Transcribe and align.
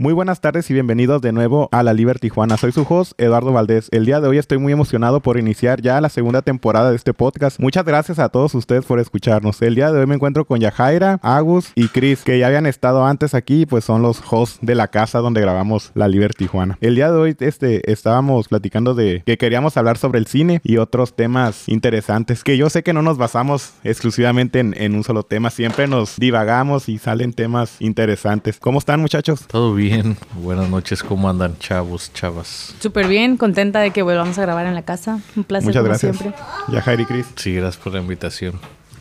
Muy 0.00 0.12
buenas 0.12 0.40
tardes 0.40 0.70
y 0.70 0.74
bienvenidos 0.74 1.22
de 1.22 1.32
nuevo 1.32 1.68
a 1.72 1.82
la 1.82 1.92
Liberty 1.92 2.28
Tijuana. 2.28 2.56
Soy 2.56 2.70
su 2.70 2.86
host, 2.88 3.14
Eduardo 3.18 3.52
Valdés. 3.52 3.88
El 3.90 4.06
día 4.06 4.20
de 4.20 4.28
hoy 4.28 4.38
estoy 4.38 4.58
muy 4.58 4.72
emocionado 4.72 5.18
por 5.18 5.40
iniciar 5.40 5.82
ya 5.82 6.00
la 6.00 6.08
segunda 6.08 6.40
temporada 6.40 6.90
de 6.90 6.96
este 6.96 7.12
podcast. 7.14 7.58
Muchas 7.58 7.84
gracias 7.84 8.20
a 8.20 8.28
todos 8.28 8.54
ustedes 8.54 8.84
por 8.84 9.00
escucharnos. 9.00 9.60
El 9.60 9.74
día 9.74 9.90
de 9.90 9.98
hoy 9.98 10.06
me 10.06 10.14
encuentro 10.14 10.44
con 10.44 10.60
Yajaira, 10.60 11.18
Agus 11.20 11.72
y 11.74 11.88
Chris, 11.88 12.22
que 12.22 12.38
ya 12.38 12.46
habían 12.46 12.66
estado 12.66 13.04
antes 13.04 13.34
aquí, 13.34 13.66
pues 13.66 13.84
son 13.84 14.00
los 14.02 14.22
hosts 14.30 14.60
de 14.62 14.76
la 14.76 14.86
casa 14.86 15.18
donde 15.18 15.40
grabamos 15.40 15.90
la 15.96 16.06
Liberty 16.06 16.44
Tijuana. 16.44 16.78
El 16.80 16.94
día 16.94 17.10
de 17.10 17.18
hoy 17.18 17.36
este, 17.40 17.90
estábamos 17.90 18.46
platicando 18.46 18.94
de 18.94 19.24
que 19.26 19.36
queríamos 19.36 19.76
hablar 19.76 19.98
sobre 19.98 20.20
el 20.20 20.28
cine 20.28 20.60
y 20.62 20.76
otros 20.76 21.16
temas 21.16 21.68
interesantes, 21.68 22.44
que 22.44 22.56
yo 22.56 22.70
sé 22.70 22.84
que 22.84 22.92
no 22.92 23.02
nos 23.02 23.18
basamos 23.18 23.72
exclusivamente 23.82 24.60
en, 24.60 24.80
en 24.80 24.94
un 24.94 25.02
solo 25.02 25.24
tema, 25.24 25.50
siempre 25.50 25.88
nos 25.88 26.18
divagamos 26.18 26.88
y 26.88 26.98
salen 26.98 27.32
temas 27.32 27.74
interesantes. 27.80 28.60
¿Cómo 28.60 28.78
están 28.78 29.00
muchachos? 29.00 29.44
Todo 29.48 29.74
bien. 29.74 29.87
Buenas 30.34 30.68
noches, 30.68 31.02
¿cómo 31.02 31.28
andan 31.28 31.58
chavos, 31.58 32.12
chavas? 32.12 32.74
Súper 32.80 33.08
bien, 33.08 33.36
contenta 33.36 33.80
de 33.80 33.90
que 33.90 34.02
volvamos 34.02 34.38
a 34.38 34.42
grabar 34.42 34.66
en 34.66 34.74
la 34.74 34.82
casa. 34.82 35.20
Un 35.36 35.44
placer 35.44 35.68
Muchas 35.68 35.80
como 35.80 35.88
gracias. 35.88 36.16
siempre. 36.16 36.40
Yajaira 36.68 37.02
y 37.02 37.06
Chris. 37.06 37.26
Sí, 37.36 37.54
gracias 37.54 37.82
por 37.82 37.92
la 37.94 38.00
invitación. 38.00 38.60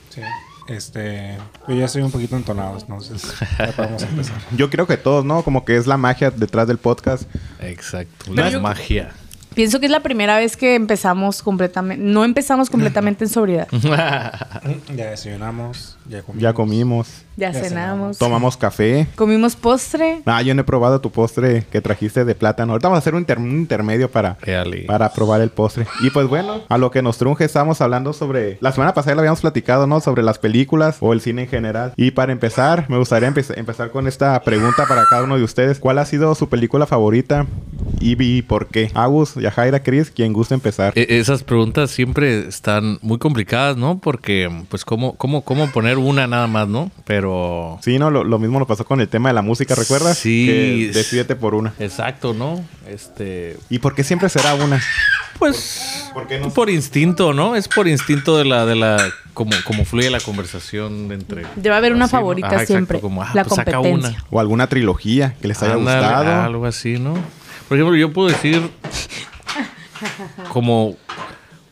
Sí. 0.10 0.22
Este, 0.68 1.38
yo 1.68 1.76
ya 1.76 1.86
estoy 1.86 2.02
un 2.02 2.12
poquito 2.12 2.36
entonado, 2.36 2.77
entonces 2.77 3.34
ya 3.58 3.68
podemos 3.72 4.04
empezar. 4.04 4.36
Yo 4.52 4.70
creo 4.70 4.86
que 4.86 4.98
todos, 4.98 5.23
¿no? 5.23 5.41
Como 5.41 5.63
que 5.63 5.77
es 5.77 5.88
la 5.88 5.96
magia 5.96 6.30
detrás 6.30 6.68
del 6.68 6.77
podcast. 6.77 7.24
Exacto, 7.62 8.34
la 8.34 8.60
magia. 8.60 9.13
Pienso 9.58 9.80
que 9.80 9.88
es 9.88 9.92
la 9.92 10.02
primera 10.02 10.38
vez 10.38 10.56
que 10.56 10.76
empezamos 10.76 11.42
completamente, 11.42 12.02
no 12.04 12.24
empezamos 12.24 12.70
completamente 12.70 13.26
en 13.26 13.30
sobriedad. 13.30 13.68
Ya 14.96 15.10
desayunamos, 15.12 15.98
ya 16.08 16.22
comimos. 16.22 16.41
Ya 16.41 16.54
comimos, 16.54 17.08
Ya, 17.36 17.52
Ya 17.52 17.60
cenamos. 17.64 18.18
tomamos 18.18 18.55
café. 18.58 19.08
Comimos 19.16 19.55
postre. 19.55 20.22
Ah, 20.26 20.41
yo 20.41 20.54
no 20.55 20.62
he 20.62 20.64
probado 20.64 21.02
tu 21.02 21.12
postre 21.12 21.66
que 21.72 21.82
trajiste 21.82 22.24
de 22.26 22.36
plátano. 22.36 22.74
Ahorita 22.74 22.88
vamos 22.88 22.98
a 22.98 22.99
hacer 22.99 23.14
un, 23.16 23.22
inter- 23.22 23.40
un 23.40 23.52
intermedio 23.52 24.10
para, 24.12 24.38
para 24.88 25.12
probar 25.12 25.41
el 25.41 25.49
postre. 25.49 25.86
Y 26.02 26.10
pues 26.12 26.27
bueno, 26.27 26.62
a 26.70 26.77
lo 26.77 26.92
que 26.92 27.02
nos 27.02 27.18
trunje 27.18 27.46
estamos 27.46 27.82
hablando 27.82 28.14
sobre... 28.14 28.58
La 28.62 28.71
semana 28.71 28.94
pasada 28.94 29.12
ya 29.12 29.16
lo 29.16 29.21
habíamos 29.21 29.42
platicado, 29.42 29.88
¿no? 29.88 29.99
Sobre 30.02 30.24
las 30.24 30.38
películas 30.40 30.98
o 30.99 31.14
el 31.14 31.21
cine 31.21 31.44
en 31.44 31.48
general. 31.49 31.94
Y 31.96 32.12
para 32.12 32.32
empezar, 32.32 32.86
me 32.90 32.98
gustaría 32.98 33.30
empe- 33.30 33.58
empezar 33.58 33.92
con 33.92 34.08
esta 34.08 34.40
pregunta 34.42 34.86
para 34.88 35.04
cada 35.10 35.24
uno 35.24 35.38
de 35.38 35.44
ustedes. 35.44 35.80
¿Cuál 35.80 35.98
ha 35.99 36.05
sido 36.05 36.34
su 36.36 36.48
película 36.49 36.86
favorita 36.86 37.46
y, 37.99 38.21
y 38.24 38.42
por 38.44 38.68
qué? 38.68 38.92
Agus, 38.94 39.36
Yajaira, 39.49 39.81
Chris, 39.84 40.12
quien 40.12 40.34
guste 40.34 40.53
empezar. 40.53 40.93
E- 40.95 41.05
Esas 41.20 41.43
preguntas 41.43 41.91
siempre 41.91 42.48
están 42.48 42.99
muy 43.01 43.17
complicadas, 43.17 43.77
¿no? 43.77 43.99
Porque, 43.99 44.49
pues, 44.70 44.84
¿cómo, 44.85 45.15
cómo, 45.15 45.43
cómo 45.43 45.67
poner 45.71 45.98
una 45.98 46.27
nada 46.27 46.48
más, 46.48 46.67
no? 46.67 46.91
Pero... 47.05 47.79
Sí, 47.81 47.98
¿no? 47.99 48.12
Lo, 48.12 48.23
lo 48.23 48.40
mismo 48.40 48.59
nos 48.59 48.68
pasó 48.68 48.85
con 48.85 49.01
el 49.01 49.07
tema 49.07 49.29
de 49.29 49.34
la 49.34 49.41
música, 49.41 49.75
¿recuerdas? 49.75 50.18
Sí. 50.18 50.45
Que 50.48 50.91
decídete 50.93 51.35
por 51.35 51.55
una. 51.55 51.73
Exacto, 51.79 52.34
¿no? 52.34 52.63
Este... 52.87 53.57
¿Y 53.70 53.79
por 53.79 53.95
qué 53.95 54.03
siempre 54.03 54.29
será 54.29 54.53
una? 54.55 54.81
Pues... 55.40 56.09
¿Por 56.13 56.27
qué 56.27 56.40
no? 56.40 56.49
Por 56.49 56.70
instinto, 56.70 57.34
¿no? 57.34 57.55
Es 57.55 57.68
por 57.68 57.87
instinto 57.87 58.37
de 58.37 58.45
la... 58.45 58.65
De 58.65 58.75
la 58.75 58.98
como, 59.34 59.51
como 59.65 59.85
fluye 59.85 60.09
la 60.09 60.20
conversación 60.20 61.12
entre... 61.12 61.45
Debe 61.57 61.75
haber 61.75 61.93
una 61.93 62.05
Así, 62.05 62.15
¿no? 62.15 62.20
favorita 62.20 62.48
exacto, 62.48 62.73
siempre. 62.73 62.99
como, 62.99 63.21
ah, 63.21 63.29
la 63.35 63.43
pues 63.43 63.55
saca 63.55 63.73
competencia. 63.73 64.09
una. 64.09 64.25
O 64.31 64.40
alguna 64.40 64.66
trilogía 64.68 65.35
que 65.40 65.47
les 65.47 65.62
haya 65.62 65.73
Ándale, 65.75 66.01
gustado. 66.07 66.41
Algo 66.41 66.66
así, 66.66 66.97
¿no? 66.97 67.13
Por 67.68 67.78
ejemplo, 67.78 67.95
yo 67.95 68.12
puedo 68.13 68.29
decir 68.29 68.68
como 70.51 70.95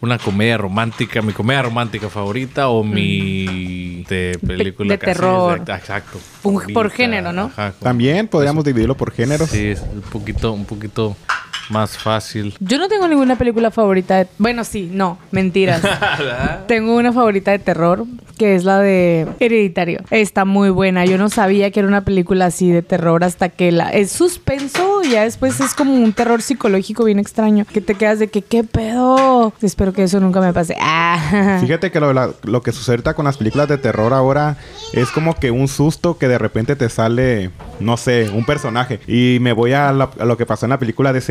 una 0.01 0.17
comedia 0.19 0.57
romántica, 0.57 1.21
mi 1.21 1.33
comedia 1.33 1.63
romántica 1.63 2.09
favorita 2.09 2.69
o 2.69 2.83
mi 2.83 4.03
de 4.07 4.37
película 4.45 4.89
de 4.93 4.99
casi 4.99 5.13
terror. 5.19 5.57
exacta- 5.59 5.77
Exacto. 5.77 6.19
Por 6.43 6.61
favorita, 6.61 6.89
género, 6.91 7.31
¿no? 7.33 7.45
ajá, 7.45 7.71
como- 7.71 7.83
También 7.83 8.27
podríamos 8.27 8.63
dividirlo 8.63 8.95
por 8.95 9.11
géneros. 9.11 9.49
Sí, 9.49 9.67
es 9.69 9.81
un 9.81 10.01
poquito, 10.01 10.51
un 10.51 10.65
poquito 10.65 11.15
más 11.69 11.97
fácil. 11.97 12.55
Yo 12.59 12.77
no 12.77 12.87
tengo 12.87 13.07
ninguna 13.07 13.35
película 13.37 13.71
favorita. 13.71 14.17
de- 14.17 14.27
Bueno, 14.37 14.63
sí, 14.63 14.89
no, 14.91 15.17
mentiras. 15.31 15.81
tengo 16.67 16.95
una 16.95 17.11
favorita 17.13 17.51
de 17.51 17.59
terror 17.59 18.05
que 18.37 18.55
es 18.55 18.65
la 18.65 18.79
de 18.79 19.27
Hereditario. 19.39 20.01
Está 20.11 20.43
muy 20.43 20.69
buena. 20.69 21.05
Yo 21.05 21.17
no 21.17 21.29
sabía 21.29 21.71
que 21.71 21.79
era 21.79 21.87
una 21.87 22.01
película 22.01 22.47
así 22.47 22.69
de 22.69 22.81
terror 22.81 23.23
hasta 23.23 23.47
que 23.47 23.71
la 23.71 23.89
es 23.91 24.11
suspenso 24.11 25.01
y 25.03 25.11
ya 25.11 25.23
después 25.23 25.59
es 25.61 25.73
como 25.73 25.93
un 25.93 26.11
terror 26.11 26.41
psicológico 26.41 27.05
bien 27.05 27.19
extraño 27.19 27.63
que 27.71 27.79
te 27.79 27.95
quedas 27.95 28.19
de 28.19 28.27
que 28.27 28.41
qué 28.41 28.63
pedo. 28.65 29.53
Espero 29.61 29.93
que 29.93 30.03
eso 30.03 30.19
nunca 30.19 30.41
me 30.41 30.51
pase. 30.53 30.75
Ah. 30.87 31.59
Fíjate 31.61 31.91
que 31.91 31.99
lo, 31.99 32.13
la- 32.13 32.31
lo 32.43 32.61
que 32.61 32.71
sucede 32.71 32.95
con 33.15 33.25
las 33.25 33.37
películas 33.37 33.67
de 33.67 33.77
terror 33.77 34.13
ahora 34.13 34.57
es 34.93 35.09
como 35.11 35.35
que 35.35 35.51
un 35.51 35.67
susto 35.67 36.17
que 36.17 36.27
de 36.27 36.37
repente 36.37 36.75
te 36.75 36.87
sale, 36.89 37.49
no 37.79 37.97
sé, 37.97 38.29
un 38.29 38.45
personaje. 38.45 38.99
Y 39.07 39.39
me 39.41 39.51
voy 39.53 39.73
a, 39.73 39.91
la- 39.91 40.09
a 40.19 40.25
lo 40.25 40.37
que 40.37 40.45
pasó 40.45 40.65
en 40.65 40.69
la 40.71 40.79
película 40.79 41.11
de 41.13 41.21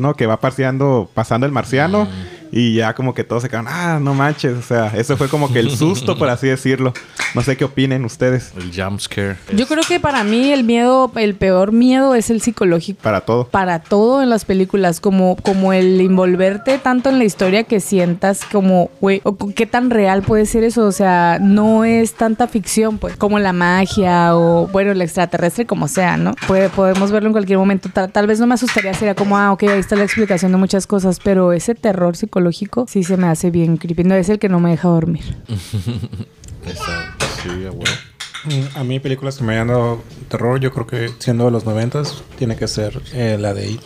¿no? 0.00 0.14
Que 0.14 0.26
va 0.26 0.40
paseando, 0.40 1.08
pasando 1.14 1.46
el 1.46 1.52
marciano 1.52 2.08
y 2.56 2.74
ya 2.74 2.94
como 2.94 3.14
que 3.14 3.24
todos 3.24 3.42
se 3.42 3.48
quedan, 3.48 3.66
ah, 3.68 3.98
no 4.00 4.14
manches. 4.14 4.56
O 4.56 4.62
sea, 4.62 4.92
eso 4.96 5.16
fue 5.16 5.28
como 5.28 5.52
que 5.52 5.58
el 5.58 5.76
susto, 5.76 6.16
por 6.16 6.28
así 6.28 6.46
decirlo. 6.46 6.94
No 7.34 7.42
sé 7.42 7.56
qué 7.56 7.64
opinen 7.64 8.04
ustedes 8.04 8.52
El 8.56 8.70
jump 8.72 9.00
scare. 9.00 9.36
Yo 9.52 9.66
creo 9.66 9.82
que 9.82 9.98
para 9.98 10.22
mí 10.22 10.52
el 10.52 10.62
miedo, 10.62 11.10
el 11.16 11.34
peor 11.34 11.72
miedo 11.72 12.14
es 12.14 12.30
el 12.30 12.40
psicológico. 12.40 13.02
para 13.02 13.22
todo. 13.22 13.48
para 13.48 13.80
todo 13.80 14.22
en 14.22 14.30
las 14.30 14.44
películas, 14.44 15.00
como, 15.00 15.34
como 15.34 15.72
el 15.72 16.00
envolverte 16.00 16.78
tanto 16.78 17.08
en 17.08 17.18
la 17.18 17.24
historia 17.24 17.64
que 17.64 17.80
sientas 17.80 18.44
como, 18.44 18.88
güey, 19.00 19.20
o 19.24 19.36
qué 19.36 19.66
tan 19.66 19.90
real 19.90 20.22
puede 20.22 20.46
ser 20.46 20.62
eso, 20.62 20.86
o 20.86 20.92
sea, 20.92 21.38
no 21.40 21.84
es 21.84 22.14
tanta 22.14 22.46
ficción, 22.46 22.98
pues, 22.98 23.16
como 23.16 23.40
la 23.40 23.52
magia 23.52 24.36
o, 24.36 24.68
bueno, 24.68 24.92
el 24.92 25.02
extraterrestre, 25.02 25.66
como 25.66 25.88
sea, 25.88 26.16
¿no? 26.16 26.34
Puede, 26.46 26.68
podemos 26.68 27.10
verlo 27.10 27.30
en 27.30 27.32
cualquier 27.32 27.58
momento, 27.58 27.88
tal, 27.92 28.12
tal 28.12 28.28
vez 28.28 28.38
no 28.38 28.46
me 28.46 28.54
asustaría, 28.54 28.94
sería 28.94 29.16
como, 29.16 29.36
ah, 29.36 29.50
ok, 29.50 29.64
ahí 29.64 29.80
está 29.80 29.96
la 29.96 30.04
explicación 30.04 30.52
de 30.52 30.58
muchas 30.58 30.86
cosas, 30.86 31.18
pero 31.18 31.52
ese 31.52 31.74
terror 31.74 32.14
psicológico 32.14 32.43
sí 32.52 33.04
se 33.04 33.16
me 33.16 33.26
hace 33.26 33.50
bien 33.50 33.76
creepy, 33.76 34.04
no 34.04 34.14
es 34.14 34.28
el 34.28 34.38
que 34.38 34.48
no 34.48 34.60
me 34.60 34.70
deja 34.70 34.88
dormir. 34.88 35.36
Esa- 36.66 37.14
sí, 37.42 37.48
a 37.66 37.70
huevo. 37.70 37.82
Mm, 38.44 38.76
A 38.78 38.84
mí 38.84 39.00
películas 39.00 39.38
que 39.38 39.44
me 39.44 39.54
hayan 39.54 39.68
dado 39.68 40.02
terror, 40.28 40.60
yo 40.60 40.70
creo 40.72 40.86
que 40.86 41.10
siendo 41.18 41.46
de 41.46 41.50
los 41.50 41.64
noventas, 41.64 42.22
tiene 42.38 42.56
que 42.56 42.68
ser 42.68 43.00
eh, 43.14 43.36
la 43.40 43.54
de 43.54 43.70
It. 43.70 43.80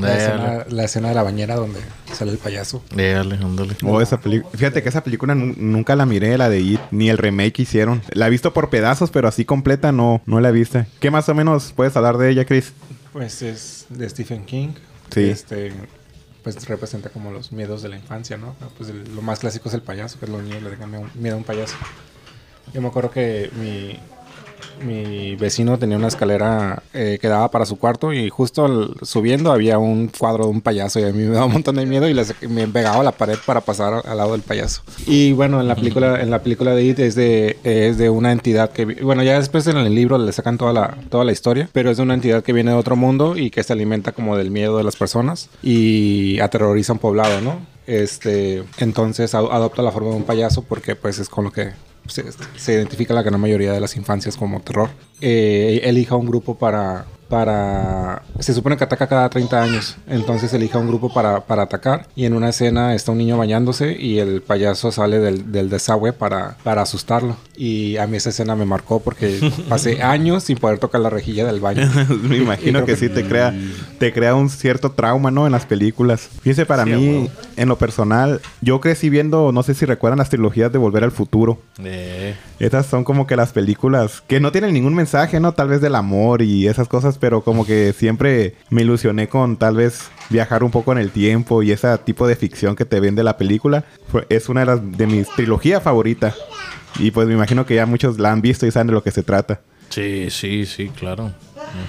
La 0.00 0.16
escena, 0.16 0.64
la 0.70 0.84
escena 0.84 1.08
de 1.10 1.14
la 1.14 1.22
bañera 1.22 1.54
donde 1.54 1.78
sale 2.12 2.32
el 2.32 2.38
payaso. 2.38 2.82
Dale, 2.94 3.36
ándale. 3.36 3.76
O 3.84 4.00
esa 4.00 4.20
película. 4.20 4.50
Fíjate 4.56 4.82
que 4.82 4.88
esa 4.88 5.04
película 5.04 5.36
nu- 5.36 5.54
nunca 5.56 5.94
la 5.94 6.04
miré, 6.04 6.36
la 6.36 6.48
de 6.48 6.60
It, 6.60 6.80
ni 6.90 7.10
el 7.10 7.16
remake 7.18 7.52
que 7.52 7.62
hicieron. 7.62 8.02
La 8.12 8.26
he 8.26 8.30
visto 8.30 8.52
por 8.52 8.70
pedazos, 8.70 9.10
pero 9.12 9.28
así 9.28 9.44
completa 9.44 9.92
no, 9.92 10.20
no 10.26 10.40
la 10.40 10.48
he 10.48 10.52
visto. 10.52 10.84
¿Qué 10.98 11.12
más 11.12 11.28
o 11.28 11.34
menos 11.34 11.72
puedes 11.76 11.96
hablar 11.96 12.18
de 12.18 12.28
ella, 12.30 12.44
Chris? 12.44 12.72
Pues 13.12 13.40
es 13.42 13.86
de 13.88 14.08
Stephen 14.10 14.44
King. 14.44 14.70
Sí. 15.10 15.20
Este, 15.30 15.72
pues 16.44 16.68
representa 16.68 17.08
como 17.10 17.32
los 17.32 17.50
miedos 17.50 17.82
de 17.82 17.88
la 17.88 17.96
infancia, 17.96 18.36
¿no? 18.36 18.54
Pues 18.76 18.90
el- 18.90 19.12
lo 19.16 19.22
más 19.22 19.40
clásico 19.40 19.68
es 19.68 19.74
el 19.74 19.82
payaso, 19.82 20.20
que 20.20 20.26
los 20.28 20.42
niños 20.42 20.62
le 20.62 20.70
tengan 20.70 21.10
miedo 21.14 21.34
a 21.34 21.38
un 21.38 21.44
payaso. 21.44 21.74
Yo 22.72 22.80
me 22.80 22.88
acuerdo 22.88 23.10
que 23.10 23.50
mi, 23.54 23.98
mi 24.84 25.36
vecino 25.36 25.78
tenía 25.78 25.96
una 25.96 26.08
escalera 26.08 26.82
eh, 26.92 27.18
que 27.20 27.28
daba 27.28 27.50
para 27.50 27.66
su 27.66 27.78
cuarto 27.78 28.12
y 28.12 28.28
justo 28.28 28.94
subiendo 29.02 29.52
había 29.52 29.78
un 29.78 30.08
cuadro 30.08 30.44
de 30.44 30.50
un 30.50 30.60
payaso 30.60 31.00
y 31.00 31.04
a 31.04 31.12
mí 31.12 31.24
me 31.24 31.34
daba 31.34 31.46
un 31.46 31.52
montón 31.52 31.76
de 31.76 31.86
miedo 31.86 32.08
y 32.08 32.14
me 32.48 32.66
pegaba 32.68 33.00
a 33.00 33.04
la 33.04 33.12
pared 33.12 33.38
para 33.44 33.60
pasar 33.60 34.02
al 34.04 34.16
lado 34.16 34.32
del 34.32 34.42
payaso. 34.42 34.82
Y 35.06 35.32
bueno, 35.32 35.60
en 35.60 35.68
la 35.68 35.74
película, 35.74 36.20
en 36.20 36.30
la 36.30 36.42
película 36.42 36.74
de 36.74 36.84
It 36.84 36.98
es 36.98 37.14
de, 37.14 37.58
es 37.64 37.98
de 37.98 38.10
una 38.10 38.32
entidad 38.32 38.70
que, 38.70 38.84
bueno, 38.84 39.22
ya 39.22 39.38
después 39.38 39.66
en 39.66 39.76
el 39.76 39.94
libro 39.94 40.18
le 40.18 40.32
sacan 40.32 40.58
toda 40.58 40.72
la, 40.72 40.96
toda 41.10 41.24
la 41.24 41.32
historia, 41.32 41.68
pero 41.72 41.90
es 41.90 41.96
de 41.96 42.02
una 42.02 42.14
entidad 42.14 42.42
que 42.42 42.52
viene 42.52 42.72
de 42.72 42.76
otro 42.76 42.96
mundo 42.96 43.36
y 43.36 43.50
que 43.50 43.62
se 43.62 43.72
alimenta 43.72 44.12
como 44.12 44.36
del 44.36 44.50
miedo 44.50 44.76
de 44.76 44.84
las 44.84 44.96
personas 44.96 45.48
y 45.62 46.38
aterroriza 46.40 46.92
un 46.92 46.98
poblado, 46.98 47.40
¿no? 47.40 47.74
Este, 47.86 48.64
entonces 48.78 49.34
adopta 49.34 49.82
la 49.82 49.92
forma 49.92 50.10
de 50.10 50.16
un 50.16 50.24
payaso 50.24 50.62
porque 50.62 50.96
pues 50.96 51.18
es 51.18 51.28
con 51.28 51.44
lo 51.44 51.52
que 51.52 51.72
se, 52.06 52.72
identifica 52.72 53.14
la 53.14 53.22
gran 53.22 53.40
mayoría 53.40 53.72
de 53.72 53.80
las 53.80 53.96
infancias 53.96 54.36
como 54.36 54.60
terror. 54.60 54.90
Eh, 55.20 55.80
elija 55.84 56.16
un 56.16 56.26
grupo 56.26 56.56
para, 56.56 57.06
para... 57.38 58.22
Se 58.38 58.54
supone 58.54 58.76
que 58.76 58.84
ataca 58.84 59.08
cada 59.08 59.28
30 59.28 59.60
años, 59.62 59.96
entonces 60.06 60.52
elija 60.54 60.78
un 60.78 60.86
grupo 60.86 61.12
para, 61.12 61.40
para 61.40 61.62
atacar 61.64 62.06
y 62.14 62.26
en 62.26 62.34
una 62.34 62.48
escena 62.50 62.94
está 62.94 63.10
un 63.12 63.18
niño 63.18 63.36
bañándose 63.36 63.96
y 63.98 64.18
el 64.20 64.40
payaso 64.40 64.92
sale 64.92 65.18
del, 65.18 65.50
del 65.50 65.68
desagüe 65.68 66.12
para, 66.12 66.56
para 66.62 66.82
asustarlo. 66.82 67.36
Y 67.56 67.96
a 67.96 68.06
mí 68.06 68.16
esa 68.16 68.30
escena 68.30 68.54
me 68.54 68.64
marcó 68.64 69.00
porque 69.00 69.40
pasé 69.68 70.02
años 70.02 70.44
sin 70.44 70.58
poder 70.58 70.78
tocar 70.78 71.00
la 71.00 71.10
rejilla 71.10 71.44
del 71.44 71.60
baño. 71.60 71.88
Me 72.22 72.36
imagino 72.36 72.80
que 72.84 72.92
que- 72.92 72.96
sí 72.96 73.08
te 73.08 73.24
crea, 73.26 73.52
te 73.98 74.12
crea 74.12 74.34
un 74.36 74.48
cierto 74.48 74.92
trauma, 74.92 75.30
¿no? 75.32 75.46
En 75.46 75.52
las 75.52 75.66
películas. 75.66 76.28
Fíjense, 76.42 76.66
para 76.66 76.84
Sí, 76.84 76.92
a 76.92 76.96
mí, 76.96 77.28
en 77.56 77.68
lo 77.68 77.78
personal, 77.78 78.40
yo 78.60 78.80
crecí 78.80 79.10
viendo, 79.10 79.50
no 79.52 79.62
sé 79.64 79.74
si 79.74 79.86
recuerdan 79.86 80.18
las 80.18 80.28
trilogías 80.30 80.70
de 80.72 80.78
Volver 80.78 81.02
al 81.04 81.10
Futuro. 81.12 81.58
Eh, 81.82 82.34
Esas 82.60 82.86
son 82.86 83.02
como 83.04 83.26
que 83.26 83.34
las 83.36 83.52
películas 83.52 84.22
que 84.28 84.38
no 84.40 84.52
tienen 84.52 84.72
ningún 84.74 84.94
mensaje, 84.94 85.40
¿no? 85.40 85.52
Tal 85.52 85.68
vez 85.68 85.80
del 85.80 85.94
amor 85.96 86.42
y 86.42 86.66
esas 86.68 86.88
cosas, 86.88 87.18
pero 87.24 87.40
como 87.42 87.64
que 87.64 87.94
siempre 87.94 88.54
me 88.68 88.82
ilusioné 88.82 89.28
con 89.30 89.56
tal 89.56 89.76
vez 89.76 90.10
viajar 90.28 90.62
un 90.62 90.70
poco 90.70 90.92
en 90.92 90.98
el 90.98 91.10
tiempo 91.10 91.62
y 91.62 91.72
ese 91.72 91.96
tipo 91.96 92.26
de 92.26 92.36
ficción 92.36 92.76
que 92.76 92.84
te 92.84 93.00
vende 93.00 93.22
la 93.24 93.38
película. 93.38 93.82
Es 94.28 94.50
una 94.50 94.60
de, 94.60 94.66
las, 94.66 94.80
de 94.98 95.06
mis 95.06 95.26
trilogías 95.30 95.82
favoritas. 95.82 96.34
Y 96.98 97.12
pues 97.12 97.26
me 97.26 97.32
imagino 97.32 97.64
que 97.64 97.76
ya 97.76 97.86
muchos 97.86 98.18
la 98.18 98.30
han 98.30 98.42
visto 98.42 98.66
y 98.66 98.70
saben 98.70 98.88
de 98.88 98.92
lo 98.92 99.02
que 99.02 99.10
se 99.10 99.22
trata. 99.22 99.62
sí, 99.88 100.26
sí, 100.28 100.66
sí, 100.66 100.90
claro. 100.90 101.32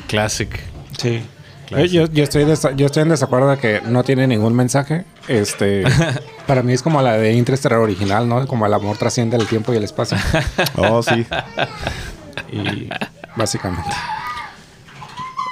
Classic. 0.07 0.57
Sí. 0.97 1.21
Yo, 1.69 1.79
yo- 1.83 2.05
yo 2.13 2.23
estoy 2.23 2.45
yo 2.77 2.85
estoy 2.85 3.03
en 3.03 3.09
desacuerdo 3.09 3.49
de 3.49 3.57
que 3.57 3.81
no 3.85 4.05
tiene 4.05 4.25
ningún 4.27 4.55
mensaje. 4.55 5.03
Este, 5.27 5.83
para 6.47 6.63
mí 6.63 6.71
es 6.71 6.81
como 6.81 7.01
la 7.01 7.17
de 7.17 7.33
Interstellar 7.33 7.79
original, 7.79 8.29
¿no? 8.29 8.47
Como 8.47 8.65
el 8.65 8.73
amor 8.73 8.95
trasciende 8.95 9.35
el 9.35 9.47
tiempo 9.47 9.73
y 9.73 9.75
el 9.75 9.83
espacio. 9.83 10.17
Oh, 10.77 11.03
sí. 11.03 11.25
Y 12.53 12.88
básicamente. 13.35 13.89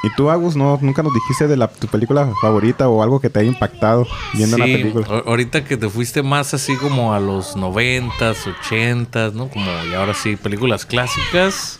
¿Y 0.05 0.09
tú, 0.15 0.29
Agus, 0.29 0.55
no, 0.57 0.77
nunca 0.81 1.01
nos 1.01 1.13
dijiste 1.13 1.47
de 1.47 1.55
la, 1.55 1.69
tu 1.69 1.87
película 1.87 2.29
favorita 2.41 2.89
o 2.89 3.01
algo 3.01 3.21
que 3.21 3.29
te 3.29 3.39
haya 3.39 3.47
impactado 3.47 4.05
viendo 4.33 4.57
Sí, 4.57 4.63
película? 4.63 5.07
ahorita 5.25 5.63
que 5.63 5.77
te 5.77 5.89
fuiste 5.89 6.21
más 6.21 6.53
así 6.53 6.75
como 6.75 7.13
a 7.13 7.19
los 7.21 7.55
noventas, 7.55 8.45
ochentas, 8.45 9.33
¿no? 9.33 9.47
Como 9.47 9.65
y 9.89 9.93
ahora 9.93 10.13
sí, 10.13 10.35
películas 10.35 10.85
clásicas, 10.85 11.79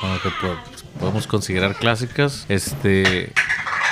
bueno, 0.00 0.16
que 0.22 0.30
po- 0.30 0.98
podemos 0.98 1.28
considerar 1.28 1.76
clásicas. 1.76 2.46
Este, 2.48 3.32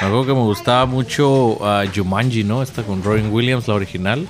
algo 0.01 0.27
que 0.27 0.33
me 0.33 0.41
gustaba 0.41 0.85
mucho 0.87 1.65
a 1.65 1.85
Jumanji, 1.95 2.43
¿no? 2.43 2.63
Esta 2.65 2.83
con 2.83 3.05
Robin 3.05 3.31
Williams, 3.33 3.69
la 3.69 3.75
original. 3.75 4.27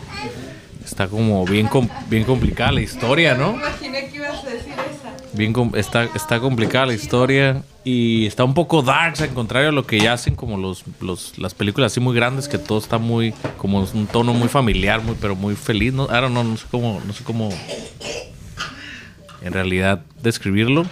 Está 0.85 1.09
como 1.09 1.47
bien, 1.47 1.67
com- 1.69 1.89
bien 2.09 2.25
complicada 2.25 2.73
la 2.73 2.81
historia, 2.83 3.35
¿no? 3.35 3.53
Imaginé 3.55 4.11
que 4.11 4.17
ibas 4.17 4.45
a 4.45 4.51
decir 4.51 4.73
esa. 4.73 4.90
Bien 5.33 5.55
está, 5.75 6.05
está 6.05 6.41
complicada 6.41 6.87
la 6.87 6.95
historia 6.95 7.63
y 7.85 8.27
está 8.27 8.45
un 8.45 8.55
poco 8.55 8.83
dark, 8.83 9.15
al 9.21 9.31
contrario 9.31 9.69
a 9.69 9.73
lo 9.73 9.87
que 9.87 10.01
ya 10.01 10.13
hacen 10.13 10.35
como 10.35 10.57
los, 10.57 10.85
los 11.01 11.39
las 11.39 11.55
películas 11.55 11.93
así 11.93 12.01
muy 12.01 12.15
grandes 12.15 12.49
que 12.49 12.59
todo 12.59 12.79
está 12.79 12.99
muy 12.99 13.33
como 13.57 13.87
un 13.95 14.07
tono 14.07 14.35
muy 14.35 14.49
familiar, 14.49 15.03
muy 15.03 15.17
pero 15.21 15.37
muy 15.37 15.55
feliz, 15.55 15.93
no, 15.93 16.05
I 16.07 16.21
don't 16.21 16.35
no 16.35 16.57
sé 16.57 16.67
cómo 16.71 17.01
no 17.07 17.13
sé 17.13 17.23
cómo 17.23 17.49
en 19.43 19.53
realidad 19.53 20.03
describirlo. 20.23 20.85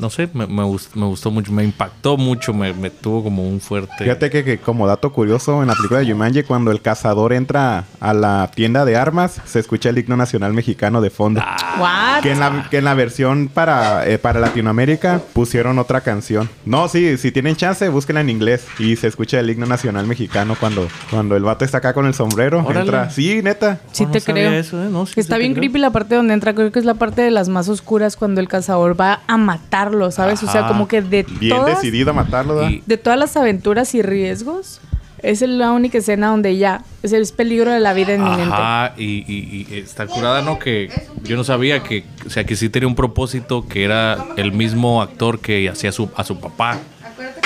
No 0.00 0.10
sé, 0.10 0.28
me, 0.34 0.46
me, 0.46 0.62
gust- 0.62 0.94
me 0.94 1.06
gustó 1.06 1.30
mucho, 1.30 1.52
me 1.52 1.62
impactó 1.64 2.16
mucho, 2.16 2.52
me, 2.54 2.72
me 2.72 2.90
tuvo 2.90 3.22
como 3.22 3.46
un 3.46 3.60
fuerte 3.60 3.92
Fíjate 3.98 4.30
que, 4.30 4.44
que 4.44 4.58
como 4.58 4.86
dato 4.86 5.12
curioso, 5.12 5.60
en 5.62 5.68
la 5.68 5.74
película 5.74 6.00
de 6.00 6.10
Jumanji, 6.10 6.42
cuando 6.44 6.70
el 6.70 6.80
cazador 6.80 7.32
entra 7.32 7.84
a 8.00 8.14
la 8.14 8.50
tienda 8.54 8.84
de 8.84 8.96
armas, 8.96 9.40
se 9.44 9.58
escucha 9.60 9.90
el 9.90 9.98
himno 9.98 10.16
nacional 10.16 10.52
mexicano 10.54 11.00
de 11.00 11.10
fondo. 11.10 11.40
What? 11.78 12.22
Que 12.22 12.32
en, 12.32 12.40
la, 12.40 12.66
que 12.70 12.78
en 12.78 12.84
la 12.84 12.94
versión 12.94 13.48
para, 13.52 14.08
eh, 14.08 14.18
para 14.18 14.40
Latinoamérica 14.40 15.20
pusieron 15.32 15.78
otra 15.78 16.00
canción. 16.00 16.48
No, 16.64 16.88
sí, 16.88 17.16
si 17.18 17.32
tienen 17.32 17.56
chance, 17.56 17.88
búsquenla 17.88 18.20
en 18.22 18.30
inglés. 18.30 18.66
Y 18.78 18.96
se 18.96 19.06
escucha 19.06 19.38
el 19.40 19.50
himno 19.50 19.66
nacional 19.66 20.06
mexicano 20.06 20.56
cuando, 20.58 20.88
cuando 21.10 21.36
el 21.36 21.42
vato 21.42 21.64
está 21.64 21.78
acá 21.78 21.92
con 21.92 22.06
el 22.06 22.14
sombrero. 22.14 22.60
Órale. 22.64 22.80
Entra. 22.80 23.10
Sí, 23.10 23.40
neta. 23.42 23.80
Sí 23.92 24.06
No, 24.06 24.12
te 24.12 24.20
creo. 24.20 24.52
eso, 24.52 24.82
¿eh? 24.82 24.88
No, 24.90 25.06
sí, 25.06 25.20
Está 25.20 25.36
sí 25.36 25.40
bien 25.40 25.52
creo. 25.52 25.62
creepy 25.62 25.78
la 25.78 25.90
parte 25.90 26.14
donde 26.14 26.34
entra, 26.34 26.54
creo 26.54 26.72
que 26.72 26.78
es 26.78 26.84
la 26.84 26.94
parte 26.94 27.22
de 27.22 27.30
las 27.30 27.48
más 27.48 27.68
oscuras 27.68 28.16
cuando 28.16 28.40
el 28.40 28.48
cazador 28.48 28.98
va 29.00 29.20
a 29.26 29.36
matarlo, 29.90 30.10
¿sabes? 30.10 30.42
O 30.42 30.50
sea, 30.50 30.66
como 30.66 30.88
que 30.88 31.02
de 31.02 31.24
Bien 31.38 31.56
todas, 31.56 31.76
decidido 31.76 32.10
a 32.10 32.14
matarlo, 32.14 32.60
de 32.86 32.96
todas 32.96 33.18
las 33.18 33.36
aventuras 33.36 33.94
y 33.94 34.02
riesgos, 34.02 34.80
es 35.22 35.42
la 35.42 35.72
única 35.72 35.98
escena 35.98 36.28
donde 36.28 36.56
ya 36.56 36.82
es 37.02 37.12
el 37.12 37.26
peligro 37.36 37.70
de 37.70 37.80
la 37.80 37.92
vida 37.92 38.14
inminente. 38.14 38.54
Ajá, 38.54 38.94
y, 38.96 39.24
y- 39.30 39.66
y 39.70 39.78
está 39.78 40.06
curada, 40.06 40.40
¿no? 40.42 40.58
Que 40.58 40.88
yo 41.24 41.36
no 41.36 41.44
sabía 41.44 41.82
que, 41.82 42.04
o 42.26 42.30
sea, 42.30 42.44
que 42.44 42.56
sí 42.56 42.70
tenía 42.70 42.86
un 42.88 42.94
propósito 42.94 43.66
que 43.68 43.84
era 43.84 44.16
el 44.36 44.52
mismo 44.52 45.02
actor 45.02 45.38
que 45.40 45.68
hacía 45.68 45.92
su, 45.92 46.08
a 46.16 46.24
su 46.24 46.40
papá, 46.40 46.78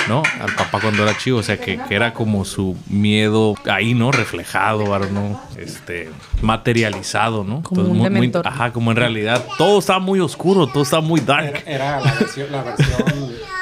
¿no? 0.07 0.23
Al 0.41 0.53
papá 0.55 0.79
cuando 0.81 1.03
era 1.03 1.17
chivo, 1.17 1.39
o 1.39 1.43
sea, 1.43 1.57
que, 1.59 1.77
que 1.87 1.95
era 1.95 2.13
como 2.13 2.45
su 2.45 2.75
miedo 2.87 3.55
ahí, 3.65 3.93
¿no? 3.93 4.11
Reflejado, 4.11 4.85
ahora, 4.93 5.07
¿no? 5.07 5.41
Este, 5.57 6.09
materializado, 6.41 7.43
¿no? 7.43 7.61
Como 7.63 7.81
un 7.83 8.13
muy- 8.13 8.31
ajá, 8.43 8.71
como 8.71 8.91
en 8.91 8.97
realidad 8.97 9.43
todo 9.57 9.79
estaba 9.79 9.99
muy 9.99 10.19
oscuro, 10.19 10.67
todo 10.67 10.83
estaba 10.83 11.01
muy 11.01 11.19
dark. 11.21 11.63
Era, 11.65 11.99
era 11.99 12.01
la 12.01 12.13
versión, 12.13 12.51
la 12.51 12.63
versión 12.63 13.03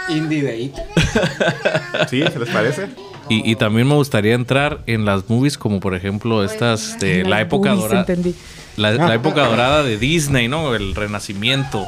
indie 0.10 0.42
de 0.44 0.60
It. 0.60 0.76
Sí, 2.10 2.22
¿se 2.32 2.40
les 2.40 2.50
parece? 2.50 2.88
Y, 3.30 3.50
y 3.50 3.56
también 3.56 3.88
me 3.88 3.96
gustaría 3.96 4.34
entrar 4.34 4.80
en 4.86 5.06
las 5.06 5.30
movies 5.30 5.58
como 5.58 5.80
por 5.80 5.96
ejemplo 5.96 6.44
estas 6.44 7.00
de 7.00 7.24
la 7.24 7.40
época 7.42 7.74
dorada. 7.74 8.02
entendí. 8.02 8.36
La, 8.76 8.92
la 8.92 9.14
época 9.14 9.46
dorada 9.48 9.84
de 9.84 9.98
Disney, 9.98 10.48
¿no? 10.48 10.76
El 10.76 10.94
renacimiento. 10.96 11.86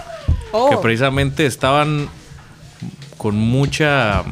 Oh. 0.52 0.70
Que 0.70 0.78
precisamente 0.78 1.46
estaban 1.46 2.08
con 3.18 3.36
mucha... 3.36 4.24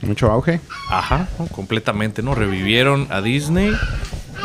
Mucho 0.00 0.30
auge. 0.30 0.60
Ajá, 0.90 1.28
¿no? 1.38 1.46
completamente, 1.46 2.22
¿no? 2.22 2.34
Revivieron 2.34 3.08
a 3.10 3.20
Disney 3.20 3.72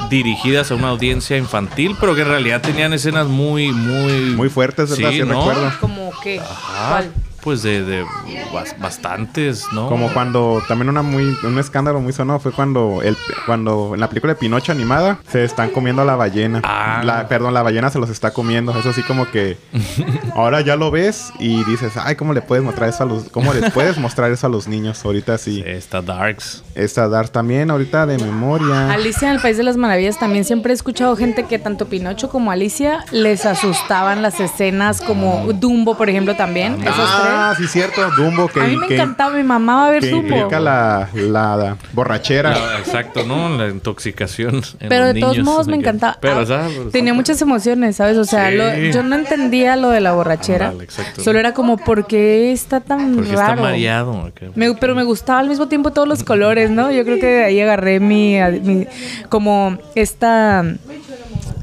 dirigidas 0.10 0.72
a 0.72 0.76
una 0.76 0.90
audiencia 0.90 1.38
infantil, 1.38 1.96
pero 2.00 2.16
que 2.16 2.22
en 2.22 2.28
realidad 2.28 2.62
tenían 2.62 2.94
escenas 2.94 3.28
muy, 3.28 3.72
muy... 3.72 4.36
Muy 4.36 4.50
fuertes, 4.50 4.90
¿verdad? 4.90 5.12
Sí, 5.12 5.20
¿no? 5.20 5.40
recuerdo. 5.40 5.72
Como 5.80 6.12
que, 6.22 6.40
Ajá, 6.40 6.90
¿cuál? 6.90 7.12
Pues 7.44 7.62
de, 7.64 7.84
de 7.84 8.06
bas- 8.54 8.78
bastantes, 8.80 9.66
¿no? 9.74 9.90
Como 9.90 10.12
cuando 10.14 10.62
también 10.68 10.90
una 10.90 11.02
muy 11.02 11.36
un 11.44 11.60
escándalo 11.60 12.00
muy 12.00 12.14
sonado 12.14 12.40
fue 12.40 12.52
cuando 12.52 13.02
el 13.04 13.18
cuando 13.46 13.92
en 13.94 14.00
la 14.00 14.08
película 14.10 14.34
de 14.34 14.40
Pinocho 14.40 14.72
animada 14.72 15.18
se 15.30 15.44
están 15.44 15.70
comiendo 15.70 16.02
a 16.02 16.06
la 16.06 16.16
ballena. 16.16 16.62
Ah. 16.64 17.02
La, 17.04 17.28
perdón, 17.28 17.54
la 17.54 17.62
ballena 17.64 17.90
se 17.90 18.00
los 18.00 18.10
está 18.10 18.32
comiendo. 18.32 18.72
Eso 18.78 18.90
así 18.90 19.04
como 19.04 19.30
que 19.30 19.58
ahora 20.36 20.62
ya 20.62 20.76
lo 20.76 20.92
ves 20.92 21.32
y 21.40 21.64
dices, 21.66 21.94
"Ay, 21.98 22.16
¿cómo 22.16 22.34
le 22.34 22.42
puedes 22.42 22.64
mostrar 22.64 22.90
eso 22.90 23.04
a 23.04 23.06
los 23.06 23.26
cómo 23.30 23.54
les 23.54 23.72
puedes 23.74 23.98
mostrar 23.98 24.32
eso 24.32 24.48
a 24.48 24.50
los 24.50 24.68
niños?" 24.68 25.04
Ahorita 25.04 25.38
sí. 25.38 25.64
Está 25.66 26.02
Darks. 26.02 26.64
Esta 26.76 27.08
dar 27.08 27.30
también 27.30 27.72
ahorita 27.72 28.06
de 28.06 28.18
memoria. 28.18 28.92
Alicia 28.94 29.28
en 29.30 29.36
el 29.36 29.42
País 29.42 29.58
de 29.58 29.64
las 29.64 29.78
Maravillas 29.78 30.18
también 30.20 30.46
siempre 30.46 30.72
he 30.72 30.76
escuchado 30.76 31.16
gente 31.16 31.44
que 31.46 31.60
tanto 31.60 31.88
Pinocho 31.88 32.30
como 32.30 32.52
Alicia 32.52 33.04
les 33.12 33.46
asustaban 33.46 34.22
las 34.22 34.40
escenas 34.40 35.02
como 35.02 35.52
Dumbo, 35.54 35.96
por 35.98 36.10
ejemplo, 36.10 36.36
también. 36.36 36.82
Esos 36.84 37.10
Ah, 37.34 37.54
sí 37.58 37.68
cierto, 37.68 38.02
Dumbo 38.18 38.48
que. 38.48 38.62
A 38.62 38.64
mí 38.66 38.78
me 38.78 38.88
que- 38.88 38.96
encantaba, 38.96 39.36
mi 39.36 39.44
mamá 39.44 39.76
va 39.76 39.88
a 39.88 39.92
ver 39.92 40.02
que 40.02 40.10
Dumbo. 40.10 40.36
implica 40.36 40.60
la, 40.60 41.10
la 41.14 41.78
borrachera. 41.94 42.52
La- 42.52 42.80
exacto, 42.80 43.24
¿no? 43.26 43.50
La 43.58 43.68
intoxicación. 43.70 44.62
en 44.80 44.90
Pero 44.90 45.06
los 45.06 45.14
de 45.14 45.20
todos 45.20 45.34
niños. 45.34 45.46
modos 45.46 45.68
me 45.68 45.76
encantaba. 45.76 46.18
Pero, 46.22 46.36
Ah, 46.40 46.42
o 46.42 46.46
sea, 46.46 46.66
pero- 46.68 46.90
tenía 46.90 47.14
muchas 47.14 47.42
emociones, 47.42 47.96
¿sabes? 47.96 48.18
O 48.18 48.26
sea, 48.26 48.50
Sí. 48.50 48.56
lo- 48.58 48.76
yo 48.92 49.04
no 49.04 49.16
entendía 49.16 49.76
lo 49.76 49.90
de 49.90 50.02
la 50.02 50.14
borrachera. 50.14 50.74
Exacto. 50.82 51.22
Solo 51.24 51.40
era 51.40 51.54
como, 51.54 51.78
¿por 51.78 52.06
qué 52.08 52.52
está 52.52 52.80
tan 52.80 53.16
Porque 53.16 53.32
está 53.32 53.48
raro? 53.50 53.62
mareado. 53.64 54.26
acá. 54.26 54.48
Me- 54.56 54.74
pero 54.76 54.96
me 54.96 55.04
gustaba 55.04 55.40
al 55.40 55.50
mismo 55.50 55.68
tiempo 55.68 55.92
todos 55.92 56.08
los 56.08 56.24
colores, 56.24 56.70
¿no? 56.70 56.92
Yo 56.92 57.04
creo 57.04 57.20
que 57.20 57.26
de 57.26 57.44
ahí 57.46 57.60
agarré 57.62 58.00
mi, 58.00 58.38
mi- 58.64 58.88
como 59.30 59.78
esta 59.96 60.64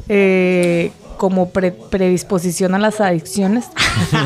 eh, 0.09 0.91
como 1.21 1.51
pre- 1.51 1.73
predisposición 1.73 2.75
a 2.75 2.79
las 2.79 2.99
adicciones. 3.03 3.67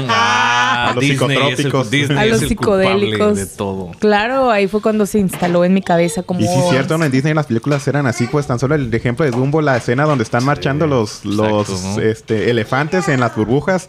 Ah, 0.08 0.90
A 0.90 0.92
los 0.94 1.00
Disney 1.04 1.36
es 1.36 1.42
el- 1.42 1.56
psicotrópicos. 1.56 1.90
Disney 1.90 2.18
a 2.18 2.24
es 2.26 2.30
los 2.30 2.40
psicodélicos. 2.48 3.36
de 3.36 3.46
todo. 3.46 3.90
Claro, 3.98 4.50
ahí 4.50 4.68
fue 4.68 4.80
cuando 4.80 5.06
se 5.06 5.18
instaló 5.18 5.64
en 5.64 5.74
mi 5.74 5.82
cabeza 5.82 6.22
como 6.22 6.40
Y 6.40 6.44
sí, 6.46 6.54
cierto, 6.70 6.96
¿no? 6.98 7.04
en 7.04 7.10
Disney 7.10 7.34
las 7.34 7.46
películas 7.46 7.86
eran 7.88 8.06
así, 8.06 8.26
pues 8.26 8.46
tan 8.46 8.58
solo 8.58 8.74
el 8.76 8.92
ejemplo 8.94 9.24
de 9.24 9.30
Dumbo, 9.32 9.60
la 9.62 9.76
escena 9.76 10.04
donde 10.04 10.22
están 10.24 10.44
marchando 10.44 10.86
los, 10.86 11.24
los 11.24 11.68
exacto, 11.68 12.00
¿no? 12.00 12.06
este, 12.06 12.50
elefantes 12.50 13.08
en 13.08 13.20
las 13.20 13.34
burbujas. 13.34 13.88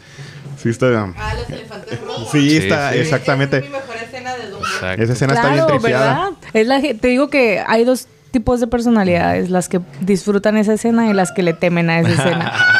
Sí, 0.61 0.69
está. 0.69 1.13
Ah, 1.17 1.33
los 1.37 1.49
elefantes 1.49 2.01
rojos. 2.01 2.29
Sí, 2.31 2.49
Sí, 2.49 2.57
está, 2.57 2.91
sí. 2.93 2.99
exactamente. 2.99 3.57
Es 3.57 3.63
mi 3.65 3.69
mejor 3.69 3.95
escena 3.97 4.35
de 4.35 4.49
Dumbo. 4.49 4.65
Exacto. 4.65 5.03
Esa 5.03 5.13
escena 5.13 5.33
está 5.33 5.49
bien. 5.49 6.35
Es 6.53 6.67
la, 6.67 6.81
te 6.81 7.07
digo 7.07 7.29
que 7.29 7.61
hay 7.67 7.83
dos 7.83 8.07
tipos 8.31 8.59
de 8.59 8.67
personalidades, 8.67 9.49
las 9.49 9.69
que 9.69 9.79
disfrutan 10.01 10.57
esa 10.57 10.73
escena 10.73 11.09
y 11.09 11.13
las 11.13 11.31
que 11.31 11.41
le 11.41 11.53
temen 11.53 11.89
a 11.89 11.99
esa 12.01 12.09
escena. 12.11 12.53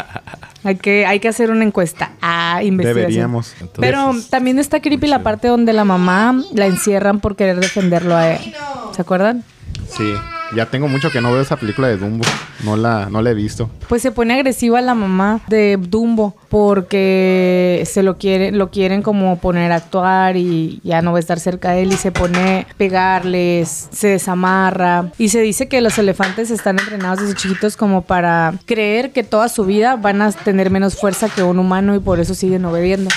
hay, 0.64 0.76
que, 0.76 1.06
hay 1.06 1.20
que 1.20 1.28
hacer 1.28 1.50
una 1.50 1.64
encuesta. 1.64 2.12
Ah, 2.20 2.60
investigación. 2.62 3.06
Deberíamos. 3.06 3.54
Pero 3.78 4.12
también 4.30 4.58
está 4.58 4.80
creepy 4.80 5.06
la 5.06 5.22
parte 5.22 5.48
donde 5.48 5.72
la 5.72 5.84
mamá 5.84 6.42
la 6.52 6.66
encierran 6.66 7.20
por 7.20 7.36
querer 7.36 7.60
defenderlo 7.60 8.16
a 8.16 8.32
él. 8.32 8.54
¿Se 8.94 9.02
acuerdan? 9.02 9.44
Sí, 9.88 10.14
ya 10.54 10.66
tengo 10.66 10.88
mucho 10.88 11.10
que 11.10 11.20
no 11.20 11.32
veo 11.32 11.42
esa 11.42 11.56
película 11.56 11.88
de 11.88 11.96
Dumbo. 11.96 12.24
No 12.64 12.76
la, 12.76 13.08
no 13.10 13.22
la 13.22 13.30
he 13.30 13.34
visto. 13.34 13.70
Pues 13.88 14.02
se 14.02 14.12
pone 14.12 14.34
agresiva 14.34 14.80
la 14.80 14.94
mamá 14.94 15.40
de 15.48 15.78
Dumbo 15.80 16.36
porque 16.48 17.82
se 17.86 18.02
lo 18.02 18.18
quieren, 18.18 18.58
lo 18.58 18.70
quieren 18.70 19.02
como 19.02 19.38
poner 19.38 19.72
a 19.72 19.76
actuar 19.76 20.36
y 20.36 20.80
ya 20.84 21.02
no 21.02 21.12
va 21.12 21.18
a 21.18 21.20
estar 21.20 21.40
cerca 21.40 21.72
de 21.72 21.82
él 21.82 21.92
y 21.92 21.96
se 21.96 22.12
pone 22.12 22.66
a 22.70 22.74
pegarles, 22.76 23.88
se 23.90 24.08
desamarra 24.08 25.10
y 25.18 25.30
se 25.30 25.40
dice 25.40 25.68
que 25.68 25.80
los 25.80 25.98
elefantes 25.98 26.50
están 26.50 26.78
entrenados 26.78 27.20
desde 27.20 27.34
chiquitos 27.34 27.76
como 27.76 28.02
para 28.02 28.54
creer 28.66 29.12
que 29.12 29.24
toda 29.24 29.48
su 29.48 29.64
vida 29.64 29.96
van 29.96 30.22
a 30.22 30.32
tener 30.32 30.70
menos 30.70 30.96
fuerza 30.96 31.28
que 31.28 31.42
un 31.42 31.58
humano 31.58 31.94
y 31.94 31.98
por 31.98 32.20
eso 32.20 32.34
siguen 32.34 32.64
obediendo. 32.64 33.10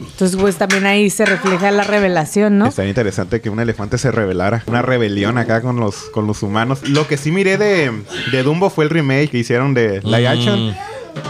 Entonces 0.00 0.36
pues 0.40 0.56
también 0.56 0.86
ahí 0.86 1.10
se 1.10 1.26
refleja 1.26 1.70
la 1.70 1.84
revelación, 1.84 2.58
¿no? 2.58 2.66
Estaría 2.66 2.88
interesante 2.88 3.40
que 3.40 3.50
un 3.50 3.60
elefante 3.60 3.98
se 3.98 4.10
rebelara. 4.10 4.62
Una 4.66 4.82
rebelión 4.82 5.36
acá 5.38 5.60
con 5.60 5.76
los, 5.78 5.96
con 6.12 6.26
los 6.26 6.42
humanos. 6.42 6.88
Lo 6.88 7.06
que 7.06 7.16
sí 7.16 7.30
miré 7.30 7.58
de, 7.58 7.92
de 8.32 8.42
Dumbo 8.42 8.70
fue 8.70 8.84
el 8.84 8.90
remake 8.90 9.30
que 9.30 9.38
hicieron 9.38 9.74
de 9.74 10.00
live 10.02 10.22
Mm. 10.28 10.32
action. 10.32 10.74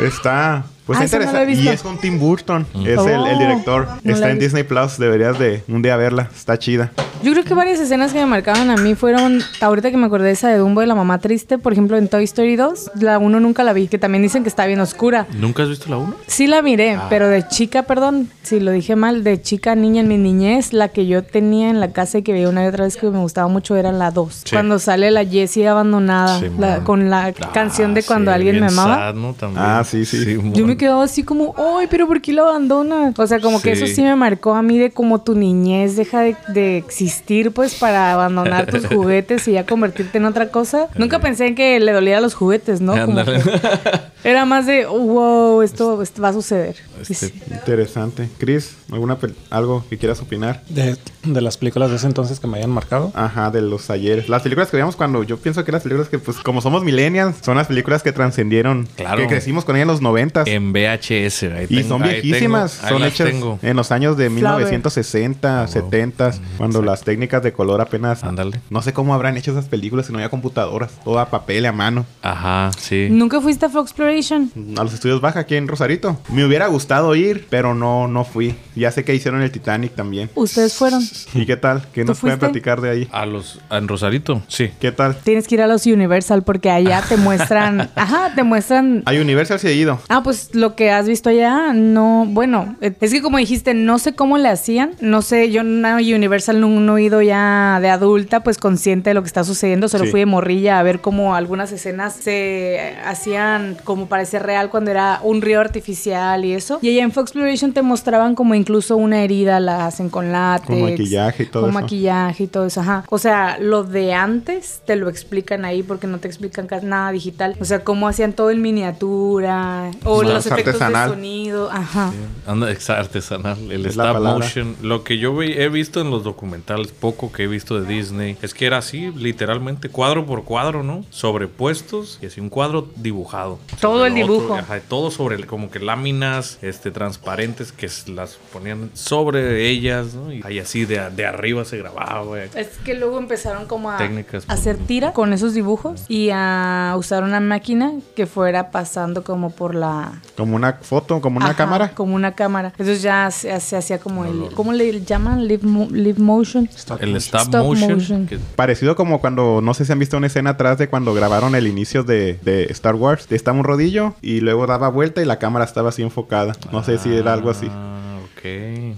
Está... 0.05 0.65
Pues 0.87 0.99
Ah, 0.99 1.05
está 1.05 1.19
no 1.19 1.25
interesante. 1.25 1.63
y 1.63 1.69
es 1.69 1.83
con 1.83 1.99
Tim 1.99 2.19
Burton. 2.19 2.67
Es 2.81 2.99
el, 2.99 3.11
el 3.11 3.37
Oh, 3.37 3.39
director. 3.39 3.89
no 4.03 4.13
está 4.13 4.31
en. 4.31 4.41
Disney 4.41 4.65
Plus. 4.65 4.99
Deberías 4.99 5.39
de 5.39 5.63
un 5.69 5.83
día 5.83 5.97
verla. 5.97 6.29
Está 6.37 6.59
chida. 6.59 6.91
Yo 7.23 7.33
creo 7.33 7.45
que 7.45 7.53
varias 7.53 7.79
escenas 7.81 8.13
que 8.15 8.19
me 8.19 8.25
marcaron 8.27 8.71
a 8.71 8.77
mí 8.77 8.95
fueron, 8.95 9.41
ahorita 9.61 9.91
que 9.91 9.97
me 9.99 10.07
acordé 10.07 10.27
de 10.29 10.33
esa 10.33 10.49
de 10.49 10.57
Dumbo 10.57 10.81
de 10.81 10.87
la 10.87 10.95
mamá 10.95 11.19
triste, 11.19 11.59
por 11.59 11.73
ejemplo 11.73 11.99
en 11.99 12.09
Toy 12.09 12.25
Story 12.25 12.57
2, 12.57 12.93
la 13.01 13.19
1 13.19 13.41
nunca 13.41 13.63
la 13.63 13.75
vi, 13.75 13.89
que 13.89 13.99
también 13.99 14.23
dicen 14.23 14.43
que 14.43 14.49
está 14.49 14.65
bien 14.67 14.81
oscura. 14.81 15.27
¿Nunca 15.39 15.63
has 15.65 15.69
visto 15.69 15.91
la 15.91 15.99
1? 15.99 16.15
Sí 16.27 16.47
la 16.47 16.63
miré, 16.63 16.93
Ah. 16.93 17.07
pero 17.11 17.29
de 17.29 17.47
chica, 17.47 17.83
perdón, 17.83 18.31
si 18.43 18.59
lo 18.59 18.71
dije 18.73 18.97
mal, 18.97 19.23
de 19.23 19.41
chica, 19.43 19.75
niña 19.75 20.01
en 20.01 20.09
mi 20.09 20.17
niñez, 20.17 20.73
la 20.73 20.89
que 20.89 21.07
yo 21.07 21.23
tenía 21.23 21.69
en 21.69 21.79
la 21.79 21.93
casa 21.93 22.19
y 22.19 22.23
que 22.23 22.33
veía 22.33 22.49
una 22.49 22.65
y 22.65 22.69
otra 22.69 22.85
vez 22.85 22.97
que 22.97 23.11
me 23.11 23.19
gustaba 23.19 23.49
mucho 23.49 23.77
era 23.77 23.93
la 23.93 24.11
2. 24.11 24.43
Sí. 24.45 24.51
Cuando 24.57 24.79
sale 24.79 25.11
la 25.11 25.25
Jessie 25.27 25.69
abandonada, 25.69 26.39
Sí, 26.41 26.47
la- 26.59 26.79
con 26.85 27.11
la 27.11 27.33
canción 27.53 27.93
de 27.93 28.03
cuando 28.03 28.31
Ah, 28.31 28.35
sí, 28.35 28.37
alguien 28.37 28.61
me 28.61 28.67
amaba. 28.69 28.95
sad, 28.97 29.15
¿no? 29.15 29.35
También. 29.35 29.63
Ah, 29.63 29.85
sí, 29.85 30.07
sí. 30.07 30.39
Yo 30.55 30.67
me 30.67 30.77
quedaba 30.79 31.05
así 31.05 31.23
como, 31.23 31.55
ay, 31.79 31.87
pero 31.91 32.07
¿por 32.07 32.23
qué 32.23 32.33
lo 32.33 32.49
abandona? 32.49 33.13
O 33.17 33.27
sea, 33.27 33.41
como 33.41 33.61
que 33.61 33.73
eso 33.73 33.87
Sí. 33.87 33.97
sí 33.97 34.03
me 34.03 34.17
marcó 34.17 34.55
a 34.55 34.63
mí 34.63 34.79
de 34.79 34.91
como 34.91 35.21
tu 35.21 35.35
niñez 35.35 35.97
deja 35.97 36.21
de, 36.23 36.35
de 36.49 36.79
existir, 36.79 37.10
pues, 37.53 37.75
para 37.75 38.13
abandonar 38.13 38.67
tus 38.67 38.87
juguetes 38.89 39.47
y 39.49 39.53
ya 39.53 39.67
convertirte 39.67 40.19
en 40.19 40.25
otra 40.25 40.49
cosa. 40.51 40.89
Nunca 40.97 41.19
pensé 41.19 41.47
en 41.47 41.55
que 41.55 41.81
le 41.81 41.93
doliera 41.93 42.21
los 42.21 42.35
juguetes, 42.35 42.81
¿no? 42.81 42.93
Como 42.93 43.21
Ándale. 43.21 43.43
que 43.43 44.29
era 44.29 44.45
más 44.45 44.67
de, 44.67 44.87
oh, 44.87 44.99
wow, 44.99 45.63
esto, 45.63 46.03
esto 46.03 46.23
va 46.23 46.29
a 46.29 46.33
suceder. 46.33 46.77
Este, 47.01 47.15
sí. 47.15 47.33
Interesante. 47.51 48.29
Chris, 48.39 48.77
¿alguna 48.93 49.19
¿algo 49.51 49.85
que 49.89 49.99
quieras 49.99 50.21
opinar? 50.21 50.63
De, 50.69 50.97
de 51.23 51.41
las 51.41 51.57
películas 51.59 51.91
de 51.91 51.97
ese 51.97 52.07
entonces 52.07 52.41
que 52.41 52.47
me 52.47 52.59
hayan 52.59 52.71
marcado. 52.71 53.13
Ajá, 53.15 53.51
de 53.51 53.61
los 53.63 53.91
ayeres. 53.91 54.29
Las 54.29 54.43
películas 54.43 54.71
que 54.71 54.77
veíamos 54.77 54.97
cuando 54.97 55.23
yo 55.23 55.37
pienso 55.39 55.65
que 55.65 55.73
las 55.73 55.83
películas 55.83 56.09
que, 56.09 56.19
pues, 56.19 56.39
como 56.39 56.61
somos 56.61 56.83
millennials, 56.83 57.37
son 57.43 57.57
las 57.57 57.67
películas 57.67 58.03
que 58.03 58.13
trascendieron. 58.13 58.89
Claro. 58.97 59.21
Que 59.23 59.27
crecimos 59.29 59.65
con 59.65 59.77
ellas 59.77 59.83
en 59.85 59.89
los 59.89 60.01
noventas. 60.03 60.47
En 60.49 60.73
VHS. 60.73 61.43
ahí 61.53 61.67
y 61.69 61.77
tengo- 61.77 61.89
son 61.89 62.03
ahí 62.05 62.21
viejísimas. 62.23 62.79
tengo- 62.81 62.89
son 62.99 63.05
hechas 63.07 63.31
tengo. 63.31 63.59
en 63.63 63.77
los 63.77 63.93
años 63.93 64.17
de 64.17 64.31
Flower. 64.31 64.65
1960, 64.65 65.67
70, 65.67 66.33
cuando 66.57 66.83
las 66.83 67.03
técnicas 67.03 67.43
de 67.43 67.53
color 67.53 67.81
apenas. 67.81 68.25
Ándale. 68.25 68.61
No 68.71 68.83
sé 68.83 68.93
cómo 68.93 69.15
habrán 69.15 69.37
hecho 69.37 69.51
esas 69.53 69.67
películas 69.67 70.07
si 70.07 70.13
no 70.13 70.19
había 70.19 70.31
computadoras. 70.31 70.93
Todo 71.05 71.19
a 71.19 71.29
papel 71.31 71.65
y 71.65 71.67
a 71.67 71.73
mano. 71.73 72.07
Ajá, 72.23 72.71
sí. 72.79 73.09
¿Nunca 73.11 73.41
fuiste 73.41 73.67
a 73.67 73.69
Fox 73.69 73.91
Exploration? 73.91 74.51
A 74.79 74.85
los 74.85 74.95
estudios 74.95 75.21
Baja 75.21 75.41
aquí 75.41 75.57
en 75.57 75.69
Rosarito. 75.69 76.19
Me 76.31 76.45
hubiera 76.45 76.67
gustado 76.69 77.15
ir, 77.15 77.47
pero 77.51 77.75
no, 77.75 78.09
no 78.09 78.25
fui. 78.25 78.55
Ya 78.75 78.91
sé 78.91 79.05
que 79.05 79.15
hicieron 79.15 79.43
el 79.43 79.51
Titanic 79.51 79.95
también. 79.95 80.31
¿Ustedes 80.35 80.75
fueron? 80.75 81.03
¿Y 81.35 81.47
qué 81.47 81.57
tal? 81.57 81.83
¿Qué 81.93 82.03
¿Tú 82.03 82.09
nos 82.09 82.21
pueden 82.21 82.39
platicar 82.39 82.81
de 82.81 82.91
ahí? 82.91 83.09
A 83.13 83.27
los. 83.27 83.61
En 83.71 83.89
Rosarito, 83.89 84.43
sí. 84.49 84.71
¿Qué 84.81 84.93
tal? 84.93 85.17
Tienes 85.17 85.47
que 85.49 85.55
ir 85.57 85.63
a 85.63 85.67
los 85.67 85.87
Universal 85.87 86.43
porque 86.43 86.71
allá 86.71 87.03
te 87.09 87.17
muestran, 87.19 87.91
ajá, 87.95 88.33
te 88.35 88.43
muestran 88.43 89.03
A 89.07 89.13
Universal 89.13 89.59
sí 89.59 89.69
he 89.69 89.75
ido. 89.75 90.01
Ah, 90.09 90.23
pues 90.23 90.55
lo 90.55 90.75
que 90.77 90.91
has 90.91 91.07
visto 91.07 91.31
allá, 91.31 91.73
no, 91.73 92.27
bueno, 92.29 92.77
es 92.81 93.13
que 93.13 93.23
como 93.23 93.39
dijiste, 93.39 93.75
no 93.75 93.99
sé 93.99 94.15
cómo 94.15 94.39
le 94.39 94.49
hacían, 94.49 94.93
no 95.01 95.23
sé, 95.23 95.51
yo 95.51 95.61
en 95.63 95.85
Universal 95.85 96.61
no, 96.61 96.69
no 96.69 96.99
he 96.99 97.03
ido 97.05 97.23
ya 97.23 97.79
de 97.81 97.89
adulta, 97.91 98.43
pues 98.43 98.59
consciente 98.59 99.11
de 99.11 99.15
lo 99.15 99.23
que 99.23 99.27
está 99.29 99.45
sucediendo, 99.45 99.89
solo 99.89 100.05
Sí. 100.05 100.11
fui 100.11 100.21
de 100.21 100.27
morrilla 100.27 100.79
a 100.79 100.83
ver 100.83 101.01
cómo 101.01 101.35
algunas 101.35 101.73
escenas 101.73 102.15
se 102.15 102.95
hacían 103.05 103.77
como 103.85 104.07
parecer 104.07 104.43
real 104.43 104.71
cuando 104.71 104.91
era 104.91 105.21
un 105.23 105.43
río 105.43 105.61
artificial 105.61 106.45
y 106.45 106.53
eso. 106.55 106.79
Y 106.83 106.89
allá 106.91 107.03
en 107.03 107.13
Fox 107.13 107.31
Exploration 107.31 107.73
te 107.73 107.83
mostraban 107.83 108.35
como 108.35 108.55
incluso 108.55 108.97
una 108.97 109.23
herida 109.23 109.61
la 109.61 109.87
hacen 109.87 110.09
con 110.11 110.33
látex. 110.33 111.00
Con 111.01 111.05
maquillaje 111.05 111.43
y 111.43 111.47
todo 111.47 111.63
Con 111.63 111.71
eso. 111.71 111.81
maquillaje 111.81 112.43
y 112.45 112.47
todo 112.47 112.67
eso, 112.67 112.81
ajá. 112.81 113.05
O 113.11 113.19
sea, 113.19 113.59
lo 113.59 113.85
de 113.85 114.15
antes 114.15 114.83
te 114.87 114.97
lo 114.97 115.09
explican 115.09 115.65
ahí 115.65 115.83
porque 115.83 116.07
no 116.07 116.19
te 116.19 116.29
explican 116.29 116.69
nada 116.83 117.11
digital. 117.13 117.57
O 117.61 117.65
sea, 117.65 117.83
cómo 117.85 118.09
hacían 118.09 118.33
todo 118.33 118.51
en 118.51 118.63
miniatura 118.63 119.91
o 120.05 120.23
Más 120.23 120.33
los 120.33 120.47
efectos 120.47 120.75
artesanal. 120.81 121.09
de 121.11 121.15
sonido, 121.17 121.71
ajá. 121.71 122.13
Anda, 122.47 122.71
ex- 122.71 122.91
artesanal. 122.91 123.59
El 123.71 123.87
Es 123.87 123.93
stop 123.97 124.21
motion. 124.23 124.77
Lo 124.83 125.05
que 125.05 125.19
yo 125.19 125.41
he 125.43 125.69
visto 125.69 126.01
en 126.01 126.11
los 126.11 126.25
documentales, 126.25 126.89
poco 126.93 127.33
que 127.33 127.45
he 127.45 127.47
visto 127.47 127.81
de 127.81 127.87
Disney, 127.93 128.37
es 128.43 128.55
que 128.55 128.67
era 128.67 128.79
así, 128.79 129.11
literalmente, 129.13 129.89
cuadro 129.89 130.27
por 130.27 130.45
cuadro, 130.45 130.83
¿no? 130.83 131.05
Sobrepuestos 131.11 132.19
y 132.23 132.27
así 132.27 132.41
un 132.41 132.49
cuadro 132.51 132.89
dibujado. 132.97 133.59
Todo 133.81 134.07
el 134.07 134.13
otro, 134.13 134.27
dibujo. 134.35 134.55
ajá, 134.57 134.81
todo 134.81 135.11
sobre 135.11 135.37
el- 135.37 135.47
como 135.47 135.71
que 135.71 135.79
láminas 135.81 136.59
este, 136.63 136.91
transparentes 136.91 137.73
que 137.73 137.89
las 138.13 138.39
ponían 138.53 138.91
sobre 138.95 139.69
ellas, 139.69 140.15
¿no? 140.15 140.33
Y 140.33 140.43
ahí 140.45 140.59
así 140.59 140.85
de, 140.99 141.27
arriba 141.27 141.65
se 141.65 141.79
grababa, 141.79 142.23
güey. 142.25 142.49
Es 142.55 142.69
que 142.85 142.95
luego 142.95 143.19
empezaron 143.19 143.67
como 143.67 143.91
a 143.91 143.97
Técnicas. 143.97 144.45
a 144.49 144.55
hacer 144.55 144.77
tira 144.77 145.13
con 145.13 145.33
esos 145.33 145.55
dibujos 145.55 146.05
y 146.09 146.31
a 146.33 146.95
usar 146.97 147.23
una 147.23 147.41
máquina 147.41 147.93
que 148.17 148.27
fuera 148.27 148.71
pasando 148.71 149.23
como 149.25 149.51
por 149.51 149.75
la 149.75 150.21
Como 150.37 150.57
una 150.57 150.75
foto, 150.75 151.21
como 151.21 151.37
una 151.39 151.47
Ajá, 151.47 151.57
cámara. 151.57 151.91
como 151.95 152.15
una 152.15 152.33
cámara. 152.33 152.69
Entonces 152.69 153.03
ya 153.03 153.31
se, 153.31 153.59
se 153.61 153.77
hacía 153.77 153.99
como 153.99 154.25
el 154.25 154.49
¿cómo 154.55 154.73
le 154.73 155.01
llaman? 155.05 155.47
Live, 155.47 155.67
mo- 155.67 155.89
live 155.91 156.19
motion. 156.21 156.69
El 157.01 157.17
stop, 157.17 157.43
Stop 157.43 157.65
motion. 157.65 157.93
motion. 157.95 158.27
que- 158.27 158.39
Parecido 158.57 158.97
como 158.97 159.21
cuando, 159.21 159.61
no 159.63 159.75
sé 159.75 159.85
si 159.85 159.93
han 159.93 159.99
visto 159.99 160.17
una 160.17 160.27
escena 160.27 160.51
atrás 160.51 160.79
de 160.79 160.89
cuando 160.89 161.15
grabaron 161.15 161.55
el 161.55 161.67
inicio 161.67 162.03
de, 162.03 162.39
de 162.43 162.65
Star 162.71 162.95
Wars. 162.95 163.27
Estaba 163.31 163.57
un 163.59 163.65
rodillo 163.65 164.15
y 164.23 164.41
luego 164.41 164.67
daba 164.67 164.89
vuelta 164.89 165.23
y 165.23 165.25
la 165.25 165.39
cámara 165.39 165.65
estaba 165.65 165.91
así 165.91 166.03
enfocada. 166.03 166.55
No 166.73 166.83
sé 166.83 166.99
si 166.99 167.15
era 167.15 167.33
algo 167.33 167.51
así. 167.51 167.69
Ah, 167.71 168.19
ok, 168.37 168.45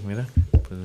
mira. 0.07 0.27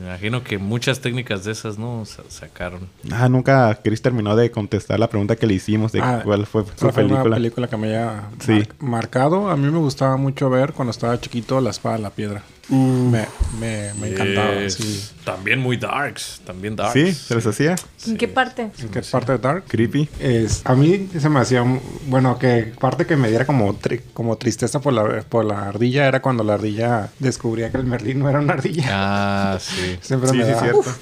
Me 0.07 0.13
imagino 0.13 0.41
que 0.41 0.57
muchas 0.57 1.01
técnicas 1.01 1.43
de 1.43 1.51
esas, 1.51 1.77
¿no? 1.77 2.05
Sa- 2.05 2.23
sacaron. 2.29 2.87
Ah, 3.11 3.27
nunca 3.27 3.77
Chris 3.83 4.01
terminó 4.01 4.37
de 4.37 4.49
contestar 4.51 4.97
la 5.01 5.09
pregunta 5.09 5.35
que 5.35 5.45
le 5.45 5.53
hicimos 5.55 5.91
de 5.91 5.99
Ah, 6.01 6.21
cuál 6.23 6.45
fue 6.45 6.63
su 6.63 6.69
¿Cuál 6.79 6.93
fue 6.93 7.03
una 7.03 7.15
película. 7.15 7.35
película 7.35 7.67
que 7.67 7.75
me 7.77 7.87
haya 7.89 8.23
Sí. 8.39 8.53
mar- 8.53 8.67
marcado? 8.79 9.49
A 9.49 9.57
mí 9.57 9.69
me 9.69 9.77
gustaba 9.79 10.15
mucho 10.15 10.49
ver 10.49 10.71
cuando 10.71 10.91
estaba 10.91 11.19
chiquito 11.19 11.59
La 11.59 11.71
Espada 11.71 11.97
de 11.97 12.03
la 12.03 12.09
Piedra. 12.11 12.41
Me, 12.69 13.25
me, 13.59 13.93
me 13.93 14.09
encantaba. 14.09 14.51
Es 14.55 14.73
sí. 14.73 15.09
También 15.23 15.59
muy 15.59 15.77
darks. 15.77 16.41
También 16.45 16.75
darks. 16.75 16.93
Sí, 16.93 17.13
se 17.13 17.35
les 17.35 17.45
hacía. 17.47 17.75
¿En 18.05 18.17
qué 18.17 18.27
parte? 18.27 18.69
¿En 18.79 18.89
qué 18.89 19.01
parte 19.01 19.31
de 19.33 19.37
Dark? 19.37 19.63
Creepy. 19.67 20.09
Es, 20.19 20.61
a 20.65 20.75
mí 20.75 21.07
se 21.17 21.29
me 21.29 21.39
hacía, 21.39 21.63
bueno, 22.07 22.37
que 22.37 22.73
parte 22.79 23.05
que 23.05 23.15
me 23.15 23.29
diera 23.29 23.45
como, 23.45 23.73
tri- 23.79 24.01
como 24.13 24.37
tristeza 24.37 24.81
por 24.81 24.91
la, 24.93 25.21
por 25.21 25.45
la 25.45 25.67
ardilla 25.67 26.07
era 26.07 26.21
cuando 26.21 26.43
la 26.43 26.55
ardilla 26.55 27.09
descubría 27.19 27.71
que 27.71 27.77
el 27.77 27.85
Merlín 27.85 28.19
no 28.19 28.29
era 28.29 28.39
una 28.39 28.53
ardilla. 28.53 28.85
Ah, 28.89 29.57
sí. 29.61 29.97
Siempre 30.01 30.29
Sí, 30.29 30.37
me 30.37 30.45
sí, 30.45 30.51
cierto. 30.59 30.93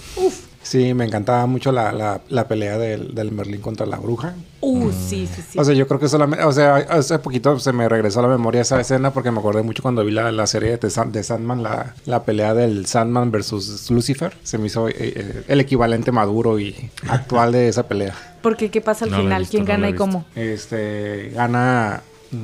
Sí, 0.66 0.96
me 0.96 1.06
encantaba 1.06 1.46
mucho 1.46 1.72
la, 1.72 1.92
la, 1.92 2.22
la 2.28 2.48
pelea 2.48 2.80
del, 2.80 3.14
del 3.14 3.32
Merlín 3.32 3.62
contra 3.62 3.86
la 3.86 3.98
bruja. 3.98 4.34
Uh, 4.62 4.90
sí, 4.92 5.30
sí, 5.32 5.44
sí. 5.52 5.60
O 5.60 5.64
sea, 5.64 5.76
yo 5.76 5.88
creo 5.88 6.00
que 6.00 6.10
solamente, 6.10 6.44
o 6.44 6.52
sea, 6.52 6.78
hace 6.78 7.20
poquito 7.20 7.60
se 7.60 7.72
me 7.72 7.88
regresó 7.88 8.20
a 8.20 8.24
la 8.24 8.30
memoria 8.30 8.62
esa 8.62 8.82
escena 8.82 9.14
porque 9.14 9.30
me 9.30 9.38
acordé 9.38 9.62
mucho 9.62 9.84
cuando 9.84 10.04
vi 10.04 10.10
la, 10.12 10.32
la 10.32 10.48
serie 10.48 10.78
de, 10.78 10.90
San- 10.90 11.12
de 11.12 11.22
Sandman, 11.22 11.62
la, 11.62 11.94
la 12.08 12.24
pelea 12.24 12.56
del 12.56 12.88
Sandman 12.88 13.30
versus 13.30 13.92
Lucifer. 13.92 14.36
Se 14.42 14.58
me 14.58 14.66
hizo 14.66 14.90
eh, 14.90 14.96
eh, 14.98 15.44
el 15.48 15.60
equivalente 15.60 16.12
maduro 16.12 16.60
y 16.60 16.90
actual 17.10 17.52
de 17.52 17.68
esa 17.68 17.88
pelea. 17.88 18.16
Porque 18.42 18.72
qué 18.72 18.82
pasa 18.82 19.06
al 19.06 19.12
No 19.12 19.18
final, 19.18 19.42
visto, 19.44 19.52
quién 19.52 19.64
no 19.66 19.68
gana 19.68 19.90
y 19.90 19.94
cómo. 19.94 20.26
Este, 20.36 21.30
gana, 21.36 22.02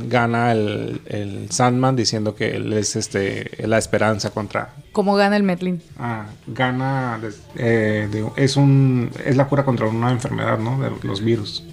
gana 0.07 0.51
el, 0.51 1.01
el 1.07 1.51
Sandman 1.51 1.95
diciendo 1.95 2.36
que 2.36 2.55
él 2.55 2.74
es 2.74 2.95
este, 2.95 3.50
la 3.67 3.77
esperanza 3.77 4.29
contra... 4.31 4.74
¿Cómo 4.91 5.15
gana 5.15 5.36
el 5.38 5.43
Merlin? 5.43 5.81
Ah, 5.98 6.25
gana, 6.48 7.19
eh, 7.55 8.07
de- 8.12 8.25
es 8.36 8.57
un, 8.57 9.10
es 9.25 9.36
la 9.38 9.48
cura 9.48 9.63
contra 9.65 9.88
una 9.88 10.12
enfermedad, 10.12 10.60
¿no? 10.60 10.79
De 10.81 10.91
los 11.07 11.21
virus. 11.24 11.63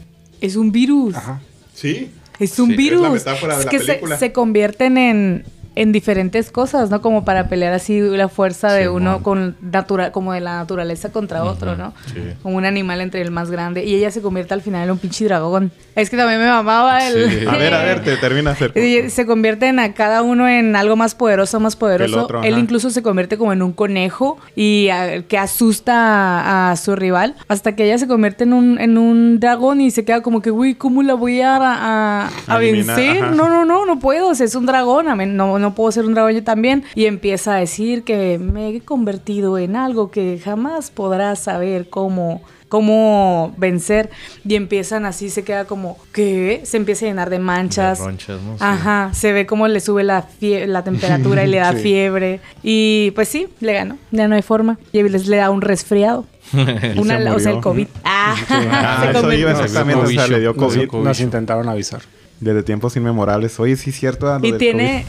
Es 0.41 0.55
un 0.57 0.71
virus. 0.71 1.15
Ajá. 1.17 1.41
Sí. 1.75 2.11
Es 2.39 2.59
un 2.61 2.67
Sí, 2.69 2.73
es 2.73 2.79
la 2.79 2.83
virus. 2.83 3.13
metáfora 3.13 3.55
de 3.55 3.61
Es 3.61 3.65
la 3.67 3.71
que 3.71 3.79
se, 3.81 4.17
se 4.19 4.33
convierten 4.33 4.97
en, 4.99 5.45
en 5.81 5.93
diferentes 5.93 6.51
cosas, 6.51 6.91
¿no? 6.91 7.01
Como 7.01 7.25
para 7.25 7.49
pelear 7.49 7.73
así 7.73 8.01
la 8.01 8.29
fuerza 8.29 8.73
de 8.73 8.85
Simón. 8.85 9.03
uno 9.03 9.23
con 9.23 9.57
natural, 9.61 10.13
como 10.13 10.33
de 10.33 10.41
la 10.41 10.57
naturaleza 10.57 11.11
contra 11.13 11.45
otro, 11.45 11.77
¿no? 11.77 11.93
sí. 12.13 12.21
Como 12.43 12.57
un 12.57 12.65
animal 12.65 13.01
entre 13.01 13.21
el 13.23 13.31
más 13.31 13.51
grande. 13.51 13.85
Y 13.85 13.95
ella 13.95 14.11
se 14.11 14.21
convierte 14.23 14.55
al 14.55 14.63
final 14.63 14.85
en 14.85 14.91
un 14.91 14.99
pinche 14.99 15.25
dragón. 15.25 15.71
Es 15.95 16.11
que 16.11 16.17
también 16.17 16.41
me 16.41 16.47
mamaba 16.47 17.07
el. 17.07 17.31
Sí. 17.31 17.47
A 17.49 17.57
ver, 17.57 17.75
a 17.75 17.83
ver, 17.83 18.03
te 18.05 18.17
termina 18.17 18.55
de 18.55 18.67
hacer. 18.67 19.11
Se 19.11 19.27
convierten 19.27 19.79
a 19.79 19.95
cada 19.95 20.23
uno 20.23 20.49
en 20.49 20.77
algo 20.77 20.97
más 20.97 21.15
poderoso, 21.15 21.59
más 21.61 21.77
poderoso. 21.77 22.25
otro, 22.25 22.43
Él 22.43 22.55
ajá. 22.55 22.61
incluso 22.63 22.91
se 22.91 23.03
convierte 23.03 23.37
como 23.39 23.53
en 23.53 23.63
un 23.63 23.73
conejo 23.73 24.39
y 24.57 24.89
a- 24.91 25.23
que 25.23 25.39
asusta 25.39 25.95
a, 25.95 26.71
a 26.73 26.77
su 26.77 26.95
rival 26.97 27.35
hasta 27.49 27.75
que 27.77 27.85
ella 27.85 27.99
se 27.99 28.07
convierte 28.07 28.45
en 28.45 28.53
un, 28.53 28.81
en 28.81 28.99
un 28.99 29.41
dragón 29.41 29.81
y 29.81 29.91
se 29.91 30.05
queda 30.05 30.23
como 30.23 30.43
que, 30.43 30.51
uy, 30.51 30.75
¿cómo 30.75 31.03
la 31.03 31.15
voy 31.15 31.41
a, 31.41 31.57
a, 31.57 32.31
a 32.47 32.59
vencer? 32.59 33.23
ajá. 33.25 33.31
No, 33.35 33.49
no, 33.49 33.65
no, 33.65 33.87
no 33.87 33.99
puedo. 33.99 34.29
o 34.29 34.35
sea, 34.35 34.47
es 34.47 34.55
un 34.55 34.67
dragón. 34.67 35.09
a 35.09 35.17
mí 35.17 35.27
no, 35.27 35.59
no 35.69 35.75
puedo 35.75 35.91
ser 35.93 36.05
un 36.07 36.15
dragón 36.15 36.33
yo 36.33 36.45
también. 36.45 36.85
Y 36.95 37.07
empieza 37.07 37.55
a 37.55 37.59
decir 37.59 38.03
que 38.05 38.39
me 38.39 38.69
he 38.71 38.81
convertido 38.81 39.59
en 39.59 39.77
algo 39.77 40.11
que 40.11 40.39
jamás 40.43 40.91
podrás 40.91 41.39
saber 41.41 41.89
cómo 41.89 42.43
cómo 42.69 43.55
vencer 43.57 44.11
y 44.47 44.55
empiezan 44.55 45.07
así 45.07 45.31
se 45.31 45.43
queda 45.43 45.65
como 45.65 45.97
¿qué? 46.13 46.61
se 46.65 46.77
empieza 46.77 47.07
a 47.07 47.09
llenar 47.09 47.31
de 47.31 47.39
manchas 47.39 47.99
De 47.99 48.05
ronchas, 48.05 48.43
¿no? 48.43 48.53
Sí. 48.59 48.63
Ajá, 48.63 49.09
se 49.15 49.33
ve 49.33 49.47
como 49.47 49.67
le 49.69 49.81
sube 49.81 50.05
la, 50.05 50.27
fie- 50.29 50.67
la 50.67 50.85
temperatura 50.85 51.45
y 51.45 51.49
le 51.49 51.57
da 51.61 51.73
Sí. 51.77 51.79
fiebre. 51.79 52.41
Y 52.63 53.13
pues 53.13 53.29
sí, 53.31 53.47
le 53.61 53.73
ganó. 53.73 53.97
Ya 54.11 54.29
no 54.29 54.35
hay 54.35 54.43
forma. 54.43 54.79
Y 54.93 55.03
les 55.03 55.29
le 55.29 55.39
da 55.39 55.49
un 55.49 55.63
resfriado. 55.63 56.27
Una, 56.99 57.19
se 57.23 57.31
o 57.31 57.39
sea, 57.39 57.53
el. 57.53 57.61
COVID. 57.63 57.87
Ah, 58.05 58.37
Ah, 58.51 58.99
se 59.03 59.11
eso 59.13 59.21
convirtió- 59.23 59.39
iba 59.41 59.51
exactamente. 59.53 60.03
O 60.03 60.07
sea, 60.09 60.27
le 60.29 60.41
dio 60.41 60.53
Nos 60.53 60.63
COVID 60.75 60.89
COVID. 60.89 61.05
Nos 61.05 61.21
intentaron 61.21 61.69
avisar. 61.71 62.03
desde 62.39 62.63
tiempos 62.63 62.95
inmemorables. 62.97 63.59
Oye, 63.61 63.77
sí, 63.77 63.93
cierto. 63.93 64.27
lo 64.39 64.47
Y 64.47 64.53
tiene, 64.59 65.07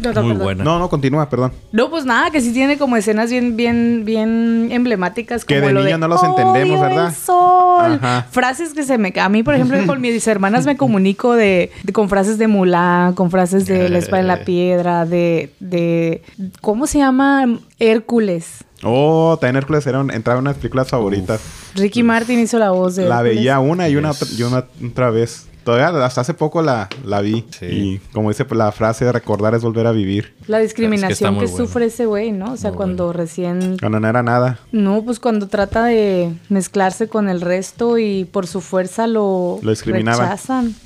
No, 0.00 0.12
no, 0.12 0.22
Muy 0.22 0.30
perdón. 0.32 0.44
buena. 0.44 0.64
No, 0.64 0.78
no, 0.78 0.88
continúa, 0.88 1.28
perdón. 1.28 1.52
No, 1.72 1.90
pues 1.90 2.04
nada, 2.04 2.30
que 2.30 2.40
sí 2.40 2.52
tiene 2.52 2.78
como 2.78 2.96
escenas 2.96 3.30
bien, 3.30 3.56
bien, 3.56 4.02
bien 4.04 4.68
emblemáticas. 4.70 5.44
Que 5.44 5.56
como 5.56 5.68
de 5.68 5.74
lo 5.74 5.84
niño 5.84 5.98
no 5.98 6.08
los 6.08 6.22
entendemos, 6.22 6.78
"Odio 6.78 6.80
¿verdad?" 6.88 7.06
el 7.08 7.14
sol. 7.14 7.94
Ajá. 8.02 8.26
Frases 8.30 8.72
que 8.74 8.82
se 8.82 8.98
me... 8.98 9.12
A 9.20 9.28
mí, 9.28 9.42
por 9.42 9.54
ejemplo, 9.54 9.78
con 9.86 10.00
mis 10.02 10.26
hermanas 10.26 10.64
me 10.66 10.76
comunico 10.76 11.34
de, 11.34 11.70
de- 11.82 11.92
con 11.92 12.08
frases 12.08 12.38
de 12.38 12.48
Mulan, 12.48 13.14
con 13.14 13.30
frases 13.30 13.66
de 13.66 13.88
La 13.88 13.98
espada 13.98 14.20
en 14.22 14.28
la 14.28 14.44
piedra, 14.44 15.04
de... 15.06 15.52
de 15.60 16.22
¿Cómo 16.60 16.86
se 16.86 16.98
llama? 16.98 17.46
Hércules. 17.78 18.64
Oh, 18.82 19.36
también 19.40 19.56
Hércules 19.56 19.86
era 19.86 20.00
un- 20.00 20.10
entraba 20.10 20.38
en 20.38 20.46
unas 20.46 20.56
películas 20.56 20.88
favoritas. 20.88 21.40
Ricky 21.74 22.02
Martin 22.02 22.38
hizo 22.38 22.58
la 22.58 22.70
voz 22.70 22.96
de 22.96 23.06
La 23.06 23.16
Hércules. 23.16 23.36
veía 23.36 23.58
una 23.60 23.88
y 23.88 23.96
una, 23.96 24.12
Yes. 24.12 24.38
y 24.38 24.42
una 24.42 24.64
otra 24.90 25.10
vez. 25.10 25.46
Todavía 25.64 26.04
hasta 26.04 26.22
hace 26.22 26.34
poco 26.34 26.62
la, 26.62 26.88
la 27.04 27.20
vi. 27.20 27.44
Sí. 27.50 27.66
Y 27.66 27.98
como 28.12 28.30
dice 28.30 28.46
la 28.50 28.72
frase 28.72 29.04
de 29.04 29.12
recordar 29.12 29.54
es 29.54 29.62
volver 29.62 29.86
a 29.86 29.92
vivir. 29.92 30.34
La 30.46 30.58
Es 30.58 30.60
que 30.74 30.82
discriminación 30.82 31.34
está 31.34 31.44
que, 31.46 31.50
bueno. 31.50 31.66
sufre 31.66 31.84
ese 31.86 32.06
güey, 32.06 32.32
¿no? 32.32 32.52
O 32.52 32.56
sea, 32.56 32.70
Muy 32.70 32.76
cuando 32.78 33.12
recién... 33.12 33.76
Cuando 33.78 34.00
no 34.00 34.08
era 34.08 34.22
nada. 34.22 34.58
No, 34.72 35.02
pues 35.04 35.20
cuando 35.20 35.48
trata 35.48 35.84
de 35.84 36.32
mezclarse 36.48 37.08
con 37.08 37.28
el 37.28 37.40
resto 37.40 37.98
y 37.98 38.24
por 38.24 38.46
su 38.46 38.60
fuerza 38.60 39.06
lo, 39.06 39.58
Lo 39.62 39.70
discriminaban. 39.70 40.20
rechazan. 40.30 40.74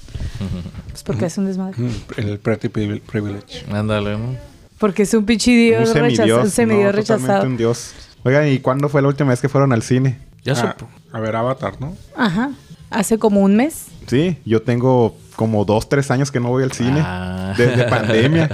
Pues 0.95 1.02
porque 1.02 1.26
es 1.26 1.37
un 1.38 1.47
desmadre. 1.47 1.75
Mm, 1.83 1.90
El 2.19 2.38
pretty 2.38 2.69
Privi- 2.69 3.00
privilege. 3.00 3.64
Ándale, 3.73 4.16
¿no? 4.16 4.37
Porque 4.78 5.02
es 5.02 5.12
un 5.14 5.25
pinche 5.26 5.50
dios 5.50 5.88
un 5.88 5.95
rechazado. 5.97 6.04
semidios. 6.16 6.45
Un 6.45 6.50
semidios 6.52 6.85
no, 6.87 6.93
rechazado. 6.93 7.47
un 7.49 7.57
dios. 7.57 7.93
Oigan, 8.23 8.47
¿y 8.47 8.59
cuándo 8.61 8.88
fue 8.88 9.02
la 9.02 9.09
última 9.09 9.31
vez 9.31 9.40
que 9.40 9.49
fueron 9.49 9.73
al 9.73 9.83
cine? 9.83 10.19
Ya 10.45 10.52
Ah, 10.52 10.57
supo. 10.78 10.88
a 11.12 11.19
ver, 11.19 11.35
Avatar, 11.35 11.81
¿no? 11.81 11.97
Ajá. 12.16 12.52
Hace 12.94 13.18
como 13.18 13.40
un 13.40 13.56
mes. 13.56 13.86
Sí, 14.06 14.38
yo 14.44 14.62
tengo 14.62 15.16
como 15.36 15.64
dos, 15.64 15.88
tres 15.88 16.10
años 16.10 16.30
que 16.30 16.40
no 16.40 16.48
voy 16.50 16.62
al 16.62 16.72
cine. 16.72 17.00
Ah. 17.02 17.54
Desde 17.56 17.84
pandemia. 17.84 18.48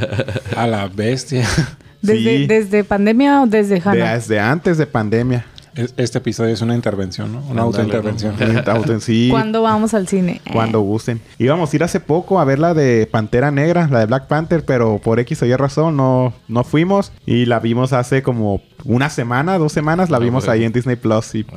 A 0.57 0.67
la 0.67 0.87
bestia. 0.89 1.47
Desde, 2.03 2.39
Sí. 2.39 2.47
¿Desde 2.47 2.83
pandemia 2.85 3.43
o 3.43 3.47
desde 3.47 3.75
De- 3.77 3.83
Hanna? 3.85 4.15
desde 4.15 4.41
antes 4.41 4.79
de 4.79 4.87
pandemia. 4.87 5.45
Es- 5.75 5.95
Este 5.97 6.19
episodio 6.19 6.53
es 6.53 6.61
una 6.63 6.75
intervención, 6.75 7.31
¿no? 7.33 7.43
Una 7.49 7.63
autointervención. 7.63 8.35
Auto- 8.67 8.99
sí, 9.01 9.29
¿Cuándo 9.31 9.63
vamos 9.63 9.95
al 9.95 10.09
cine? 10.09 10.41
Cuando 10.53 10.81
gusten. 10.81 11.21
Íbamos 11.39 11.73
a 11.73 11.77
ir 11.77 11.85
hace 11.85 12.01
poco 12.01 12.41
a 12.41 12.45
ver 12.45 12.59
la 12.59 12.75
de 12.75 13.07
Pantera 13.11 13.51
Negra, 13.53 13.87
la 13.91 14.01
de 14.01 14.07
Black 14.07 14.27
Panther, 14.27 14.65
pero 14.65 14.99
por 14.99 15.21
X 15.21 15.43
o 15.43 15.47
Y 15.47 15.55
razón 15.55 15.97
no, 15.97 16.33
no 16.49 16.65
fuimos. 16.65 17.13
Y 17.25 17.47
la 17.47 17.61
vimos 17.61 17.93
hace 17.93 18.23
como 18.23 18.61
una 18.85 19.11
semana, 19.11 19.59
dos 19.59 19.73
semanas, 19.73 20.11
la 20.11 20.17
Ah, 20.17 20.21
vimos 20.21 20.45
bueno. 20.47 20.53
ahí 20.61 20.65
en 20.65 20.73
Disney 20.73 20.97
Plus. 20.97 21.35
Y, 21.35 21.47
Ah, 21.53 21.57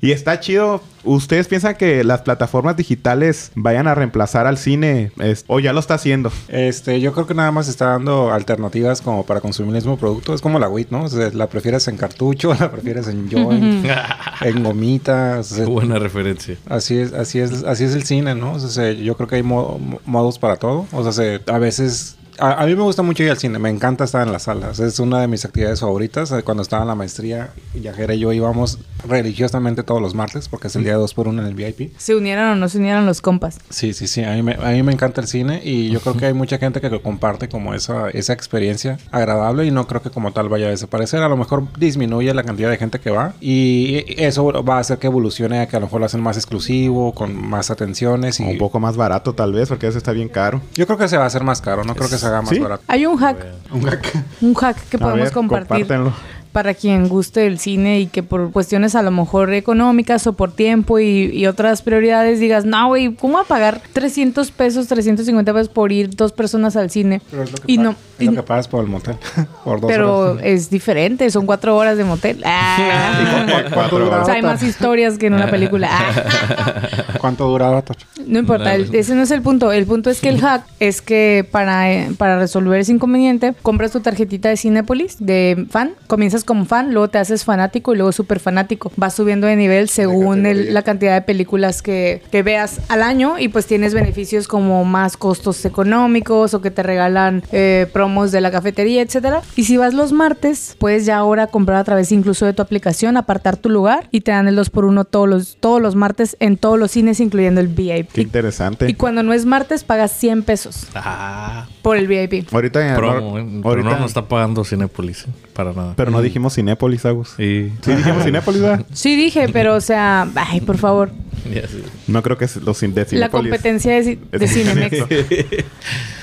y 0.00 0.12
está 0.12 0.40
chido. 0.40 0.80
¿Ustedes 1.06 1.48
piensan 1.48 1.74
que 1.74 2.02
las 2.02 2.22
plataformas 2.22 2.78
digitales 2.78 3.52
vayan 3.54 3.86
a 3.88 3.94
reemplazar 3.94 4.46
al 4.46 4.56
cine? 4.56 5.12
Es- 5.18 5.44
o 5.48 5.60
ya 5.60 5.74
lo 5.74 5.80
está 5.80 5.94
haciendo. 5.94 6.32
Este, 6.48 6.98
yo 7.00 7.12
creo 7.12 7.26
que 7.26 7.34
nada 7.34 7.50
más 7.50 7.68
está 7.68 7.88
dando 7.88 8.32
alternativas 8.32 9.02
como 9.02 9.26
para 9.26 9.40
consumir 9.42 9.68
el 9.70 9.74
mismo 9.82 9.98
producto. 9.98 10.32
Es 10.32 10.40
como 10.40 10.58
la 10.58 10.68
WIT, 10.68 10.90
¿no? 10.90 11.04
O 11.04 11.08
sea, 11.08 11.28
la 11.34 11.46
prefieres 11.48 11.86
en 11.88 11.98
cartucho, 11.98 12.54
la 12.58 12.70
prefieres 12.70 13.06
en 13.08 13.30
joint, 13.30 13.84
en 14.40 14.62
gomitas. 14.62 15.52
o 15.52 15.54
sea, 15.56 15.64
Qué 15.66 15.70
buena 15.70 15.98
referencia. 15.98 16.56
Así 16.70 16.96
es, 16.96 17.12
así 17.12 17.38
es, 17.38 17.64
así 17.64 17.84
es 17.84 17.94
el 17.94 18.04
cine, 18.04 18.34
¿no? 18.34 18.52
O 18.52 18.58
sea, 18.60 18.70
se- 18.70 18.96
yo 19.02 19.14
creo 19.16 19.28
que 19.28 19.36
hay 19.36 19.42
mo- 19.42 19.78
mo- 19.78 20.00
modos 20.06 20.38
para 20.38 20.56
todo. 20.56 20.86
O 20.92 21.02
sea, 21.02 21.12
se- 21.12 21.40
a 21.52 21.58
veces 21.58 22.16
a, 22.38 22.62
a 22.62 22.66
mí 22.66 22.74
me 22.74 22.82
gusta 22.82 23.02
mucho 23.02 23.22
ir 23.22 23.30
al 23.30 23.38
cine, 23.38 23.58
me 23.58 23.70
encanta 23.70 24.04
estar 24.04 24.26
en 24.26 24.32
las 24.32 24.44
salas. 24.44 24.80
Es 24.80 24.98
una 24.98 25.20
de 25.20 25.28
mis 25.28 25.44
actividades 25.44 25.80
favoritas. 25.80 26.30
Eh, 26.32 26.42
Cuando 26.42 26.62
estaba 26.62 26.82
en 26.82 26.88
la 26.88 26.94
maestría, 26.94 27.50
Yajera 27.80 28.14
y 28.14 28.18
yo 28.20 28.32
íbamos 28.32 28.78
religiosamente 29.06 29.82
todos 29.82 30.00
los 30.00 30.14
martes, 30.14 30.48
porque 30.48 30.68
es 30.68 30.76
el 30.76 30.82
día 30.84 30.92
de 30.92 30.98
dos 30.98 31.14
por 31.14 31.28
uno 31.28 31.42
en 31.42 31.48
el 31.48 31.54
VIP. 31.54 31.92
¿Se 31.98 32.14
unieron 32.14 32.50
o 32.50 32.54
no 32.56 32.68
se 32.68 32.78
unieron 32.78 33.06
los 33.06 33.20
compas? 33.20 33.58
Sí, 33.70 33.92
sí, 33.92 34.06
sí. 34.06 34.22
A 34.24 34.32
mí, 34.32 34.42
me, 34.42 34.54
a 34.54 34.70
mí 34.70 34.82
me 34.82 34.92
encanta 34.92 35.20
el 35.20 35.26
cine 35.26 35.60
y 35.64 35.90
yo 35.90 36.00
creo 36.00 36.16
que 36.16 36.26
hay 36.26 36.34
mucha 36.34 36.58
gente 36.58 36.80
que 36.80 36.90
lo 36.90 37.02
comparte 37.02 37.48
como 37.48 37.74
esa, 37.74 38.08
esa 38.10 38.32
experiencia 38.32 38.98
agradable 39.10 39.64
y 39.66 39.70
no 39.70 39.86
creo 39.86 40.02
que 40.02 40.10
como 40.10 40.32
tal 40.32 40.48
vaya 40.48 40.66
a 40.66 40.70
desaparecer. 40.70 41.22
A 41.22 41.28
lo 41.28 41.36
mejor 41.36 41.64
disminuye 41.78 42.32
la 42.34 42.42
cantidad 42.44 42.70
de 42.70 42.76
gente 42.76 42.98
que 43.00 43.10
va 43.10 43.34
y 43.40 44.04
eso 44.22 44.44
va 44.64 44.76
a 44.76 44.80
hacer 44.80 44.98
que 44.98 45.06
evolucione 45.06 45.60
a 45.60 45.66
que 45.68 45.76
a 45.76 45.80
lo 45.80 45.86
mejor 45.86 46.00
lo 46.00 46.06
hacen 46.06 46.20
más 46.22 46.36
exclusivo, 46.36 47.12
con 47.14 47.34
más 47.34 47.70
atenciones 47.70 48.40
y 48.40 48.44
Un 48.44 48.58
poco 48.58 48.80
más 48.80 48.96
barato 48.96 49.34
tal 49.34 49.52
vez, 49.52 49.68
porque 49.68 49.86
veces 49.86 49.98
está 49.98 50.12
bien 50.12 50.28
caro. 50.28 50.60
yo 50.74 50.86
creo 50.86 50.98
que 50.98 51.08
se 51.08 51.16
va 51.16 51.24
a 51.24 51.26
hacer 51.26 51.44
más 51.44 51.60
caro, 51.60 51.84
no 51.84 51.94
creo 51.94 52.08
que 52.08 52.18
se 52.18 52.23
haga 52.24 52.42
más 52.42 52.50
¿Sí? 52.50 52.58
barato. 52.58 52.82
Hay 52.88 53.06
un 53.06 53.16
hack, 53.16 53.36
Un 53.72 53.82
hack. 53.82 54.12
un 54.40 54.54
hack 54.54 54.76
que 54.88 54.96
A 54.96 55.00
podemos 55.00 55.20
ver, 55.24 55.32
compartir 55.32 55.68
compártenlo. 55.86 56.12
Para 56.54 56.72
quien 56.72 57.08
guste 57.08 57.48
el 57.48 57.58
cine 57.58 57.98
y 58.00 58.06
que 58.06 58.22
por 58.22 58.52
cuestiones 58.52 58.94
a 58.94 59.02
lo 59.02 59.10
mejor 59.10 59.52
económicas 59.52 60.24
o 60.28 60.34
por 60.34 60.52
tiempo 60.52 61.00
y, 61.00 61.24
y 61.32 61.46
otras 61.48 61.82
prioridades 61.82 62.38
digas, 62.38 62.64
no, 62.64 62.86
güey, 62.86 63.12
¿cómo 63.16 63.34
va 63.34 63.40
a 63.40 63.44
pagar 63.44 63.80
300 63.92 64.52
pesos, 64.52 64.86
350 64.86 65.52
pesos 65.52 65.68
por 65.68 65.90
ir 65.90 66.14
dos 66.14 66.30
personas 66.30 66.76
al 66.76 66.90
cine? 66.90 67.20
Pero 67.28 67.42
es 67.42 67.50
lo 67.50 67.56
que, 67.58 67.64
Y 67.72 67.78
no, 67.78 67.90
es 67.90 67.96
y- 68.20 68.26
lo 68.26 68.34
que 68.36 68.42
pagas 68.44 68.68
por 68.68 68.84
el 68.84 68.88
motel. 68.88 69.16
por 69.64 69.80
dos 69.80 69.90
pero 69.90 70.16
horas. 70.30 70.44
es 70.44 70.70
diferente, 70.70 71.28
son 71.32 71.44
cuatro 71.44 71.76
horas 71.76 71.98
de 71.98 72.04
motel. 72.04 72.42
Ah. 72.56 73.46
¿Cuánto 73.48 73.74
Cuatro 73.74 73.98
dura 73.98 74.22
O 74.22 74.24
sea, 74.24 74.34
hay 74.34 74.42
más 74.42 74.62
historias 74.62 75.18
que 75.18 75.26
en 75.26 75.34
una 75.34 75.50
película. 75.50 75.88
Ah. 75.90 76.82
¿Cuánto 77.18 77.48
dura 77.48 77.68
Avatar? 77.68 77.96
No 78.26 78.38
importa, 78.38 78.74
el- 78.74 78.94
ese 78.94 79.14
no 79.16 79.22
es 79.22 79.30
el 79.32 79.42
punto. 79.42 79.72
El 79.72 79.86
punto 79.86 80.08
es 80.10 80.20
que 80.20 80.28
el 80.28 80.40
hack 80.40 80.64
es 80.78 81.02
que 81.02 81.46
para, 81.50 81.92
eh, 81.92 82.10
para 82.16 82.38
resolver 82.38 82.78
ese 82.80 82.92
inconveniente, 82.92 83.54
compras 83.62 83.90
tu 83.90 84.00
tarjetita 84.00 84.48
de 84.48 84.56
Cinepolis 84.56 85.16
de 85.18 85.66
fan, 85.70 85.92
comienzas 86.06 86.43
como 86.44 86.64
fan, 86.64 86.92
luego 86.92 87.08
te 87.08 87.18
haces 87.18 87.44
fanático 87.44 87.92
y 87.94 87.96
luego 87.96 88.12
súper 88.12 88.40
fanático. 88.40 88.92
Vas 88.96 89.14
subiendo 89.14 89.46
de 89.46 89.56
nivel 89.56 89.88
según 89.88 90.46
el- 90.46 90.72
la 90.74 90.82
cantidad 90.82 91.14
de 91.14 91.22
películas 91.22 91.82
que, 91.82 92.22
que 92.30 92.42
veas 92.42 92.80
al 92.88 93.02
año 93.02 93.38
y 93.38 93.48
pues 93.48 93.66
tienes 93.66 93.94
beneficios 93.94 94.48
como 94.48 94.84
más 94.84 95.16
costos 95.16 95.64
económicos 95.64 96.54
o 96.54 96.60
que 96.60 96.70
te 96.70 96.82
regalan 96.82 97.42
eh, 97.52 97.86
promos 97.92 98.32
de 98.32 98.40
la 98.40 98.50
cafetería, 98.50 99.02
etcétera. 99.02 99.42
Y 99.56 99.64
si 99.64 99.76
vas 99.76 99.94
los 99.94 100.12
martes, 100.12 100.76
puedes 100.78 101.06
ya 101.06 101.16
ahora 101.18 101.46
comprar 101.46 101.78
a 101.78 101.84
través 101.84 102.12
incluso 102.12 102.46
de 102.46 102.52
tu 102.52 102.62
aplicación, 102.62 103.16
apartar 103.16 103.56
tu 103.56 103.68
lugar 103.70 104.08
y 104.10 104.20
te 104.22 104.30
dan 104.32 104.48
el 104.48 104.56
2x1 104.58 105.06
todos 105.08 105.28
los, 105.28 105.56
todos 105.58 105.80
los 105.80 105.94
martes 105.94 106.36
en 106.40 106.56
todos 106.56 106.78
los 106.78 106.90
cines, 106.90 107.20
incluyendo 107.20 107.60
el 107.60 107.68
VIP. 107.68 108.10
Qué 108.12 108.22
interesante. 108.22 108.88
Y 108.88 108.94
cuando 108.94 109.22
no 109.22 109.32
es 109.32 109.46
martes, 109.46 109.84
pagas 109.84 110.12
100 110.12 110.42
pesos 110.42 110.86
Ah, 110.94 111.66
por 111.82 111.96
el 111.96 112.06
VIP. 112.06 112.52
Ahorita, 112.52 112.94
promo, 112.96 113.38
¿eh? 113.38 113.46
Pero 113.62 113.68
ahorita 113.68 113.98
no 113.98 114.06
está 114.06 114.26
pagando 114.28 114.64
Cinépolis, 114.64 115.22
¿eh? 115.24 115.30
Para 115.54 115.72
nada. 115.72 115.94
pero 115.96 116.10
no 116.10 116.20
dijimos 116.20 116.54
Cinépolis, 116.54 117.04
Agus. 117.06 117.38
Y... 117.38 117.70
Sí 117.82 117.92
dijimos 117.92 118.22
Cinépolis, 118.24 118.60
¿verdad? 118.60 118.86
Sí 118.92 119.16
dije, 119.16 119.48
pero 119.52 119.74
o 119.76 119.80
sea, 119.80 120.28
ay, 120.34 120.60
por 120.60 120.78
favor. 120.78 121.10
Ya. 121.52 121.62
No 122.06 122.22
creo 122.22 122.36
que 122.36 122.46
los 122.62 122.80
de 122.80 122.88
La 122.88 123.04
Cinépolis. 123.04 123.30
competencia 123.30 123.92
de, 124.02 124.18
de 124.32 124.48
Cinemex. 124.48 124.96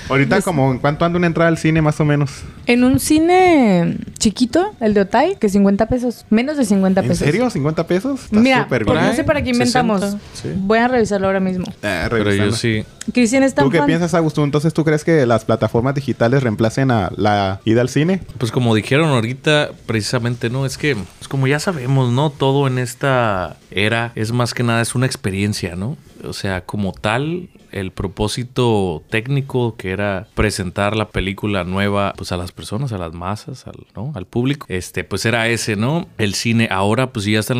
Ahorita 0.10 0.42
como 0.42 0.72
en 0.72 0.80
cuánto 0.80 1.06
anda 1.06 1.18
una 1.18 1.28
entrada 1.28 1.48
al 1.50 1.58
cine 1.58 1.82
más 1.82 2.00
o 2.00 2.06
menos. 2.06 2.32
En 2.68 2.84
un 2.84 3.00
cine 3.00 3.98
chiquito, 4.18 4.74
el 4.80 4.94
de 4.94 5.02
Otay, 5.02 5.36
que 5.40 5.50
50 5.50 5.88
pesos. 5.88 6.26
Menos 6.30 6.58
de 6.58 6.66
50 6.66 7.02
¿En 7.02 7.08
pesos. 7.08 7.26
serio? 7.26 7.50
¿50 7.50 7.86
pesos? 7.86 8.24
Está 8.26 8.40
Mira, 8.40 8.66
bien. 8.70 8.86
no 8.86 9.14
sé 9.14 9.24
para 9.24 9.42
qué 9.42 9.54
60, 9.54 9.80
inventamos. 9.80 10.18
sí. 10.34 10.50
Voy 10.56 10.80
a 10.80 10.88
revisarlo 10.88 11.28
ahora 11.28 11.40
mismo. 11.40 11.66
Ah, 11.84 12.08
Pero 12.10 12.34
yo 12.34 12.52
sí. 12.52 12.84
Cristian 13.14 13.44
es 13.44 13.56
tan 13.56 13.66
¿Tú 13.66 13.72
qué 13.72 13.80
fan. 13.80 13.88
piensas, 13.88 14.14
Augusto? 14.14 14.44
Entonces, 14.44 14.74
¿tú 14.74 14.84
crees 14.86 15.04
que 15.04 15.26
las 15.26 15.44
plataformas 15.46 15.96
digitales 15.96 16.44
reemplacen 16.44 16.92
a 16.92 17.12
la 17.16 17.60
ida 17.66 17.82
al 17.82 17.90
cine? 17.90 18.22
Pues 18.38 18.52
como 18.52 18.76
dijeron 18.76 19.10
ahorita, 19.10 19.72
precisamente, 19.88 20.50
¿no? 20.50 20.66
Es 20.66 20.78
que, 20.78 20.96
pues 20.96 21.28
como 21.28 21.48
ya 21.48 21.60
sabemos, 21.60 22.12
¿no? 22.12 22.30
Todo 22.30 22.68
en 22.68 22.78
esta 22.78 23.58
era 23.72 24.12
es 24.16 24.32
más 24.32 24.54
que 24.54 24.64
nada, 24.64 24.82
es 24.82 24.94
una 24.96 25.06
experiencia, 25.08 25.76
¿no? 25.76 25.98
O 26.26 26.34
sea, 26.34 26.66
como 26.66 26.94
tal, 26.94 27.50
el 27.72 27.92
propósito 27.92 29.04
técnico 29.10 29.76
que 29.76 29.92
era 29.92 30.28
presentar 30.36 30.96
la 30.96 31.10
película 31.10 31.64
nueva, 31.64 32.14
pues 32.18 32.32
a 32.32 32.38
las 32.38 32.52
personas, 32.52 32.92
a 32.92 32.98
las 32.98 33.14
masas, 33.14 33.68
al, 33.68 33.86
¿no? 33.96 34.12
Al 34.16 34.26
público, 34.26 34.66
este, 34.70 35.04
pues 35.04 35.26
era 35.26 35.48
ese, 35.48 35.76
¿no? 35.76 36.08
El 36.18 36.34
cine 36.34 36.68
ahora, 36.72 37.12
pues 37.12 37.26
ya 37.26 37.40
está 37.40 37.54
en 37.54 37.60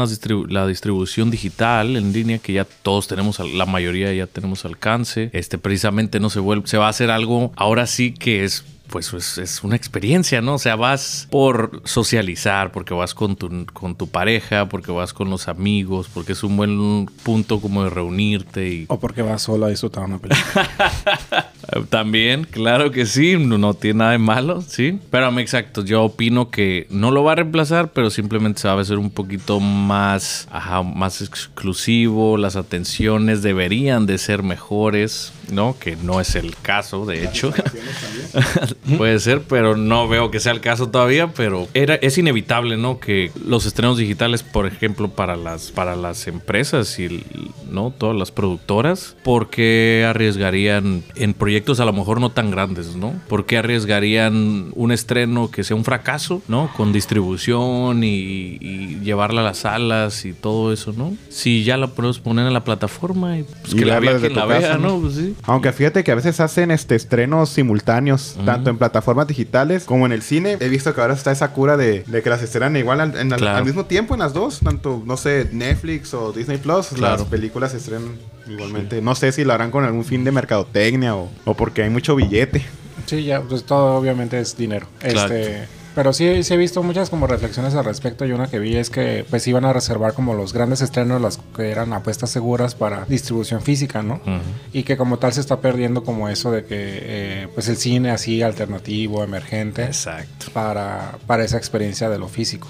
la 0.54 0.68
distribución 0.68 1.32
digital 1.32 1.96
en 1.96 2.14
línea, 2.14 2.40
que 2.40 2.54
ya 2.54 2.66
todos 2.66 3.08
tenemos, 3.08 3.40
la 3.40 3.66
mayoría 3.66 4.14
ya 4.14 4.28
tenemos 4.28 4.66
alcance, 4.66 5.30
este, 5.34 5.58
precisamente 5.58 6.20
no 6.20 6.30
se 6.30 6.40
vuelve, 6.40 6.68
se 6.68 6.78
va 6.78 6.88
a 6.88 6.90
hacer 6.90 7.12
algo 7.12 7.52
ahora 7.56 7.88
sí 7.88 8.14
que 8.14 8.44
es 8.44 8.66
pues 8.92 9.14
es, 9.14 9.38
es 9.38 9.64
una 9.64 9.76
experiencia, 9.76 10.42
¿no? 10.42 10.56
O 10.56 10.60
sea, 10.60 10.76
vas 10.76 11.28
por 11.32 11.82
socializar, 11.86 12.72
porque 12.72 12.94
vas 12.94 13.16
con 13.16 13.38
tu, 13.38 13.66
con 13.74 13.96
tu 13.96 14.10
pareja, 14.10 14.68
porque 14.68 14.92
vas 14.92 15.14
con 15.14 15.30
los 15.30 15.48
amigos, 15.48 16.10
porque 16.14 16.34
es 16.34 16.44
un 16.44 16.58
buen 16.58 17.06
punto 17.24 17.62
como 17.62 17.86
de 17.86 17.90
reunirte 17.90 18.68
y 18.68 18.86
O 18.90 19.00
porque 19.00 19.22
vas 19.22 19.42
solo 19.42 19.66
a 19.66 19.70
disfrutar 19.70 20.04
una 20.04 20.20
película. 20.20 20.70
también, 21.90 22.44
claro 22.44 22.92
que 22.92 23.06
sí, 23.06 23.38
no, 23.38 23.58
no 23.58 23.74
tiene 23.74 24.00
nada 24.00 24.12
de 24.12 24.18
malo, 24.18 24.62
sí. 24.62 25.00
Pero 25.10 25.28
a 25.28 25.32
mí, 25.32 25.42
exacto, 25.42 25.86
yo 25.86 26.04
opino 26.04 26.52
que 26.52 26.86
no 26.90 27.12
lo 27.12 27.24
va 27.24 27.32
a 27.32 27.36
reemplazar, 27.36 27.94
pero 27.94 28.10
simplemente 28.10 28.62
se 28.62 28.68
va 28.68 28.74
a 28.74 28.82
hacer 28.82 28.98
un 28.98 29.10
poquito 29.10 29.62
más, 29.62 30.50
ajá, 30.52 30.84
más 30.84 31.22
exclusivo. 31.22 32.38
Las 32.38 32.58
atenciones 32.58 33.42
deberían 33.42 34.06
de 34.06 34.18
ser 34.18 34.44
mejores, 34.44 35.32
¿no? 35.50 35.78
Que 35.80 35.96
no 35.96 36.20
es 36.20 36.36
el 36.36 36.58
caso, 36.58 37.06
de 37.06 37.24
hecho. 37.24 37.54
Puede 38.98 39.20
ser, 39.20 39.44
pero 39.44 39.78
no 39.78 40.08
veo 40.08 40.32
que 40.32 40.40
sea 40.40 40.52
el 40.52 40.62
caso 40.62 40.90
todavía, 40.90 41.28
pero 41.34 41.68
era, 41.74 41.96
es 41.96 42.18
inevitable, 42.18 42.78
¿no? 42.78 43.00
Que 43.00 43.32
los 43.46 43.66
estrenos 43.66 43.98
digitales, 43.98 44.44
por 44.44 44.66
ejemplo, 44.66 45.10
para 45.10 45.36
las, 45.36 45.72
para 45.72 45.96
las 45.96 46.28
empresas 46.28 46.98
y, 47.00 47.24
¿no? 47.70 47.92
Todas 47.92 48.16
las 48.16 48.32
productoras. 48.32 49.16
¿Por 49.24 49.50
qué 49.50 50.06
arriesgarían 50.08 51.04
en 51.16 51.34
proyectos 51.34 51.80
a 51.80 51.86
lo 51.86 51.94
mejor 51.94 52.20
no 52.20 52.32
tan 52.32 52.52
grandes, 52.52 52.96
¿no? 52.96 53.14
¿Por 53.28 53.46
qué 53.46 53.60
arriesgarían 53.60 54.72
un 54.76 54.92
estreno 54.92 55.52
que 55.52 55.64
sea 55.64 55.76
un 55.76 55.86
fracaso, 55.86 56.42
¿no? 56.48 56.72
Con 56.76 56.92
distribución 56.92 58.04
y, 58.04 58.58
y 58.60 59.00
llevarla 59.04 59.42
a 59.42 59.44
las 59.44 59.60
salas 59.60 60.26
y 60.26 60.34
todo 60.34 60.74
eso, 60.74 60.94
¿no? 60.98 61.16
Si 61.30 61.64
ya 61.64 61.78
la 61.78 61.88
puedes 61.88 62.20
poner 62.20 62.48
en 62.48 62.54
la 62.54 62.64
plataforma 62.64 63.38
y 63.38 63.44
pues, 63.44 63.74
Y 63.74 63.78
que 63.78 63.86
la 63.86 64.00
vea 64.00 64.18
quien 64.18 64.34
la 64.34 64.44
tu 64.44 64.48
vea, 64.48 64.62
casa, 64.62 64.78
¿no? 64.78 64.90
¿no? 64.90 65.02
Pues 65.02 65.16
sí. 65.16 65.36
Aunque 65.44 65.72
fíjate 65.72 66.04
que 66.04 66.12
a 66.12 66.16
veces 66.16 66.40
hacen 66.40 66.72
este 66.72 66.96
estrenos 66.96 67.50
simultáneos, 67.50 68.38
tanto 68.44 68.71
en 68.72 68.78
plataformas 68.78 69.28
digitales 69.28 69.84
como 69.86 70.06
en 70.06 70.12
el 70.12 70.22
cine. 70.22 70.58
He 70.60 70.70
visto 70.70 70.94
que 70.96 71.02
ahora 71.02 71.14
está 71.14 71.32
esa 71.32 71.52
cura 71.54 71.78
de, 71.78 72.04
de 72.08 72.22
que 72.24 72.30
las 72.30 72.42
estrenan 72.42 72.76
igual 72.78 73.02
al, 73.02 73.16
en- 73.18 73.32
al- 73.34 73.40
Claro. 73.40 73.58
al 73.58 73.66
mismo 73.66 73.86
tiempo 73.86 74.14
en 74.16 74.20
las 74.22 74.34
dos, 74.34 74.60
tanto, 74.60 75.02
no 75.06 75.18
sé, 75.18 75.50
Netflix 75.52 76.14
o 76.14 76.32
Disney 76.32 76.58
Plus, 76.58 76.88
Claro. 76.88 77.18
las 77.20 77.28
películas 77.28 77.72
se 77.72 77.78
estrenan 77.78 78.16
igualmente. 78.48 79.02
No 79.02 79.14
sé 79.16 79.32
si 79.32 79.44
lo 79.44 79.54
harán 79.54 79.72
con 79.72 79.84
algún 79.86 80.04
fin 80.06 80.24
de 80.24 80.32
mercadotecnia 80.32 81.16
o, 81.16 81.30
o 81.46 81.54
porque 81.54 81.84
hay 81.84 81.90
mucho 81.90 82.16
billete. 82.16 82.64
Sí, 83.06 83.24
ya, 83.24 83.42
pues 83.42 83.64
todo 83.64 83.96
obviamente 83.96 84.40
es 84.40 84.56
dinero. 84.58 84.88
Claro. 85.00 85.34
Este, 85.34 85.68
pero 85.96 86.14
sí, 86.14 86.44
sí 86.44 86.54
he 86.54 86.58
visto 86.58 86.82
muchas 86.84 87.10
como 87.10 87.28
reflexiones 87.28 87.76
al 87.76 87.86
respecto 87.86 88.26
y 88.26 88.32
una 88.32 88.48
que 88.48 88.60
vi 88.60 88.76
es 88.78 88.90
que 88.90 89.26
pues 89.30 89.48
iban 89.48 89.66
a 89.66 89.74
reservar 89.74 90.14
como 90.14 90.34
los 90.34 90.54
grandes 90.54 90.82
estrenos, 90.82 91.22
las 91.22 91.40
que 91.56 91.70
eran 91.70 91.94
apuestas 91.94 92.30
seguras 92.30 92.76
para 92.76 93.06
distribución 93.06 93.62
física, 93.62 94.02
¿no? 94.04 94.22
Y 94.74 94.84
que 94.84 94.98
como 94.98 95.18
tal 95.20 95.34
se 95.34 95.42
está 95.42 95.60
perdiendo 95.62 96.04
como 96.04 96.30
eso 96.30 96.52
de 96.52 96.64
que 96.66 96.68
eh, 96.78 97.48
pues 97.54 97.68
el 97.68 97.78
cine 97.78 98.12
así 98.12 98.42
alternativo, 98.42 99.24
emergente, 99.24 99.84
Exacto. 99.86 100.48
para, 100.54 101.18
para 101.28 101.44
esa 101.44 101.58
experiencia 101.58 102.10
de 102.10 102.20
lo 102.20 102.28
físico. 102.28 102.68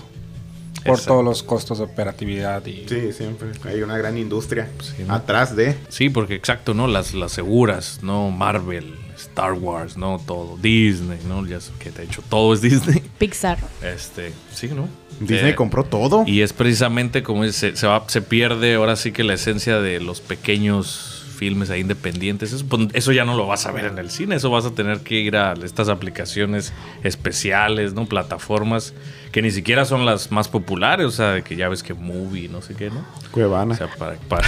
Por 0.84 0.94
Exacto. 0.96 1.14
todos 1.14 1.24
los 1.26 1.44
costos 1.44 1.78
de 1.78 1.84
operatividad 1.84 2.66
y... 2.66 2.88
Sí, 2.90 3.14
siempre. 3.14 3.50
Hay 3.70 3.84
una 3.84 3.98
gran 4.00 4.18
industria 4.18 4.68
Sí, 4.82 5.04
¿no? 5.08 5.14
atrás 5.14 5.56
de. 5.56 5.78
Sí, 5.90 6.10
porque 6.10 6.34
exacto, 6.34 6.74
¿no? 6.74 6.88
Las, 6.88 7.14
las 7.14 7.34
seguras, 7.34 8.00
¿no? 8.02 8.32
Marvel, 8.32 8.96
Star 9.22 9.54
Wars, 9.54 9.98
¿no? 9.98 10.22
Todo. 10.26 10.58
Disney, 10.58 11.20
¿no? 11.28 11.46
Ya 11.46 11.60
sé 11.60 11.72
que 11.80 11.92
de 11.92 12.04
hecho 12.04 12.22
todo 12.30 12.54
es 12.54 12.62
Disney. 12.62 13.02
Pixar. 13.18 13.58
Este, 13.82 14.34
sí, 14.54 14.70
¿no? 14.70 14.88
Disney 15.20 15.52
Eh, 15.52 15.56
compró 15.56 15.84
todo. 15.84 16.24
Y 16.26 16.42
es 16.42 16.54
precisamente 16.54 17.24
como 17.24 17.44
es, 17.44 17.56
se, 17.56 17.76
se, 17.76 17.88
va, 17.88 18.04
se 18.08 18.22
pierde 18.22 18.76
ahora 18.76 18.96
sí 18.96 19.12
que 19.12 19.24
la 19.24 19.34
esencia 19.34 19.80
de 19.80 20.00
los 20.00 20.22
pequeños 20.22 21.22
filmes 21.42 21.72
ahí 21.72 21.82
independientes. 21.82 22.54
Eso, 22.54 22.66
pues, 22.68 22.88
eso 22.94 23.12
ya 23.12 23.26
no 23.26 23.36
lo 23.36 23.48
vas 23.48 23.66
a 23.66 23.72
ver 23.72 23.86
en 23.86 23.98
el 23.98 24.12
cine. 24.12 24.36
Eso 24.36 24.52
vas 24.52 24.66
a 24.66 24.72
tener 24.72 25.00
que 25.00 25.16
ir 25.16 25.36
a 25.36 25.54
estas 25.54 25.90
aplicaciones 25.90 26.72
especiales, 27.04 27.94
¿no? 27.94 28.06
Plataformas 28.06 28.94
que 29.32 29.41
ni 29.41 29.52
siquiera 29.52 29.86
son 29.86 30.06
las 30.06 30.32
más 30.32 30.48
populares. 30.48 31.06
O 31.08 31.12
sea, 31.12 31.32
de 31.32 31.41
que 31.44 31.56
ya 31.56 31.70
ves 31.70 31.84
que 31.84 31.94
movie, 31.94 32.50
no 32.50 32.62
sé 32.62 32.74
qué, 32.76 32.89
¿no? 32.89 33.04
Cuevana. 33.32 33.74
O 33.74 33.78
sea, 33.78 33.88
para... 33.98 34.15
para 34.28 34.44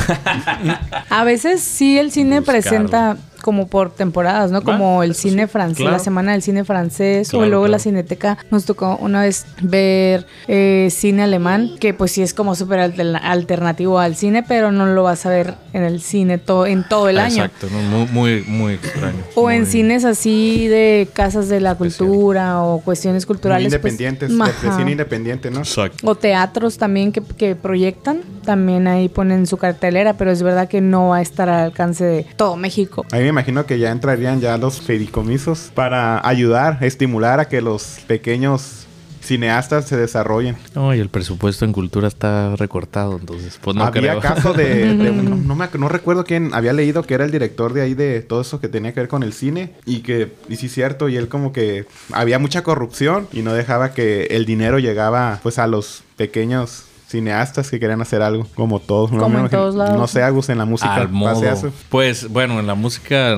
A 1.10 1.24
veces 1.24 1.62
sí 1.62 1.98
el 1.98 2.12
cine 2.12 2.40
Buscarlo. 2.40 2.62
presenta 2.62 3.18
como 3.42 3.68
por 3.68 3.94
temporadas, 3.94 4.52
¿no? 4.52 4.62
Como 4.62 5.04
el 5.04 5.16
cine 5.16 5.48
francés, 5.50 5.80
claro. 5.80 5.92
la 5.98 6.00
semana 6.00 6.32
del 6.32 6.42
cine 6.42 6.64
francés 6.64 7.28
Claro, 7.30 7.46
o 7.46 7.50
luego 7.50 7.68
la 7.68 7.78
cineteca. 7.78 8.38
Nos 8.52 8.64
tocó 8.64 8.96
una 9.02 9.22
vez 9.24 9.46
ver 9.62 10.26
eh, 10.48 10.88
cine 10.90 11.24
alemán, 11.24 11.72
que 11.78 11.94
pues 11.94 12.14
sí 12.14 12.22
es 12.22 12.34
como 12.34 12.56
súper 12.56 12.80
alter- 12.80 13.20
alternativo 13.22 14.00
al 14.00 14.16
cine, 14.16 14.44
pero 14.44 14.72
no 14.72 14.86
lo 14.86 15.04
vas 15.04 15.26
a 15.26 15.30
ver 15.30 15.56
en 15.74 15.84
el 15.84 16.00
cine 16.00 16.38
to- 16.38 16.66
en 16.66 16.88
todo 16.88 17.10
el 17.10 17.18
año. 17.20 17.44
Exacto, 17.44 17.68
¿no? 17.70 17.82
muy, 17.82 18.08
muy, 18.14 18.44
muy 18.48 18.74
extraño. 18.76 19.18
O 19.36 19.52
en 19.52 19.66
cines 19.66 20.06
así 20.06 20.70
de 20.70 21.10
casas 21.12 21.50
de 21.50 21.60
la 21.60 21.76
cultura 21.76 22.62
o 22.64 22.80
cuestiones 22.80 23.26
Muy 23.26 23.28
culturales. 23.28 23.78
pues, 23.78 23.92
independientes, 23.92 24.30
de- 24.30 24.36
de. 24.36 24.42
Cine 24.78 24.92
independiente, 24.92 25.52
¿no? 25.52 25.60
Exacto. 25.60 26.10
O 26.10 26.16
teatros 26.16 26.78
también 26.78 27.12
que, 27.12 27.22
que 27.22 27.56
proyectan, 27.56 28.22
también 28.44 28.88
ahí 28.88 29.10
ponen 29.10 29.48
su 29.48 29.58
cartelera, 29.58 30.14
pero 30.14 30.32
es 30.32 30.44
verdad 30.44 30.68
que 30.68 30.82
no 30.82 31.10
va 31.10 31.18
a 31.18 31.22
estar 31.22 31.50
al 31.50 31.66
alcance 31.66 32.04
de 32.04 32.28
todo 32.36 32.56
México. 32.56 33.06
Ahí 33.12 33.24
me 33.24 33.30
imagino 33.30 33.66
que 33.66 33.80
ya 33.80 33.92
entrarían 33.92 34.42
ya 34.42 34.58
los 34.58 34.82
fideicomisos 34.82 35.72
para 35.74 36.26
ayudar, 36.28 36.80
estimular 36.82 37.40
a 37.40 37.48
que 37.48 37.62
los 37.62 38.00
pequeños 38.08 38.83
cineastas 39.24 39.88
se 39.88 39.98
desarrollen. 39.98 40.56
No, 40.76 40.94
y 40.94 41.00
el 41.00 41.10
presupuesto 41.10 41.66
en 41.66 41.72
cultura 41.74 42.08
está 42.08 42.56
recortado, 42.58 43.18
entonces, 43.18 43.60
pues 43.62 43.76
no 43.76 43.84
había 43.84 44.20
creo. 44.20 44.20
caso 44.22 44.54
de, 44.54 44.94
de 44.96 45.12
no, 45.12 45.56
me, 45.56 45.68
no 45.78 45.90
recuerdo 45.90 46.24
quién 46.24 46.54
había 46.54 46.74
leído 46.74 47.04
que 47.04 47.14
era 47.14 47.26
el 47.26 47.32
director 47.32 47.74
de 47.74 47.82
ahí 47.82 47.94
de 47.94 48.22
todo 48.22 48.42
eso 48.42 48.60
que 48.60 48.68
tenía 48.68 48.94
que 48.94 49.00
ver 49.00 49.10
con 49.10 49.24
el 49.24 49.34
cine 49.34 49.74
y 49.86 50.00
que 50.00 50.34
y 50.50 50.58
sí 50.58 50.66
es 50.68 50.74
cierto 50.74 51.10
y 51.10 51.16
él 51.18 51.28
como 51.30 51.54
que 51.54 51.86
había 52.12 52.38
mucha 52.40 52.64
corrupción 52.64 53.28
y 53.32 53.42
no 53.42 53.54
dejaba 53.54 53.94
que 53.94 54.26
el 54.32 54.46
dinero 54.46 54.80
llegaba 54.80 55.40
pues 55.42 55.58
a 55.60 55.68
los 55.68 56.04
pequeños 56.18 56.84
cineastas 57.08 57.70
que 57.70 57.80
querían 57.80 58.02
hacer 58.02 58.22
algo 58.24 58.48
como 58.56 58.80
todos 58.80 59.12
No 59.12 59.20
Como 59.20 59.40
en 59.40 59.50
todos 59.50 59.76
lados. 59.76 59.98
no 59.98 60.08
sé 60.08 60.24
Agus 60.24 60.50
en 60.50 60.58
la 60.58 60.66
música 60.66 60.96
Al 60.96 61.10
modo. 61.10 61.42
Pues 61.90 62.28
bueno, 62.28 62.60
en 62.60 62.66
la 62.68 62.74
música, 62.76 63.38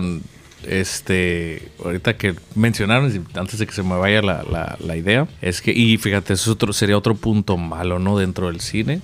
este, 0.70 1.70
ahorita 1.84 2.18
que 2.18 2.36
mencionaron, 2.56 3.26
antes 3.36 3.60
de 3.60 3.66
que 3.68 3.74
se 3.74 3.84
me 3.84 3.96
vaya 3.98 4.22
la, 4.22 4.44
la- 4.80 4.96
idea, 4.98 5.28
es 5.42 5.62
que, 5.62 5.72
y 5.72 5.98
fíjate, 5.98 6.34
eso 6.34 6.44
es 6.44 6.56
otro, 6.56 6.72
sería 6.74 6.98
otro 6.98 7.16
punto 7.16 7.58
malo, 7.58 8.00
¿no? 8.00 8.18
Dentro 8.18 8.48
del 8.48 8.62
cine. 8.62 9.02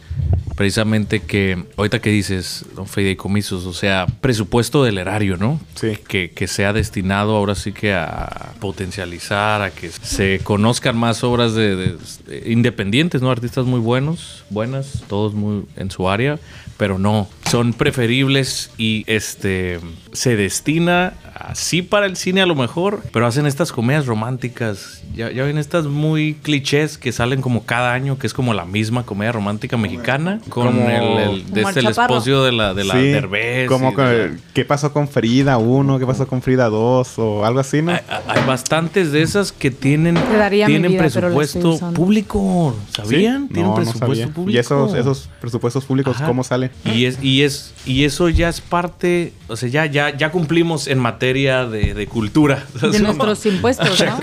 Precisamente 0.61 1.21
que, 1.21 1.57
ahorita 1.75 2.01
que 2.01 2.11
dices, 2.11 2.65
¿no? 2.75 2.85
fideicomisos, 2.85 3.65
o 3.65 3.73
sea, 3.73 4.05
presupuesto 4.21 4.83
del 4.83 4.99
erario, 4.99 5.35
¿no? 5.35 5.59
Sí. 5.73 5.97
Que, 6.07 6.29
que 6.29 6.47
sea 6.47 6.71
destinado 6.71 7.35
ahora 7.35 7.55
sí 7.55 7.71
que 7.71 7.95
a 7.95 8.53
potencializar, 8.59 9.63
a 9.63 9.71
que 9.71 9.89
se 9.89 10.39
conozcan 10.43 10.95
más 10.95 11.23
obras 11.23 11.55
de, 11.55 11.75
de- 11.75 11.97
de 12.27 12.51
independientes, 12.51 13.23
¿no? 13.23 13.31
Artistas 13.31 13.65
muy 13.65 13.79
buenos, 13.79 14.43
buenas, 14.51 15.03
todos 15.07 15.33
muy 15.33 15.65
en 15.77 15.89
su 15.89 16.07
área, 16.07 16.37
pero 16.77 16.99
no, 16.99 17.27
son 17.49 17.73
preferibles 17.73 18.69
y 18.77 19.03
este 19.07 19.79
se 20.13 20.35
destina 20.35 21.13
así 21.33 21.81
para 21.81 22.05
el 22.05 22.17
cine 22.17 22.41
a 22.43 22.45
lo 22.45 22.53
mejor, 22.53 23.01
pero 23.11 23.25
hacen 23.25 23.47
estas 23.47 23.71
comedias 23.71 24.05
románticas. 24.05 25.00
Ya, 25.15 25.31
ya 25.31 25.43
ven 25.43 25.57
estas 25.57 25.85
muy 25.85 26.35
clichés 26.41 26.97
que 26.97 27.11
salen 27.11 27.41
como 27.41 27.63
cada 27.65 27.93
año, 27.93 28.17
que 28.17 28.27
es 28.27 28.33
como 28.33 28.53
la 28.53 28.65
misma 28.65 29.03
comedia 29.03 29.31
romántica 29.31 29.75
mexicana, 29.77 30.39
con 30.49 30.67
Como- 30.67 30.89
el, 30.89 31.03
el- 31.29 31.45
de 31.47 31.61
Como 31.61 31.67
este, 31.69 31.79
el 31.81 31.87
esposo 31.87 32.43
de 32.45 32.51
la, 32.51 32.73
de 32.73 32.83
la 32.85 32.93
Sí, 32.93 33.07
Derbez 33.07 33.67
como 33.67 33.91
y 33.91 33.93
con- 33.93 34.05
de 34.05 34.29
la- 34.29 34.35
qué 34.53 34.65
pasó 34.65 34.93
con 34.93 35.07
Frida 35.07 35.57
1, 35.57 35.99
qué 35.99 36.05
pasó 36.05 36.27
con 36.27 36.41
Frida 36.41 36.69
2 36.69 37.19
o 37.19 37.45
algo 37.45 37.59
así, 37.59 37.81
¿no? 37.81 37.91
Hay, 37.91 37.99
hay 38.27 38.45
bastantes 38.45 39.11
de 39.11 39.21
esas 39.21 39.51
que 39.51 39.69
tienen, 39.71 40.15
Te 40.15 40.37
daría 40.37 40.67
mi 40.67 40.73
tienen 40.73 40.91
vida, 40.91 41.01
presupuesto 41.01 41.77
público. 41.93 42.75
¿Sabían? 42.95 43.47
¿Sí? 43.47 43.53
Tienen 43.53 43.63
No, 43.71 43.77
no 43.77 43.83
presupuesto 43.83 44.15
sabía. 44.15 44.33
público. 44.33 44.55
¿Y 44.55 44.59
esos, 44.59 44.93
esos 44.93 45.29
presupuestos 45.41 45.85
públicos 45.85 46.15
Ajá. 46.17 46.25
cómo 46.27 46.43
salen? 46.43 46.71
Y 46.85 47.05
es, 47.05 47.21
y 47.21 47.43
es, 47.43 47.73
y 47.85 48.05
eso 48.05 48.29
ya 48.29 48.49
es 48.49 48.61
parte, 48.61 49.33
o 49.47 49.55
sea, 49.55 49.67
ya, 49.69 49.85
ya, 49.85 50.15
ya 50.15 50.31
cumplimos 50.31 50.87
en 50.87 50.99
materia 50.99 51.65
de, 51.65 51.93
de 51.93 52.07
cultura. 52.07 52.65
De 52.81 52.99
nuestros 52.99 53.45
impuestos, 53.45 54.01
¿no? 54.05 54.19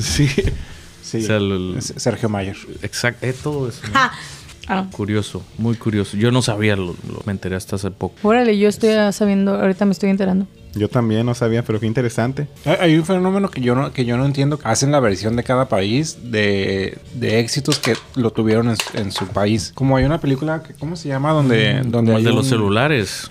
Sí. 0.00 0.27
Sí, 1.02 1.18
O 1.18 1.26
sea, 1.26 1.38
lo- 1.40 1.78
es 1.78 1.94
Sergio 1.96 2.28
Mayer. 2.28 2.56
Exacto, 2.82 3.24
eh, 3.24 3.32
todo 3.42 3.68
eso. 3.70 3.80
Ah, 3.94 4.86
Curioso, 4.92 5.42
muy 5.56 5.74
curioso. 5.76 6.18
Yo 6.18 6.30
no 6.30 6.42
sabía, 6.42 6.76
lo, 6.76 6.88
lo- 6.88 7.22
me 7.24 7.32
enteré 7.32 7.56
hasta 7.56 7.76
hace 7.76 7.90
poco. 7.90 8.14
órale, 8.28 8.58
yo 8.58 8.68
estoy 8.68 8.90
sabiendo, 9.12 9.54
ahorita 9.54 9.86
me 9.86 9.92
estoy 9.92 10.10
enterando. 10.10 10.46
Yo 10.74 10.90
también 10.90 11.24
no 11.24 11.34
sabía, 11.34 11.62
pero 11.64 11.80
qué 11.80 11.86
interesante. 11.86 12.46
Hay- 12.66 12.76
Hay 12.80 12.96
un 12.98 13.06
fenómeno 13.06 13.50
que 13.50 13.62
yo 13.62 13.74
no, 13.74 13.90
que 13.94 14.04
yo 14.04 14.18
no 14.18 14.26
entiendo. 14.26 14.60
Hacen 14.64 14.92
la 14.92 15.00
versión 15.00 15.34
de 15.36 15.42
cada 15.44 15.70
país 15.70 16.18
de, 16.30 16.98
de 17.14 17.40
éxitos 17.40 17.78
que 17.78 17.94
lo 18.14 18.30
tuvieron 18.32 18.68
en, 18.68 18.76
su- 18.76 18.98
en 18.98 19.10
su 19.10 19.26
país. 19.28 19.72
Como 19.74 19.96
hay 19.96 20.04
una 20.04 20.20
película, 20.20 20.62
que, 20.62 20.74
¿cómo 20.74 20.96
se 20.96 21.08
llama? 21.08 21.32
Donde, 21.32 21.76
donde 21.86 22.12
Como 22.12 22.12
hay 22.18 22.24
el 22.24 22.24
de 22.28 22.32
los 22.34 22.46
celulares. 22.46 23.30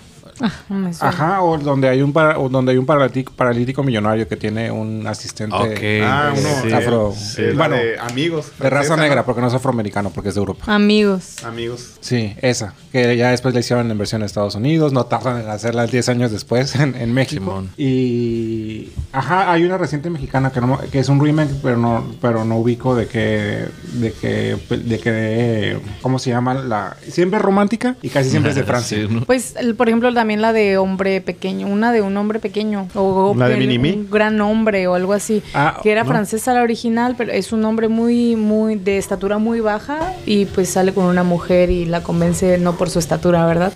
Me 0.68 0.92
suena. 0.92 1.08
Ajá, 1.14 1.42
o 1.42 1.58
donde 1.58 1.88
hay 1.88 2.02
un 2.02 2.12
para- 2.12 2.38
o 2.38 2.48
donde 2.48 2.72
hay 2.72 2.78
un 2.78 2.86
paralítico, 2.86 3.32
paralítico 3.34 3.82
millonario 3.82 4.26
que 4.28 4.36
tiene 4.36 4.70
un 4.70 5.06
asistente. 5.06 6.02
Ah, 6.04 6.32
uno. 6.36 6.48
sí, 6.62 6.72
afro. 6.72 7.14
Sí, 7.16 7.42
eh, 7.42 7.52
la 7.52 7.54
bueno, 7.68 7.76
de 7.76 7.98
amigos. 7.98 8.52
de 8.58 8.70
raza 8.70 8.96
negra, 8.96 9.16
¿no? 9.16 9.24
porque 9.24 9.40
no 9.40 9.48
es 9.48 9.54
afroamericano, 9.54 10.10
porque 10.10 10.28
es 10.30 10.34
de 10.34 10.40
Europa. 10.40 10.64
Amigos. 10.72 11.44
Amigos. 11.44 11.94
Sí, 12.00 12.34
esa. 12.40 12.74
Que 12.92 13.16
ya 13.16 13.30
después 13.30 13.54
la 13.54 13.60
hicieron 13.60 13.90
en 13.90 13.98
versión 13.98 14.20
de 14.20 14.26
Estados 14.26 14.54
Unidos. 14.54 14.92
No 14.92 15.04
tardan 15.06 15.40
en 15.40 15.48
hacerla 15.48 15.86
10 15.86 16.08
años 16.08 16.30
después 16.30 16.74
en, 16.76 16.94
en 16.94 17.12
México. 17.12 17.44
Simón. 17.44 17.70
Y. 17.76 18.90
Ajá, 19.12 19.50
hay 19.52 19.64
una 19.64 19.78
reciente 19.78 20.10
mexicana 20.10 20.50
que, 20.50 20.60
no, 20.60 20.78
que 20.90 20.98
es 20.98 21.08
un 21.08 21.20
remake, 21.24 21.50
pero 21.62 21.76
no, 21.76 22.04
pero 22.20 22.44
no 22.44 22.58
ubico 22.58 22.94
de 22.94 23.06
que. 23.06 23.66
De 23.94 24.12
que. 24.12 24.56
De 24.76 24.98
que. 24.98 25.78
¿Cómo 26.02 26.18
se 26.18 26.30
llama? 26.30 26.54
La. 26.54 26.96
Siempre 27.08 27.38
es 27.38 27.44
romántica 27.44 27.96
y 28.02 28.08
casi 28.08 28.30
siempre 28.30 28.50
es 28.50 28.56
de 28.56 28.64
Francia. 28.68 28.98
Sí, 28.98 29.06
¿no? 29.12 29.22
Pues, 29.24 29.54
el- 29.56 29.74
por 29.74 29.88
ejemplo, 29.88 30.10
también 30.28 30.42
la 30.42 30.52
de 30.52 30.76
hombre 30.76 31.22
pequeño, 31.22 31.68
una 31.68 31.90
de 31.90 32.02
un 32.02 32.14
hombre 32.18 32.38
pequeño, 32.38 32.86
o 32.94 33.34
¿La 33.34 33.48
de 33.48 33.54
el- 33.54 33.60
Minimi? 33.60 33.92
un 33.92 34.10
gran 34.10 34.38
hombre 34.42 34.86
o 34.86 34.94
algo 34.94 35.14
así, 35.14 35.42
Ah, 35.54 35.80
que 35.82 35.90
era 35.90 36.02
no. 36.04 36.10
francesa 36.10 36.52
la 36.52 36.62
original, 36.62 37.14
pero 37.16 37.32
es 37.32 37.50
un 37.50 37.64
hombre 37.64 37.88
muy, 37.88 38.36
muy, 38.36 38.74
de 38.74 38.98
estatura 38.98 39.38
muy 39.38 39.60
baja 39.60 40.12
y 40.26 40.44
pues 40.44 40.68
sale 40.68 40.92
con 40.92 41.06
una 41.06 41.22
mujer 41.22 41.70
y 41.70 41.86
la 41.86 42.02
convence 42.02 42.58
no 42.58 42.76
por 42.76 42.90
su 42.90 42.98
estatura, 42.98 43.46
¿verdad? 43.46 43.72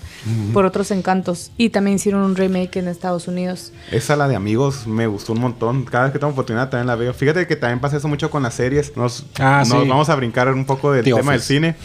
Por 0.52 0.66
otros 0.66 0.90
encantos. 0.90 1.52
Y 1.56 1.70
también 1.70 1.96
hicieron 1.96 2.20
un 2.20 2.36
remake 2.36 2.76
en 2.76 2.88
Estados 2.88 3.28
Unidos. 3.28 3.72
Esa, 3.90 4.14
la 4.16 4.28
de 4.28 4.36
amigos, 4.36 4.86
me 4.86 5.06
gustó 5.06 5.32
un 5.32 5.40
montón. 5.40 5.84
Cada 5.86 6.04
vez 6.04 6.12
que 6.12 6.18
tengo 6.18 6.34
oportunidad 6.34 6.68
también 6.68 6.86
la 6.86 6.96
veo. 6.96 7.14
Fíjate 7.14 7.46
que 7.46 7.56
también 7.56 7.80
pasa 7.80 7.96
eso 7.96 8.08
mucho 8.08 8.30
con 8.30 8.42
las 8.42 8.52
series. 8.52 8.94
Nos, 8.94 9.24
Ah, 9.40 9.64
nos 9.66 9.82
sí. 9.82 9.88
vamos 9.88 10.10
a 10.10 10.14
brincar 10.16 10.52
un 10.52 10.66
poco 10.66 10.92
del 10.92 11.02
The 11.02 11.12
tema 11.14 11.32
del 11.32 11.40
Office. 11.40 11.54
cine. 11.54 11.76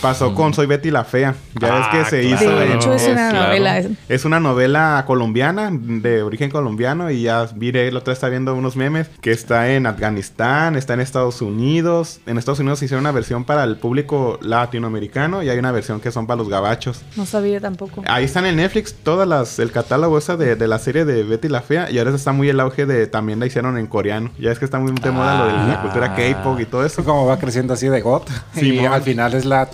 Pasó 0.00 0.34
con 0.34 0.54
Soy 0.54 0.66
Betty 0.66 0.90
la 0.90 1.04
Fea. 1.04 1.34
Ya 1.60 1.74
ves 1.74 1.84
Ah, 1.86 1.90
que 1.92 2.04
se 2.06 2.20
claro. 2.22 2.44
hizo. 2.44 2.56
De 2.58 2.74
hecho, 2.74 2.94
es 2.94 3.06
una 3.08 3.30
claro. 3.30 3.46
novela. 3.48 3.82
Es 4.08 4.24
una 4.24 4.40
novela 4.40 5.04
colombiana, 5.06 5.70
de 5.72 6.22
origen 6.22 6.50
colombiano, 6.50 7.10
y 7.10 7.22
ya 7.22 7.46
miré, 7.54 7.90
la 7.92 7.98
otra 7.98 8.12
vez 8.12 8.16
está 8.18 8.28
viendo 8.28 8.54
unos 8.54 8.76
memes, 8.76 9.08
que 9.20 9.30
está 9.32 9.70
en 9.72 9.86
Afganistán, 9.86 10.76
está 10.76 10.94
en 10.94 11.00
Estados 11.00 11.42
Unidos. 11.42 12.20
En 12.26 12.38
Estados 12.38 12.60
Unidos 12.60 12.82
hicieron 12.82 13.02
una 13.02 13.12
versión 13.12 13.44
para 13.44 13.64
el 13.64 13.76
público 13.76 14.38
latinoamericano 14.42 15.42
y 15.42 15.48
hay 15.50 15.58
una 15.58 15.72
versión 15.72 16.00
que 16.00 16.10
son 16.10 16.26
para 16.26 16.38
los 16.38 16.48
gabachos. 16.48 17.02
No 17.16 17.26
sabía 17.26 17.60
tampoco. 17.60 18.02
Ahí 18.06 18.24
están 18.24 18.46
en 18.46 18.56
Netflix 18.56 18.94
todas 18.94 19.28
las, 19.28 19.58
el 19.58 19.70
catálogo 19.72 20.16
esa 20.18 20.36
de, 20.36 20.56
de 20.56 20.68
la 20.68 20.78
serie 20.78 21.04
de 21.04 21.22
Betty 21.24 21.48
la 21.48 21.60
Fea, 21.60 21.90
y 21.90 21.98
ahora 21.98 22.14
está 22.14 22.32
muy 22.32 22.48
el 22.48 22.60
auge 22.60 22.86
de, 22.86 23.06
también 23.06 23.38
la 23.40 23.46
hicieron 23.46 23.76
en 23.78 23.86
coreano. 23.86 24.30
Ya 24.38 24.50
es 24.50 24.58
que 24.58 24.64
está 24.64 24.78
muy 24.78 24.92
de 24.92 25.10
moda 25.10 25.38
lo 25.38 25.46
de 25.46 25.52
la 25.52 25.60
Ah. 25.70 25.82
cultura 25.82 26.14
K-pop 26.14 26.58
y 26.60 26.64
todo 26.66 26.84
eso. 26.84 27.00
Es 27.02 27.06
como 27.06 27.26
va 27.26 27.38
creciendo 27.38 27.74
así 27.74 27.86
de 27.88 28.00
got. 28.00 28.28
y 28.56 28.60
Simón. 28.60 28.92
al 28.92 29.02
final 29.02 29.34
es 29.34 29.44
la 29.44 29.66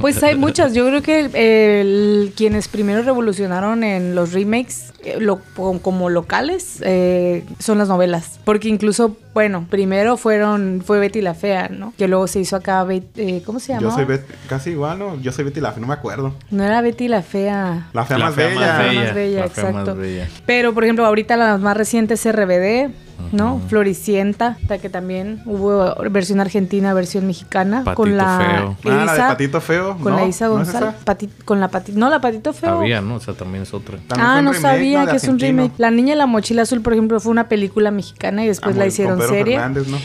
Pues 0.00 0.22
hay 0.22 0.36
muchas. 0.36 0.72
Yo 0.74 0.86
creo 0.86 1.02
que 1.02 2.32
quienes 2.36 2.68
primero 2.68 3.02
revolucionaron 3.02 3.84
en 3.84 4.14
los 4.14 4.32
remakes 4.32 4.93
lo- 5.20 5.40
como- 5.82 6.10
locales 6.10 6.78
eh, 6.82 7.44
son 7.58 7.78
las 7.78 7.88
novelas. 7.88 8.38
Porque 8.44 8.68
incluso, 8.68 9.16
bueno, 9.32 9.66
primero 9.70 10.16
fueron 10.16 10.82
fue 10.84 10.98
Betty 10.98 11.20
la 11.22 11.34
Fea, 11.34 11.68
¿no? 11.68 11.92
Que 11.96 12.08
luego 12.08 12.26
se 12.26 12.40
hizo 12.40 12.56
acá, 12.56 12.82
Bet- 12.84 13.16
eh, 13.16 13.42
¿cómo 13.44 13.58
se 13.60 13.72
Yo 13.74 13.80
llama? 13.80 13.94
soy 13.94 14.04
Bet- 14.04 14.26
casi 14.48 14.70
igual, 14.70 14.98
¿no? 14.98 15.20
Yo 15.20 15.32
soy 15.32 15.44
Betty 15.44 15.60
la 15.60 15.72
Fea, 15.72 15.80
no 15.80 15.86
me 15.86 15.94
acuerdo. 15.94 16.34
No 16.50 16.62
era 16.64 16.80
Betty 16.80 17.08
la 17.08 17.22
Fea. 17.22 17.88
La 17.92 18.04
fea 18.04 18.18
La 18.18 18.26
más 18.26 18.34
fea 18.34 18.48
bella. 18.48 18.60
más 18.60 18.68
La 18.78 18.84
bella. 18.84 19.04
más 19.04 19.14
bella, 19.14 19.40
La 19.40 19.48
fea 19.48 19.64
más 19.64 19.72
exacto. 19.72 19.94
bella. 19.96 20.28
Pero, 20.46 20.74
por 20.74 20.84
ejemplo, 20.84 21.06
ahorita 21.06 21.36
la 21.36 21.56
más 21.58 21.76
reciente 21.76 22.14
es 22.14 22.24
RBD, 22.26 22.90
¿no? 23.32 23.60
Floricienta, 23.68 24.56
hasta 24.60 24.78
que 24.78 24.88
también 24.88 25.40
hubo 25.46 25.94
versión 26.10 26.40
argentina, 26.40 26.92
versión 26.94 27.26
mexicana. 27.26 27.82
Patito 27.84 27.94
con 27.96 28.16
la 28.16 28.38
Feo. 28.38 28.92
Ah, 28.92 29.04
la 29.04 29.12
de 29.14 29.18
Patito 29.20 29.60
Feo. 29.60 29.96
Con 29.98 30.12
no, 30.12 30.18
la 30.20 30.26
Isa 30.26 30.46
¿no 30.46 30.60
es 30.60 30.66
González. 30.72 30.94
esa? 30.96 31.04
Pati- 31.04 31.30
con 31.44 31.60
la 31.60 31.68
Patito. 31.68 31.98
No, 31.98 32.08
la 32.10 32.20
Patito 32.20 32.52
Feo. 32.52 32.78
Había, 32.80 33.00
¿no? 33.00 33.16
O 33.16 33.20
sea, 33.20 33.34
también 33.34 33.62
es 33.62 33.72
otra. 33.74 33.98
También 34.08 34.26
Ah, 34.28 34.42
no 34.42 34.52
remake, 34.52 34.60
sabía 34.62 34.93
¿no? 35.00 35.06
De 35.06 35.10
que 35.10 35.16
es 35.16 35.28
un 35.28 35.38
remake. 35.38 35.72
La 35.78 35.90
Niña 35.90 36.14
y 36.14 36.16
la 36.16 36.26
Mochila 36.26 36.62
Azul, 36.62 36.80
por 36.80 36.92
ejemplo, 36.92 37.20
fue 37.20 37.32
una 37.32 37.48
película 37.48 37.90
mexicana 37.90 38.44
y 38.44 38.48
después 38.48 38.76
Ah, 38.76 38.78
la 38.78 38.86
hicieron 38.86 39.18
con 39.18 39.26
Pedro 39.26 39.34
serie. 39.34 39.56
Fernández, 39.56 39.88
¿no? 39.88 39.98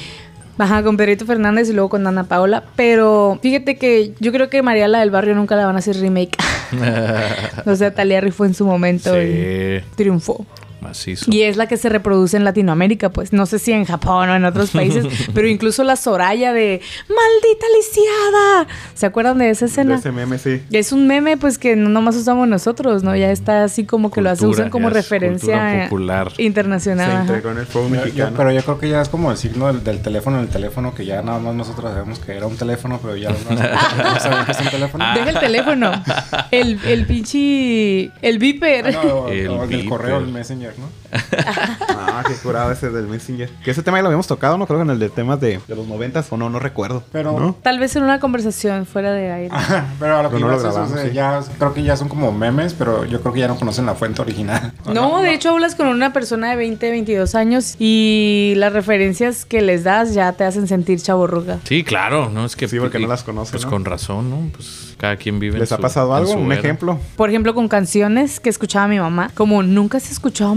Ajá, 0.57 0.83
con 0.83 0.97
Pedrito 0.97 1.25
Fernández 1.25 1.69
y 1.69 1.73
luego 1.73 1.87
con 1.89 2.05
Ana 2.05 2.25
Paola. 2.25 2.63
Pero 2.75 3.39
fíjate 3.41 3.77
que 3.77 4.13
yo 4.19 4.33
creo 4.33 4.49
que 4.49 4.61
Mariala 4.61 4.99
del 4.99 5.09
Barrio 5.09 5.33
nunca 5.33 5.55
la 5.55 5.65
van 5.65 5.75
a 5.77 5.79
hacer 5.79 5.97
remake. 5.97 6.35
o 7.65 7.75
sea, 7.75 7.93
Talia 7.93 8.19
rifó 8.19 8.43
en 8.43 8.53
su 8.53 8.65
momento 8.65 9.19
y 9.21 9.81
triunfó. 9.95 10.45
Macizo. 10.81 11.25
Y 11.31 11.41
es 11.43 11.57
la 11.57 11.67
que 11.67 11.77
se 11.77 11.89
reproduce 11.89 12.37
en 12.37 12.43
Latinoamérica, 12.43 13.09
pues. 13.09 13.33
No 13.33 13.45
sé 13.45 13.59
si 13.59 13.71
en 13.71 13.85
Japón 13.85 14.29
o 14.29 14.35
en 14.35 14.45
otros 14.45 14.71
países, 14.71 15.05
pero 15.33 15.47
incluso 15.47 15.83
la 15.83 15.95
Soraya 15.95 16.53
de 16.53 16.81
¡Maldita 17.07 17.65
lisiada! 17.77 18.67
¿Se 18.93 19.05
acuerdan 19.05 19.37
de 19.37 19.49
esa 19.49 19.65
De 19.65 19.71
escena? 19.71 19.95
ese 19.95 20.11
meme, 20.11 20.37
sí. 20.37 20.61
Es 20.71 20.91
un 20.91 21.07
meme, 21.07 21.37
pues, 21.37 21.57
que 21.57 21.75
no 21.75 21.89
nomás 21.89 22.15
usamos 22.15 22.47
nosotros, 22.47 23.03
¿no? 23.03 23.15
Ya 23.15 23.31
está 23.31 23.63
así 23.63 23.85
como 23.85 24.11
que 24.11 24.21
lo 24.21 24.29
hace, 24.29 24.45
usan 24.47 24.69
como 24.69 24.89
referencia 24.89 25.83
popular. 25.85 26.31
internacional. 26.37 27.11
Se 27.27 27.33
integró 27.33 27.51
en 27.51 27.57
el 27.59 27.65
fuego 27.65 27.87
Yo- 27.89 27.95
yo- 27.95 28.01
mexicano. 28.01 28.33
pero 28.37 28.51
yo 28.51 28.61
creo 28.63 28.79
que 28.79 28.89
ya 28.89 29.01
es 29.01 29.09
como 29.09 29.31
el 29.31 29.37
signo 29.37 29.67
del, 29.67 29.83
del 29.83 30.01
teléfono 30.01 30.37
en 30.37 30.43
el 30.43 30.49
teléfono, 30.49 30.93
que 30.93 31.05
ya 31.05 31.21
nada 31.21 31.39
más 31.39 31.53
nosotros 31.55 31.91
sabemos 31.91 32.19
que 32.19 32.33
era 32.35 32.47
un 32.47 32.57
teléfono, 32.57 32.99
pero 33.01 33.15
ya 33.15 33.29
no, 33.29 33.37
no 33.51 34.19
sabemos 34.19 34.45
que 34.45 34.51
es 34.53 34.59
un 34.61 34.69
teléfono. 34.69 35.05
Deja 35.15 35.29
el 35.29 35.39
teléfono. 35.39 35.91
El, 36.51 36.79
el 36.85 37.05
pinche. 37.05 38.11
El 38.21 38.39
viper. 38.39 38.87
Ah, 38.87 38.91
no, 39.03 39.27
El 39.29 39.39
el 39.39 39.59
del 39.59 39.67
beeper. 39.67 39.89
correo, 39.89 40.17
el 40.19 40.27
messenger, 40.27 40.68
¿no? 40.77 40.98
Ah, 41.11 42.23
qué 42.27 42.33
curado 42.35 42.71
ese 42.71 42.89
del 42.89 43.07
Messenger. 43.07 43.49
Que 43.63 43.71
ese 43.71 43.83
tema 43.83 43.97
ya 43.97 44.01
lo 44.03 44.07
habíamos 44.09 44.27
tocado, 44.27 44.57
¿no? 44.57 44.65
Creo 44.67 44.79
que 44.79 44.83
en 44.83 44.89
el 44.91 44.99
de 44.99 45.09
temas 45.09 45.39
de, 45.39 45.59
de 45.67 45.75
los 45.75 45.87
noventas 45.87 46.27
o 46.31 46.37
no, 46.37 46.49
no 46.49 46.59
recuerdo. 46.59 47.03
Pero- 47.11 47.39
¿No? 47.39 47.55
Tal 47.61 47.79
vez 47.79 47.95
en 47.95 48.03
una 48.03 48.19
conversación 48.19 48.85
fuera 48.85 49.11
de 49.11 49.31
aire. 49.31 49.55
pero 49.99 50.17
a 50.17 50.23
lo 50.23 50.29
que 50.29 50.39
no 50.39 50.47
lo 50.47 50.53
ibas 50.53 50.59
es, 50.63 50.65
o 50.65 50.71
grabamos, 50.73 50.99
sea, 50.99 51.07
sí. 51.09 51.13
ya 51.13 51.41
creo 51.57 51.73
que 51.73 51.83
ya 51.83 51.95
son 51.97 52.09
como 52.09 52.31
memes, 52.31 52.73
pero 52.73 53.05
yo 53.05 53.21
creo 53.21 53.33
que 53.33 53.39
ya 53.41 53.47
no 53.47 53.55
conocen 53.57 53.85
la 53.85 53.95
fuente 53.95 54.21
original. 54.21 54.73
No, 54.89 55.21
de 55.21 55.33
hecho 55.33 55.51
hablas 55.51 55.75
con 55.75 55.87
una 55.87 56.13
persona 56.13 56.49
de 56.49 56.55
20, 56.55 56.89
22 56.89 57.35
años 57.35 57.75
y 57.79 58.53
las 58.57 58.73
referencias 58.73 59.45
que 59.45 59.61
les 59.61 59.83
das 59.83 60.13
ya 60.13 60.33
te 60.33 60.43
hacen 60.43 60.67
sentir 60.67 60.99
chaborruga. 61.01 61.59
Sí, 61.63 61.83
claro, 61.83 62.29
¿no? 62.29 62.45
Es 62.45 62.55
que... 62.55 62.67
Sí, 62.67 62.79
porque 62.79 62.99
no 62.99 63.07
las 63.07 63.23
conoce, 63.23 63.51
Pues 63.51 63.65
¿no? 63.65 63.69
con 63.71 63.85
razón, 63.85 64.29
¿no? 64.29 64.49
Pues 64.51 64.95
cada 64.97 65.15
quien 65.15 65.39
vive 65.39 65.55
en 65.55 65.59
¿Les 65.61 65.71
ha 65.71 65.77
pasado 65.77 66.13
algo? 66.13 66.33
¿Un 66.33 66.51
era. 66.51 66.59
ejemplo? 66.59 66.99
Por 67.15 67.29
ejemplo, 67.29 67.53
con 67.53 67.67
canciones 67.69 68.39
que 68.39 68.49
escuchaba 68.49 68.87
mi 68.87 68.99
mamá, 68.99 69.31
como 69.35 69.63
nunca 69.63 69.97
has 69.97 70.11
escuchado 70.11 70.51
a 70.51 70.55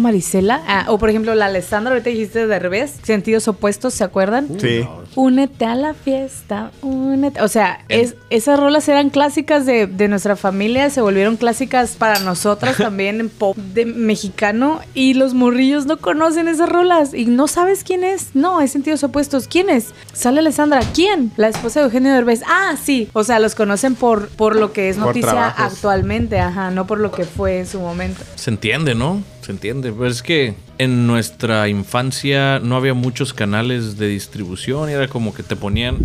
Ah, 0.50 0.86
o 0.88 0.98
por 0.98 1.10
ejemplo, 1.10 1.34
la 1.34 1.46
Alessandra, 1.46 1.92
ahorita 1.92 2.10
dijiste 2.10 2.46
de 2.46 2.58
revés, 2.58 2.94
sentidos 3.02 3.48
opuestos, 3.48 3.94
¿se 3.94 4.04
acuerdan? 4.04 4.48
Sí. 4.60 4.86
Únete 5.14 5.64
a 5.64 5.74
la 5.74 5.94
fiesta, 5.94 6.70
únete. 6.82 7.40
O 7.42 7.48
sea, 7.48 7.84
es, 7.88 8.16
esas 8.30 8.58
rolas 8.58 8.88
eran 8.88 9.10
clásicas 9.10 9.66
de, 9.66 9.86
de 9.86 10.08
nuestra 10.08 10.36
familia, 10.36 10.90
se 10.90 11.00
volvieron 11.00 11.36
clásicas 11.36 11.92
para 11.92 12.18
nosotras 12.20 12.76
también 12.78 13.20
en 13.20 13.28
pop 13.28 13.56
de 13.56 13.84
mexicano 13.86 14.80
y 14.94 15.14
los 15.14 15.34
morrillos 15.34 15.86
no 15.86 15.98
conocen 15.98 16.48
esas 16.48 16.68
rolas 16.68 17.14
y 17.14 17.26
no 17.26 17.48
sabes 17.48 17.84
quién 17.84 18.04
es. 18.04 18.34
No, 18.34 18.60
es 18.60 18.72
sentidos 18.72 19.02
opuestos. 19.04 19.48
¿Quién 19.48 19.70
es? 19.70 19.92
Sale 20.12 20.40
Alessandra. 20.40 20.80
¿Quién? 20.94 21.32
La 21.36 21.48
esposa 21.48 21.80
de 21.80 21.86
Eugenio 21.86 22.12
Derbez. 22.12 22.42
Ah, 22.46 22.74
sí. 22.82 23.08
O 23.12 23.24
sea, 23.24 23.38
los 23.38 23.54
conocen 23.54 23.94
por, 23.94 24.28
por 24.28 24.56
lo 24.56 24.72
que 24.72 24.88
es 24.88 24.96
Por 24.96 25.06
noticia 25.08 25.30
trabajos. 25.30 25.74
actualmente, 25.74 26.38
ajá, 26.40 26.70
no 26.70 26.86
por 26.86 26.98
lo 26.98 27.12
que 27.12 27.24
fue 27.24 27.58
en 27.58 27.66
su 27.66 27.80
momento. 27.80 28.22
Se 28.34 28.50
entiende, 28.50 28.94
¿no? 28.94 29.22
Se 29.42 29.50
entiende. 29.52 29.92
Pero 29.92 30.06
es 30.06 30.22
que 30.22 30.54
en 30.78 31.06
nuestra 31.06 31.68
infancia 31.68 32.60
no 32.60 32.76
había 32.76 32.94
muchos 32.94 33.34
canales 33.34 33.98
de 33.98 34.08
distribución 34.08 34.88
y 34.88 34.92
era 34.92 35.08
como 35.08 35.34
que 35.34 35.42
te 35.42 35.56
ponían. 35.56 35.98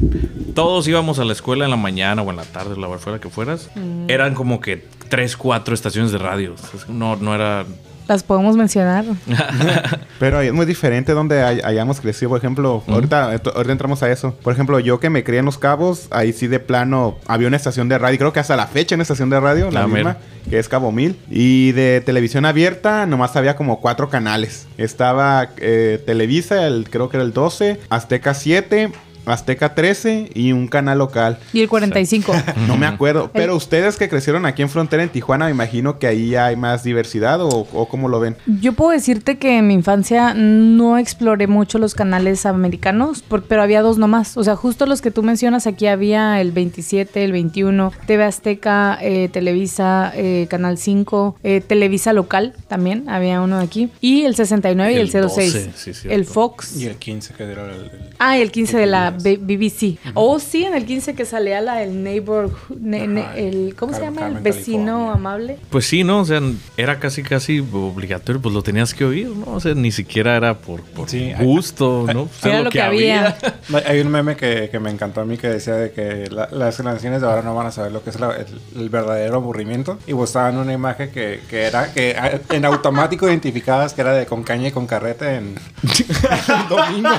Todos 0.56 0.88
íbamos 0.88 1.19
a 1.19 1.26
la 1.26 1.34
escuela 1.34 1.65
en 1.65 1.71
la 1.71 1.78
mañana 1.78 2.23
o 2.23 2.30
en 2.32 2.36
la 2.36 2.45
tarde, 2.45 2.76
la 2.78 2.88
hora 2.88 3.00
fuera 3.00 3.19
que 3.19 3.30
fueras. 3.30 3.69
Eran 4.08 4.34
como 4.34 4.60
que 4.60 4.84
tres, 5.08 5.38
cuatro 5.38 5.73
estaciones 5.73 6.12
de 6.12 6.17
radio. 6.17 6.56
No, 6.88 7.15
no 7.15 7.36
era. 7.36 7.65
Las 8.07 8.23
podemos 8.23 8.55
mencionar. 8.55 9.05
Pero 10.19 10.41
es 10.41 10.53
muy 10.53 10.65
diferente 10.65 11.11
donde 11.11 11.43
hay- 11.43 11.61
hayamos 11.63 11.99
crecido. 12.01 12.29
Por 12.29 12.39
ejemplo, 12.39 12.83
ahorita, 12.87 13.25
ahorita 13.55 13.71
entramos 13.71 14.01
a 14.03 14.11
eso. 14.11 14.33
Por 14.43 14.53
ejemplo, 14.53 14.79
yo 14.79 14.99
que 14.99 15.09
me 15.09 15.23
crié 15.23 15.39
en 15.39 15.45
Los 15.45 15.57
Cabos, 15.57 16.07
ahí 16.11 16.33
sí 16.33 16.47
de 16.47 16.59
plano 16.59 17.17
había 17.27 17.47
una 17.47 17.57
estación 17.57 17.89
de 17.89 17.97
radio. 17.97 18.17
Creo 18.17 18.33
que 18.33 18.39
hasta 18.39 18.55
la 18.55 18.67
fecha 18.67 18.95
una 18.95 19.01
estación 19.03 19.29
de 19.29 19.39
radio, 19.39 19.69
la 19.71 19.83
Ah, 19.83 19.87
misma, 19.87 20.17
que 20.49 20.57
es 20.59 20.67
Cabo 20.69 20.91
Mil. 20.91 21.17
Y 21.29 21.71
de 21.73 22.01
televisión 22.05 22.45
abierta, 22.45 23.05
nomás 23.05 23.35
había 23.35 23.55
como 23.55 23.81
cuatro 23.81 24.09
canales. 24.09 24.67
Estaba 24.77 25.49
eh, 25.57 26.01
Televisa, 26.05 26.65
el, 26.65 26.89
creo 26.89 27.09
que 27.09 27.17
era 27.17 27.25
el 27.25 27.33
12, 27.33 27.79
Azteca 27.89 28.33
7. 28.33 28.91
Azteca 29.31 29.75
13 29.75 30.29
y 30.33 30.51
un 30.51 30.67
canal 30.67 30.97
local. 30.99 31.37
Y 31.53 31.61
el 31.61 31.69
45. 31.69 32.33
No 32.67 32.77
me 32.77 32.85
acuerdo. 32.85 33.29
Pero 33.33 33.55
ustedes 33.55 33.97
que 33.97 34.09
crecieron 34.09 34.45
aquí 34.45 34.61
en 34.61 34.69
Frontera, 34.69 35.03
en 35.03 35.09
Tijuana, 35.09 35.45
me 35.45 35.51
imagino 35.51 35.99
que 35.99 36.07
ahí 36.07 36.35
hay 36.35 36.55
más 36.55 36.83
diversidad 36.83 37.41
o, 37.41 37.49
o 37.73 37.87
cómo 37.87 38.07
lo 38.09 38.19
ven. 38.19 38.35
Yo 38.45 38.73
puedo 38.73 38.91
decirte 38.91 39.37
que 39.37 39.57
en 39.57 39.67
mi 39.67 39.73
infancia 39.73 40.33
no 40.33 40.97
exploré 40.97 41.47
mucho 41.47 41.77
los 41.79 41.93
canales 41.95 42.45
americanos, 42.45 43.21
por- 43.21 43.43
pero 43.43 43.61
había 43.61 43.81
dos 43.81 43.97
nomás. 43.97 44.37
O 44.37 44.43
sea, 44.43 44.55
justo 44.55 44.85
los 44.85 45.01
que 45.01 45.11
tú 45.11 45.23
mencionas, 45.23 45.67
aquí 45.67 45.87
había 45.87 46.41
el 46.41 46.51
27, 46.51 47.23
el 47.23 47.31
21, 47.31 47.91
TV 48.05 48.23
Azteca, 48.23 48.97
eh, 49.01 49.29
Televisa, 49.31 50.11
eh, 50.15 50.47
Canal 50.49 50.77
5, 50.77 51.37
eh, 51.43 51.61
Televisa 51.65 52.13
local 52.13 52.53
también, 52.67 53.09
había 53.09 53.41
uno 53.41 53.59
aquí. 53.59 53.89
Y 54.01 54.23
el 54.23 54.35
69 54.35 54.93
y 54.93 54.95
el, 54.95 55.01
El 55.01 55.09
06. 55.11 55.53
12, 55.53 55.71
sí, 55.75 55.93
cierto. 55.93 56.09
el 56.15 56.25
Fox. 56.25 56.75
Y 56.77 56.85
el 56.85 56.95
15, 56.95 57.33
que 57.33 57.43
era 57.43 57.65
el... 57.65 57.71
el- 57.71 57.91
Ah, 58.19 58.37
y 58.37 58.41
el 58.41 58.51
15 58.51 58.77
de 58.77 58.85
la 58.87 59.11
BBC. 59.23 59.97
Oh, 60.13 60.39
sí, 60.39 60.63
en 60.63 60.73
el 60.75 60.86
15 60.86 61.13
que 61.15 61.25
salía 61.25 61.62
la 61.62 61.75
del 61.75 62.03
neighbor, 62.03 62.51
ne- 62.80 63.08
ne- 63.08 63.21
Ajá, 63.21 63.38
el, 63.38 63.75
¿cómo 63.77 63.93
se 63.93 64.01
llama? 64.01 64.27
El 64.27 64.36
vecino 64.39 64.86
California. 64.86 65.12
amable. 65.13 65.60
Pues 65.69 65.86
sí, 65.86 66.03
¿no? 66.03 66.19
O 66.21 66.25
sea, 66.25 66.41
era 66.77 66.99
casi, 66.99 67.23
casi 67.23 67.60
obligatorio, 67.60 68.41
pues 68.41 68.53
lo 68.53 68.62
tenías 68.62 68.93
que 68.93 69.06
oír, 69.06 69.27
¿no? 69.30 69.53
O 69.53 69.60
sea, 69.60 69.73
ni 69.73 69.91
siquiera 69.91 70.36
era 70.36 70.56
por, 70.56 70.82
por 70.82 71.10
Sí, 71.10 71.32
hay- 71.38 71.45
gusto, 71.45 72.06
¿no? 72.13 72.25
Pues 72.41 72.45
Era 72.53 72.62
lo 72.62 72.69
que 72.69 72.82
había. 72.82 73.38
Hay 73.86 73.99
un 73.99 74.10
meme 74.10 74.36
que, 74.36 74.69
que 74.71 74.80
me 74.80 74.89
encantó 74.89 75.21
a 75.21 75.25
mí 75.25 75.38
que 75.38 75.47
decía 75.47 75.73
de 75.73 75.91
que 75.91 76.30
la- 76.30 76.49
las 76.51 76.77
generaciones 76.77 77.21
de 77.21 77.27
ahora 77.27 77.41
no 77.41 77.56
van 77.56 77.67
a 77.67 77.71
saber 77.71 77.91
lo 77.91 78.03
que 78.03 78.10
es 78.12 78.19
la- 78.19 78.36
el, 78.36 78.82
el 78.82 78.89
verdadero 78.89 79.36
aburrimiento. 79.38 79.97
Y 80.08 80.13
mostraban 80.13 80.58
una 80.58 80.73
imagen 80.73 81.12
que, 81.12 81.41
que 81.49 81.63
era 81.63 81.93
que 81.93 82.15
en 82.49 82.65
automático 82.65 83.27
identificabas 83.27 83.93
que 83.93 84.01
era 84.01 84.13
de 84.13 84.25
con 84.25 84.43
caña 84.43 84.67
y 84.69 84.71
con 84.71 84.88
carrete 84.88 85.36
en 85.36 85.56
domingo. 86.69 87.10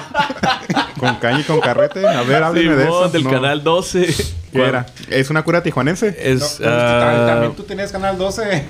Con 0.99 1.15
caña 1.17 1.41
y 1.41 1.45
con 1.45 1.61
carrete. 1.61 1.88
A 1.97 2.23
ver, 2.23 2.43
hábleme 2.43 2.77
de 2.77 2.85
eso. 2.85 3.09
del 3.09 3.25
No. 3.25 3.31
canal 3.31 3.63
12. 3.65 4.07
¿Qué 4.53 4.63
era? 4.65 4.87
¿Es 5.11 5.31
una 5.31 5.43
cura 5.43 5.63
tijuanense? 5.63 6.17
Es, 6.19 6.61
No, 6.61 6.69
ah, 6.71 7.25
también 7.29 7.55
tú 7.55 7.63
tenías 7.65 7.93
canal 7.93 8.17
12. 8.19 8.65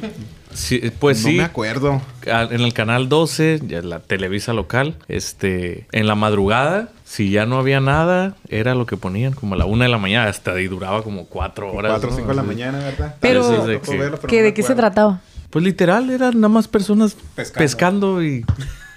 sí, 0.52 0.80
pues 0.98 1.22
no 1.22 1.28
sí. 1.28 1.36
me 1.36 1.44
acuerdo. 1.44 2.02
Ah, 2.30 2.48
En 2.50 2.60
el 2.62 2.72
canal 2.74 3.08
12, 3.08 3.60
ya 3.66 3.80
la 3.82 4.00
Televisa 4.00 4.52
local, 4.52 4.96
este, 5.08 5.86
en 5.92 6.06
la 6.06 6.14
madrugada, 6.16 6.88
si 7.04 7.30
ya 7.30 7.46
no 7.46 7.58
había 7.58 7.80
nada, 7.80 8.34
era 8.48 8.74
lo 8.74 8.86
que 8.86 8.96
ponían 8.96 9.32
como 9.34 9.54
a 9.54 9.58
la 9.58 9.64
una 9.66 9.84
de 9.84 9.90
la 9.90 9.98
mañana, 9.98 10.28
hasta 10.28 10.52
ahí 10.52 10.66
duraba 10.66 11.02
como 11.02 11.26
cuatro 11.26 11.72
horas. 11.72 11.92
4 11.92 12.08
o 12.08 12.10
¿no? 12.10 12.16
5 12.16 12.28
de 12.30 12.34
la 12.34 12.42
mañana, 12.42 12.78
¿verdad? 12.78 13.14
Pero- 13.20 13.44
Sí, 13.44 13.50
verlo, 13.96 14.18
pero 14.18 14.28
¿Que 14.28 14.38
no 14.38 14.42
¿De 14.44 14.54
qué 14.54 14.62
se 14.62 14.74
trataba? 14.74 15.20
Pues 15.50 15.64
literal, 15.64 16.10
eran 16.10 16.34
nada 16.40 16.48
más 16.50 16.68
personas 16.68 17.16
Pescando. 17.34 17.58
pescando, 17.58 18.22
y 18.22 18.44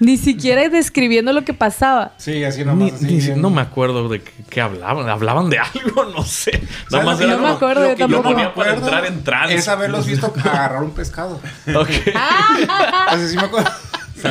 Ni 0.01 0.17
siquiera 0.17 0.67
describiendo 0.67 1.31
lo 1.31 1.43
que 1.45 1.53
pasaba. 1.53 2.11
Sí, 2.17 2.43
así 2.43 2.59
Ni- 2.59 2.65
nomás. 2.65 2.93
así, 2.93 3.05
ni- 3.05 3.17
bien. 3.19 3.39
no 3.41 3.49
me 3.51 3.61
acuerdo 3.61 4.09
de 4.09 4.21
qué, 4.21 4.31
qué 4.49 4.59
hablaban. 4.59 5.07
Hablaban 5.07 5.49
de 5.49 5.59
algo, 5.59 6.03
no 6.17 6.23
sé. 6.23 6.51
Nada 6.51 6.67
¿Sabes 6.89 7.05
más 7.05 7.13
lo 7.13 7.17
que 7.19 7.23
era 7.25 7.35
No 7.37 7.41
me 7.43 7.49
acuerdo, 7.53 7.81
lo 7.83 7.89
yo 7.89 7.95
que 7.95 7.99
yo 8.01 8.07
tampoco. 8.07 8.29
ponía 8.29 8.45
me 8.49 8.51
para 8.55 8.71
acuerdo 8.71 8.87
entrar 8.87 9.05
en 9.05 9.23
trance. 9.23 9.55
Es 9.55 9.67
haberlos 9.67 10.07
visto 10.07 10.33
agarrar 10.43 10.83
un 10.83 10.91
pescado. 10.91 11.39
Ok. 11.73 11.89
Así 13.07 13.27
sí 13.29 13.35
me 13.37 13.43
acuerdo. 13.43 13.69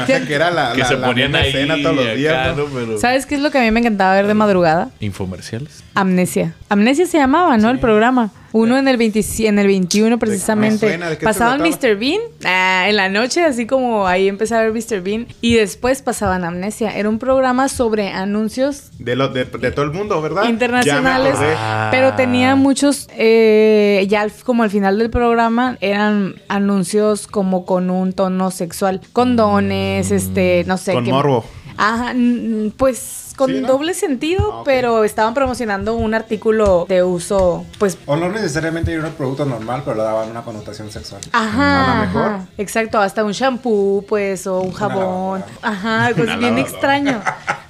Que 0.06 0.34
era 0.34 0.50
la, 0.52 0.72
que 0.72 0.78
la- 0.80 0.86
se 0.86 0.96
la 0.96 1.06
ponían 1.08 1.34
ahí 1.34 1.48
escena 1.48 1.76
todos 1.82 1.96
los 1.96 2.14
días. 2.16 2.34
acá, 2.34 2.52
¿no? 2.56 2.64
¿no? 2.64 2.74
Pero- 2.74 2.98
¿Sabes 2.98 3.26
qué 3.26 3.34
es 3.36 3.40
lo 3.40 3.50
que 3.50 3.58
a 3.58 3.62
mí 3.62 3.70
me 3.70 3.80
encantaba 3.80 4.14
ver 4.14 4.26
de 4.28 4.34
madrugada? 4.34 4.90
Infomerciales. 5.00 5.82
Amnesia. 5.94 6.54
Amnesia 6.68 7.06
se 7.06 7.18
llamaba, 7.18 7.56
¿no? 7.56 7.70
El 7.70 7.78
programa. 7.80 8.30
Uno 8.52 8.76
en 8.78 8.88
el, 8.88 8.96
20 8.96 9.20
en 9.46 9.58
el 9.58 9.66
21 9.66 10.18
precisamente. 10.18 10.78
suena, 10.88 11.08
¿de 11.10 11.16
qué 11.16 11.20
se 11.20 11.24
pasaban? 11.26 11.60
Mr. 11.62 11.96
Bean 11.96 12.20
ah, 12.44 12.86
en 12.88 12.96
la 12.96 13.08
noche, 13.08 13.44
así 13.44 13.66
como 13.66 14.06
ahí 14.06 14.28
empecé 14.28 14.54
a 14.56 14.62
ver 14.62 14.72
Mr. 14.72 15.00
Bean. 15.02 15.26
Y 15.40 15.54
después 15.54 16.02
pasaban 16.02 16.44
Amnesia. 16.44 16.90
Era 16.96 17.08
un 17.08 17.18
programa 17.18 17.68
sobre 17.68 18.08
anuncios 18.08 18.90
De, 18.98 19.14
lo, 19.16 19.28
de, 19.28 19.44
de 19.44 19.70
todo 19.70 19.84
el 19.84 19.92
mundo, 19.92 20.20
¿verdad? 20.20 20.44
internacionales, 20.48 21.32
Ya 21.34 21.40
me 21.40 21.46
acordé. 21.46 21.54
Ah. 21.56 21.88
pero 21.90 22.14
tenía 22.14 22.56
muchos, 22.56 23.08
eh, 23.16 24.06
ya 24.08 24.22
al- 24.22 24.32
como 24.44 24.62
al 24.62 24.70
final 24.70 24.98
del 24.98 25.10
programa, 25.10 25.76
eran 25.80 26.34
anuncios 26.48 27.26
como 27.26 27.64
con 27.64 27.90
un 27.90 28.12
tono 28.12 28.50
sexual, 28.50 29.00
condones, 29.12 30.10
este, 30.10 30.64
no 30.66 30.76
sé. 30.76 30.92
Con 30.92 31.04
morbo. 31.08 31.44
Ajá, 31.76 32.12
mm, 32.14 32.72
pues 32.76 33.29
con 33.40 33.50
Sí, 33.50 33.60
¿no? 33.60 33.68
doble 33.68 33.94
sentido, 33.94 34.58
Ah, 34.60 34.62
pero 34.64 35.02
estaban 35.04 35.32
promocionando 35.34 35.94
un 35.94 36.12
artículo 36.14 36.84
de 36.88 37.02
uso, 37.02 37.64
pues... 37.78 37.96
O 38.06 38.16
no 38.16 38.28
necesariamente 38.28 38.92
era 38.92 39.06
un 39.06 39.14
producto 39.14 39.44
normal, 39.46 39.82
pero 39.84 39.96
le 39.96 40.02
daban 40.02 40.30
una 40.30 40.42
connotación 40.42 40.90
sexual. 40.90 41.20
Ajá, 41.32 41.92
A 41.92 41.94
lo 41.94 42.06
mejor. 42.06 42.22
ajá, 42.32 42.46
exacto, 42.58 42.98
hasta 43.00 43.24
un 43.24 43.32
shampoo, 43.32 44.04
pues, 44.08 44.46
o 44.46 44.60
un 44.60 44.72
jabón. 44.72 45.42
Ajá, 45.62 46.10
pues 46.14 46.38
bien 46.38 46.58
extraño. 46.58 47.20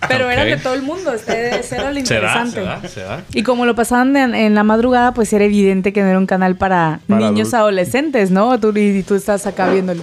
Pero 0.09 0.25
Ok. 0.27 0.33
eran 0.33 0.47
de 0.47 0.57
todo 0.57 0.75
el 0.75 0.83
mundo, 0.83 1.13
este, 1.13 1.61
ese 1.61 1.77
era 1.77 1.93
lo 1.93 2.01
¿Se 2.05 2.15
da? 2.15 2.21
interesante. 2.21 2.55
¿Se 2.55 2.61
da? 2.63 2.89
¿Se 2.89 3.01
da? 3.03 3.23
Y 3.33 3.43
como 3.45 3.65
lo 3.67 3.75
pasaban 3.77 4.17
en, 4.17 4.35
en 4.35 4.55
la 4.57 4.65
madrugada, 4.65 5.13
pues 5.13 5.33
era 5.33 5.45
evidente 5.45 5.93
que 5.93 6.03
no 6.03 6.09
era 6.09 6.19
un 6.19 6.27
canal 6.27 6.57
para, 6.57 7.01
Para 7.07 7.21
niños 7.21 7.49
adultos. 7.49 7.55
adolescentes, 7.55 8.31
¿no? 8.33 8.59
Tú, 8.59 8.73
y 8.77 9.03
tú 9.05 9.15
estás 9.15 9.47
acá 9.47 9.69
viéndolo. 9.71 10.03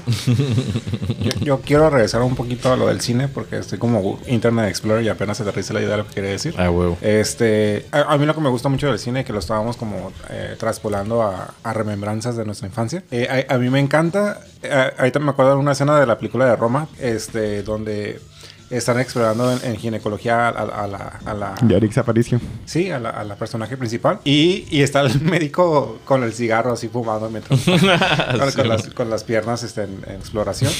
Yo, 1.19 1.31
yo 1.41 1.61
quiero 1.61 1.89
regresar 1.89 2.21
un 2.21 2.35
poquito 2.35 2.71
a 2.71 2.75
lo 2.77 2.87
del 2.87 3.01
cine 3.01 3.27
porque 3.27 3.57
estoy 3.57 3.79
como 3.79 4.19
Internet 4.27 4.69
Explorer 4.69 5.03
y 5.03 5.09
apenas 5.09 5.41
aterriza 5.57 5.73
la 5.73 5.81
idea 5.81 5.91
de 5.91 5.97
lo 5.97 6.07
que 6.07 6.13
quería 6.13 6.29
decir. 6.31 6.53
Ah, 6.57 6.69
huevo. 6.69 6.97
Este, 7.01 7.85
a, 7.91 8.13
a 8.13 8.17
mí 8.17 8.25
lo 8.25 8.33
que 8.35 8.41
me 8.41 8.49
gusta 8.49 8.69
mucho 8.69 8.87
del 8.87 8.99
cine 8.99 9.21
es 9.21 9.25
que 9.25 9.33
lo 9.33 9.39
estábamos 9.39 9.77
como 9.77 10.11
eh, 10.29 10.55
traspolando 10.59 11.23
a, 11.23 11.53
a 11.63 11.73
remembranzas 11.73 12.35
de 12.37 12.45
nuestra 12.45 12.67
infancia. 12.67 13.03
Eh, 13.11 13.45
a, 13.49 13.55
a 13.55 13.57
mí 13.57 13.69
me 13.69 13.79
encanta, 13.79 14.39
eh, 14.61 14.91
ahorita 14.97 15.19
me 15.19 15.31
acuerdo 15.31 15.51
de 15.51 15.57
una 15.57 15.71
escena 15.71 15.99
de 15.99 16.05
la 16.05 16.17
película 16.17 16.45
de 16.45 16.55
Roma, 16.55 16.87
este, 16.99 17.63
donde 17.63 18.19
están 18.69 18.99
explorando 18.99 19.51
en, 19.51 19.59
en 19.63 19.77
ginecología 19.77 20.47
a, 20.47 20.49
a- 20.49 20.83
a 20.83 20.87
la, 20.87 21.19
a 21.25 21.33
la- 21.33 21.55
Yarix 21.67 21.97
Aparicio. 21.97 22.39
sí, 22.65 22.91
a 22.91 22.99
la, 22.99 23.09
a 23.11 23.23
la 23.23 23.35
personaje 23.35 23.77
principal 23.77 24.19
y, 24.23 24.65
y 24.69 24.81
está 24.81 25.01
el 25.01 25.21
médico 25.21 25.99
con 26.05 26.23
el 26.23 26.33
cigarro 26.33 26.73
así 26.73 26.87
fumando 26.89 27.29
mientras 27.29 27.61
con, 27.65 27.79
con 28.55 28.67
las, 28.69 28.87
con 28.89 29.09
las 29.09 29.23
piernas 29.23 29.63
este, 29.63 29.83
en, 29.83 30.01
en 30.07 30.15
exploración. 30.15 30.71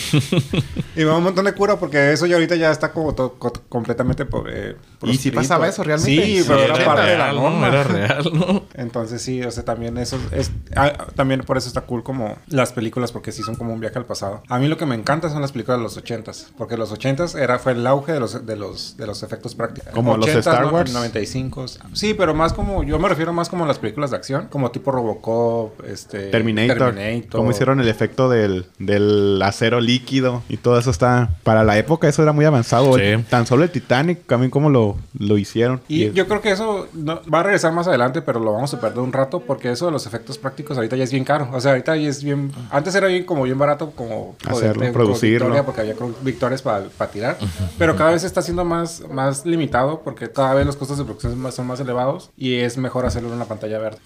y 0.95 1.00
me 1.00 1.06
da 1.06 1.17
un 1.17 1.23
montón 1.23 1.45
de 1.45 1.54
cura 1.54 1.78
porque 1.78 2.12
eso 2.12 2.26
ya 2.26 2.36
ahorita 2.36 2.56
ya 2.56 2.71
está 2.71 2.91
como 2.91 3.13
to- 3.15 3.36
co- 3.38 3.54
completamente 3.69 4.28
eh, 4.50 4.76
¿Y 5.04 5.17
si 5.17 5.32
pasaba 5.32 5.67
eso 5.67 5.84
realmente? 5.84 6.26
Sí, 6.26 6.38
Sí, 6.38 6.43
pero 6.47 6.60
era, 6.63 6.76
era 6.76 6.86
parte 6.86 7.02
de 7.12 7.17
la 7.17 7.23
real, 7.32 7.36
¿no? 7.36 7.41
norma. 7.50 7.67
Era 7.69 7.84
real, 7.84 8.23
¿no? 8.34 8.63
Entonces 8.73 9.21
sí, 9.21 9.41
o 9.43 9.52
sea, 9.52 9.63
también 9.63 9.97
eso 9.97 10.17
es... 10.32 10.52
ah, 10.76 11.08
también 11.15 11.41
por 11.41 11.58
eso 11.58 11.67
está 11.67 11.82
cool 11.82 12.04
como 12.04 12.38
las 12.47 12.71
películas, 12.73 13.12
porque 13.12 13.32
sí 13.32 13.43
son 13.43 13.56
como 13.56 13.73
un 13.73 13.80
viaje 13.80 13.97
al 13.97 14.06
pasado. 14.06 14.43
A 14.50 14.60
mí 14.60 14.67
lo 14.67 14.78
que 14.78 14.86
me 14.86 14.95
encanta 14.95 15.30
son 15.30 15.41
las 15.41 15.52
películas 15.52 15.80
de 15.80 15.84
los 15.84 15.97
ochentas, 15.97 16.52
porque 16.58 16.78
los 16.78 16.91
ochentas 16.91 17.36
era, 17.36 17.60
fue 17.60 17.76
el 17.78 17.88
auge 17.88 18.12
de 18.13 18.20
los, 18.20 18.46
de 18.46 18.56
los, 18.56 18.98
de 18.98 19.08
los 19.08 19.24
efectos 19.24 19.56
prácticos. 19.56 19.92
Como 19.94 20.18
los 20.18 20.28
80s, 20.28 20.38
Star 20.40 20.66
Wars. 20.74 20.92
95. 20.94 21.66
Sí, 21.94 22.13
pero 22.13 22.34
más 22.34 22.54
como... 22.54 22.84
Yo 22.84 23.00
me 23.00 23.08
refiero 23.10 23.34
más 23.34 23.50
como 23.50 23.63
a 23.63 23.68
las 23.68 23.80
películas 23.80 24.12
de 24.12 24.18
acción, 24.18 24.48
como 24.50 24.72
tipo 24.72 24.92
Robocop, 24.92 25.84
este... 25.86 26.28
Terminator. 26.30 26.94
Terminator. 26.96 27.40
Como 27.40 27.52
hicieron 27.52 27.80
el 27.80 27.88
efecto 27.88 28.30
del, 28.30 28.66
del 28.80 29.42
acero 29.42 29.80
líquido 29.82 30.44
y 30.50 30.58
todo 30.58 30.78
eso 30.78 30.92
está... 30.92 31.30
Para 31.44 31.63
la 31.63 31.78
época 31.78 32.08
eso 32.08 32.24
era 32.24 32.34
muy 32.34 32.46
avanzado. 32.46 32.98
Sí. 32.98 33.04
Tan 33.30 33.46
solo 33.48 33.63
el 33.63 33.70
Titanic, 33.70 34.26
también 34.28 34.50
como 34.52 34.70
lo, 34.70 34.98
lo 35.18 35.38
hicieron. 35.38 35.82
Y 35.88 36.12
yo 36.12 36.28
creo 36.28 36.42
que 36.42 36.52
eso 36.52 36.88
no- 36.94 37.22
va 37.34 37.40
a 37.40 37.44
regresar 37.44 37.72
más 37.74 37.88
adelante, 37.88 38.22
pero 38.22 38.40
lo 38.40 38.54
vamos 38.54 38.74
a 38.74 38.80
perder 38.82 39.00
un 39.00 39.13
rato 39.13 39.40
porque 39.42 39.72
eso 39.72 39.86
de 39.86 39.92
los 39.92 40.06
efectos 40.06 40.38
prácticos 40.38 40.78
ahorita 40.78 40.96
ya 40.96 41.04
es 41.04 41.12
bien 41.12 41.24
caro. 41.24 41.50
O 41.54 41.62
sea, 41.62 41.72
ahorita 41.72 41.96
ya 41.96 42.10
es 42.10 42.24
bien... 42.24 42.52
Antes 42.72 42.96
era 42.96 43.08
bien 43.08 43.24
como 43.26 43.44
bien 43.44 43.58
barato 43.58 43.92
como... 43.92 44.36
Hacerlo, 44.48 44.76
poder- 44.82 44.94
producirlo. 44.94 45.46
Victoria, 45.48 45.66
porque 45.66 45.82
había 45.82 45.96
victorias 46.22 46.62
para 46.62 46.88
tirar. 47.12 47.38
Pero 47.78 47.96
cada 47.96 48.12
vez 48.12 48.24
está 48.24 48.42
siendo 48.42 48.66
más, 48.66 49.04
más 49.10 49.46
limitado 49.46 50.02
porque 50.04 50.32
cada 50.32 50.54
vez 50.54 50.66
los 50.66 50.76
costos 50.76 50.98
de 50.98 51.04
producción 51.04 51.34
son 51.34 51.42
más, 51.42 51.56
son 51.56 51.68
más 51.68 51.80
elevados 51.80 52.32
y 52.38 52.56
es 52.56 52.78
mejor 52.78 53.06
hacerlo 53.06 53.30
en 53.30 53.36
una 53.36 53.46
pantalla 53.46 53.80
verde. 53.80 54.00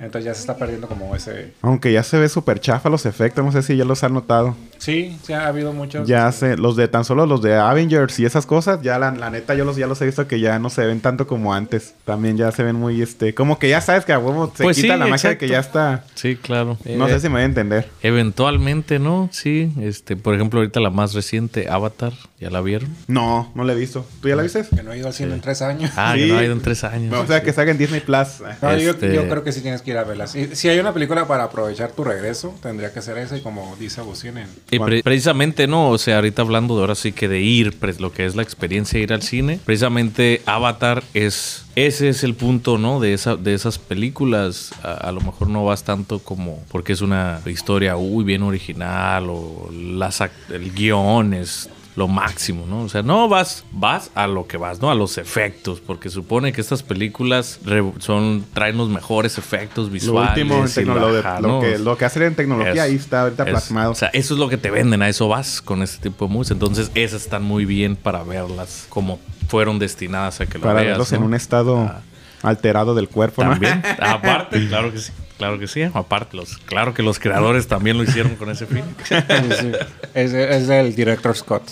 Entonces 0.00 0.24
ya 0.24 0.34
se 0.34 0.40
está 0.40 0.56
perdiendo 0.56 0.88
como 0.88 1.14
ese... 1.14 1.54
Aunque 1.62 1.92
ya 1.92 2.02
se 2.02 2.18
ve 2.18 2.28
súper 2.28 2.60
chafa 2.60 2.88
los 2.88 3.06
efectos, 3.06 3.44
no 3.44 3.52
sé 3.52 3.62
si 3.62 3.76
ya 3.76 3.84
los 3.84 4.02
han 4.04 4.14
notado. 4.14 4.54
Sí, 4.84 5.18
sí 5.22 5.32
ha 5.32 5.46
habido 5.46 5.72
muchos... 5.72 6.06
Ya 6.06 6.30
sé, 6.32 6.56
los 6.56 6.76
de 6.76 6.88
tan 6.88 7.04
solo 7.04 7.26
los 7.26 7.40
de 7.42 7.54
Avengers 7.56 8.18
y 8.20 8.24
esas 8.26 8.44
cosas, 8.46 8.82
ya 8.82 8.98
la, 8.98 9.10
la 9.12 9.30
neta 9.30 9.54
yo 9.54 9.64
los 9.64 9.76
ya 9.76 9.86
los 9.86 10.00
he 10.02 10.06
visto 10.06 10.26
que 10.28 10.40
ya 10.40 10.58
no 10.58 10.68
se 10.70 10.84
ven 10.86 11.00
tanto 11.00 11.26
como 11.26 11.54
antes. 11.54 11.94
También 12.04 12.36
ya 12.36 12.50
se 12.52 12.62
ven 12.62 12.76
muy 12.76 13.00
este, 13.00 13.34
como 13.34 13.58
que 13.58 13.68
ya 13.68 13.80
sabes 13.80 14.04
que 14.04 14.12
a 14.12 14.18
huevo 14.18 14.52
se 14.54 14.62
Pues 14.62 14.76
quita 14.76 14.94
sí, 14.94 14.98
la 15.00 15.06
magia 15.06 15.30
de 15.30 15.38
que 15.38 15.48
ya 15.48 15.60
está. 15.60 16.04
Sí, 16.14 16.36
claro. 16.36 16.76
No 16.84 17.08
Eh, 17.08 17.12
sé 17.12 17.20
si 17.20 17.26
me 17.28 17.34
voy 17.34 17.42
a 17.42 17.46
entender. 17.46 17.88
Eventualmente, 18.02 18.98
¿no? 18.98 19.28
Sí. 19.32 19.72
Este, 19.80 20.16
por 20.16 20.34
ejemplo, 20.34 20.60
ahorita 20.60 20.80
la 20.80 20.90
más 20.90 21.14
reciente, 21.14 21.68
Avatar, 21.70 22.12
¿ya 22.40 22.50
la 22.50 22.60
vieron? 22.60 22.88
No, 23.06 23.50
no 23.54 23.64
la 23.64 23.72
he 23.72 23.76
visto. 23.76 24.04
¿Tú 24.20 24.28
ya 24.28 24.36
la 24.36 24.42
viste? 24.42 24.64
Que 24.74 24.82
no 24.82 24.92
he 24.92 24.98
ido 24.98 25.06
al 25.06 25.12
cine 25.14 25.34
en 25.34 25.40
tres 25.40 25.62
años. 25.62 25.90
Ah, 25.96 26.12
Sí. 26.14 26.20
que 26.20 26.26
no 26.32 26.38
ha 26.38 26.44
ido 26.44 26.52
en 26.52 26.60
tres 26.60 26.84
años. 26.84 27.14
O 27.14 27.26
sea, 27.26 27.42
que 27.42 27.52
salga 27.52 27.70
en 27.72 27.78
Disney 27.78 28.00
Plus. 28.00 28.40
No, 28.62 28.76
yo, 28.76 28.90
Este- 28.90 29.14
yo 29.14 29.28
creo 29.28 29.44
que 29.44 29.52
sí 29.52 29.60
tienes 29.60 29.82
que 29.82 29.90
ir 29.92 29.98
a 29.98 30.04
verlas. 30.04 30.30
Si, 30.32 30.54
si 30.56 30.68
hay 30.68 30.78
una 30.78 30.92
película 30.92 31.26
para 31.26 31.44
aprovechar 31.44 31.92
tu 31.92 32.04
regreso, 32.04 32.54
tendría 32.62 32.92
que 32.92 33.02
ser 33.02 33.18
esa. 33.18 33.36
Y 33.36 33.40
como 33.40 33.76
dice 33.78 34.00
Agustín, 34.00 34.38
en- 34.38 34.48
Y 34.74 34.78
pre- 34.78 35.02
precisamente, 35.02 35.66
¿no? 35.66 35.90
O 35.90 35.98
sea, 35.98 36.16
ahorita 36.16 36.42
hablando 36.42 36.74
de 36.76 36.80
ahora 36.82 36.94
sí 36.94 37.12
que 37.12 37.28
de 37.28 37.40
ir, 37.40 37.78
pues, 37.78 38.00
lo 38.00 38.12
que 38.12 38.26
es 38.26 38.34
la 38.36 38.42
experiencia 38.42 38.98
de 38.98 39.02
ir 39.04 39.12
al 39.12 39.22
cine, 39.22 39.58
precisamente 39.64 40.42
Avatar 40.46 41.02
es... 41.14 41.64
Ese 41.76 42.08
es 42.08 42.22
el 42.22 42.34
punto, 42.34 42.78
¿no? 42.78 43.00
De, 43.00 43.14
esa, 43.14 43.34
de 43.34 43.52
esas 43.52 43.78
películas. 43.78 44.72
A, 44.84 45.08
a 45.08 45.12
lo 45.12 45.20
mejor 45.20 45.48
no 45.48 45.64
vas 45.64 45.82
tanto 45.82 46.20
como 46.20 46.62
porque 46.70 46.92
es 46.92 47.00
una 47.00 47.40
historia, 47.46 47.96
uy, 47.96 48.22
bien 48.22 48.42
original 48.42 49.26
o 49.28 49.70
las, 49.72 50.20
el 50.50 50.72
guion 50.72 51.34
es 51.34 51.68
lo 51.96 52.08
máximo, 52.08 52.66
¿no? 52.66 52.80
O 52.82 52.88
sea, 52.88 53.02
no 53.02 53.28
vas, 53.28 53.64
vas 53.70 54.10
a 54.16 54.26
lo 54.26 54.46
que 54.48 54.56
vas, 54.56 54.80
¿no? 54.82 54.90
A 54.90 54.96
los 54.96 55.16
efectos, 55.16 55.80
porque 55.80 56.10
supone 56.10 56.52
que 56.52 56.60
estas 56.60 56.82
películas 56.82 57.60
son, 58.00 58.44
traen 58.52 58.76
los 58.76 58.88
mejores 58.88 59.38
efectos 59.38 59.86
Lo 59.86 59.92
visuales. 59.92 60.30
último 60.30 60.64
en 60.64 60.72
tecnología, 60.72 61.40
lo, 61.40 61.48
¿no? 61.48 61.60
que, 61.60 61.78
lo 61.78 61.96
que 61.96 62.04
hacen 62.04 62.22
en 62.24 62.34
tecnología 62.34 62.72
Es- 62.72 62.80
ahí 62.80 62.94
está 62.96 63.22
ahorita 63.22 63.44
es- 63.44 63.50
plasmado. 63.50 63.92
O 63.92 63.94
sea, 63.94 64.08
eso 64.08 64.34
es 64.34 64.40
lo 64.40 64.48
que 64.48 64.56
te 64.56 64.70
venden, 64.70 65.02
a 65.02 65.08
eso 65.08 65.28
vas 65.28 65.62
con 65.62 65.82
este 65.82 66.02
tipo 66.10 66.26
de 66.26 66.32
movies. 66.32 66.50
Entonces, 66.50 66.90
esas 66.96 67.22
están 67.22 67.44
muy 67.44 67.64
bien 67.64 67.94
para 67.94 68.24
verlas 68.24 68.86
como 68.88 69.20
fueron 69.48 69.78
destinadas 69.78 70.40
a 70.40 70.46
que 70.46 70.58
lo 70.58 70.62
para 70.64 70.74
veas. 70.80 70.86
verlos 70.88 71.12
¿no? 71.12 71.18
en 71.18 71.22
un 71.22 71.34
estado 71.34 71.78
Ah. 71.78 72.00
alterado 72.42 72.94
del 72.96 73.08
cuerpo, 73.08 73.44
¿no? 73.44 73.50
También, 73.52 73.82
aparte, 74.00 74.66
claro 74.66 74.90
que 74.92 74.98
sí. 74.98 75.12
Claro 75.38 75.58
que 75.58 75.66
sí, 75.66 75.82
aparte, 75.82 76.36
los, 76.36 76.58
claro 76.58 76.94
que 76.94 77.02
los 77.02 77.18
creadores 77.18 77.66
también 77.66 77.98
lo 77.98 78.04
hicieron 78.04 78.36
con 78.36 78.50
ese 78.50 78.66
fin. 78.66 78.84
Sí, 79.04 79.14
sí. 79.60 79.72
Es, 80.14 80.32
es 80.32 80.68
del 80.68 80.94
director 80.94 81.36
Scott. 81.36 81.64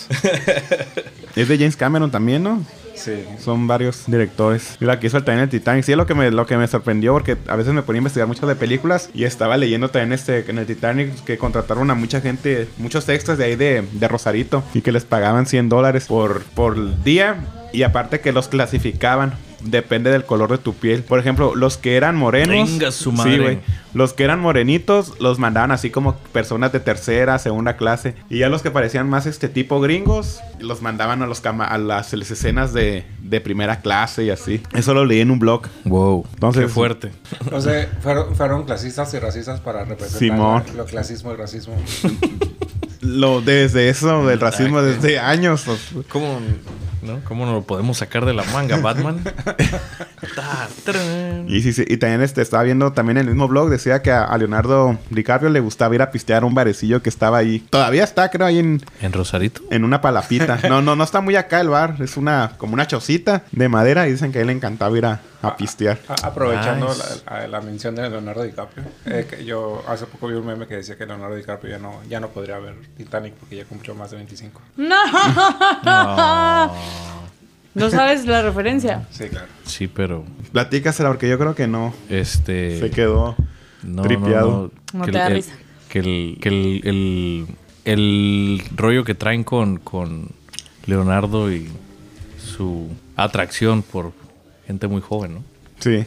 Es 1.35 1.47
de 1.47 1.57
James 1.57 1.75
Cameron 1.75 2.11
también, 2.11 2.43
¿no? 2.43 2.63
Sí. 2.95 3.25
Son 3.39 3.67
varios 3.67 4.03
directores. 4.07 4.77
Mira, 4.79 4.99
que 4.99 5.07
hizo 5.07 5.17
el 5.17 5.23
también 5.23 5.43
el 5.43 5.49
Titanic. 5.49 5.83
Sí, 5.83 5.91
es 5.91 5.97
lo 5.97 6.05
que 6.05 6.13
me, 6.13 6.29
lo 6.31 6.45
que 6.45 6.57
me 6.57 6.67
sorprendió 6.67 7.13
porque 7.13 7.37
a 7.47 7.55
veces 7.55 7.73
me 7.73 7.81
ponía 7.81 7.97
a 7.97 8.01
investigar 8.01 8.27
mucho 8.27 8.45
de 8.47 8.55
películas 8.55 9.09
y 9.13 9.23
estaba 9.23 9.57
leyendo 9.57 9.89
también 9.89 10.13
este, 10.13 10.49
en 10.49 10.57
el 10.57 10.65
Titanic 10.65 11.23
que 11.23 11.37
contrataron 11.37 11.89
a 11.89 11.95
mucha 11.95 12.21
gente, 12.21 12.67
muchos 12.77 13.09
extras 13.09 13.37
de 13.37 13.45
ahí 13.45 13.55
de, 13.55 13.83
de 13.91 14.07
Rosarito 14.07 14.63
y 14.73 14.81
que 14.81 14.91
les 14.91 15.05
pagaban 15.05 15.45
100 15.45 15.69
dólares 15.69 16.05
por, 16.05 16.43
por 16.43 17.03
día 17.03 17.37
y 17.73 17.83
aparte 17.83 18.19
que 18.19 18.31
los 18.31 18.47
clasificaban. 18.47 19.33
Depende 19.65 20.11
del 20.11 20.25
color 20.25 20.51
de 20.51 20.57
tu 20.57 20.73
piel. 20.73 21.03
Por 21.03 21.19
ejemplo, 21.19 21.55
los 21.55 21.77
que 21.77 21.95
eran 21.95 22.15
morenos. 22.15 22.69
Venga 22.69 22.91
su 22.91 23.11
Sí, 23.11 23.17
madre. 23.17 23.37
güey. 23.39 23.59
Los 23.93 24.13
que 24.13 24.23
eran 24.23 24.39
morenitos 24.39 25.13
los 25.19 25.39
mandaban 25.39 25.71
así 25.71 25.89
como 25.91 26.15
personas 26.33 26.71
de 26.73 26.79
tercera, 26.79 27.37
segunda 27.39 27.77
clase. 27.77 28.15
Y 28.29 28.39
ya 28.39 28.49
los 28.49 28.61
que 28.61 28.71
parecían 28.71 29.09
más 29.09 29.25
este 29.25 29.47
tipo 29.49 29.79
gringos, 29.79 30.39
los 30.59 30.81
mandaban 30.81 31.21
a, 31.21 31.27
los 31.27 31.39
cama- 31.41 31.65
a 31.67 31.77
las, 31.77 32.11
las 32.13 32.31
escenas 32.31 32.73
de, 32.73 33.05
de 33.21 33.39
primera 33.39 33.81
clase 33.81 34.23
y 34.25 34.29
así. 34.31 34.61
Eso 34.73 34.93
lo 34.93 35.05
leí 35.05 35.21
en 35.21 35.31
un 35.31 35.39
blog. 35.39 35.67
Wow, 35.85 36.25
Entonces- 36.33 36.63
qué 36.63 36.67
fuerte. 36.69 37.11
O 37.51 37.61
sea, 37.61 37.87
fueron, 38.01 38.35
fueron 38.35 38.63
clasistas 38.65 39.13
y 39.13 39.19
racistas 39.19 39.59
para 39.61 39.85
representar 39.85 40.19
Simón. 40.19 40.63
lo 40.75 40.85
clasismo 40.85 41.31
y 41.31 41.35
racismo. 41.35 41.75
Lo, 43.01 43.41
desde 43.41 43.89
eso, 43.89 44.25
del 44.25 44.39
racismo, 44.39 44.81
desde 44.81 45.19
años. 45.19 45.63
pues, 45.65 46.05
¿Cómo? 46.07 46.39
¿No? 47.03 47.19
¿Cómo 47.25 47.45
no 47.45 47.53
lo 47.53 47.61
podemos 47.63 47.97
sacar 47.97 48.25
de 48.25 48.33
la 48.33 48.43
manga, 48.45 48.77
Batman? 48.77 49.21
Y 51.47 51.61
sí, 51.61 51.73
sí, 51.73 51.83
y 51.87 51.97
también 51.97 52.21
este, 52.21 52.41
estaba 52.41 52.63
viendo 52.63 52.93
también 52.93 53.17
en 53.17 53.23
el 53.27 53.29
mismo 53.33 53.47
blog, 53.47 53.69
decía 53.69 54.01
que 54.01 54.11
a, 54.11 54.23
a 54.23 54.37
Leonardo 54.37 54.97
DiCaprio 55.09 55.49
le 55.49 55.59
gustaba 55.59 55.93
ir 55.95 56.01
a 56.01 56.11
pistear 56.11 56.43
a 56.43 56.45
un 56.45 56.53
barecillo 56.55 57.01
que 57.01 57.09
estaba 57.09 57.37
ahí. 57.37 57.59
Todavía 57.69 58.03
está, 58.03 58.29
creo, 58.29 58.47
ahí 58.47 58.59
en, 58.59 58.81
¿En 59.01 59.13
Rosarito? 59.13 59.61
en 59.69 59.83
una 59.83 60.01
palapita. 60.01 60.59
No, 60.69 60.81
no, 60.81 60.95
no 60.95 61.03
está 61.03 61.21
muy 61.21 61.35
acá 61.35 61.61
el 61.61 61.69
bar. 61.69 61.97
Es 61.99 62.17
una, 62.17 62.53
como 62.57 62.73
una 62.73 62.87
chocita 62.87 63.43
de 63.51 63.69
madera 63.69 64.07
y 64.07 64.11
dicen 64.11 64.31
que 64.31 64.39
a 64.39 64.41
él 64.41 64.47
le 64.47 64.53
encantaba 64.53 64.97
ir 64.97 65.05
a, 65.05 65.19
a 65.43 65.55
pistear. 65.57 65.99
A- 66.07 66.27
aprovechando 66.27 66.87
Nice. 66.87 67.23
la, 67.25 67.39
la- 67.41 67.47
la 67.47 67.61
mención 67.61 67.95
de 67.95 68.09
Leonardo 68.09 68.43
DiCaprio, 68.43 68.83
eh, 69.05 69.27
que 69.29 69.43
yo 69.45 69.83
hace 69.87 70.05
poco 70.05 70.27
vi 70.27 70.35
un 70.35 70.45
meme 70.45 70.65
que 70.67 70.75
decía 70.77 70.97
que 70.97 71.05
Leonardo 71.05 71.35
DiCaprio 71.35 71.71
ya 71.77 71.79
no, 71.79 71.99
ya 72.09 72.19
no 72.19 72.29
podría 72.29 72.57
ver 72.59 72.75
Titanic 72.97 73.33
porque 73.35 73.57
ya 73.57 73.65
cumplió 73.65 73.93
más 73.95 74.11
de 74.11 74.17
25. 74.17 74.61
No. 74.77 74.95
¿No 77.75 77.89
sabes 77.89 78.25
la 78.27 78.41
referencia? 78.43 79.07
Sí, 79.09 79.29
claro. 79.29 79.47
Sí, 79.65 79.87
pero 79.87 80.23
Platícasela 80.51 81.09
porque 81.09 81.27
yo 81.27 81.39
creo 81.39 81.55
que 81.55 81.67
no. 81.67 81.93
este... 82.09 82.79
Se 82.79 82.91
quedó 82.91 83.35
No, 83.81 84.03
tripeado. 84.03 84.71
No 84.93 85.05
Que 85.05 85.11
te 85.11 85.17
da 85.17 85.27
el- 85.27 85.33
risa. 85.33 85.53
Que 85.89 85.99
el, 85.99 86.37
que 86.41 86.49
el, 86.49 86.81
el, 86.85 87.47
el 87.85 88.63
rollo 88.75 89.03
que 89.03 89.15
traen 89.15 89.43
con, 89.43 89.77
con 89.77 90.29
Leonardo 90.85 91.51
y 91.51 91.69
su 92.37 92.89
atracción 93.15 93.81
por 93.83 94.11
gente 94.67 94.87
muy 94.87 95.01
joven, 95.01 95.35
¿no? 95.35 95.43
Sí. 95.79 96.05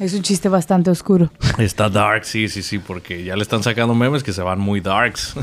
Es 0.00 0.14
un 0.14 0.22
chiste 0.22 0.48
bastante 0.48 0.90
oscuro. 0.90 1.30
Está 1.58 1.88
dark, 1.90 2.24
sí, 2.24 2.48
sí, 2.48 2.62
sí, 2.62 2.78
porque 2.78 3.22
ya 3.24 3.36
le 3.36 3.42
están 3.42 3.62
sacando 3.62 3.94
memes 3.94 4.22
que 4.22 4.32
se 4.32 4.42
van 4.42 4.58
muy 4.58 4.80
darks. 4.80 5.34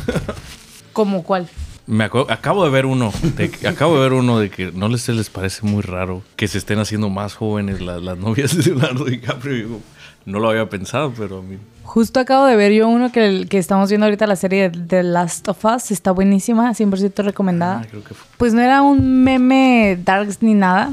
¿Cómo 0.94 1.24
cuál? 1.24 1.48
Me 1.86 2.10
acu- 2.10 2.26
acabo 2.30 2.64
de 2.66 2.70
ver 2.70 2.86
uno, 2.86 3.14
de 3.38 3.50
que- 3.50 3.68
acabo 3.68 3.96
de 3.96 4.02
ver 4.02 4.14
uno 4.14 4.40
de 4.40 4.50
que 4.50 4.72
no 4.74 4.90
les, 4.90 5.08
les 5.10 5.30
parece 5.30 5.66
muy 5.66 5.82
raro 5.82 6.22
que 6.36 6.48
se 6.48 6.58
estén 6.58 6.80
haciendo 6.80 7.10
más 7.10 7.36
jóvenes 7.36 7.82
la- 7.82 8.00
las 8.00 8.18
novias 8.18 8.58
de 8.58 8.64
Leonardo 8.64 9.06
DiCaprio. 9.06 9.80
No 10.26 10.40
lo 10.40 10.50
había 10.50 10.68
pensado, 10.70 11.14
pero 11.18 11.40
a 11.40 11.42
mí... 11.42 11.58
Justo 11.84 12.20
acabo 12.20 12.46
de 12.48 12.58
ver 12.58 12.74
yo 12.74 12.90
uno 12.90 13.14
que, 13.14 13.46
que 13.50 13.58
estamos 13.58 13.88
viendo 13.88 14.06
ahorita, 14.08 14.28
la 14.28 14.36
serie 14.36 14.70
de 14.70 14.78
The 14.86 15.04
Last 15.04 15.48
of 15.48 15.64
Us. 15.64 15.92
Está 15.92 16.12
buenísima, 16.12 16.72
100% 16.74 17.24
recomendada. 17.24 17.82
Ah, 17.84 17.88
creo 17.90 18.04
que 18.04 18.14
fue- 18.14 18.28
Pues 18.38 18.54
no 18.54 18.60
era 18.60 18.82
un 18.82 19.24
meme 19.24 19.98
darks 20.04 20.42
ni 20.42 20.54
nada. 20.54 20.92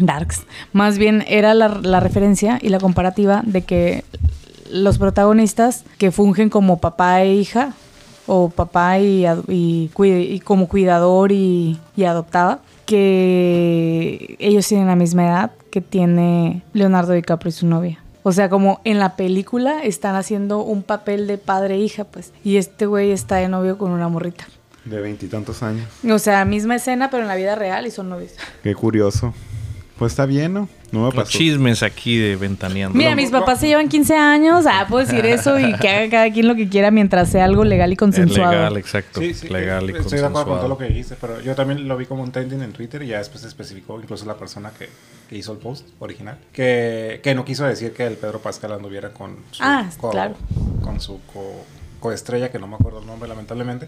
Darks. 0.00 0.42
Más 0.72 0.98
bien 0.98 1.24
era 1.28 1.54
la, 1.54 1.68
la 1.68 2.00
referencia 2.00 2.58
y 2.60 2.68
la 2.68 2.80
comparativa 2.80 3.42
de 3.44 3.62
que 3.62 4.04
los 4.70 4.98
protagonistas 4.98 5.84
que 5.98 6.10
fungen 6.10 6.48
como 6.50 6.78
papá 6.78 7.22
e 7.22 7.34
hija, 7.34 7.74
o 8.26 8.48
papá 8.48 9.00
y, 9.00 9.90
como 10.44 10.68
cuidador 10.68 11.32
y, 11.32 11.78
y 11.96 12.04
adoptada, 12.04 12.60
que 12.86 14.36
ellos 14.38 14.68
tienen 14.68 14.86
la 14.86 14.94
misma 14.94 15.26
edad 15.26 15.50
que 15.72 15.80
tiene 15.80 16.62
Leonardo 16.72 17.12
DiCaprio 17.12 17.48
y 17.48 17.52
su 17.52 17.66
novia. 17.66 17.98
O 18.22 18.30
sea, 18.30 18.48
como 18.48 18.80
en 18.84 19.00
la 19.00 19.16
película 19.16 19.82
están 19.82 20.14
haciendo 20.14 20.62
un 20.62 20.84
papel 20.84 21.26
de 21.26 21.38
padre 21.38 21.74
e 21.74 21.78
hija, 21.78 22.04
pues. 22.04 22.32
Y 22.44 22.58
este 22.58 22.86
güey 22.86 23.10
está 23.10 23.36
de 23.36 23.48
novio 23.48 23.78
con 23.78 23.90
una 23.90 24.08
morrita. 24.08 24.46
De 24.84 25.00
veintitantos 25.00 25.62
años. 25.64 25.88
O 26.08 26.18
sea, 26.20 26.44
misma 26.44 26.76
escena, 26.76 27.10
pero 27.10 27.22
en 27.22 27.28
la 27.28 27.34
vida 27.34 27.56
real 27.56 27.86
y 27.86 27.90
son 27.90 28.10
novios. 28.10 28.32
Qué 28.62 28.74
curioso. 28.74 29.34
Pues 30.00 30.12
está 30.12 30.24
bien, 30.26 30.54
¿no? 30.54 30.68
No 30.92 31.00
me 31.00 31.04
Los 31.04 31.14
pasó. 31.14 31.30
chismes 31.38 31.82
aquí 31.84 32.16
de 32.16 32.34
Ventaneando. 32.34 32.96
Mira, 32.96 33.14
mis 33.14 33.30
papás 33.30 33.60
se 33.60 33.68
llevan 33.68 33.88
15 33.88 34.16
años. 34.16 34.64
Ah, 34.66 34.86
puedo 34.88 35.06
decir 35.06 35.24
eso 35.26 35.58
y 35.60 35.74
que 35.76 35.88
haga 35.90 36.10
cada 36.10 36.32
quien 36.32 36.48
lo 36.48 36.56
que 36.56 36.68
quiera 36.70 36.90
mientras 36.90 37.28
sea 37.30 37.44
algo 37.44 37.64
legal 37.64 37.90
y 37.90 37.92
Es 37.92 37.98
consensuado. 37.98 38.50
legal, 38.50 38.76
exacto. 38.78 39.20
Sí, 39.20 39.34
sí, 39.34 39.48
legal 39.50 39.88
y 39.90 39.92
eh, 39.92 39.98
Estoy 40.00 40.18
de 40.18 40.24
acuerdo 40.26 40.32
con 40.32 40.32
todo 40.32 40.44
consensuado. 40.44 40.68
lo 40.68 40.78
que 40.78 40.84
dijiste, 40.86 41.16
pero 41.20 41.40
yo 41.42 41.54
también 41.54 41.86
lo 41.86 41.96
vi 41.98 42.06
como 42.06 42.22
un 42.22 42.32
trending 42.32 42.62
en 42.62 42.72
Twitter 42.72 43.02
y 43.02 43.08
ya 43.08 43.18
después 43.18 43.42
se 43.42 43.48
especificó 43.48 44.00
incluso 44.00 44.24
la 44.24 44.36
persona 44.36 44.72
que, 44.76 44.88
que 45.28 45.36
hizo 45.36 45.52
el 45.52 45.58
post 45.58 45.86
original, 46.00 46.38
que, 46.52 47.20
que 47.22 47.34
no 47.34 47.44
quiso 47.44 47.66
decir 47.66 47.92
que 47.92 48.06
el 48.06 48.14
Pedro 48.14 48.40
Pascal 48.40 48.72
anduviera 48.72 49.10
con 49.10 49.36
su, 49.50 49.62
Ah, 49.62 49.86
claro. 50.10 50.34
con 50.80 50.98
su 51.00 51.20
co- 51.32 51.64
coestrella, 52.00 52.50
que 52.50 52.58
no 52.58 52.66
me 52.66 52.76
acuerdo 52.76 53.00
el 53.00 53.06
nombre 53.06 53.28
lamentablemente, 53.28 53.86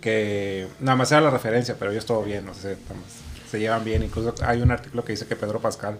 que 0.00 0.66
nada 0.80 0.96
más 0.96 1.12
era 1.12 1.20
la 1.20 1.30
referencia, 1.30 1.76
pero 1.78 1.90
ellos 1.92 2.06
todo 2.06 2.22
bien, 2.22 2.46
no 2.46 2.54
sé, 2.54 2.68
nada 2.88 2.94
más 2.94 3.22
se 3.52 3.60
llevan 3.60 3.84
bien, 3.84 4.02
incluso 4.02 4.34
hay 4.44 4.62
un 4.62 4.70
artículo 4.70 5.04
que 5.04 5.12
dice 5.12 5.26
que 5.26 5.36
Pedro 5.36 5.60
Pascal 5.60 5.98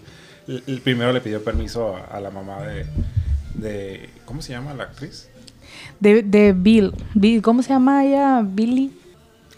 el, 0.48 0.80
primero 0.82 1.12
le 1.12 1.20
pidió 1.20 1.44
permiso 1.44 1.94
a, 1.96 2.04
a 2.16 2.20
la 2.20 2.30
mamá 2.30 2.62
de, 2.62 2.86
de, 3.54 4.10
¿cómo 4.24 4.42
se 4.42 4.52
llama 4.52 4.74
la 4.74 4.84
actriz? 4.84 5.28
De, 6.00 6.22
de 6.22 6.52
Bill. 6.52 6.92
Bill. 7.14 7.42
¿Cómo 7.42 7.62
se 7.62 7.68
llama 7.68 8.04
ella? 8.04 8.42
Billy. 8.44 8.90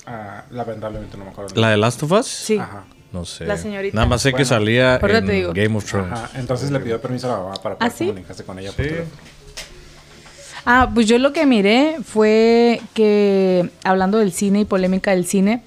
Ah, 0.07 0.45
lamentablemente 0.51 1.17
no 1.17 1.25
me 1.25 1.31
acuerdo. 1.31 1.55
¿La 1.59 1.71
de 1.71 1.77
Last 1.77 2.03
of 2.03 2.13
Us? 2.13 2.27
Sí. 2.27 2.59
Ajá. 2.59 2.85
No 3.13 3.25
sé. 3.25 3.47
La 3.47 3.57
señorita. 3.57 3.95
Nada 3.95 4.09
más 4.09 4.23
sé 4.23 4.31
que 4.31 4.33
Bueno, 4.33 4.47
salía 4.47 4.97
ahorita 4.97 5.19
en 5.19 5.27
digo. 5.27 5.53
Game 5.55 5.77
of 5.77 5.85
Thrones. 5.85 6.13
Ajá, 6.13 6.31
entonces 6.39 6.71
le 6.71 6.81
pidió 6.81 7.01
permiso 7.01 7.29
a 7.29 7.37
la 7.37 7.43
mamá 7.45 7.55
para 7.63 7.77
poder 7.79 7.93
¿Ah, 7.93 7.97
sí? 7.97 8.07
comunicarse 8.07 8.45
con 8.45 8.59
ella 8.59 8.73
por 8.73 8.85
Sí. 8.85 8.91
Ah, 10.67 10.91
pues 10.93 11.07
yo 11.07 11.19
lo 11.19 11.33
que 11.33 11.47
miré 11.47 11.97
fue 12.05 12.81
que, 12.95 13.71
hablando 13.85 14.19
del 14.19 14.33
cine 14.33 14.61
y 14.61 14.65
polémica 14.65 15.11
del 15.13 15.27
cine, 15.27 15.63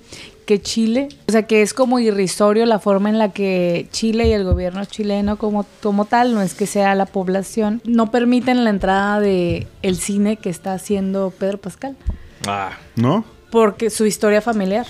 que 0.47 0.59
Chile, 0.61 1.09
o 1.27 1.31
sea, 1.31 1.43
que 1.43 1.61
es 1.61 1.73
como 1.75 1.99
irrisorio 1.99 2.65
la 2.65 2.79
forma 2.79 3.09
en 3.09 3.19
la 3.19 3.31
que 3.33 3.87
Chile 3.91 4.27
y 4.27 4.31
el 4.31 4.43
gobierno 4.45 4.83
chileno 4.85 5.37
como, 5.37 5.65
como 5.83 6.05
tal, 6.05 6.33
no 6.33 6.41
es 6.41 6.55
que 6.55 6.65
sea 6.65 6.95
la 6.95 7.05
población, 7.05 7.81
no 7.85 8.09
permiten 8.09 8.63
la 8.63 8.71
entrada 8.71 9.19
de 9.19 9.67
el 9.83 9.97
cine 9.97 10.37
que 10.37 10.49
está 10.49 10.73
haciendo 10.73 11.31
Pedro 11.37 11.59
Pascal, 11.59 11.95
Ah, 12.47 12.71
¿No? 12.95 13.25
porque 13.51 13.89
su 13.89 14.05
historia 14.05 14.41
familiar, 14.41 14.87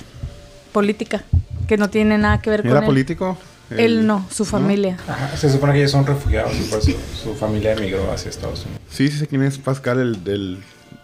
política, 0.72 1.24
que 1.68 1.76
no 1.78 1.90
tiene 1.90 2.18
nada 2.18 2.40
que 2.42 2.50
ver 2.52 2.62
con 2.62 2.72
¿Era 2.72 2.80
él. 2.82 2.86
político? 2.86 3.38
Él 3.72 3.80
El- 3.80 4.08
no, 4.08 4.26
su 4.32 4.46
familia. 4.46 4.98
Ajá, 5.08 5.36
se 5.36 5.50
supone 5.50 5.74
que 5.74 5.80
ellos 5.80 5.92
son 5.92 6.06
refugiados 6.06 6.54
y 6.58 6.64
por 6.70 6.80
eso 6.80 6.92
su 7.22 7.34
familia 7.36 7.74
emigró 7.74 8.10
hacia 8.14 8.30
Estados 8.30 8.62
Unidos. 8.64 8.80
Sí, 8.90 9.10
sí 9.10 9.18
sé 9.18 9.28
quién 9.28 9.42
es 9.44 9.58
Pascal, 9.58 10.00
el 10.00 10.24
del 10.24 10.60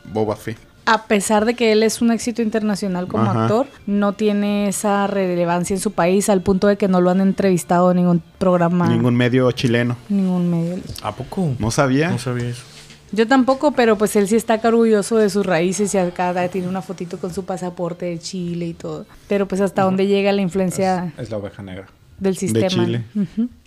Boba 0.05 0.35
Fett. 0.37 0.57
A 0.85 1.03
pesar 1.07 1.45
de 1.45 1.53
que 1.53 1.71
él 1.71 1.81
es 1.83 2.01
un 2.01 2.11
éxito 2.11 2.41
internacional 2.41 3.07
como 3.07 3.23
Ajá. 3.31 3.43
actor, 3.43 3.67
no 3.87 4.13
tiene 4.13 4.67
esa 4.67 5.07
relevancia 5.07 5.73
en 5.75 5.79
su 5.79 5.91
país 5.91 6.27
al 6.29 6.41
punto 6.41 6.67
de 6.67 6.77
que 6.77 6.87
no 6.89 6.99
lo 6.99 7.09
han 7.09 7.21
entrevistado 7.21 7.91
en 7.91 7.97
ningún 7.97 8.21
programa, 8.37 8.89
Ningún 8.89 9.15
medio 9.15 9.49
chileno. 9.53 9.95
ningún 10.09 10.49
medio. 10.51 10.77
¿A 11.01 11.15
poco? 11.15 11.51
No 11.57 11.71
sabía. 11.71 12.09
No 12.09 12.19
sabía 12.19 12.49
eso. 12.49 12.63
Yo 13.13 13.27
tampoco, 13.27 13.71
pero 13.73 13.97
pues 13.97 14.15
él 14.15 14.27
sí 14.27 14.35
está 14.35 14.59
orgulloso 14.63 15.17
de 15.17 15.29
sus 15.29 15.45
raíces 15.45 15.93
y 15.93 15.99
acá 15.99 16.33
tiene 16.49 16.67
una 16.67 16.81
fotito 16.81 17.17
con 17.19 17.31
su 17.33 17.45
pasaporte 17.45 18.07
de 18.07 18.17
Chile 18.19 18.65
y 18.65 18.73
todo. 18.73 19.05
Pero 19.27 19.47
pues 19.47 19.61
hasta 19.61 19.83
dónde 19.83 20.07
llega 20.07 20.31
la 20.31 20.41
influencia 20.41 21.13
Es, 21.17 21.25
es 21.25 21.29
la 21.29 21.37
oveja 21.37 21.61
negra. 21.61 21.87
del 22.19 22.35
sistema. 22.35 22.67
Chile. 22.67 23.03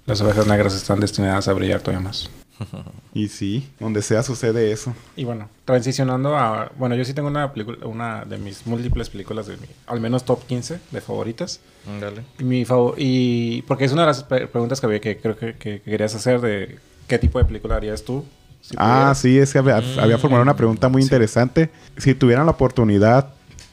Las 0.05 0.21
ovejas 0.21 0.47
negras 0.49 0.75
están 0.75 1.01
destinadas 1.01 1.47
a 1.49 1.53
brillar 1.53 1.81
todavía 1.81 2.05
más. 2.05 2.29
Y 3.15 3.29
sí, 3.29 3.69
donde 3.81 4.03
sea 4.03 4.23
sucede 4.23 4.73
eso. 4.73 4.93
Y 5.17 5.25
bueno, 5.25 5.49
transicionando 5.65 6.37
a... 6.37 6.71
Bueno, 6.79 6.95
yo 6.97 7.05
sí 7.05 7.15
tengo 7.15 7.29
una 7.29 7.53
película, 7.53 7.87
una 7.87 8.25
de 8.25 8.37
mis 8.39 8.67
múltiples 8.67 9.09
películas 9.09 9.47
de 9.47 9.57
mi... 9.57 9.67
Al 9.87 10.01
menos 10.01 10.25
top 10.25 10.45
15 10.47 10.79
de 10.91 11.01
favoritas. 11.01 11.61
Dale. 12.01 12.23
Y 12.39 12.45
mi 12.45 12.65
favor... 12.65 12.95
Y... 12.99 13.63
Porque 13.63 13.85
es 13.87 13.93
una 13.93 14.03
de 14.03 14.09
las 14.09 14.23
preguntas 14.25 14.81
que 14.81 14.87
había 14.87 15.01
que 15.01 15.17
creo 15.19 15.37
que, 15.37 15.55
que- 15.55 15.81
que 15.81 15.91
querías 15.91 16.15
hacer 16.15 16.41
de... 16.41 16.79
¿Qué 17.09 17.19
tipo 17.19 17.39
de 17.39 17.45
película 17.47 17.77
harías 17.77 18.03
tú? 18.05 18.25
si 18.61 18.75
Ah, 18.79 18.95
pudieras? 19.15 19.19
sí, 19.19 19.39
es 19.39 19.53
que 19.53 19.59
había, 19.61 19.81
Mm. 19.81 20.01
había 20.01 20.19
formulado 20.19 20.43
una 20.43 20.57
pregunta 20.57 20.89
muy 20.89 21.01
interesante. 21.03 21.71
Si 21.97 22.15
tuvieran 22.15 22.45
la 22.47 22.53
oportunidad 22.53 23.29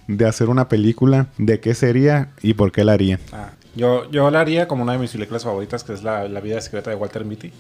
de 0.08 0.26
hacer 0.28 0.50
una 0.50 0.70
película, 0.70 1.28
¿de 1.38 1.60
qué 1.60 1.74
sería 1.74 2.30
y 2.42 2.54
por 2.54 2.72
qué 2.72 2.84
la 2.84 2.94
harían? 2.94 3.20
Ah, 3.32 3.52
yo, 3.76 4.10
yo 4.12 4.30
la 4.30 4.40
haría 4.42 4.68
como 4.68 4.84
una 4.84 4.92
de 4.94 5.00
mis 5.00 5.12
películas 5.12 5.44
favoritas, 5.44 5.84
que 5.84 5.94
es 5.94 6.04
La, 6.04 6.28
la 6.28 6.40
vida 6.42 6.62
secreta 6.62 6.92
de 6.92 6.96
Walter 6.96 7.26
Mitty. 7.26 7.52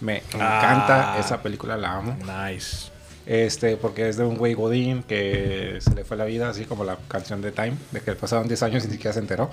Me 0.00 0.18
encanta 0.18 1.14
Ah. 1.14 1.18
esa 1.20 1.42
película, 1.42 1.76
la 1.76 1.96
amo. 1.96 2.16
Nice. 2.20 2.88
Este, 3.26 3.76
porque 3.76 4.08
es 4.08 4.16
de 4.16 4.24
un 4.24 4.36
güey 4.36 4.54
Godín 4.54 5.02
que 5.02 5.78
se 5.80 5.94
le 5.94 6.04
fue 6.04 6.16
la 6.16 6.24
vida, 6.24 6.48
así 6.48 6.64
como 6.64 6.84
la 6.84 6.96
canción 7.08 7.42
de 7.42 7.52
Time, 7.52 7.74
de 7.92 8.00
que 8.00 8.12
pasaron 8.12 8.48
10 8.48 8.62
años 8.62 8.84
y 8.84 8.86
ni 8.88 8.92
siquiera 8.94 9.12
se 9.12 9.20
enteró. 9.20 9.50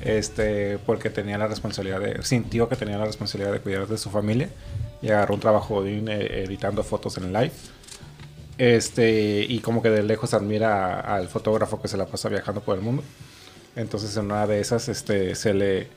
Este, 0.00 0.78
porque 0.78 1.10
tenía 1.10 1.38
la 1.38 1.46
responsabilidad 1.46 2.00
de, 2.00 2.22
sintió 2.22 2.68
que 2.68 2.76
tenía 2.76 2.98
la 2.98 3.06
responsabilidad 3.06 3.52
de 3.52 3.60
cuidar 3.60 3.86
de 3.86 3.96
su 3.98 4.10
familia 4.10 4.48
y 5.02 5.08
agarró 5.10 5.34
un 5.34 5.40
trabajo 5.40 5.74
Godín 5.76 6.08
eh, 6.08 6.44
editando 6.44 6.82
fotos 6.82 7.16
en 7.18 7.32
live. 7.32 7.52
Este, 8.58 9.44
y 9.48 9.58
como 9.60 9.82
que 9.82 9.90
de 9.90 10.02
lejos 10.02 10.32
admira 10.34 11.00
al 11.00 11.28
fotógrafo 11.28 11.82
que 11.82 11.88
se 11.88 11.96
la 11.96 12.06
pasa 12.06 12.28
viajando 12.28 12.60
por 12.60 12.76
el 12.76 12.82
mundo. 12.82 13.02
Entonces 13.76 14.16
en 14.16 14.26
una 14.26 14.46
de 14.46 14.60
esas 14.60 14.88
este, 14.88 15.34
se, 15.34 15.52
le, 15.54 15.88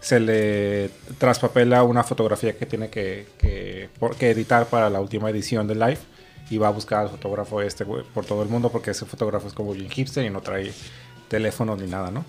se 0.00 0.18
le 0.20 0.90
traspapela 1.18 1.82
una 1.82 2.02
fotografía 2.04 2.56
que 2.56 2.66
tiene 2.66 2.88
que, 2.88 3.26
que, 3.38 3.88
por- 3.98 4.16
que 4.16 4.30
editar 4.30 4.66
para 4.66 4.88
la 4.90 5.00
última 5.00 5.28
edición 5.30 5.66
de 5.68 5.74
Live 5.74 5.98
y 6.50 6.58
va 6.58 6.68
a 6.68 6.72
buscar 6.72 7.00
al 7.00 7.10
fotógrafo 7.10 7.60
este 7.62 7.84
por 7.84 8.24
todo 8.24 8.42
el 8.42 8.48
mundo 8.48 8.70
porque 8.70 8.90
ese 8.92 9.04
fotógrafo 9.06 9.46
es 9.48 9.52
como 9.52 9.72
bien 9.72 9.90
hipster 9.90 10.24
y 10.24 10.30
no 10.30 10.40
trae 10.40 10.72
teléfono 11.28 11.76
ni 11.76 11.86
nada, 11.86 12.10
¿no? 12.10 12.24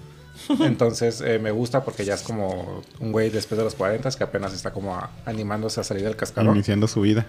Entonces 0.66 1.22
eh, 1.22 1.40
me 1.40 1.52
gusta 1.52 1.84
porque 1.84 2.04
ya 2.04 2.16
es 2.16 2.22
como 2.24 2.82
un 3.00 3.12
güey 3.12 3.30
después 3.30 3.58
de 3.58 3.64
los 3.64 3.76
40 3.76 4.10
que 4.12 4.24
apenas 4.24 4.54
está 4.54 4.72
como 4.72 4.96
a- 4.96 5.10
animándose 5.26 5.80
a 5.80 5.84
salir 5.84 6.04
del 6.04 6.16
cascarón. 6.16 6.56
Iniciando 6.56 6.88
su 6.88 7.02
vida. 7.02 7.26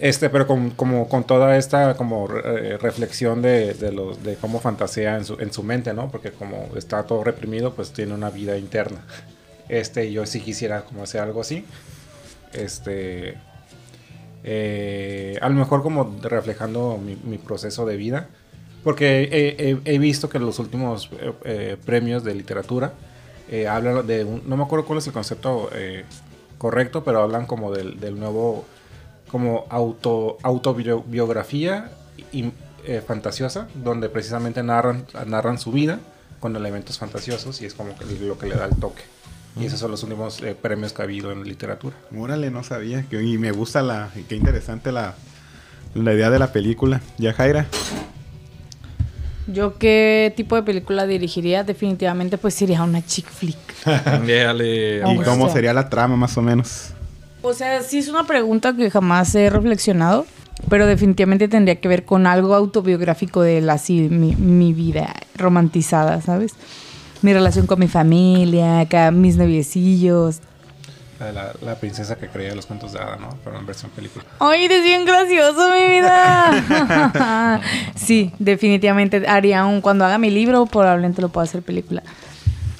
Este, 0.00 0.30
pero 0.30 0.46
con, 0.46 0.70
como 0.70 1.08
con 1.08 1.24
toda 1.24 1.56
esta 1.56 1.94
como 1.96 2.28
eh, 2.44 2.78
reflexión 2.80 3.42
de, 3.42 3.74
de, 3.74 3.92
los- 3.92 4.22
de 4.22 4.36
cómo 4.36 4.60
fantasea 4.60 5.16
en 5.16 5.24
su, 5.24 5.34
en 5.40 5.52
su 5.52 5.62
mente, 5.62 5.92
¿no? 5.92 6.10
Porque 6.10 6.32
como 6.32 6.68
está 6.76 7.02
todo 7.04 7.22
reprimido, 7.22 7.74
pues 7.74 7.92
tiene 7.92 8.14
una 8.14 8.30
vida 8.30 8.56
interna. 8.56 9.04
Este, 9.72 10.12
yo 10.12 10.26
sí 10.26 10.40
quisiera 10.40 10.84
como 10.84 11.02
hacer 11.02 11.22
algo 11.22 11.40
así. 11.40 11.64
Este, 12.52 13.38
eh, 14.44 15.38
a 15.40 15.48
lo 15.48 15.54
mejor 15.54 15.82
como 15.82 16.14
reflejando 16.20 16.98
mi, 16.98 17.38
proceso 17.38 17.86
de 17.86 17.96
vida. 17.96 18.28
Porque 18.84 19.80
he, 19.82 19.98
visto 19.98 20.28
que 20.28 20.38
los 20.38 20.58
últimos 20.58 21.08
eh, 21.12 21.32
eh, 21.44 21.76
premios 21.86 22.22
de 22.22 22.34
literatura 22.34 22.92
hablan 23.68 24.06
de 24.06 24.24
un, 24.24 24.42
no 24.46 24.58
me 24.58 24.64
acuerdo 24.64 24.84
cuál 24.84 24.98
es 24.98 25.06
el 25.06 25.14
concepto 25.14 25.70
correcto, 26.58 27.02
pero 27.02 27.22
hablan 27.22 27.46
como 27.46 27.72
del, 27.72 27.98
del 27.98 28.18
nuevo 28.18 28.66
como 29.28 29.64
auto 29.70 30.36
autobiografía 30.42 31.92
fantasiosa, 33.06 33.68
donde 33.74 34.10
precisamente 34.10 34.62
narran, 34.62 35.06
narran 35.26 35.58
su 35.58 35.72
vida 35.72 35.98
con 36.40 36.56
elementos 36.56 36.98
fantasiosos 36.98 37.62
y 37.62 37.66
es 37.66 37.74
como 37.74 37.96
que 37.96 38.04
lo 38.04 38.36
que 38.36 38.46
le 38.46 38.56
da 38.56 38.66
el 38.66 38.76
toque. 38.76 39.02
Y 39.60 39.66
esos 39.66 39.78
son 39.80 39.90
los 39.90 40.02
últimos 40.02 40.40
eh, 40.42 40.56
premios 40.60 40.92
que 40.92 41.02
ha 41.02 41.04
habido 41.04 41.30
en 41.30 41.44
literatura. 41.44 41.94
Órale, 42.16 42.50
no 42.50 42.64
sabía. 42.64 43.02
Que, 43.02 43.22
y 43.22 43.38
me 43.38 43.52
gusta 43.52 43.82
la... 43.82 44.10
y 44.16 44.22
Qué 44.22 44.34
interesante 44.34 44.92
la, 44.92 45.14
la 45.94 46.12
idea 46.14 46.30
de 46.30 46.38
la 46.38 46.52
película. 46.52 47.00
Ya, 47.18 47.32
Jaira. 47.32 47.66
Yo 49.46 49.76
qué 49.76 50.32
tipo 50.36 50.54
de 50.56 50.62
película 50.62 51.06
dirigiría, 51.06 51.64
definitivamente 51.64 52.38
pues 52.38 52.54
sería 52.54 52.82
una 52.82 53.04
chick 53.04 53.26
flick. 53.26 53.58
Déjale. 54.24 55.02
¿Y 55.12 55.16
cómo 55.18 55.52
sería 55.52 55.74
la 55.74 55.88
trama, 55.88 56.16
más 56.16 56.36
o 56.38 56.42
menos? 56.42 56.90
O 57.42 57.52
sea, 57.52 57.82
sí 57.82 57.98
es 57.98 58.08
una 58.08 58.24
pregunta 58.24 58.74
que 58.74 58.88
jamás 58.88 59.34
he 59.34 59.50
reflexionado, 59.50 60.26
pero 60.68 60.86
definitivamente 60.86 61.48
tendría 61.48 61.80
que 61.80 61.88
ver 61.88 62.04
con 62.04 62.28
algo 62.28 62.54
autobiográfico 62.54 63.42
de 63.42 63.60
la, 63.60 63.74
así, 63.74 64.08
mi, 64.08 64.36
mi 64.36 64.72
vida 64.72 65.16
romantizada, 65.34 66.20
¿sabes? 66.22 66.52
Mi 67.22 67.32
relación 67.32 67.66
con 67.66 67.78
mi 67.78 67.88
familia, 67.88 68.80
acá 68.80 69.10
mis 69.10 69.36
noviecillos. 69.36 70.40
La, 71.20 71.26
de 71.26 71.32
la, 71.32 71.52
la 71.62 71.74
princesa 71.76 72.16
que 72.16 72.26
creía 72.26 72.52
los 72.54 72.66
cuentos 72.66 72.92
de 72.92 72.98
hada, 72.98 73.16
¿no? 73.16 73.28
Pero 73.44 73.56
en 73.58 73.64
versión 73.64 73.90
película. 73.92 74.24
¡Ay, 74.40 74.64
es 74.64 74.82
bien 74.82 75.04
gracioso 75.04 75.70
mi 75.70 75.88
vida! 76.00 77.60
sí, 77.94 78.32
definitivamente 78.40 79.24
haría 79.28 79.64
un... 79.64 79.80
Cuando 79.82 80.04
haga 80.04 80.18
mi 80.18 80.30
libro, 80.30 80.66
probablemente 80.66 81.22
lo 81.22 81.28
pueda 81.28 81.44
hacer 81.44 81.62
película. 81.62 82.02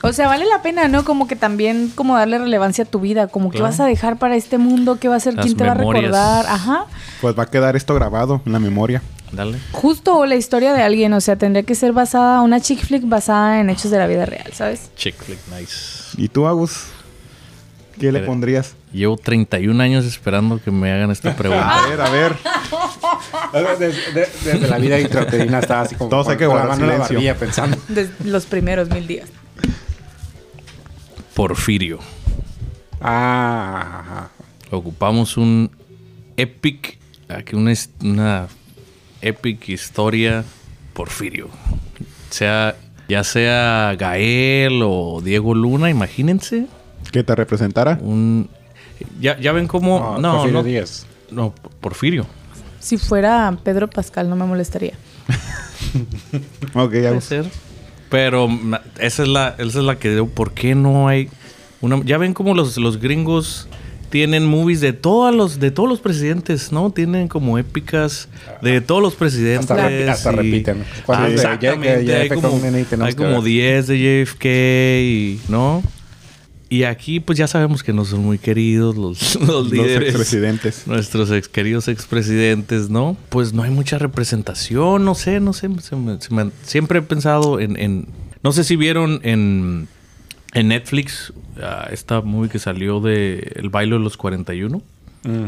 O 0.03 0.13
sea, 0.13 0.27
vale 0.27 0.45
la 0.47 0.61
pena, 0.63 0.89
¿no? 0.89 1.05
Como 1.05 1.29
que 1.29 1.37
también 1.37 1.93
como 1.95 2.17
darle 2.17 2.39
relevancia 2.39 2.83
a 2.83 2.87
tu 2.89 2.99
vida, 2.99 3.29
como 3.29 3.51
que 3.51 3.59
Claro. 3.59 3.71
vas 3.71 3.79
a 3.79 3.85
dejar 3.87 4.17
para 4.19 4.35
este 4.35 4.59
mundo, 4.59 4.99
qué 4.99 5.07
va 5.07 5.15
a 5.15 5.21
ser, 5.21 5.37
quién 5.37 5.57
te 5.57 5.65
va 5.65 5.71
a 5.71 5.75
recordar, 5.75 6.45
ajá. 6.49 6.87
Pues 7.21 7.39
va 7.39 7.45
a 7.45 7.47
quedar 7.47 7.77
esto 7.77 7.95
grabado 7.95 8.43
en 8.45 8.53
la 8.53 8.59
memoria. 8.59 9.01
Dale. 9.33 9.59
Justo 9.73 10.25
la 10.27 10.35
historia 10.37 10.75
de 10.75 10.83
alguien, 10.83 11.13
o 11.15 11.21
sea, 11.21 11.37
tendría 11.37 11.63
que 11.63 11.75
ser 11.75 11.93
basada, 11.93 12.43
una 12.43 12.61
chick 12.61 12.81
flick 12.85 13.09
basada 13.09 13.61
en 13.61 13.71
hechos 13.71 13.91
de 13.91 13.99
la 13.99 14.07
vida 14.07 14.27
real, 14.27 14.53
¿sabes? 14.53 14.91
Chick 14.97 15.15
flick, 15.17 15.39
nice. 15.59 16.15
¿Y 16.19 16.29
tú, 16.29 16.47
Agus? 16.47 16.85
¿Qué 17.99 18.11
le 18.13 18.21
pondrías? 18.21 18.75
Llevo 18.93 19.17
31 19.17 19.83
años 19.83 20.05
esperando 20.05 20.61
que 20.63 20.71
me 20.71 20.91
hagan 20.93 21.11
esta 21.11 21.35
pregunta. 21.37 21.85
A 21.85 21.89
ver, 21.89 22.01
a 22.01 22.11
ver. 22.11 22.37
Desde, 23.79 24.13
de- 24.13 24.29
desde 24.45 24.69
la 24.69 24.79
vida 24.79 24.99
intrauterina 25.01 25.59
estaba 25.61 25.83
así 25.83 25.95
como 25.95 26.09
Todos 26.11 26.29
hay 26.29 26.37
que 26.37 26.47
con 26.47 26.57
la 26.57 26.65
mano 26.65 26.87
la 26.87 26.99
barbilla 26.99 27.35
pensando. 27.37 27.77
Desde 27.89 28.13
los 28.25 28.47
primeros 28.47 28.89
mil 28.91 29.07
días. 29.07 29.29
Porfirio. 31.35 31.99
Ah, 33.01 34.01
ajá. 34.01 34.31
Ocupamos 34.71 35.37
un 35.37 35.71
epic, 36.37 36.99
aquí 37.29 37.57
una, 37.57 37.73
his- 37.73 37.91
una 38.03 38.47
epic 39.23 39.69
historia 39.69 40.45
Porfirio. 40.93 41.49
Sea, 42.31 42.77
ya 43.09 43.25
sea 43.25 43.95
Gael 43.99 44.81
o 44.85 45.21
Diego 45.25 45.55
Luna, 45.55 45.91
imagínense. 45.91 46.67
¿Que 47.11 47.23
te 47.25 47.35
representara? 47.35 47.99
Un, 48.03 48.49
ya, 49.21 49.39
ya 49.39 49.53
ven 49.53 49.67
cómo... 49.67 50.19
No, 50.21 50.33
Porfirio 50.33 50.59
no, 50.59 50.63
Díaz. 50.63 51.07
no, 51.31 51.55
Porfirio. 51.81 52.27
Si 52.81 52.99
fuera 52.99 53.57
Pedro 53.63 53.89
Pascal 53.89 54.29
no 54.29 54.37
me 54.37 54.45
molestaría. 54.45 54.95
Ok, 56.75 56.91
Puede 56.91 57.09
Agus. 57.09 57.25
ser. 57.25 57.45
Pero 58.09 58.49
esa 58.99 59.23
es 59.23 59.29
la, 59.29 59.49
esa 59.59 59.79
es 59.79 59.85
la 59.85 59.97
que 59.99 60.11
digo, 60.11 60.29
¿por 60.29 60.53
qué 60.53 60.75
no 60.75 61.09
hay 61.09 61.29
una 61.81 62.01
ya 62.05 62.17
ven 62.19 62.33
como 62.35 62.55
los, 62.55 62.77
los 62.79 62.99
gringos 62.99 63.69
tienen 64.13 64.45
movies 64.45 64.81
de 64.83 64.93
todos 64.93 65.35
los 65.35 65.59
de 65.59 65.71
todos 65.71 65.89
los 65.89 65.99
presidentes, 66.01 66.71
¿no? 66.71 66.91
Tienen 66.93 67.27
como 67.29 67.57
épicas 67.59 68.29
de 68.61 68.81
todos 68.83 69.01
los 69.03 69.15
presidentes. 69.15 69.71
Hasta, 69.71 70.31
repiten. 70.33 70.85
Ah, 70.87 71.03
¿Cuántos 71.07 71.29
de 71.31 71.35
exactamente, 71.35 72.15
hay 72.15 72.29
como, 72.29 72.49
hay 72.63 72.85
que 73.15 73.17
como 73.17 73.43
ver? 73.43 73.45
10 73.45 73.87
de 73.87 73.99
JFK, 74.27 74.45
y- 75.03 75.41
¿no? 75.49 75.83
Y 76.69 76.85
aquí 76.85 77.21
pues 77.21 77.39
ya 77.39 77.47
sabemos 77.47 77.83
que 77.83 77.93
no 77.93 78.05
son 78.05 78.21
muy 78.23 78.39
queridos 78.39 78.97
los, 78.97 79.35
los 79.41 79.49
Los 79.49 79.71
líderes. 79.73 80.09
expresidentes. 80.11 80.87
Nuestros 80.87 81.31
ex 81.31 81.49
queridos 81.49 81.89
expresidentes, 81.89 82.91
¿no? 82.91 83.17
Pues 83.31 83.53
no 83.55 83.63
hay 83.63 83.71
mucha 83.71 83.99
representación, 83.99 85.05
no 85.05 85.15
sé, 85.15 85.41
no 85.41 85.53
sé. 85.55 85.69
se 85.81 85.97
me- 85.97 86.21
se 86.21 86.35
me- 86.35 86.51
siempre 86.65 86.99
he 86.99 87.03
pensado 87.03 87.61
en, 87.61 87.79
en- 87.79 88.07
No 88.43 88.53
sé 88.53 88.65
si 88.65 88.77
vieron 88.77 89.21
en, 89.23 89.89
en 90.55 90.69
Netflix 90.69 91.33
esta 91.91 92.21
movie 92.21 92.51
que 92.51 92.59
salió 92.59 93.01
de 93.01 93.53
El 93.57 93.71
baile 93.71 93.97
de 93.97 94.03
los 94.03 94.17
41. 94.17 94.83
Mm. 95.25 95.47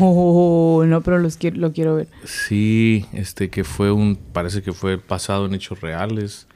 Oh, 0.00 0.84
no, 0.86 1.00
pero 1.00 1.18
los 1.18 1.36
quiero, 1.36 1.56
lo 1.56 1.72
quiero 1.72 1.96
ver. 1.96 2.08
Sí, 2.24 3.06
este 3.12 3.50
que 3.50 3.64
fue 3.64 3.90
un. 3.90 4.16
Parece 4.16 4.62
que 4.62 4.72
fue 4.72 4.96
basado 4.96 5.46
en 5.46 5.54
hechos 5.54 5.80
reales. 5.80 6.46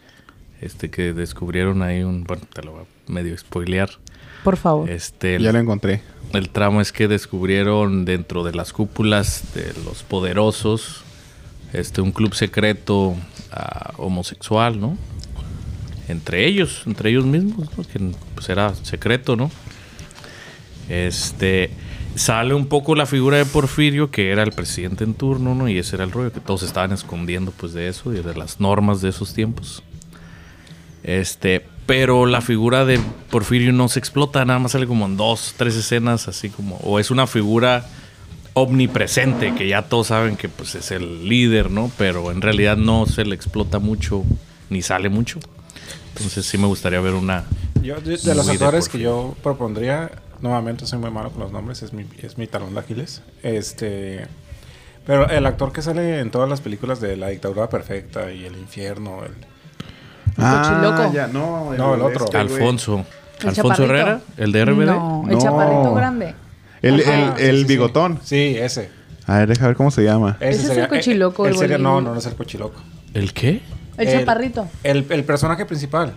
Este 0.61 0.91
que 0.91 1.13
descubrieron 1.13 1.83
ahí 1.83 2.03
un. 2.03 2.25
Bueno, 2.25 2.45
te 2.53 2.63
lo 2.63 2.73
voy 2.73 2.83
a 2.83 3.13
medio 3.13 3.37
spoilear. 3.37 3.91
Por 4.45 4.57
favor. 4.57 4.89
Este. 4.89 5.41
Ya 5.41 5.53
lo 5.53 5.59
encontré. 5.59 6.03
El 6.33 6.51
tramo 6.51 6.81
es 6.81 6.93
que 6.93 7.09
descubrieron 7.09 8.05
dentro 8.05 8.45
de 8.45 8.53
las 8.53 8.73
cúpulas 8.73 9.55
de 9.55 9.73
los 9.85 10.03
poderosos 10.03 11.05
este 11.73 12.01
un 12.01 12.13
club 12.13 12.35
secreto 12.35 13.17
ah, 13.51 13.93
homosexual, 13.97 14.81
¿no? 14.81 14.97
Entre 16.09 16.47
ellos, 16.47 16.83
entre 16.87 17.11
ellos 17.11 17.25
mismos. 17.25 17.69
Que 17.93 18.01
pues 18.35 18.49
era 18.49 18.75
secreto, 18.75 19.37
¿no? 19.37 19.51
Este 20.89 21.71
sale 22.15 22.55
un 22.55 22.67
poco 22.67 22.95
la 22.95 23.07
figura 23.07 23.39
de 23.39 23.47
Porfirio, 23.47 24.11
que 24.11 24.31
era 24.31 24.43
el 24.43 24.53
presidente 24.53 25.05
en 25.05 25.15
turno, 25.15 25.55
¿no? 25.55 25.69
Y 25.69 25.79
ese 25.79 25.97
era 25.97 26.05
el 26.05 26.13
rollo, 26.13 26.33
que 26.33 26.41
todos 26.41 26.63
estaban 26.63 26.93
escondiendo 26.93 27.53
pues 27.53 27.73
de 27.73 27.89
eso 27.89 28.11
de 28.11 28.35
las 28.35 28.61
normas 28.61 29.01
de 29.01 29.09
esos 29.09 29.33
tiempos. 29.33 29.83
Este, 31.03 31.65
pero 31.87 32.27
la 32.27 32.41
figura 32.41 32.85
de 32.85 33.01
Porfirio 33.31 33.73
no 33.73 33.89
se 33.89 33.99
explota, 33.99 34.45
nada 34.45 34.59
más 34.59 34.73
sale 34.73 34.87
como 34.87 35.07
en 35.07 35.17
dos, 35.17 35.55
tres 35.57 35.75
escenas, 35.75 36.29
así 36.29 36.51
como, 36.51 36.77
o 36.77 36.99
es 36.99 37.11
una 37.11 37.27
figura 37.27 37.87
omnipresente, 38.55 39.55
que 39.55 39.67
ya 39.67 39.83
todos 39.83 40.09
saben 40.09 40.37
que 40.37 40.49
pues 40.49 40.75
es 40.75 40.91
el 40.91 41.29
líder, 41.29 41.71
¿no? 41.71 41.91
Pero 41.97 42.31
en 42.31 42.43
realidad 42.43 42.77
no 42.77 43.07
se 43.07 43.25
le 43.25 43.35
explota 43.35 43.79
mucho, 43.79 44.23
ni 44.69 44.83
sale 44.83 45.09
mucho. 45.09 45.41
Entonces 46.17 46.45
sí 46.47 46.59
me 46.59 46.67
gustaría 46.67 47.01
ver 47.01 47.15
una... 47.15 47.45
Yo, 47.83 48.01
de, 48.01 48.17
de 48.17 48.35
los 48.35 48.49
actores 48.49 48.89
que 48.89 48.99
yo 48.99 49.35
propondría, 49.43 50.11
nuevamente 50.41 50.87
soy 50.87 50.99
muy 50.99 51.11
malo 51.11 51.31
con 51.31 51.41
los 51.41 51.53
nombres, 51.53 51.83
es 51.83 51.93
mi, 51.93 52.07
es 52.23 52.39
mi 52.39 52.47
talón 52.47 52.75
de 52.75 52.81
Aquiles. 52.81 53.23
Este, 53.43 54.27
pero 55.07 55.29
el 55.29 55.45
actor 55.47 55.73
que 55.73 55.83
sale 55.83 56.21
en 56.21 56.31
todas 56.31 56.49
las 56.49 56.61
películas 56.61 57.01
de 57.01 57.17
La 57.17 57.29
dictadura 57.29 57.69
perfecta 57.69 58.31
y 58.31 58.45
El 58.45 58.57
infierno, 58.57 59.25
el, 59.25 59.33
Cochiloco. 60.37 61.03
Ah, 61.03 61.11
ya, 61.13 61.27
no. 61.27 61.75
No, 61.77 61.95
el 61.95 62.01
otro. 62.03 62.25
este, 62.25 62.43
güey. 62.43 62.55
Alfonso. 62.55 63.05
¿El 63.41 63.49
Alfonso 63.49 63.53
chaparrito? 63.55 63.85
Herrera, 63.85 64.21
el 64.37 64.53
de 64.53 64.65
RBD. 64.65 64.87
No, 64.87 65.25
el 65.29 65.33
No. 65.35 65.39
chaparrito 65.41 65.95
grande. 65.95 66.35
El, 66.81 67.01
el, 67.01 67.09
Ajá, 67.09 67.37
el 67.39 67.57
sí, 67.57 67.63
sí. 67.63 67.69
bigotón. 67.69 68.21
Sí, 68.25 68.57
ese. 68.59 68.91
A 69.27 69.39
ver, 69.39 69.49
deja 69.49 69.67
ver 69.67 69.77
cómo 69.77 69.91
se 69.91 70.03
llama. 70.05 70.37
Ese 70.41 70.63
es 70.73 70.79
el 70.79 70.89
cochiloco, 70.89 71.47
el 71.47 71.53
el 71.53 71.59
sería- 71.59 71.79
no, 71.79 72.01
no, 72.01 72.13
no 72.13 72.19
es 72.19 72.27
el 72.27 72.35
cochiloco. 72.35 72.81
¿El 73.15 73.33
qué? 73.35 73.61
El, 74.09 74.19
chaparrito. 74.21 74.69
El, 74.83 75.07
el 75.09 75.25
personaje 75.25 75.65
principal. 75.67 76.15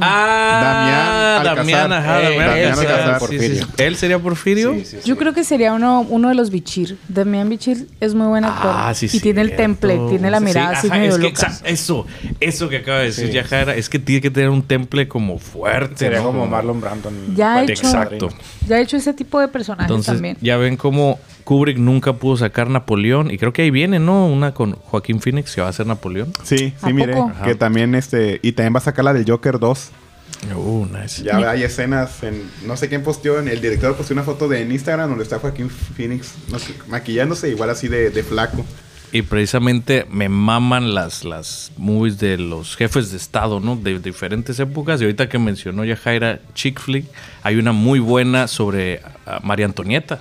Ah, 0.00 1.40
Damián 1.44 1.56
Damián, 1.56 1.92
Alcázar. 1.92 1.92
ajá, 1.92 2.22
Eh, 2.30 2.38
Damián 2.38 2.76
sería 2.76 2.96
Sí, 2.96 3.02
sí, 3.12 3.18
Porfirio. 3.20 3.64
sí. 3.66 3.82
¿Él 3.82 3.96
sería 3.96 4.18
Porfirio? 4.18 4.74
Sí. 4.84 4.96
Yo 5.04 5.16
creo 5.16 5.32
que 5.34 5.44
sería 5.44 5.72
uno, 5.72 6.00
uno 6.08 6.28
de 6.28 6.34
los 6.34 6.50
Bichir. 6.50 6.98
Damián 7.08 7.48
Bichir 7.48 7.86
es 8.00 8.14
muy 8.14 8.26
buen 8.26 8.44
actor. 8.44 8.72
Ah, 8.74 8.92
sí, 8.94 9.08
y 9.12 9.20
tiene 9.20 9.42
el 9.42 9.54
temple, 9.56 9.98
tiene 10.08 10.30
la 10.30 10.38
Sí, 10.38 10.44
mirada 10.44 10.70
así 10.78 10.88
ajá, 10.88 10.96
medio 10.98 11.10
es 11.12 11.16
que 11.18 11.22
loca. 11.22 11.52
eso, 11.64 12.06
eso 12.40 12.68
que 12.68 12.78
acaba 12.78 12.98
de 12.98 13.04
decir 13.06 13.28
Sí. 13.28 13.32
Yajaira, 13.34 13.74
es 13.74 13.88
que 13.88 13.98
tiene 13.98 14.20
que 14.20 14.30
tener 14.30 14.50
un 14.50 14.62
temple 14.62 15.08
como 15.08 15.38
fuerte. 15.38 15.96
Sería 15.96 16.18
¿no? 16.18 16.26
como 16.26 16.46
Marlon 16.46 16.80
Brandon. 16.80 17.14
Ya 17.36 17.54
Bueno, 17.54 17.72
hecho- 17.72 17.86
Exacto. 17.86 18.28
Ya 18.66 18.78
he 18.78 18.82
hecho 18.82 18.96
ese 18.96 19.14
tipo 19.14 19.40
de 19.40 19.48
personajes 19.48 19.88
Entonces, 19.90 20.14
también. 20.14 20.36
ya 20.40 20.56
ven 20.56 20.76
cómo 20.76 21.20
Kubrick 21.44 21.78
nunca 21.78 22.14
pudo 22.14 22.36
sacar 22.36 22.68
Napoleón. 22.68 23.30
Y 23.30 23.38
creo 23.38 23.52
que 23.52 23.62
ahí 23.62 23.70
viene, 23.70 24.00
¿no? 24.00 24.26
Una 24.26 24.52
con 24.52 24.72
Joaquín 24.72 25.20
Phoenix 25.20 25.54
que 25.54 25.60
va 25.60 25.68
a 25.68 25.72
ser 25.72 25.86
Napoleón. 25.86 26.32
Sí, 26.42 26.56
sí, 26.58 26.74
¿A 26.82 26.90
miré 26.96 27.14
poco. 27.14 27.32
que 27.44 27.54
también 27.54 27.94
este 27.94 28.40
y 28.42 28.52
también 28.52 28.74
va 28.74 28.78
a 28.78 28.82
sacar 28.82 29.04
la 29.04 29.12
del 29.12 29.24
Joker 29.28 29.58
2. 29.58 29.90
Uh, 30.54 30.86
nice. 30.86 31.22
Ya 31.22 31.50
hay 31.50 31.62
escenas 31.62 32.22
en 32.22 32.50
no 32.66 32.76
sé 32.76 32.88
quién 32.88 33.02
posteó 33.02 33.38
en 33.38 33.48
el 33.48 33.60
director 33.60 33.96
posteó 33.96 34.14
una 34.14 34.22
foto 34.22 34.48
de 34.48 34.60
en 34.60 34.72
Instagram 34.72 35.08
donde 35.08 35.24
está 35.24 35.38
Joaquín 35.38 35.70
Phoenix 35.70 36.34
no 36.50 36.58
sé, 36.58 36.74
maquillándose 36.88 37.48
igual 37.48 37.70
así 37.70 37.88
de, 37.88 38.10
de 38.10 38.22
flaco. 38.22 38.64
Y 39.12 39.22
precisamente 39.22 40.04
me 40.10 40.28
maman 40.28 40.94
las, 40.94 41.24
las 41.24 41.72
movies 41.76 42.18
de 42.18 42.38
los 42.38 42.76
jefes 42.76 43.12
de 43.12 43.16
estado, 43.16 43.60
¿no? 43.60 43.76
De 43.76 43.98
diferentes 44.00 44.58
épocas. 44.58 45.00
Y 45.00 45.04
ahorita 45.04 45.28
que 45.28 45.38
mencionó 45.38 45.84
ya 45.84 45.96
Jaira 45.96 46.40
Chick 46.54 46.80
Flick, 46.80 47.06
hay 47.42 47.56
una 47.56 47.72
muy 47.72 48.00
buena 48.00 48.48
sobre 48.48 49.00
ah, 49.24 49.40
María 49.42 49.64
Antonieta. 49.66 50.18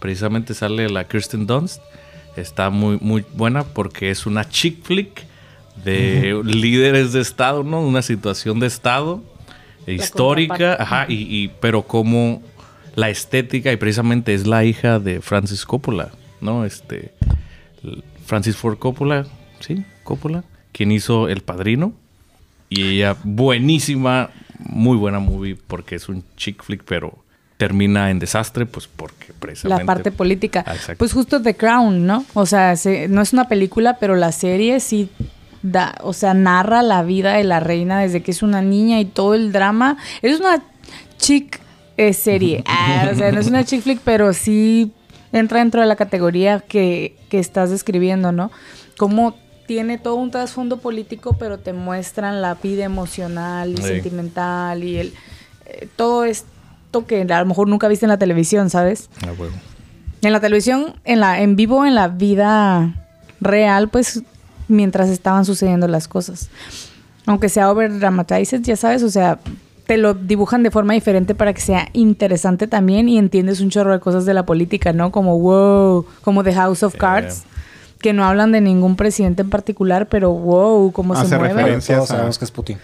Precisamente 0.00 0.54
sale 0.54 0.90
la 0.90 1.06
Kirsten 1.06 1.46
Dunst. 1.46 1.80
Está 2.36 2.70
muy, 2.70 2.98
muy 3.00 3.24
buena 3.34 3.64
porque 3.64 4.10
es 4.10 4.26
una 4.26 4.48
chick 4.48 4.82
flick 4.82 5.24
de 5.84 6.40
líderes 6.44 7.12
de 7.12 7.20
estado, 7.20 7.62
¿no? 7.64 7.80
Una 7.80 8.02
situación 8.02 8.60
de 8.60 8.66
estado 8.66 9.22
histórica, 9.86 10.54
contraparte. 10.56 10.82
ajá, 10.82 11.06
y, 11.08 11.14
y- 11.14 11.50
pero 11.60 11.82
como 11.82 12.42
la 12.96 13.08
estética, 13.08 13.72
y 13.72 13.76
precisamente 13.76 14.34
es 14.34 14.46
la 14.46 14.64
hija 14.64 14.98
de 14.98 15.20
Francis 15.20 15.64
Coppola, 15.64 16.10
¿no? 16.40 16.64
Este, 16.64 17.12
Francis 18.26 18.56
Ford 18.56 18.78
Coppola, 18.78 19.26
¿sí? 19.60 19.84
Coppola, 20.04 20.44
quien 20.72 20.92
hizo 20.92 21.28
El 21.28 21.40
Padrino. 21.40 21.92
Y 22.68 22.82
ella, 22.96 23.16
buenísima, 23.24 24.30
muy 24.58 24.96
buena 24.96 25.18
movie, 25.18 25.56
porque 25.66 25.96
es 25.96 26.08
un 26.08 26.22
chick 26.36 26.62
flick, 26.62 26.84
pero 26.84 27.18
termina 27.56 28.10
en 28.10 28.18
desastre, 28.20 28.64
pues 28.64 28.86
porque 28.86 29.32
precisamente... 29.38 29.82
La 29.82 29.86
parte 29.86 30.12
política. 30.12 30.64
Ah, 30.66 30.74
exacto. 30.74 30.98
Pues 30.98 31.12
justo 31.12 31.42
The 31.42 31.56
Crown, 31.56 32.06
¿no? 32.06 32.24
O 32.34 32.46
sea, 32.46 32.76
se- 32.76 33.08
no 33.08 33.20
es 33.22 33.32
una 33.32 33.48
película, 33.48 33.98
pero 33.98 34.14
la 34.14 34.30
serie 34.32 34.78
sí 34.80 35.10
da, 35.62 35.94
o 36.02 36.12
sea, 36.12 36.34
narra 36.34 36.82
la 36.82 37.02
vida 37.02 37.34
de 37.34 37.44
la 37.44 37.60
reina 37.60 38.00
desde 38.00 38.22
que 38.22 38.30
es 38.30 38.42
una 38.42 38.62
niña 38.62 39.00
y 39.00 39.04
todo 39.04 39.34
el 39.34 39.52
drama. 39.52 39.96
Es 40.22 40.40
una 40.40 40.62
chick 41.18 41.60
eh, 41.96 42.12
serie. 42.12 42.64
Ah, 42.68 43.08
o 43.12 43.16
sea, 43.16 43.30
no 43.32 43.40
es 43.40 43.46
una 43.46 43.64
chick 43.64 43.82
flick, 43.82 44.00
pero 44.04 44.32
sí 44.32 44.92
entra 45.32 45.58
dentro 45.60 45.80
de 45.80 45.86
la 45.86 45.96
categoría 45.96 46.60
que, 46.60 47.16
que 47.28 47.38
estás 47.38 47.70
describiendo, 47.70 48.32
¿no? 48.32 48.50
Como 48.96 49.34
tiene 49.66 49.98
todo 49.98 50.16
un 50.16 50.30
trasfondo 50.32 50.78
político, 50.78 51.36
pero 51.38 51.58
te 51.58 51.72
muestran 51.72 52.42
la 52.42 52.54
vida 52.54 52.84
emocional 52.84 53.72
y 53.72 53.76
Sí. 53.76 53.82
sentimental 53.84 54.82
y 54.82 54.96
el 54.98 55.12
eh, 55.66 55.86
todo 55.94 56.24
esto 56.24 57.06
que 57.06 57.22
a 57.22 57.38
lo 57.40 57.46
mejor 57.46 57.68
nunca 57.68 57.86
viste 57.86 58.04
en 58.04 58.10
la 58.10 58.18
televisión, 58.18 58.68
¿sabes? 58.70 59.08
Ah. 59.22 59.30
En 60.22 60.32
la 60.32 60.40
televisión, 60.40 60.94
en 61.04 61.20
la, 61.20 61.40
en 61.40 61.54
vivo, 61.54 61.86
en 61.86 61.94
la 61.94 62.08
vida 62.08 63.06
real, 63.40 63.88
pues 63.88 64.22
mientras 64.70 65.08
estaban 65.10 65.44
sucediendo 65.44 65.86
las 65.88 66.08
cosas. 66.08 66.48
Aunque 67.26 67.48
sea 67.48 67.70
over 67.70 67.98
dramatized, 67.98 68.62
ya 68.62 68.76
sabes, 68.76 69.02
o 69.02 69.10
sea, 69.10 69.38
te 69.86 69.96
lo 69.96 70.14
dibujan 70.14 70.62
de 70.62 70.70
forma 70.70 70.94
diferente 70.94 71.34
para 71.34 71.52
que 71.52 71.60
sea 71.60 71.88
interesante 71.92 72.66
también 72.66 73.08
y 73.08 73.18
entiendes 73.18 73.60
un 73.60 73.70
chorro 73.70 73.92
de 73.92 74.00
cosas 74.00 74.24
de 74.24 74.34
la 74.34 74.46
política, 74.46 74.92
¿no? 74.92 75.10
Como 75.12 75.38
wow, 75.38 76.06
como 76.22 76.42
The 76.44 76.54
House 76.54 76.82
of 76.82 76.94
Cards, 76.96 77.42
que 78.00 78.12
no 78.12 78.24
hablan 78.24 78.52
de 78.52 78.60
ningún 78.60 78.96
presidente 78.96 79.42
en 79.42 79.50
particular, 79.50 80.08
pero 80.08 80.30
wow, 80.32 80.90
cómo 80.92 81.14
se 81.14 81.22
Hace 81.22 81.36
mueve. 81.38 81.54
referencia. 81.54 81.96
Todos 81.96 82.08
sabemos 82.08 82.38
que 82.38 82.44
es 82.46 82.50
Putin. 82.50 82.78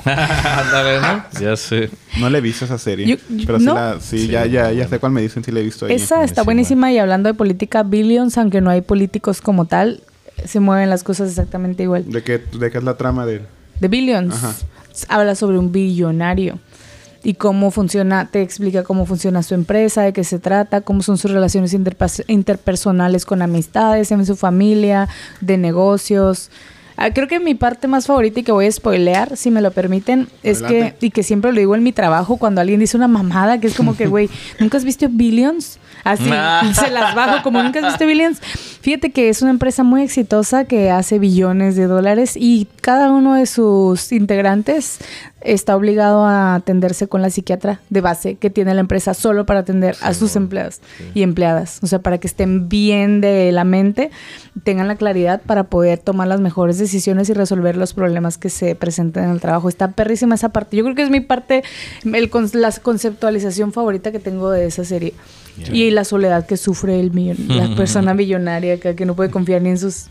Ándale, 0.04 1.00
¿no? 1.00 1.24
Ya 1.40 1.56
sé. 1.56 1.90
No 2.18 2.30
le 2.30 2.38
he 2.38 2.40
visto 2.40 2.64
esa 2.64 2.78
serie. 2.78 3.06
Yo- 3.06 3.16
yo- 3.28 3.44
pero 3.46 3.58
sí, 3.58 3.64
¿no? 3.66 3.74
la- 3.74 4.00
sí, 4.00 4.18
Sí, 4.20 4.28
ya, 4.28 4.46
ya, 4.46 4.70
ya 4.72 4.88
sé 4.88 4.98
cuál 4.98 5.12
me 5.12 5.20
dicen, 5.20 5.44
sí 5.44 5.52
la 5.52 5.60
he 5.60 5.62
visto 5.62 5.86
ahí. 5.86 5.94
Esa 5.94 6.24
está 6.24 6.42
buenísima 6.42 6.90
y 6.92 6.98
hablando 6.98 7.28
de 7.28 7.34
política, 7.34 7.82
Billions, 7.82 8.38
aunque 8.38 8.60
no 8.60 8.70
hay 8.70 8.80
políticos 8.80 9.40
como 9.40 9.64
tal, 9.66 10.02
se 10.46 10.60
mueven 10.60 10.90
las 10.90 11.02
cosas 11.04 11.28
exactamente 11.30 11.82
igual. 11.82 12.10
¿De 12.10 12.22
qué, 12.22 12.38
¿De 12.38 12.70
qué 12.70 12.78
es 12.78 12.84
la 12.84 12.96
trama 12.96 13.26
de 13.26 13.42
The 13.80 13.88
Billions. 13.88 14.34
Ajá. 14.34 14.54
Habla 15.08 15.34
sobre 15.34 15.58
un 15.58 15.72
billonario 15.72 16.58
y 17.22 17.34
cómo 17.34 17.70
funciona, 17.70 18.28
te 18.30 18.42
explica 18.42 18.82
cómo 18.82 19.06
funciona 19.06 19.42
su 19.42 19.54
empresa, 19.54 20.02
de 20.02 20.12
qué 20.12 20.24
se 20.24 20.38
trata, 20.38 20.80
cómo 20.80 21.02
son 21.02 21.18
sus 21.18 21.30
relaciones 21.30 21.74
interpersonales 22.26 23.24
con 23.26 23.42
amistades, 23.42 24.10
en 24.10 24.24
su 24.24 24.36
familia, 24.36 25.08
de 25.40 25.58
negocios. 25.58 26.50
Ah, 26.96 27.12
creo 27.12 27.28
que 27.28 27.40
mi 27.40 27.54
parte 27.54 27.88
más 27.88 28.06
favorita 28.06 28.40
y 28.40 28.42
que 28.42 28.52
voy 28.52 28.66
a 28.66 28.72
spoilear, 28.72 29.36
si 29.36 29.50
me 29.50 29.60
lo 29.60 29.70
permiten, 29.70 30.28
es 30.42 30.62
Adelante. 30.62 30.96
que, 30.98 31.06
y 31.06 31.10
que 31.10 31.22
siempre 31.22 31.52
lo 31.52 31.58
digo 31.58 31.74
en 31.74 31.82
mi 31.82 31.92
trabajo, 31.92 32.36
cuando 32.36 32.60
alguien 32.60 32.80
dice 32.80 32.96
una 32.96 33.08
mamada, 33.08 33.58
que 33.58 33.68
es 33.68 33.74
como 33.74 33.96
que, 33.96 34.06
güey, 34.06 34.28
¿nunca 34.58 34.76
has 34.76 34.84
visto 34.84 35.06
Billions? 35.10 35.78
Así, 36.04 36.24
se 36.74 36.90
las 36.90 37.14
bajo, 37.14 37.42
como 37.42 37.62
nunca 37.62 37.80
has 37.80 37.86
visto 37.86 38.06
Billions. 38.06 38.40
Fíjate 38.80 39.10
que 39.10 39.28
es 39.28 39.42
una 39.42 39.50
empresa 39.50 39.82
muy 39.82 40.02
exitosa 40.02 40.64
que 40.64 40.90
hace 40.90 41.18
billones 41.18 41.76
de 41.76 41.86
dólares 41.86 42.34
y 42.36 42.66
cada 42.80 43.10
uno 43.10 43.34
de 43.34 43.46
sus 43.46 44.10
integrantes 44.12 44.98
está 45.42 45.76
obligado 45.76 46.24
a 46.24 46.54
atenderse 46.54 47.08
con 47.08 47.22
la 47.22 47.30
psiquiatra 47.30 47.80
de 47.88 48.00
base 48.00 48.34
que 48.36 48.50
tiene 48.50 48.74
la 48.74 48.80
empresa 48.80 49.14
solo 49.14 49.46
para 49.46 49.60
atender 49.60 49.96
a 50.02 50.14
sus 50.14 50.36
empleados 50.36 50.80
y 51.14 51.22
empleadas. 51.22 51.78
O 51.82 51.86
sea, 51.86 52.00
para 52.00 52.18
que 52.18 52.26
estén 52.26 52.68
bien 52.68 53.20
de 53.20 53.50
la 53.52 53.64
mente, 53.64 54.10
tengan 54.64 54.88
la 54.88 54.96
claridad 54.96 55.40
para 55.44 55.64
poder 55.64 55.98
tomar 55.98 56.28
las 56.28 56.40
mejores 56.40 56.78
decisiones 56.78 57.28
y 57.28 57.34
resolver 57.34 57.76
los 57.76 57.94
problemas 57.94 58.38
que 58.38 58.50
se 58.50 58.74
presentan 58.74 59.24
en 59.24 59.30
el 59.30 59.40
trabajo. 59.40 59.68
Está 59.68 59.92
perrísima 59.92 60.34
esa 60.34 60.50
parte. 60.50 60.76
Yo 60.76 60.84
creo 60.84 60.94
que 60.94 61.02
es 61.02 61.10
mi 61.10 61.20
parte, 61.20 61.62
el 62.04 62.30
la 62.54 62.72
conceptualización 62.72 63.72
favorita 63.72 64.12
que 64.12 64.20
tengo 64.20 64.50
de 64.50 64.66
esa 64.66 64.84
serie. 64.84 65.14
Y 65.72 65.90
la 65.90 66.04
soledad 66.04 66.46
que 66.46 66.56
sufre 66.56 66.98
el 67.00 67.12
millon- 67.12 67.46
la 67.48 67.74
persona 67.76 68.14
millonaria 68.14 68.78
que, 68.80 68.94
que 68.94 69.04
no 69.06 69.14
puede 69.14 69.30
confiar 69.30 69.60
ni 69.62 69.70
en 69.70 69.78
sus 69.78 70.06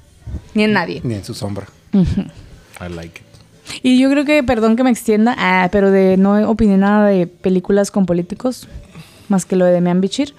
ni 0.54 0.64
en 0.64 0.74
nadie. 0.74 1.02
Ni 1.04 1.16
en 1.16 1.24
su 1.24 1.34
sombra. 1.34 1.68
I 1.94 2.94
like 2.94 3.20
it. 3.22 3.80
Y 3.84 4.00
yo 4.00 4.10
creo 4.10 4.26
que, 4.26 4.44
perdón 4.44 4.76
que 4.76 4.84
me 4.84 4.90
extienda, 4.92 5.36
ah, 5.38 5.70
pero 5.72 5.92
de 5.92 6.18
no 6.18 6.50
opiné 6.50 6.78
nada 6.78 7.08
de 7.08 7.28
películas 7.28 7.92
con 7.92 8.06
políticos, 8.06 8.68
más 9.28 9.46
que 9.46 9.56
lo 9.56 9.66
de 9.66 9.72
Demian 9.74 10.02
Bichir. 10.02 10.34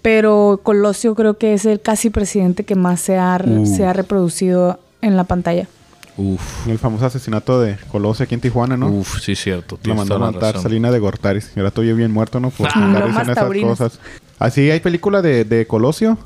Pero 0.00 0.60
Colosio 0.62 1.14
creo 1.14 1.38
que 1.38 1.54
es 1.54 1.64
el 1.64 1.80
casi 1.80 2.10
presidente 2.10 2.64
que 2.64 2.74
más 2.74 3.00
se 3.00 3.18
ha, 3.18 3.40
Uh. 3.44 3.66
se 3.66 3.84
ha 3.86 3.92
reproducido 3.92 4.80
en 5.00 5.16
la 5.16 5.24
pantalla. 5.24 5.68
Uf. 6.14 6.68
el 6.68 6.78
famoso 6.78 7.06
asesinato 7.06 7.58
de 7.62 7.78
Colosio 7.90 8.24
aquí 8.24 8.34
en 8.34 8.42
Tijuana, 8.42 8.76
¿no? 8.76 8.88
Uf, 8.90 9.20
sí, 9.22 9.34
cierto. 9.34 9.78
Lo 9.82 9.94
mandó 9.94 10.16
a 10.16 10.30
matar. 10.30 10.58
Salina 10.60 10.90
de 10.90 10.98
Gortaris. 10.98 11.52
Y 11.56 11.58
ahora 11.60 11.68
estoy 11.68 11.90
bien 11.94 12.12
muerto, 12.12 12.38
¿no? 12.38 12.50
Por 12.50 12.66
Ah. 12.68 12.72
andar 12.74 13.06
Lomas 13.08 13.26
diciendo 13.28 13.72
esas 13.72 13.92
cosas. 13.92 14.00
Así 14.42 14.70
hay 14.70 14.80
película 14.80 15.22
de, 15.22 15.44
de 15.44 15.66
Colosio. 15.66 16.18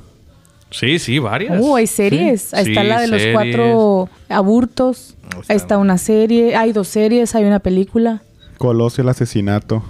Sí, 0.71 0.99
sí, 0.99 1.19
varias. 1.19 1.61
Uh, 1.61 1.77
hay 1.77 1.87
series. 1.87 2.55
Ahí 2.55 2.65
Sí, 2.65 2.71
está 2.71 2.83
la 2.83 3.01
de 3.01 3.09
los 3.09 3.23
cuatro 3.33 4.09
aburtos. 4.29 5.15
Ahí 5.23 5.41
está. 5.41 5.53
Ahí 5.53 5.57
está 5.59 5.79
una 5.79 5.99
serie. 5.99 6.57
Hay 6.57 6.73
dos 6.73 6.89
series, 6.89 7.35
hay 7.35 7.45
una 7.45 7.59
película. 7.61 8.23
Colosio 8.59 9.03
el 9.03 9.09
asesinato. 9.11 9.83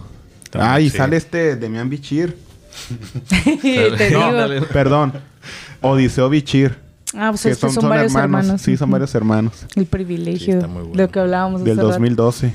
También, 0.51 0.73
ah, 0.73 0.81
y 0.81 0.91
sí. 0.91 0.97
sale 0.97 1.17
este 1.17 1.57
Demian 1.57 1.89
Bichir. 1.89 2.37
Te 3.29 4.11
No, 4.11 4.19
digo. 4.27 4.33
dale. 4.33 4.63
Perdón. 4.63 5.13
Odiseo 5.81 6.29
Bichir. 6.29 6.77
Ah, 7.15 7.29
pues 7.31 7.43
que 7.43 7.51
es 7.51 7.57
que 7.57 7.61
son, 7.61 7.71
son, 7.73 7.83
son 7.83 7.91
varios 7.91 8.13
hermanos. 8.15 8.45
hermanos. 8.47 8.63
Sí, 8.63 8.77
son 8.77 8.91
varios 8.91 9.15
hermanos. 9.15 9.67
El 9.77 9.87
privilegio 9.87 10.59
bueno. 10.69 10.91
de 10.93 10.97
lo 10.97 11.09
que 11.11 11.21
hablábamos 11.21 11.63
Del 11.63 11.75
hace 11.75 11.83
rato. 11.83 11.93
2012. 11.93 12.55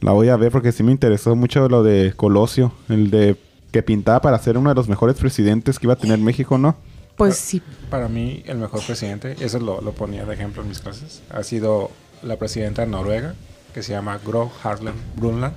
La 0.00 0.12
voy 0.12 0.28
a 0.30 0.36
ver 0.36 0.50
porque 0.50 0.72
sí 0.72 0.82
me 0.82 0.92
interesó 0.92 1.36
mucho 1.36 1.68
lo 1.68 1.82
de 1.82 2.14
Colosio. 2.16 2.72
El 2.88 3.10
de 3.10 3.36
que 3.74 3.82
pintaba 3.82 4.20
para 4.20 4.38
ser 4.38 4.56
uno 4.56 4.68
de 4.68 4.76
los 4.76 4.88
mejores 4.88 5.16
presidentes 5.16 5.80
que 5.80 5.86
iba 5.86 5.94
a 5.94 5.96
tener 5.96 6.16
México, 6.20 6.58
¿no? 6.58 6.76
Pues 7.16 7.34
sí. 7.34 7.60
Para 7.90 8.06
mí, 8.06 8.44
el 8.46 8.58
mejor 8.58 8.80
presidente, 8.86 9.34
eso 9.40 9.58
lo, 9.58 9.80
lo 9.80 9.90
ponía 9.90 10.24
de 10.24 10.32
ejemplo 10.32 10.62
en 10.62 10.68
mis 10.68 10.78
clases, 10.78 11.22
ha 11.28 11.42
sido 11.42 11.90
la 12.22 12.36
presidenta 12.36 12.82
de 12.82 12.88
Noruega, 12.92 13.34
que 13.74 13.82
se 13.82 13.90
llama 13.90 14.20
Gro 14.24 14.52
Harlem 14.62 14.94
Brundtland, 15.16 15.56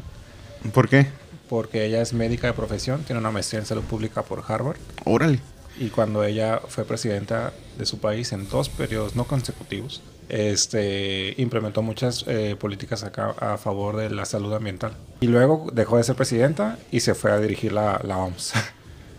¿Por 0.73 0.89
qué? 0.89 1.05
porque 1.47 1.85
ella 1.85 2.01
es 2.01 2.13
médica 2.13 2.47
de 2.47 2.53
profesión, 2.53 3.03
tiene 3.03 3.19
una 3.19 3.29
maestría 3.29 3.59
en 3.59 3.67
salud 3.67 3.83
pública 3.83 4.23
por 4.23 4.43
Harvard, 4.47 4.77
Órale. 5.05 5.39
y 5.79 5.89
cuando 5.89 6.23
ella 6.23 6.59
fue 6.67 6.85
presidenta 6.85 7.53
de 7.77 7.85
su 7.85 7.99
país 7.99 8.31
en 8.33 8.49
dos 8.49 8.67
periodos 8.67 9.15
no 9.15 9.25
consecutivos, 9.25 10.01
este, 10.29 11.33
implementó 11.37 11.81
muchas 11.81 12.23
eh, 12.27 12.55
políticas 12.59 13.03
acá 13.03 13.33
a 13.39 13.57
favor 13.57 13.95
de 13.97 14.09
la 14.09 14.25
salud 14.25 14.53
ambiental. 14.53 14.93
Y 15.21 15.27
luego 15.27 15.67
dejó 15.73 15.97
de 15.97 16.03
ser 16.03 16.15
presidenta 16.15 16.77
y 16.91 16.99
se 17.01 17.15
fue 17.15 17.31
a 17.31 17.39
dirigir 17.39 17.71
la, 17.73 17.99
la 18.03 18.17
OMS. 18.17 18.53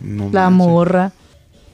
No 0.01 0.31
La 0.33 0.49
morra. 0.49 1.11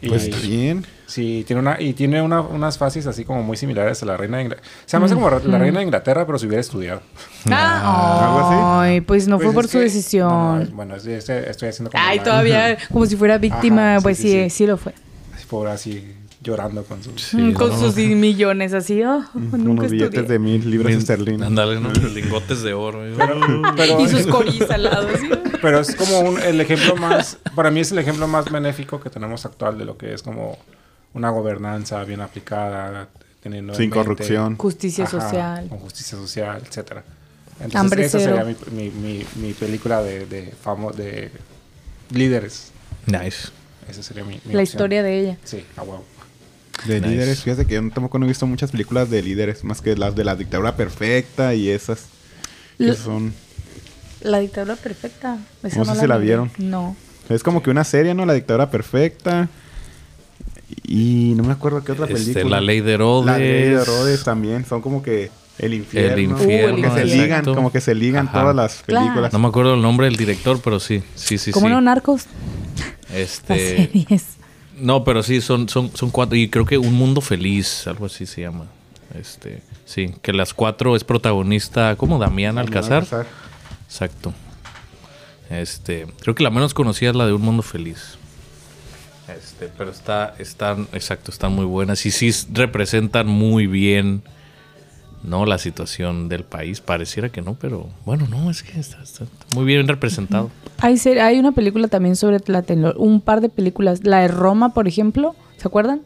Y- 0.00 0.08
Pues 0.08 0.24
está 0.24 0.38
bien. 0.38 0.86
Sí, 1.06 1.44
tiene 1.46 1.60
una, 1.60 1.78
y 1.78 1.92
tiene 1.92 2.22
una- 2.22 2.40
unas 2.40 2.78
fases 2.78 3.06
así 3.06 3.24
como 3.26 3.42
muy 3.42 3.58
similares 3.58 4.02
a 4.02 4.06
la 4.06 4.16
reina 4.16 4.38
de 4.38 4.44
Inglaterra. 4.44 4.66
Se 4.86 4.96
llama 4.96 5.08
como 5.12 5.28
la 5.28 5.58
reina 5.58 5.78
de 5.80 5.84
Inglaterra, 5.84 6.24
pero 6.24 6.38
si 6.38 6.46
hubiera 6.46 6.62
estudiado. 6.62 7.02
Ah, 7.50 8.24
¿Algo 8.24 8.38
así? 8.48 8.90
Ay, 8.94 9.00
pues 9.02 9.28
no 9.28 9.36
Pues 9.36 9.44
fue 9.46 9.50
es 9.50 9.54
por 9.54 9.68
su 9.68 9.78
que- 9.78 9.84
decisión. 9.84 10.28
no, 10.30 10.56
no, 10.56 10.62
es- 10.62 10.70
bueno, 10.72 10.96
es- 10.96 11.04
es- 11.06 11.28
estoy 11.28 11.68
haciendo 11.68 11.90
como. 11.90 12.02
Ay, 12.02 12.20
todavía 12.20 12.78
como 12.90 13.04
si 13.04 13.16
fuera 13.16 13.36
víctima, 13.36 13.96
Ajá, 13.96 14.02
pues 14.02 14.16
sí, 14.16 14.22
sí, 14.32 14.42
sí, 14.44 14.50
sí. 14.50 14.66
lo 14.66 14.78
fue. 14.78 14.94
Así, 15.34 15.44
Pobre 15.46 15.70
así 15.72 16.14
llorando 16.44 16.84
con 16.84 17.02
sus. 17.02 17.20
Sí, 17.20 17.36
Mm, 17.38 17.52
con 17.54 17.70
no. 17.70 17.78
sus 17.78 17.96
millones 17.96 18.72
así, 18.74 19.02
oh, 19.02 19.24
nunca 19.34 19.56
Unos 19.56 19.90
billetes 19.90 20.20
estudié. 20.20 20.28
de 20.32 20.38
mil 20.38 20.70
libras 20.70 20.92
Lin- 20.92 20.98
esterlinas. 20.98 21.46
Ándale, 21.48 21.80
¿no? 21.80 21.90
Lingotes 22.14 22.62
de 22.62 22.74
oro. 22.74 23.00
Pero, 23.76 24.00
Y 24.00 24.08
sus 24.08 24.26
coris 24.26 24.70
al 24.70 24.84
lado, 24.84 25.08
así. 25.12 25.28
pero 25.62 25.80
es 25.80 25.96
como 25.96 26.20
un- 26.20 26.40
el 26.40 26.60
ejemplo 26.60 26.94
más. 26.96 27.38
Para 27.56 27.70
mí 27.72 27.80
es 27.80 27.90
el 27.90 27.98
ejemplo 27.98 28.28
más 28.28 28.50
benéfico 28.52 29.00
que 29.00 29.10
tenemos 29.10 29.44
actual 29.46 29.78
de 29.78 29.84
lo 29.86 29.96
que 29.96 30.12
es 30.14 30.22
como 30.22 30.56
una 31.14 31.30
gobernanza 31.30 32.04
bien 32.04 32.20
aplicada, 32.20 33.08
teniendo 33.42 33.72
Sin 33.74 33.88
mente- 33.90 33.96
corrupción. 33.98 34.56
Justicia 34.56 35.06
social. 35.06 35.66
Con 35.68 35.78
justicia 35.78 36.16
social, 36.18 36.62
etcétera. 36.64 37.02
Entonces, 37.60 37.80
Hambre 37.80 38.04
esa 38.04 38.18
cero. 38.18 38.36
sería 38.36 38.56
mi, 38.72 38.90
mi, 38.90 38.90
mi, 38.90 39.26
mi 39.36 39.52
película 39.54 40.02
de, 40.02 40.26
de, 40.26 40.52
famo- 40.64 40.92
de 40.92 41.30
líderes. 42.10 42.72
Nice. 43.06 43.48
Esa 43.88 44.02
sería 44.02 44.24
mi, 44.24 44.34
mi 44.34 44.52
La 44.54 44.60
opción. 44.60 44.62
historia 44.62 45.02
de 45.02 45.20
ella. 45.20 45.38
Sí, 45.44 45.64
a 45.76 45.82
huevo. 45.82 46.04
De 46.86 47.00
Nice. 47.00 47.10
líderes, 47.12 47.42
fíjate 47.42 47.66
que 47.66 47.74
yo 47.74 47.80
tampoco 47.90 48.18
no 48.18 48.26
he 48.26 48.28
visto 48.28 48.46
muchas 48.46 48.70
películas 48.70 49.08
de 49.10 49.22
líderes, 49.22 49.64
más 49.64 49.80
que 49.80 49.96
las 49.96 50.14
de 50.14 50.24
la 50.24 50.36
dictadura 50.36 50.76
perfecta 50.76 51.54
y 51.54 51.68
esas 51.68 52.06
que 52.78 52.92
son... 52.94 53.32
La 54.20 54.38
dictadura 54.40 54.76
perfecta. 54.76 55.38
Esa 55.62 55.78
No 55.78 55.84
sé 55.84 56.00
si 56.00 56.06
la 56.06 56.16
vieron. 56.18 56.50
No. 56.58 56.96
Es 57.28 57.42
como 57.42 57.62
que 57.62 57.70
una 57.70 57.84
serie, 57.84 58.14
¿no? 58.14 58.26
La 58.26 58.32
dictadura 58.34 58.70
perfecta. 58.70 59.48
Y 60.82 61.34
no 61.36 61.42
me 61.44 61.52
acuerdo 61.52 61.84
qué 61.84 61.92
otra 61.92 62.06
Este, 62.06 62.32
película. 62.32 62.56
la 62.56 62.60
ley 62.62 62.80
de 62.80 62.92
Herodes. 62.94 63.26
La 63.26 63.38
ley 63.38 63.62
de 63.70 63.72
Herodes 63.82 64.24
también. 64.24 64.64
Son 64.66 64.80
como 64.82 65.02
que 65.02 65.30
el 65.58 65.74
infierno. 65.74 66.12
El 66.14 66.20
infierno. 66.20 66.78
Uh, 66.78 66.82
Como 66.82 66.94
que 66.94 67.00
se 67.00 67.04
ligan, 67.06 67.28
exacto. 67.30 67.54
como 67.54 67.72
que 67.72 67.80
se 67.80 67.94
ligan 67.94 68.26
Ajá. 68.28 68.40
todas 68.40 68.56
las 68.56 68.82
Claro. 68.82 69.04
películas. 69.06 69.32
No 69.32 69.38
me 69.38 69.48
acuerdo 69.48 69.74
el 69.74 69.82
nombre 69.82 70.06
del 70.06 70.16
director, 70.16 70.60
pero 70.62 70.80
sí. 70.80 71.02
Sí, 71.14 71.38
sí, 71.38 71.50
¿Cómo 71.52 71.66
sí. 71.66 71.72
no 71.72 71.80
narcos? 71.80 72.24
Las 73.10 73.18
Este. 73.18 73.76
series. 73.92 74.24
No, 74.78 75.04
pero 75.04 75.22
sí, 75.22 75.40
son, 75.40 75.68
son, 75.68 75.94
son 75.96 76.10
cuatro. 76.10 76.36
Y 76.36 76.48
creo 76.48 76.66
que 76.66 76.78
Un 76.78 76.94
Mundo 76.94 77.20
Feliz, 77.20 77.86
algo 77.86 78.06
así 78.06 78.26
se 78.26 78.42
llama. 78.42 78.66
Este. 79.18 79.62
Sí, 79.84 80.14
que 80.22 80.32
las 80.32 80.54
cuatro 80.54 80.96
es 80.96 81.04
protagonista, 81.04 81.94
¿cómo? 81.96 82.18
Damián 82.18 82.58
Alcázar. 82.58 83.06
Exacto. 83.86 84.32
Este, 85.50 86.06
creo 86.20 86.34
que 86.34 86.42
la 86.42 86.50
menos 86.50 86.74
conocida 86.74 87.10
es 87.10 87.16
la 87.16 87.26
de 87.26 87.32
Un 87.32 87.42
Mundo 87.42 87.62
Feliz. 87.62 88.18
Este, 89.28 89.70
pero 89.76 89.90
está, 89.90 90.34
están, 90.38 90.88
exacto, 90.92 91.30
están 91.30 91.52
muy 91.52 91.64
buenas 91.64 92.04
y 92.04 92.10
sí 92.10 92.30
representan 92.52 93.26
muy 93.26 93.66
bien, 93.66 94.22
¿no? 95.24 95.46
La 95.46 95.58
situación 95.58 96.28
del 96.28 96.44
país. 96.44 96.80
Pareciera 96.80 97.30
que 97.30 97.42
no, 97.42 97.54
pero 97.54 97.88
bueno, 98.04 98.26
no, 98.28 98.50
es 98.50 98.62
que 98.62 98.78
está, 98.78 98.98
muy 99.54 99.64
bien 99.64 99.88
representado. 99.88 100.50
Hay, 100.78 100.98
hay 101.20 101.38
una 101.38 101.52
película 101.52 101.88
también 101.88 102.16
sobre 102.16 102.40
Tlatelolco, 102.40 103.02
un 103.02 103.20
par 103.20 103.40
de 103.40 103.48
películas. 103.48 104.04
La 104.04 104.20
de 104.20 104.28
Roma, 104.28 104.74
por 104.74 104.86
ejemplo, 104.86 105.34
¿se 105.56 105.66
acuerdan? 105.66 106.02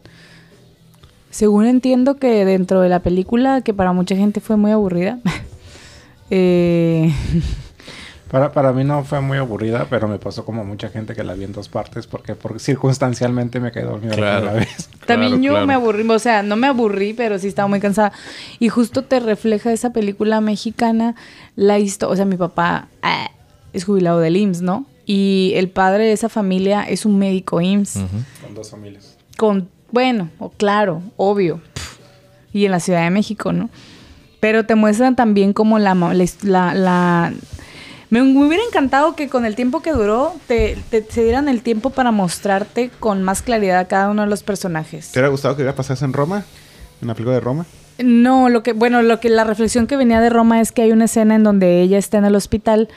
Según 1.29 1.65
entiendo 1.65 2.17
que 2.17 2.43
dentro 2.45 2.81
de 2.81 2.89
la 2.89 3.01
película, 3.01 3.61
que 3.61 3.73
para 3.73 3.93
mucha 3.93 4.15
gente 4.15 4.39
fue 4.39 4.57
muy 4.57 4.71
aburrida, 4.71 5.19
eh, 6.31 7.13
Para, 8.31 8.51
para 8.51 8.71
mí 8.73 8.83
no 8.83 9.03
fue 9.03 9.21
muy 9.21 9.37
aburrida, 9.39 9.87
pero 9.89 10.07
me 10.07 10.19
pasó 10.19 10.45
como 10.45 10.63
mucha 10.63 10.89
gente 10.89 11.15
que 11.15 11.23
la 11.23 11.33
vi 11.33 11.45
en 11.45 11.51
dos 11.53 11.67
partes 11.67 12.05
porque, 12.05 12.35
porque 12.35 12.59
circunstancialmente 12.59 13.59
me 13.59 13.71
quedé 13.71 13.85
dormido 13.85 14.15
Claro. 14.15 14.45
la 14.45 14.51
primera 14.51 14.65
vez. 14.75 14.89
también 15.07 15.41
yo 15.41 15.53
claro. 15.53 15.65
me 15.67 15.73
aburrí, 15.73 16.07
o 16.09 16.19
sea, 16.19 16.43
no 16.43 16.55
me 16.55 16.67
aburrí, 16.67 17.13
pero 17.13 17.39
sí 17.39 17.47
estaba 17.47 17.67
muy 17.67 17.79
cansada. 17.79 18.11
Y 18.59 18.69
justo 18.69 19.03
te 19.03 19.19
refleja 19.19 19.71
esa 19.73 19.91
película 19.91 20.41
mexicana, 20.41 21.15
la 21.55 21.79
historia, 21.79 22.13
o 22.13 22.15
sea, 22.15 22.25
mi 22.25 22.37
papá 22.37 22.87
ah, 23.01 23.31
es 23.73 23.83
jubilado 23.85 24.19
del 24.19 24.37
IMSS, 24.37 24.61
¿no? 24.61 24.85
Y 25.05 25.53
el 25.55 25.69
padre 25.69 26.03
de 26.05 26.11
esa 26.11 26.29
familia 26.29 26.83
es 26.83 27.05
un 27.05 27.17
médico 27.17 27.61
IMSS. 27.61 27.99
Con 28.43 28.53
dos 28.53 28.69
familias. 28.69 29.17
con, 29.37 29.69
bueno, 29.91 30.29
o 30.37 30.49
claro, 30.49 31.01
obvio, 31.17 31.61
y 32.53 32.65
en 32.65 32.71
la 32.71 32.79
Ciudad 32.79 33.03
de 33.03 33.09
México, 33.09 33.53
¿no? 33.53 33.71
Pero 34.39 34.65
te 34.67 34.75
muestran 34.75 35.15
también 35.15 35.51
como 35.53 35.79
la, 35.79 35.95
la- 36.43 36.73
la- 36.75 37.33
me, 38.09 38.21
me 38.23 38.45
hubiera 38.47 38.63
encantado 38.63 39.15
que 39.15 39.29
con 39.29 39.45
el 39.45 39.55
tiempo 39.55 39.81
que 39.81 39.91
duró 39.91 40.33
te, 40.47 40.77
te- 40.89 41.03
se 41.09 41.23
dieran 41.23 41.47
el 41.49 41.61
tiempo 41.61 41.89
para 41.91 42.11
mostrarte 42.11 42.89
con 42.99 43.23
más 43.23 43.41
claridad 43.41 43.79
a 43.79 43.85
cada 43.85 44.09
uno 44.09 44.23
de 44.23 44.27
los 44.27 44.43
personajes. 44.43 45.11
¿Te 45.11 45.19
hubiera 45.19 45.29
gustado 45.29 45.55
que 45.55 45.61
hubiera 45.61 45.75
pasado 45.75 46.03
en 46.05 46.13
Roma? 46.13 46.43
¿En 47.01 47.07
la 47.07 47.13
película 47.13 47.35
de 47.35 47.41
Roma? 47.41 47.65
No, 47.99 48.49
lo 48.49 48.63
que, 48.63 48.73
bueno, 48.73 49.01
lo 49.01 49.19
que 49.19 49.29
la 49.29 49.43
reflexión 49.43 49.85
que 49.85 49.97
venía 49.97 50.21
de 50.21 50.29
Roma 50.29 50.61
es 50.61 50.71
que 50.71 50.81
hay 50.83 50.91
una 50.91 51.05
escena 51.05 51.35
en 51.35 51.43
donde 51.43 51.81
ella 51.81 51.97
está 51.97 52.17
en 52.17 52.25
el 52.25 52.35
hospital. 52.35 52.87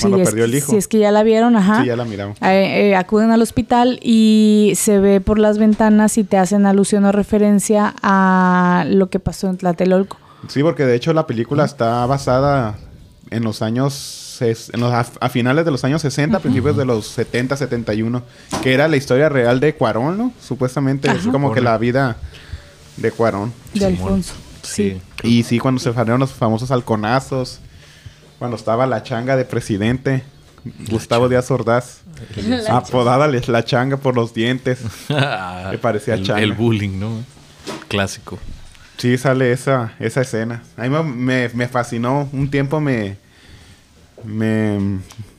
Cuando 0.00 0.18
es, 0.18 0.28
perdió 0.28 0.44
el 0.44 0.54
hijo. 0.54 0.70
Si 0.70 0.76
es 0.76 0.88
que 0.88 0.98
ya 0.98 1.10
la 1.10 1.22
vieron, 1.22 1.56
ajá. 1.56 1.80
Sí, 1.80 1.86
ya 1.86 1.96
la 1.96 2.04
miramos. 2.04 2.36
Eh, 2.42 2.90
eh, 2.90 2.96
acuden 2.96 3.30
al 3.30 3.40
hospital 3.42 3.98
y 4.02 4.74
se 4.76 4.98
ve 4.98 5.20
por 5.20 5.38
las 5.38 5.58
ventanas 5.58 6.18
y 6.18 6.24
te 6.24 6.36
hacen 6.36 6.66
alusión 6.66 7.04
o 7.06 7.12
referencia 7.12 7.94
a 8.02 8.84
lo 8.88 9.08
que 9.08 9.18
pasó 9.18 9.48
en 9.48 9.56
Tlatelolco. 9.56 10.18
Sí, 10.48 10.62
porque 10.62 10.84
de 10.84 10.94
hecho 10.94 11.12
la 11.12 11.26
película 11.26 11.64
está 11.64 12.04
basada 12.06 12.76
en 13.30 13.44
los 13.44 13.62
años... 13.62 14.22
En 14.38 14.80
los, 14.80 14.92
a, 14.92 15.06
a 15.20 15.28
finales 15.30 15.64
de 15.64 15.70
los 15.70 15.82
años 15.84 16.02
60, 16.02 16.40
principios 16.40 16.76
de 16.76 16.84
los 16.84 17.06
70, 17.06 17.56
71, 17.56 18.22
que 18.62 18.74
era 18.74 18.86
la 18.86 18.98
historia 18.98 19.30
real 19.30 19.60
de 19.60 19.74
Cuarón, 19.74 20.18
¿no? 20.18 20.32
Supuestamente, 20.42 21.10
es 21.10 21.26
como 21.26 21.54
que 21.54 21.62
la 21.62 21.78
vida 21.78 22.18
de 22.98 23.10
Cuarón. 23.12 23.54
De. 23.72 23.86
Alfonso. 23.86 24.34
Sí. 24.60 25.00
Y 25.22 25.44
sí, 25.44 25.58
cuando 25.58 25.80
se 25.80 25.92
salieron 25.94 26.20
los 26.20 26.32
famosos 26.32 26.70
halconazos, 26.70 27.60
cuando 28.38 28.56
estaba 28.58 28.86
la 28.86 29.02
changa 29.02 29.36
de 29.36 29.46
presidente, 29.46 30.22
Gustavo 30.90 31.28
Díaz 31.28 31.50
Ordaz, 31.50 32.00
apodada 32.68 33.28
la, 33.28 33.40
la 33.46 33.64
changa 33.64 33.96
por 33.96 34.14
los 34.14 34.34
dientes. 34.34 34.80
Me 35.08 35.78
parecía 35.78 36.14
el, 36.14 36.24
changa. 36.24 36.42
el 36.42 36.52
bullying, 36.52 36.98
¿no? 36.98 37.24
Clásico. 37.88 38.38
Sí, 38.98 39.18
sale 39.18 39.52
esa, 39.52 39.92
esa 39.98 40.22
escena. 40.22 40.62
A 40.76 40.82
mí 40.82 40.88
me, 40.88 41.48
me- 41.50 41.68
fascinó. 41.68 42.28
Un 42.32 42.50
tiempo 42.50 42.80
me, 42.80 43.16
me, 44.24 44.78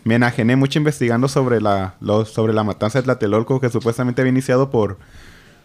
me 0.04 0.16
enajené 0.16 0.56
mucho 0.56 0.80
investigando 0.80 1.28
sobre 1.28 1.60
la, 1.60 1.96
lo- 2.00 2.26
sobre 2.26 2.54
la 2.54 2.64
matanza 2.64 3.00
de 3.00 3.04
Tlatelolco, 3.04 3.60
que 3.60 3.70
supuestamente 3.70 4.22
había 4.22 4.32
iniciado 4.32 4.70
por, 4.70 4.98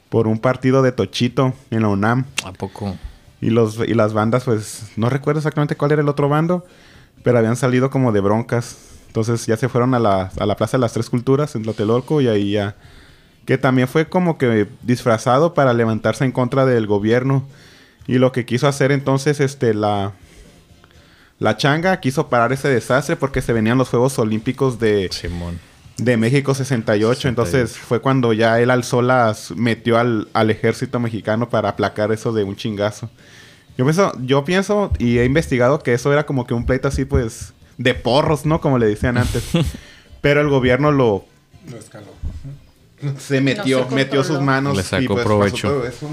por 0.09 0.27
un 0.27 0.39
partido 0.39 0.83
de 0.83 0.93
Tochito 0.93 1.53
en 1.71 1.83
la 1.83 1.89
UNAM. 1.89 2.25
¿A 2.45 2.53
poco? 2.53 2.97
Y, 3.41 3.51
los, 3.51 3.77
y 3.79 3.95
las 3.95 4.13
bandas, 4.13 4.45
pues, 4.45 4.85
no 4.97 5.11
recuerdo 5.11 5.41
exactamente 5.41 5.77
cuál 5.77 5.93
era 5.93 6.03
el 6.03 6.09
otro 6.09 6.29
bando, 6.29 6.65
pero 7.23 7.39
habían 7.39 7.57
salido 7.57 7.91
como 7.91 8.13
de 8.13 8.21
broncas. 8.21 8.77
Entonces 9.09 9.45
ya 9.45 9.59
se 9.59 9.69
fueron 9.69 9.93
a 9.95 9.99
la, 9.99 10.31
a 10.39 10.47
la 10.47 10.57
Plaza 10.57 10.79
de 10.79 10.81
las 10.81 10.95
Tres 10.95 11.11
Culturas 11.11 11.55
en 11.55 11.63
Tlatelolco 11.63 12.21
y 12.21 12.29
ahí 12.29 12.53
ya... 12.53 12.77
Que 13.45 13.59
también 13.59 13.89
fue 13.89 14.09
como 14.09 14.39
que 14.39 14.69
disfrazado 14.83 15.53
para 15.53 15.75
levantarse 15.75 16.25
en 16.25 16.31
contra 16.31 16.65
del 16.65 16.87
gobierno. 16.87 17.43
Y 18.07 18.19
lo 18.19 18.33
que 18.33 18.45
quiso 18.45 18.69
hacer 18.69 18.93
entonces, 18.93 19.41
este, 19.41 19.75
la... 19.75 20.13
La 21.39 21.57
changa 21.57 21.99
quiso 21.99 22.29
parar 22.29 22.53
ese 22.53 22.69
desastre 22.69 23.17
porque 23.17 23.43
se 23.43 23.53
venían 23.53 23.77
los 23.77 23.89
Juegos 23.89 24.17
Olímpicos 24.21 24.79
de, 24.79 25.09
Simón. 25.11 25.59
de 25.97 26.17
México 26.17 26.55
68. 26.55 27.27
Entonces 27.29 27.77
fue 27.77 28.01
cuando 28.01 28.33
ya 28.33 28.61
él 28.61 28.71
alzó 28.71 29.03
las... 29.03 29.51
Metió 29.51 29.99
al, 29.99 30.29
al 30.35 30.51
ejército 30.51 31.01
mexicano 31.01 31.49
para 31.49 31.71
aplacar 31.71 32.13
eso 32.13 32.33
de 32.33 32.45
un 32.45 32.55
chingazo. 32.55 33.11
Yo 33.77 33.85
pienso, 33.85 34.13
yo 34.21 34.45
pienso 34.45 34.93
y 34.99 35.19
he 35.19 35.25
investigado 35.25 35.81
que 35.81 35.95
eso 35.95 36.13
era 36.13 36.27
como 36.27 36.47
que 36.47 36.55
un 36.55 36.67
pleito 36.67 36.89
así, 36.89 37.05
pues, 37.05 37.55
de 37.79 37.95
porros, 37.95 38.45
¿no? 38.45 38.61
Como 38.61 38.79
le 38.79 38.87
decían 38.87 39.17
antes. 39.19 39.43
Pero 40.21 40.41
el 40.41 40.49
gobierno 40.49 40.93
lo... 40.93 41.25
Lo 41.69 41.77
escaló. 41.77 42.07
Se 43.19 43.41
metió, 43.41 43.89
se 43.89 43.95
metió 43.95 44.25
sus 44.25 44.41
manos. 44.41 44.77
Le 44.77 44.83
sacó 44.83 45.03
y, 45.03 45.09
pues, 45.09 45.25
provecho. 45.25 45.69
pasó 45.69 45.79
todo 45.79 45.87
eso. 45.87 46.09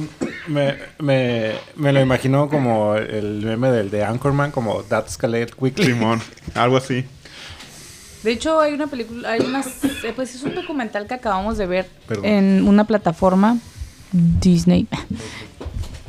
Me, 0.48 0.76
me, 1.00 1.54
me 1.76 1.94
lo 1.94 2.02
imagino 2.02 2.50
como 2.50 2.96
el 2.96 3.46
meme 3.46 3.70
del 3.72 3.90
de 3.92 4.04
Anchorman, 4.04 4.52
como 4.52 4.82
That 4.84 5.08
Escalate 5.08 5.54
Quickly. 5.60 5.86
Simón, 5.86 6.22
algo 6.56 6.78
así. 6.78 7.06
De 8.24 8.32
hecho, 8.32 8.60
hay 8.60 8.74
una 8.74 8.88
película, 8.88 9.32
hay 9.32 9.42
unas, 9.42 9.68
pues 10.16 10.36
es 10.36 10.44
un 10.44 10.56
documental 10.56 11.08
que 11.08 11.14
acabamos 11.14 11.58
de 11.58 11.68
ver 11.68 11.90
Perdón. 12.08 12.26
en 12.26 12.68
una 12.68 12.84
plataforma 12.84 13.58
Disney 14.12 14.88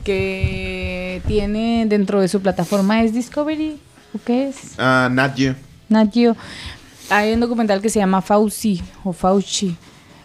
que 0.04 1.22
tiene 1.26 1.84
dentro 1.86 2.20
de 2.20 2.28
su 2.28 2.40
plataforma 2.40 3.02
es 3.02 3.12
Discovery, 3.12 3.78
¿o 4.14 4.18
qué 4.24 4.48
es? 4.48 4.76
Nat 4.78 5.36
Geo. 5.36 5.54
Nat 5.88 6.12
Geo. 6.12 6.36
Hay 7.10 7.32
un 7.32 7.40
documental 7.40 7.80
que 7.82 7.88
se 7.90 7.98
llama 7.98 8.22
Fauci 8.22 8.82
o 9.04 9.12
Fauci. 9.12 9.76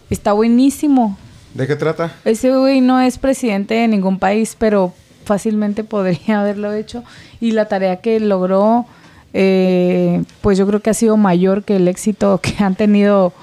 Está 0.10 0.34
buenísimo. 0.34 1.18
¿De 1.54 1.68
qué 1.68 1.76
trata? 1.76 2.14
Ese 2.26 2.56
güey 2.56 2.82
no 2.82 3.00
es 3.00 3.18
presidente 3.18 3.76
de 3.76 3.88
ningún 3.88 4.20
país, 4.20 4.56
pero 4.58 4.94
fácilmente 5.24 5.84
podría 5.86 6.42
haberlo 6.42 6.74
hecho. 6.74 7.04
Y 7.40 7.52
la 7.52 7.66
tarea 7.68 7.98
que 7.98 8.20
logró, 8.20 8.86
eh, 9.34 10.24
pues 10.42 10.58
yo 10.58 10.68
creo 10.68 10.82
que 10.82 10.90
ha 10.90 10.94
sido 10.94 11.18
mayor 11.18 11.64
que 11.64 11.78
el 11.78 11.88
éxito 11.88 12.40
que 12.42 12.64
han 12.64 12.76
tenido 12.76 13.34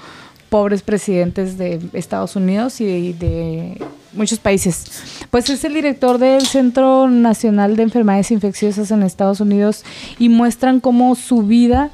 pobres 0.49 0.83
presidentes 0.83 1.57
de 1.57 1.81
Estados 1.93 2.35
Unidos 2.35 2.79
y 2.79 3.13
de 3.13 3.81
muchos 4.13 4.37
países. 4.37 4.85
Pues 5.31 5.49
es 5.49 5.63
el 5.63 5.73
director 5.73 6.19
del 6.19 6.45
Centro 6.45 7.09
Nacional 7.09 7.75
de 7.75 7.81
Enfermedades 7.81 8.29
Infecciosas 8.29 8.91
en 8.91 9.01
Estados 9.01 9.39
Unidos 9.39 9.83
y 10.19 10.29
muestran 10.29 10.79
cómo 10.79 11.15
su 11.15 11.41
vida 11.41 11.89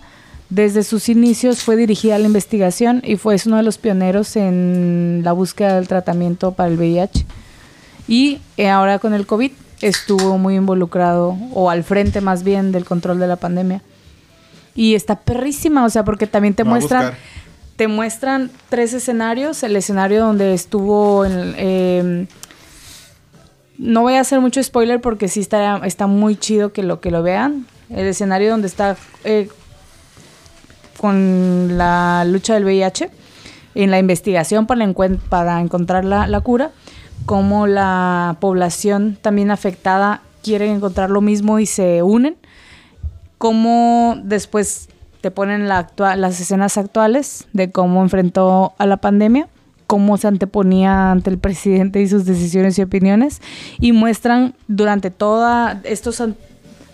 desde 0.50 0.84
sus 0.84 1.10
inicios 1.10 1.62
fue 1.62 1.76
dirigida 1.76 2.16
a 2.16 2.20
la 2.20 2.26
investigación 2.26 3.02
y 3.06 3.18
fue 3.18 3.38
uno 3.46 3.58
de 3.58 3.64
los 3.64 3.78
pioneros 3.78 4.36
en 4.36 5.22
la 5.24 5.32
búsqueda 5.32 5.76
del 5.76 5.88
tratamiento 5.88 6.54
para 6.54 6.70
el 6.70 6.78
VIH. 6.78 7.26
Y 8.08 8.40
eh, 8.58 8.70
ahora 8.70 8.98
con 8.98 9.14
el 9.14 9.28
COVID 9.28 9.52
estuvo 9.82 10.38
muy 10.38 10.56
involucrado, 10.56 11.38
o 11.54 11.70
al 11.70 11.84
frente 11.84 12.22
más 12.22 12.44
bien, 12.44 12.72
del 12.72 12.84
control 12.84 13.20
de 13.20 13.28
la 13.28 13.36
pandemia. 13.36 13.82
Y 14.76 14.96
está 14.96 15.16
perrísima, 15.16 15.86
o 15.86 15.90
sea, 15.90 16.04
porque 16.04 16.26
también 16.26 16.56
te 16.56 16.64
muestran, 16.64 17.14
te 17.76 17.88
muestran 17.88 18.50
tres 18.70 18.94
escenarios. 18.94 19.62
El 19.62 19.76
escenario 19.76 20.22
donde 20.22 20.54
estuvo 20.54 21.26
en, 21.26 21.54
eh, 21.58 22.28
no 23.78 24.02
voy 24.02 24.16
a 24.16 24.22
hacer 24.22 24.42
mucho 24.42 24.62
spoiler 24.62 25.00
porque 25.00 25.28
sí 25.28 25.40
está, 25.40 25.78
está 25.86 26.08
muy 26.08 26.36
chido 26.36 26.74
que 26.74 26.84
lo, 26.84 27.00
que 27.00 27.12
lo 27.12 27.24
vean. 27.24 27.66
El 27.90 28.08
escenario 28.08 28.52
donde 28.52 28.68
está 28.68 28.98
eh, 29.24 29.50
con 31.00 31.78
la 31.78 32.26
lucha 32.26 32.54
del 32.56 32.66
VIH, 32.66 33.10
en 33.76 33.92
la 33.92 34.00
investigación 34.00 34.68
para, 34.68 34.86
para 35.30 35.62
encontrar 35.62 36.04
la, 36.04 36.28
la 36.28 36.42
cura, 36.42 36.72
cómo 37.26 37.68
la 37.68 38.38
población 38.40 39.18
también 39.22 39.52
afectada 39.52 40.22
quiere 40.44 40.70
encontrar 40.70 41.10
lo 41.10 41.22
mismo 41.22 41.60
y 41.60 41.66
se 41.66 42.04
unen, 42.04 42.36
cómo 43.38 44.18
después 44.24 44.90
te 45.22 45.32
ponen 45.32 45.68
la 45.68 45.88
las 45.98 46.40
escenas 46.40 46.78
actuales 46.78 47.48
de 47.54 47.72
cómo 47.72 48.02
enfrentó 48.02 48.74
a 48.78 48.86
la 48.86 48.98
pandemia, 48.98 49.48
cómo 49.88 50.18
se 50.18 50.28
anteponía 50.28 51.12
ante 51.12 51.30
el 51.30 51.40
presidente 51.40 52.02
y 52.02 52.08
sus 52.08 52.26
decisiones 52.26 52.78
y 52.78 52.84
opiniones, 52.84 53.42
y 53.80 53.92
muestran 53.92 54.54
durante 54.68 55.12
todos 55.12 55.78
estos 55.84 56.22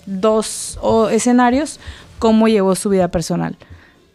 dos 0.06 0.80
o, 0.82 1.10
escenarios 1.10 1.80
cómo 2.20 2.48
llevó 2.48 2.76
su 2.76 2.90
vida 2.90 3.10
personal. 3.10 3.58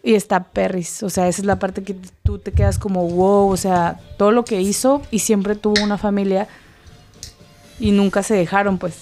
Y 0.03 0.14
está 0.14 0.44
perris, 0.44 1.03
o 1.03 1.11
sea, 1.11 1.28
esa 1.28 1.42
es 1.42 1.46
la 1.46 1.59
parte 1.59 1.82
que 1.82 1.94
tú 2.22 2.38
te 2.38 2.53
quedas 2.53 2.78
como 2.78 3.07
wow, 3.09 3.51
o 3.51 3.57
sea, 3.57 4.01
todo 4.16 4.32
lo 4.32 4.44
que 4.44 4.61
hizo 4.61 5.03
y 5.11 5.18
siempre 5.18 5.57
tuvo 5.57 5.82
una 5.82 5.98
familia 5.98 6.48
y 7.78 7.92
nunca 7.92 8.22
se 8.22 8.34
dejaron, 8.34 8.78
pues. 8.78 8.94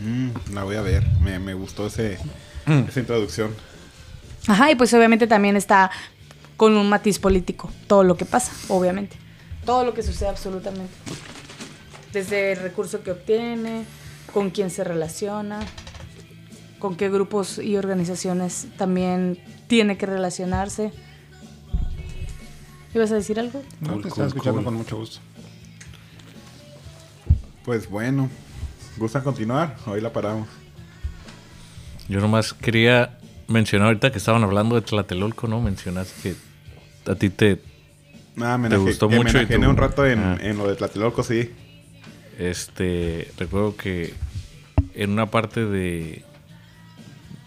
Mm, 0.00 0.54
la 0.54 0.64
voy 0.64 0.76
a 0.76 0.82
ver. 0.82 1.04
Me, 1.20 1.38
me 1.38 1.54
gustó 1.54 1.86
ese, 1.86 2.18
esa 2.66 3.00
introducción. 3.00 3.54
Ajá, 4.46 4.70
y 4.70 4.74
pues 4.74 4.92
obviamente 4.94 5.26
también 5.26 5.56
está 5.56 5.90
con 6.56 6.76
un 6.76 6.88
matiz 6.88 7.18
político, 7.18 7.70
todo 7.86 8.04
lo 8.04 8.16
que 8.16 8.24
pasa, 8.24 8.52
obviamente. 8.68 9.16
Todo 9.64 9.84
lo 9.84 9.94
que 9.94 10.02
sucede 10.02 10.28
absolutamente. 10.28 10.92
Desde 12.12 12.52
el 12.52 12.58
recurso 12.58 13.02
que 13.02 13.10
obtiene, 13.10 13.84
con 14.32 14.50
quién 14.50 14.70
se 14.70 14.84
relaciona, 14.84 15.60
con 16.86 16.96
qué 16.96 17.10
grupos 17.10 17.58
y 17.58 17.76
organizaciones 17.76 18.68
también 18.76 19.38
tiene 19.66 19.98
que 19.98 20.06
relacionarse. 20.06 20.92
¿Ibas 22.94 23.10
a 23.10 23.16
decir 23.16 23.40
algo? 23.40 23.60
No, 23.80 23.88
Cool, 23.94 23.96
te 23.96 24.02
cool, 24.02 24.08
estaba 24.10 24.28
escuchando 24.28 24.58
cool. 24.58 24.64
con 24.66 24.74
mucho 24.74 24.96
gusto. 24.96 25.18
Pues 27.64 27.90
bueno. 27.90 28.30
¿Gustan 28.96 29.22
continuar? 29.24 29.76
Hoy 29.86 30.00
la 30.00 30.12
paramos. 30.12 30.46
Yo 32.08 32.20
nomás 32.20 32.52
quería 32.54 33.18
mencionar 33.48 33.88
ahorita 33.88 34.12
que 34.12 34.18
estaban 34.18 34.44
hablando 34.44 34.76
de 34.76 34.82
Tlatelolco, 34.82 35.48
¿no? 35.48 35.60
Mencionaste 35.60 36.14
que 37.02 37.10
a 37.10 37.16
ti 37.16 37.30
te, 37.30 37.60
me, 38.36 38.46
enaje- 38.46 38.78
gustó 38.78 39.08
me 39.08 39.16
mucho 39.16 39.36
y 39.38 39.40
enajené 39.40 39.64
tú- 39.66 39.70
un 39.70 39.76
rato 39.76 40.06
en, 40.06 40.18
Ah. 40.20 40.38
en 40.40 40.56
lo 40.56 40.68
de 40.68 40.76
Tlatelolco, 40.76 41.24
sí. 41.24 41.50
este, 42.38 43.30
recuerdo 43.38 43.76
que 43.76 44.14
en 44.94 45.10
una 45.10 45.26
parte 45.26 45.64
de, 45.66 46.24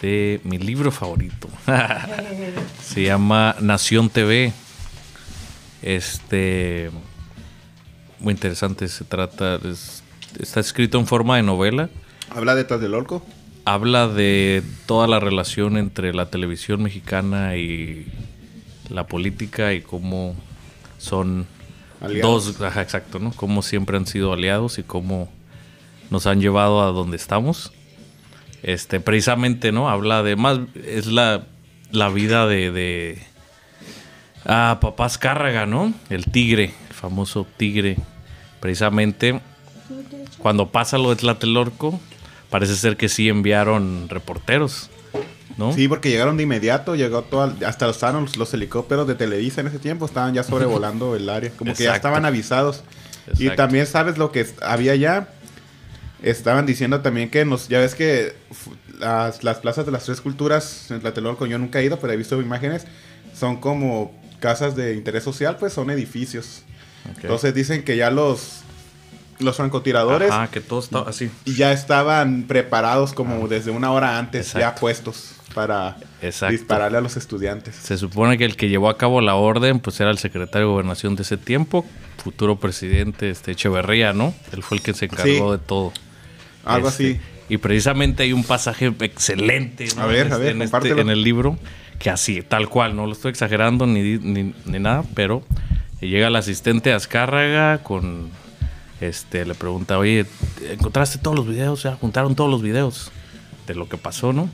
de 0.01 0.39
mi 0.43 0.57
libro 0.57 0.91
favorito, 0.91 1.49
se 2.83 3.03
llama 3.03 3.55
Nación 3.59 4.09
TV. 4.09 4.53
Este, 5.81 6.89
muy 8.19 8.33
interesante, 8.33 8.87
se 8.87 9.03
trata, 9.05 9.55
es- 9.65 10.03
está 10.39 10.59
escrito 10.59 10.99
en 10.99 11.07
forma 11.07 11.37
de 11.37 11.43
novela. 11.43 11.89
¿Habla 12.29 12.55
de 12.55 12.63
Tlatelolco? 12.65 13.25
habla 13.65 14.07
de 14.07 14.63
toda 14.87 15.05
la 15.07 15.19
relación 15.19 15.77
entre 15.77 16.11
la 16.11 16.31
televisión 16.31 16.81
mexicana 16.81 17.55
y 17.55 18.07
la 18.89 19.05
política 19.05 19.73
y 19.73 19.81
cómo 19.81 20.33
son 20.97 21.45
Aliados. 22.01 22.57
dos, 22.57 22.61
ajá, 22.61 22.81
exacto, 22.81 23.19
¿no? 23.19 23.31
Cómo 23.31 23.61
siempre 23.61 23.95
han 23.97 24.07
sido 24.07 24.33
aliados 24.33 24.79
y 24.79 24.83
cómo 24.83 25.29
nos 26.09 26.25
han 26.25 26.41
llevado 26.41 26.81
a 26.81 26.87
donde 26.87 27.15
estamos. 27.17 27.71
Este, 28.64 28.99
precisamente, 28.99 29.72
¿no? 29.72 29.89
Habla 29.89 30.24
de 30.24 30.36
más, 30.36 30.60
es 30.86 31.05
la, 31.07 31.43
la 31.91 32.10
vida 32.10 32.45
de, 32.47 32.72
de 32.72 33.20
ah, 34.45 34.80
Papás 34.82 35.18
Cárraga, 35.18 35.66
¿no? 35.66 35.93
El 36.10 36.26
tigre, 36.26 36.74
el 36.89 36.95
famoso 36.95 37.47
tigre. 37.57 37.97
Precisamente, 38.60 39.39
cuando 40.39 40.70
pasa 40.70 40.97
lo 40.97 41.10
de 41.10 41.16
Tlatelolco, 41.16 41.99
parece 42.49 42.76
ser 42.76 42.97
que 42.97 43.07
sí 43.07 43.30
enviaron 43.30 44.10
reporteros, 44.10 44.89
¿no? 45.57 45.72
Sí, 45.72 45.88
porque 45.88 46.10
llegaron 46.10 46.36
de 46.36 46.43
inmediato, 46.43 46.95
llegó 46.95 47.22
todo, 47.22 47.53
hasta 47.66 47.88
los, 47.88 47.95
estaban 47.95 48.24
los, 48.24 48.36
los 48.36 48.53
helicópteros 48.53 49.07
de 49.07 49.16
Televisa 49.16 49.62
en 49.62 49.68
ese 49.68 49.80
tiempo, 49.80 50.05
estaban 50.05 50.34
ya 50.34 50.43
sobrevolando 50.43 51.16
el 51.16 51.30
área, 51.30 51.51
como 51.51 51.74
que 51.74 51.84
ya 51.86 51.95
estaban 51.95 52.26
avisados. 52.26 52.84
Y 53.38 53.49
también 53.51 53.86
sabes 53.86 54.18
lo 54.18 54.32
que 54.32 54.47
había 54.62 54.95
ya, 54.95 55.30
estaban 56.22 56.65
diciendo 56.65 57.01
también 57.01 57.30
que 57.30 57.45
nos, 57.45 57.67
ya 57.67 57.80
ves 57.80 57.95
que 57.95 58.34
las, 58.99 59.43
las 59.43 59.57
plazas 59.59 59.86
de 59.86 59.91
las 59.91 60.03
tres 60.05 60.22
culturas 60.22 60.91
en 60.91 60.99
Tlatelolco, 60.99 61.45
yo 61.45 61.57
nunca 61.57 61.80
he 61.80 61.86
ido, 61.86 61.99
pero 61.99 62.13
he 62.13 62.17
visto 62.17 62.39
imágenes, 62.41 62.86
son 63.34 63.57
como 63.57 64.11
casas 64.39 64.76
de 64.76 64.95
interés 64.95 65.24
social, 65.24 65.57
pues 65.57 65.74
son 65.74 65.89
edificios. 65.89 66.63
Entonces 67.22 67.53
dicen 67.53 67.84
que 67.84 67.95
ya 67.97 68.11
los, 68.11 68.61
los 69.39 69.55
francotiradores 69.57 70.32
Ajá, 70.32 70.47
que 70.51 70.59
todo 70.61 70.80
está 70.80 70.99
así. 70.99 71.32
y 71.45 71.55
ya 71.55 71.72
estaban 71.72 72.43
preparados 72.43 73.13
como 73.13 73.47
desde 73.47 73.72
una 73.72 73.91
hora 73.91 74.17
antes, 74.17 74.53
ya 74.53 74.70
Ah. 74.70 74.76
Puestos 74.76 75.36
para 75.55 75.97
Exacto. 76.22 76.51
dispararle 76.51 76.97
a 76.99 77.01
los 77.01 77.17
estudiantes. 77.17 77.76
Se 77.76 77.97
supone 77.97 78.38
que 78.38 78.45
el 78.45 78.55
que 78.55 78.70
llevó 78.70 78.89
a 78.89 78.97
cabo 78.97 79.20
la 79.22 79.36
orden, 79.36 79.80
pues 79.80 79.99
era 79.99 80.11
el 80.11 80.17
secretario 80.20 80.67
de 80.67 80.74
gobernación 80.74 81.15
de 81.15 81.24
ese 81.24 81.38
tiempo, 81.38 81.86
futuro 82.24 82.59
presidente 82.59 83.30
este 83.32 83.51
Echeverría, 83.53 84.13
¿no? 84.13 84.34
Él 84.51 84.61
fue 84.61 84.78
el 84.78 84.84
que 84.84 84.93
se 84.93 85.05
encargó 85.05 85.24
Sí. 85.53 85.57
de 85.59 85.65
todo. 85.65 85.91
Algo 86.74 86.89
Este, 86.89 87.11
así. 87.11 87.20
Y 87.49 87.57
precisamente 87.57 88.24
hay 88.24 88.34
un 88.34 88.43
pasaje 88.43 88.93
excelente 89.01 89.88
¿no? 89.95 90.03
A 90.03 90.05
ver, 90.05 90.28
a 90.28 90.30
este- 90.30 90.38
ver, 90.39 90.51
en, 90.55 90.61
este- 90.61 91.01
en 91.01 91.09
el 91.09 91.24
libro, 91.24 91.57
que 91.97 92.09
así, 92.09 92.41
tal 92.41 92.70
cual, 92.70 92.95
no 92.95 93.05
lo 93.05 93.13
estoy 93.13 93.32
exagerando 93.32 93.86
ni, 93.88 94.17
ni 94.20 94.53
nada, 94.80 95.03
pero 95.15 95.43
llega 95.99 96.28
el 96.28 96.36
asistente 96.36 96.93
Azcárraga 96.93 97.80
con, 97.80 98.30
este, 99.01 99.45
le 99.45 99.55
pregunta, 99.55 99.97
oye, 99.97 100.26
¿encontraste 100.70 101.17
todos 101.20 101.36
los 101.36 101.47
videos? 101.47 101.84
Ya 101.84 101.95
juntaron 101.95 102.36
todos 102.36 102.49
los 102.51 102.61
videos 102.61 103.11
de 103.67 103.76
lo 103.76 103.89
que 103.89 103.97
pasó, 103.97 104.32
¿no? 104.32 104.49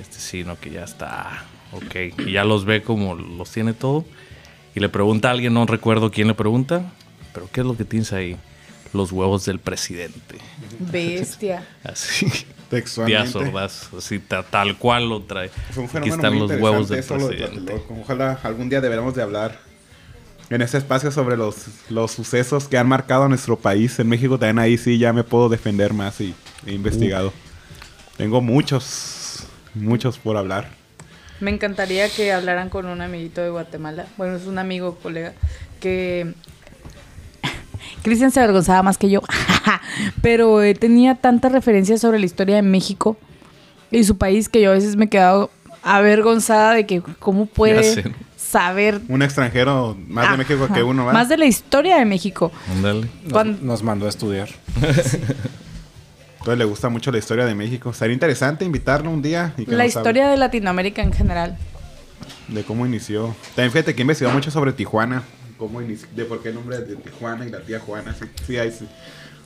Este 0.00 0.18
sí, 0.18 0.44
no, 0.44 0.58
que 0.58 0.70
ya 0.70 0.84
está, 0.84 1.44
ok, 1.72 2.24
y 2.26 2.32
ya 2.32 2.44
los 2.44 2.64
ve 2.64 2.82
como 2.82 3.14
los 3.14 3.50
tiene 3.50 3.72
todo, 3.72 4.04
y 4.74 4.80
le 4.80 4.88
pregunta 4.88 5.28
a 5.28 5.32
alguien, 5.32 5.54
no 5.54 5.64
recuerdo 5.66 6.10
quién 6.10 6.28
le 6.28 6.34
pregunta, 6.34 6.92
pero 7.34 7.48
¿qué 7.52 7.60
es 7.60 7.66
lo 7.66 7.76
que 7.76 7.84
tienes 7.84 8.12
ahí? 8.12 8.36
Los 8.92 9.12
huevos 9.12 9.44
del 9.44 9.58
presidente. 9.58 10.38
Bestia. 10.78 11.66
Así. 11.84 12.26
Textualmente. 12.68 13.22
Díaz 13.24 13.34
Ordaz, 13.34 13.88
así 13.98 14.20
ta- 14.20 14.44
tal 14.44 14.78
cual 14.78 15.08
lo 15.08 15.22
trae. 15.22 15.48
Fue 15.72 15.82
un 15.82 15.88
Aquí 15.88 16.08
fenómeno 16.10 16.14
están 16.14 16.34
muy 16.34 16.48
los 16.48 16.60
huevos 16.60 16.88
del 16.88 17.00
eso, 17.00 17.16
lo 17.16 17.26
de 17.26 17.36
presidente. 17.36 17.82
Ojalá 18.00 18.38
algún 18.44 18.68
día 18.68 18.80
deberemos 18.80 19.12
de 19.16 19.22
hablar 19.22 19.58
en 20.50 20.62
este 20.62 20.78
espacio 20.78 21.10
sobre 21.10 21.36
los, 21.36 21.56
los 21.88 22.12
sucesos 22.12 22.68
que 22.68 22.78
han 22.78 22.86
marcado 22.86 23.24
a 23.24 23.28
nuestro 23.28 23.56
país. 23.58 23.98
En 23.98 24.08
México 24.08 24.38
también 24.38 24.60
ahí 24.60 24.78
sí 24.78 24.98
ya 24.98 25.12
me 25.12 25.24
puedo 25.24 25.48
defender 25.48 25.92
más 25.92 26.20
y 26.20 26.32
he 26.64 26.72
investigado. 26.72 27.32
Tengo 28.16 28.40
muchos, 28.40 29.44
muchos 29.74 30.18
por 30.18 30.36
hablar. 30.36 30.70
Me 31.40 31.50
encantaría 31.50 32.08
que 32.08 32.32
hablaran 32.32 32.68
con 32.68 32.86
un 32.86 33.00
amiguito 33.00 33.40
de 33.40 33.50
Guatemala. 33.50 34.06
Bueno, 34.16 34.36
es 34.36 34.46
un 34.46 34.58
amigo, 34.58 34.94
colega, 35.02 35.32
que... 35.80 36.34
Cristian 38.02 38.30
se 38.30 38.40
avergonzaba 38.40 38.82
más 38.82 38.98
que 38.98 39.10
yo, 39.10 39.20
pero 40.22 40.62
eh, 40.62 40.74
tenía 40.74 41.14
tantas 41.14 41.52
referencias 41.52 42.00
sobre 42.00 42.18
la 42.18 42.26
historia 42.26 42.56
de 42.56 42.62
México 42.62 43.16
y 43.90 44.04
su 44.04 44.16
país 44.18 44.48
que 44.48 44.60
yo 44.60 44.70
a 44.70 44.74
veces 44.74 44.96
me 44.96 45.06
he 45.06 45.08
quedado 45.08 45.50
avergonzada 45.82 46.74
de 46.74 46.86
que 46.86 47.02
cómo 47.18 47.46
puede 47.46 48.04
saber 48.36 49.00
Un 49.08 49.22
extranjero 49.22 49.96
más 50.08 50.30
de 50.30 50.36
México 50.38 50.68
que 50.72 50.82
uno, 50.82 51.04
¿va? 51.06 51.12
Más 51.12 51.28
de 51.28 51.36
la 51.38 51.46
historia 51.46 51.96
de 51.98 52.04
México. 52.04 52.50
Ándale. 52.70 53.06
Nos, 53.24 53.32
Cuando- 53.32 53.58
nos 53.62 53.82
mandó 53.82 54.06
a 54.06 54.08
estudiar. 54.08 54.48
Entonces 56.38 56.58
le 56.58 56.64
gusta 56.64 56.88
mucho 56.88 57.12
la 57.12 57.18
historia 57.18 57.44
de 57.44 57.54
México. 57.54 57.92
Sería 57.92 58.14
interesante 58.14 58.64
invitarlo 58.64 59.10
un 59.10 59.20
día. 59.22 59.52
Y 59.58 59.66
que 59.66 59.76
La 59.76 59.86
historia 59.86 60.28
de 60.28 60.36
Latinoamérica 60.36 61.02
en 61.02 61.12
general. 61.12 61.56
De 62.48 62.64
cómo 62.64 62.86
inició. 62.86 63.34
También 63.54 63.72
fíjate 63.72 63.94
que 63.94 64.00
investigó 64.02 64.30
mucho 64.30 64.50
sobre 64.50 64.72
Tijuana. 64.72 65.22
Cómo 65.60 65.80
de 65.80 66.24
por 66.24 66.42
qué 66.42 66.48
el 66.48 66.54
nombre 66.54 66.78
de 66.78 66.96
Tijuana 66.96 67.46
y 67.46 67.50
la 67.50 67.60
tía 67.60 67.78
Juana. 67.80 68.14
Sí, 68.18 68.24
sí, 68.46 68.56
hay, 68.56 68.72
sí. 68.72 68.88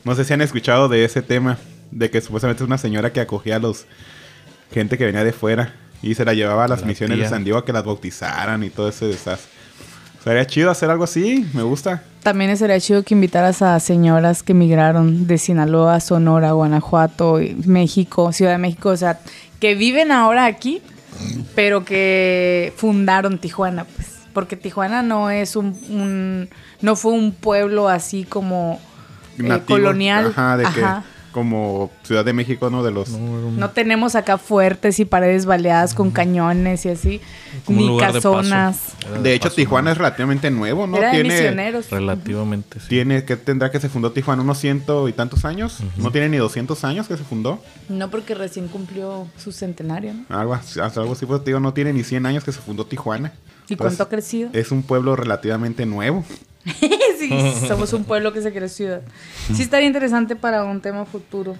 No 0.04 0.14
sé 0.14 0.24
si 0.24 0.32
han 0.32 0.40
escuchado 0.40 0.88
de 0.88 1.04
ese 1.04 1.20
tema. 1.22 1.58
De 1.90 2.08
que 2.08 2.20
supuestamente 2.20 2.62
es 2.62 2.66
una 2.66 2.78
señora 2.78 3.12
que 3.12 3.20
acogía 3.20 3.56
a 3.56 3.58
los 3.58 3.84
gente 4.72 4.96
que 4.96 5.04
venía 5.04 5.24
de 5.24 5.32
fuera. 5.32 5.74
Y 6.02 6.14
se 6.14 6.24
la 6.24 6.32
llevaba 6.32 6.64
a 6.66 6.68
las 6.68 6.82
La 6.82 6.86
misiones 6.86 7.16
tía. 7.16 7.24
de 7.24 7.30
San 7.30 7.42
Diego 7.42 7.58
a 7.58 7.64
que 7.64 7.72
las 7.72 7.84
bautizaran 7.84 8.62
y 8.62 8.70
todo 8.70 8.88
ese 8.88 9.06
desastre. 9.06 9.50
Sería 10.22 10.46
chido 10.46 10.70
hacer 10.70 10.88
algo 10.88 11.02
así. 11.04 11.44
Me 11.52 11.62
gusta. 11.62 12.04
También 12.22 12.56
sería 12.56 12.78
chido 12.80 13.02
que 13.02 13.14
invitaras 13.14 13.60
a 13.60 13.78
señoras 13.80 14.42
que 14.44 14.54
migraron 14.54 15.26
de 15.26 15.36
Sinaloa, 15.36 15.98
Sonora, 16.00 16.52
Guanajuato, 16.52 17.42
y 17.42 17.54
México, 17.66 18.32
Ciudad 18.32 18.52
de 18.52 18.58
México, 18.58 18.90
o 18.90 18.96
sea, 18.96 19.18
que 19.60 19.74
viven 19.74 20.12
ahora 20.12 20.46
aquí, 20.46 20.80
pero 21.54 21.84
que 21.84 22.72
fundaron 22.76 23.38
Tijuana, 23.38 23.84
pues. 23.84 24.13
Porque 24.34 24.56
Tijuana 24.56 25.02
no 25.02 25.30
es 25.30 25.56
un, 25.56 25.68
un- 25.88 26.48
no 26.82 26.96
fue 26.96 27.12
un 27.12 27.32
pueblo 27.32 27.88
así 27.88 28.24
como, 28.24 28.78
nativos, 29.38 29.64
colonial. 29.80 30.26
Ajá, 30.36 30.56
de 30.58 30.66
Ajá. 30.66 31.02
que 31.04 31.14
como 31.34 31.90
Ciudad 32.04 32.24
de 32.24 32.32
México, 32.32 32.70
¿no? 32.70 32.84
De 32.84 32.92
los... 32.92 33.08
No 33.08 33.70
tenemos 33.70 34.14
acá 34.14 34.38
fuertes 34.38 35.00
y 35.00 35.04
paredes 35.04 35.46
baleadas 35.46 35.92
con 35.92 36.12
cañones 36.12 36.86
y 36.86 36.90
así. 36.90 37.20
Como 37.64 37.80
ni 37.80 37.92
de 37.92 37.98
casonas. 38.12 38.92
De 39.20 39.34
hecho, 39.34 39.44
paso, 39.48 39.56
Tijuana 39.56 39.90
es 39.90 39.98
relativamente 39.98 40.52
nuevo, 40.52 40.86
¿no? 40.86 40.96
Era 40.96 41.08
de 41.08 41.14
Tiene, 41.14 41.34
misioneros. 41.34 41.90
Relativamente, 41.90 42.78
sí. 42.78 42.86
tiene, 42.88 43.24
¿qué 43.24 43.36
tendrá 43.36 43.72
que 43.72 43.80
se 43.80 43.88
fundó 43.88 44.12
Tijuana? 44.12 44.42
¿Unos 44.42 44.58
ciento 44.58 45.08
y 45.08 45.12
tantos 45.12 45.44
años? 45.44 45.78
No 45.96 46.12
tiene 46.12 46.28
ni 46.28 46.36
200 46.36 46.84
años 46.84 47.08
que 47.08 47.16
se 47.16 47.24
fundó. 47.24 47.60
No 47.88 48.10
porque 48.12 48.36
recién 48.36 48.68
cumplió 48.68 49.26
su 49.36 49.50
centenario, 49.50 50.12
¿no? 50.28 50.38
Algo, 50.38 50.54
así- 50.54 50.78
algo 50.78 51.14
así, 51.14 51.26
pues 51.26 51.42
te 51.42 51.50
digo, 51.50 51.58
no 51.58 51.74
tiene 51.74 51.92
ni 51.92 52.04
100 52.04 52.26
años 52.26 52.44
que 52.44 52.52
se 52.52 52.60
fundó 52.60 52.86
Tijuana. 52.86 53.32
¿Y 53.68 53.76
Pues, 53.76 53.88
cuánto 53.88 54.02
ha 54.04 54.08
crecido? 54.08 54.50
Es 54.52 54.70
un 54.70 54.82
pueblo 54.82 55.16
relativamente 55.16 55.86
nuevo. 55.86 56.24
sí, 57.18 57.30
somos 57.68 57.92
un 57.92 58.04
pueblo 58.04 58.32
que 58.32 58.40
se 58.42 58.52
cree 58.52 58.68
ciudad. 58.68 59.02
Sí 59.54 59.62
estaría 59.62 59.86
interesante 59.86 60.36
para 60.36 60.64
un 60.64 60.80
tema 60.80 61.04
futuro. 61.04 61.56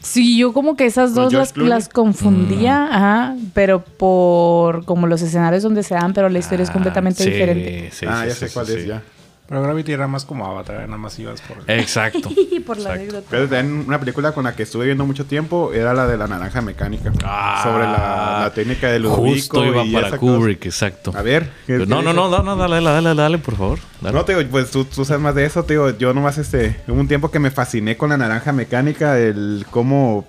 Sí, 0.00 0.36
yo 0.38 0.52
como 0.52 0.76
que 0.76 0.84
esas 0.86 1.12
¿Con 1.12 1.24
dos 1.24 1.32
las, 1.32 1.56
las 1.56 1.88
confundía, 1.88 2.86
ajá, 2.90 3.36
pero 3.54 3.82
por 3.82 4.84
como 4.84 5.06
los 5.06 5.22
escenarios 5.22 5.62
donde 5.62 5.82
se 5.82 5.94
dan, 5.94 6.12
pero 6.12 6.28
la 6.28 6.38
historia 6.38 6.62
es 6.64 6.70
Ah, 6.70 6.72
completamente 6.74 7.24
sí, 7.24 7.30
diferente. 7.30 7.90
sí, 7.92 8.06
ah, 8.08 8.20
sí, 8.22 8.28
ya 8.28 8.34
sí, 8.34 8.40
sé 8.40 8.48
sí, 8.48 8.54
cuál 8.54 8.66
sí. 8.66 8.72
es 8.74 8.86
ya. 8.86 9.02
Pero 9.48 9.62
Gravity 9.62 9.92
era 9.92 10.08
más 10.08 10.24
como 10.24 10.44
Avatar, 10.46 10.80
nada 10.86 10.96
más 10.98 11.16
ibas 11.18 11.40
por... 11.42 11.58
Exacto. 11.70 12.30
Y 12.36 12.60
por 12.60 12.76
la 12.78 12.90
Exacto. 12.94 13.00
anécdota. 13.02 13.26
Pero 13.30 13.48
también 13.48 13.84
una 13.86 14.00
película 14.00 14.32
con 14.32 14.44
la 14.44 14.56
que 14.56 14.62
estuve 14.64 14.86
viendo 14.86 15.04
mucho 15.06 15.24
tiempo 15.26 15.72
era 15.72 15.94
la 15.94 16.06
de 16.06 16.16
la 16.16 16.26
naranja 16.26 16.60
mecánica. 16.62 17.12
Ah, 17.24 17.60
sobre 17.62 17.84
la, 17.84 18.40
la 18.44 18.54
técnica 18.54 18.90
de 18.90 18.98
Ludovico 18.98 19.34
Justo 19.34 19.64
iba 19.64 19.84
y 19.84 19.92
para 19.92 20.06
cosa. 20.10 20.18
Kubrick, 20.18 20.66
exacto. 20.66 21.12
A 21.16 21.22
ver. 21.22 21.44
¿qué- 21.66 21.74
Pero 21.74 21.84
qué 21.84 21.90
no, 21.90 22.02
no, 22.02 22.12
no, 22.12 22.28
no, 22.28 22.42
no, 22.42 22.56
dale, 22.56 22.82
dale, 22.82 23.14
dale, 23.14 23.38
por 23.38 23.56
favor. 23.56 23.78
Dale. 24.00 24.16
No, 24.16 24.24
te 24.24 24.34
digo, 24.36 24.48
pues 24.50 24.70
tú, 24.70 24.84
tú 24.84 25.04
sabes 25.04 25.22
más 25.22 25.34
de 25.34 25.44
eso, 25.44 25.62
te 25.64 25.74
digo, 25.74 25.90
yo 25.90 26.12
nomás 26.14 26.38
este, 26.38 26.80
hubo 26.88 26.98
un 26.98 27.08
tiempo 27.08 27.30
que 27.30 27.38
me 27.38 27.50
fasciné 27.50 27.96
con 27.96 28.10
la 28.10 28.16
naranja 28.16 28.52
mecánica, 28.52 29.18
el 29.18 29.64
cómo 29.70 30.26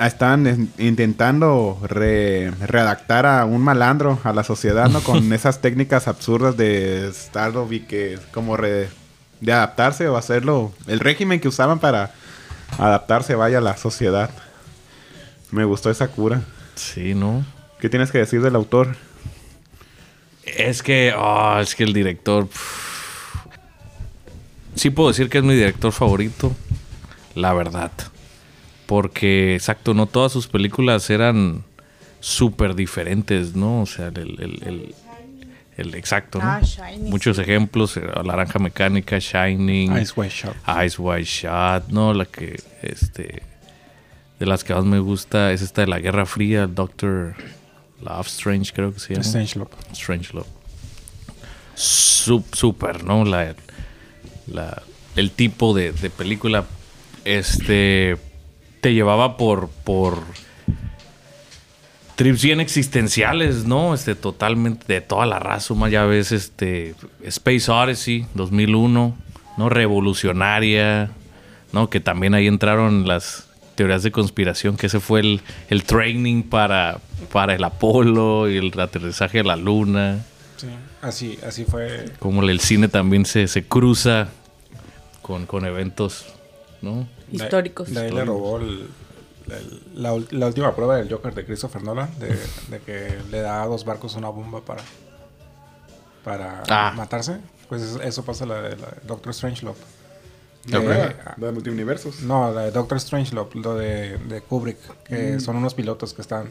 están 0.00 0.46
en- 0.46 0.72
intentando 0.78 1.78
re- 1.82 2.50
readaptar 2.60 3.26
a 3.26 3.44
un 3.44 3.60
malandro 3.62 4.18
a 4.24 4.32
la 4.32 4.42
sociedad, 4.44 4.88
¿no? 4.88 5.00
Con 5.02 5.32
esas 5.32 5.60
técnicas 5.60 6.08
absurdas 6.08 6.56
de 6.56 7.10
Stardow 7.12 7.72
y 7.72 7.80
que 7.80 8.18
como 8.32 8.56
re- 8.56 8.88
de 9.40 9.52
adaptarse 9.52 10.08
o 10.08 10.16
hacerlo, 10.16 10.72
el 10.86 11.00
régimen 11.00 11.38
que 11.40 11.48
usaban 11.48 11.78
para 11.78 12.10
adaptarse 12.78 13.34
vaya 13.34 13.58
a 13.58 13.60
la 13.60 13.76
sociedad. 13.76 14.30
Me 15.50 15.64
gustó 15.64 15.90
esa 15.90 16.08
cura. 16.08 16.42
Sí, 16.74 17.14
¿no? 17.14 17.44
¿Qué 17.78 17.88
tienes 17.88 18.10
que 18.10 18.18
decir 18.18 18.40
del 18.42 18.56
autor? 18.56 18.96
Es 20.44 20.82
que, 20.82 21.12
ah, 21.16 21.60
es 21.62 21.74
que 21.74 21.84
el 21.84 21.92
director. 21.92 22.48
pff, 22.48 23.36
sí 24.74 24.90
puedo 24.90 25.08
decir 25.10 25.28
que 25.30 25.38
es 25.38 25.44
mi 25.44 25.54
director 25.54 25.92
favorito. 25.92 26.52
La 27.34 27.52
verdad. 27.52 27.90
Porque, 28.86 29.54
exacto, 29.54 29.94
no 29.94 30.06
todas 30.06 30.32
sus 30.32 30.46
películas 30.46 31.08
eran 31.10 31.64
súper 32.20 32.74
diferentes, 32.74 33.54
¿no? 33.56 33.82
O 33.82 33.86
sea, 33.86 34.08
el, 34.08 34.16
el- 34.40 34.62
el- 34.66 34.94
el 35.76 35.94
exacto, 35.96 36.38
¿no? 36.38 36.44
Ah, 36.44 36.60
Shining, 36.62 37.10
Muchos 37.10 37.38
ejemplos: 37.38 37.96
eh, 37.96 38.02
Laranja 38.24 38.58
Mecánica, 38.60 39.18
Shining, 39.18 39.96
Ice 39.98 40.12
White 40.14 40.34
Shot. 40.34 40.54
Eyes 40.68 40.98
Wide 40.98 41.24
Shot, 41.24 41.88
¿no? 41.88 42.14
La 42.14 42.26
que, 42.26 42.60
este. 42.82 43.42
De 44.38 44.46
las 44.46 44.62
que 44.64 44.74
más 44.74 44.84
me 44.84 44.98
gusta 44.98 45.52
es 45.52 45.62
esta 45.62 45.80
de 45.82 45.86
la 45.88 45.98
Guerra 46.00 46.26
Fría, 46.26 46.66
Doctor 46.66 47.34
Love 48.02 48.26
Strange, 48.26 48.72
creo 48.72 48.92
que 48.92 49.00
se 49.00 49.14
llama. 49.14 49.22
Strange 49.24 49.58
Love. 49.58 49.70
Strange 49.92 50.32
Love. 50.34 50.46
Sup- 51.74 52.54
Super, 52.54 53.04
¿no? 53.04 53.24
La, 53.24 53.54
la- 54.46 54.82
el 55.16 55.30
tipo 55.30 55.74
de, 55.74 55.92
de 55.92 56.10
película 56.10 56.64
este 57.24 58.16
te 58.84 58.92
llevaba 58.92 59.38
por 59.38 59.70
por 59.70 60.18
trips 62.16 62.42
bien 62.42 62.60
existenciales, 62.60 63.64
¿no? 63.64 63.94
Este 63.94 64.14
totalmente 64.14 64.84
de 64.92 65.00
toda 65.00 65.24
la 65.24 65.38
raza, 65.38 65.72
más 65.72 65.90
ya 65.90 66.04
ves 66.04 66.32
este 66.32 66.94
Space 67.22 67.70
Odyssey 67.70 68.26
2001, 68.34 69.16
¿no? 69.56 69.68
Revolucionaria, 69.70 71.10
¿no? 71.72 71.88
Que 71.88 72.00
también 72.00 72.34
ahí 72.34 72.46
entraron 72.46 73.08
las 73.08 73.48
teorías 73.74 74.02
de 74.02 74.12
conspiración, 74.12 74.76
que 74.76 74.88
ese 74.88 75.00
fue 75.00 75.20
el, 75.20 75.40
el 75.70 75.84
training 75.84 76.42
para, 76.42 76.98
para 77.32 77.54
el 77.54 77.64
Apolo 77.64 78.50
y 78.50 78.58
el 78.58 78.78
aterrizaje 78.78 79.40
a 79.40 79.44
la 79.44 79.56
luna. 79.56 80.26
Sí, 80.58 80.66
así, 81.00 81.38
así 81.42 81.64
fue. 81.64 82.04
Como 82.18 82.42
el 82.42 82.60
cine 82.60 82.88
también 82.88 83.24
se, 83.24 83.48
se 83.48 83.64
cruza 83.64 84.28
con, 85.22 85.46
con 85.46 85.64
eventos, 85.64 86.26
¿no? 86.82 87.08
Históricos. 87.34 87.90
De 87.92 88.00
ahí 88.00 88.10
le 88.10 88.24
robó 88.24 88.58
el- 88.58 88.88
el- 89.48 89.82
la, 90.02 90.16
la 90.30 90.46
última 90.46 90.74
prueba 90.74 90.96
del 90.96 91.10
Joker 91.10 91.34
de 91.34 91.44
Christopher 91.44 91.82
Nolan, 91.82 92.08
de, 92.18 92.28
de 92.70 92.80
que 92.80 93.18
le 93.30 93.40
da 93.40 93.62
a 93.62 93.66
dos 93.66 93.84
barcos 93.84 94.14
una 94.16 94.28
bomba 94.30 94.60
para, 94.62 94.82
para 96.24 96.62
Ah. 96.68 96.92
matarse. 96.96 97.38
Pues 97.68 97.82
eso, 97.82 98.02
eso 98.02 98.24
pasa 98.24 98.46
la 98.46 98.56
de, 98.62 98.76
la 98.76 98.86
de 98.86 98.96
Doctor 99.06 99.34
Strangelove. 99.34 99.78
¿La 100.68 100.78
De- 100.78 100.84
prueba? 100.84 101.14
¿La 101.36 101.46
de 101.48 101.52
multiversos? 101.52 102.20
No, 102.22 102.52
la 102.52 102.62
de 102.62 102.70
Doctor 102.70 102.98
Strangelove, 103.00 103.50
lo 103.60 103.74
de, 103.74 104.18
de 104.18 104.40
Kubrick, 104.40 104.78
que 105.04 105.40
son 105.40 105.56
unos 105.56 105.74
pilotos 105.74 106.14
que 106.14 106.22
están, 106.22 106.48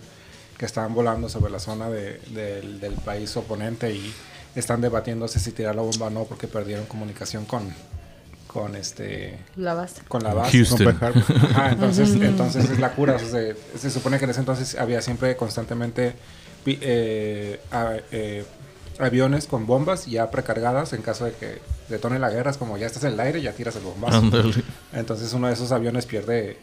que 0.57 0.65
están 0.65 0.93
volando 0.93 1.29
sobre 1.29 1.51
la 1.51 1.59
zona 1.59 1.89
de- 1.89 2.19
del, 2.29 2.79
del 2.79 2.93
país 2.93 3.35
oponente 3.37 3.91
y 3.93 4.13
están 4.55 4.81
debatiéndose 4.81 5.39
si 5.39 5.51
tirar 5.51 5.75
la 5.75 5.81
bomba 5.81 6.07
o 6.07 6.09
no 6.11 6.25
porque 6.25 6.47
perdieron 6.47 6.85
comunicación 6.85 7.45
con, 7.45 7.73
con 8.53 8.75
este 8.75 9.37
La 9.55 9.73
base. 9.73 10.01
con 10.07 10.23
la 10.23 10.33
base. 10.33 10.51
Houston. 10.57 10.93
con. 10.97 11.13
Ajá, 11.51 11.71
entonces, 11.71 12.13
entonces 12.13 12.69
es 12.69 12.79
la 12.79 12.91
cura. 12.91 13.15
o 13.15 13.19
sea, 13.19 13.27
se, 13.29 13.55
se 13.77 13.89
supone 13.89 14.19
que 14.19 14.25
en 14.25 14.31
ese 14.31 14.39
entonces 14.41 14.75
había 14.79 15.01
siempre 15.01 15.35
constantemente 15.35 16.13
eh, 16.65 17.59
a- 17.71 17.95
eh, 18.11 18.45
aviones 18.99 19.47
con 19.47 19.65
bombas 19.65 20.05
ya 20.05 20.29
precargadas 20.29 20.93
en 20.93 21.01
caso 21.01 21.25
de 21.25 21.31
que 21.33 21.59
detone 21.89 22.19
la 22.19 22.29
guerra. 22.29 22.51
Es 22.51 22.57
como 22.57 22.77
ya 22.77 22.85
estás 22.85 23.03
en 23.05 23.13
el 23.13 23.19
aire, 23.19 23.41
ya 23.41 23.53
tiras 23.53 23.75
el 23.75 23.81
bombazo. 23.83 24.17
Ándale. 24.17 24.53
Entonces 24.93 25.33
uno 25.33 25.47
de 25.47 25.53
esos 25.53 25.71
aviones 25.71 26.05
pierde 26.05 26.57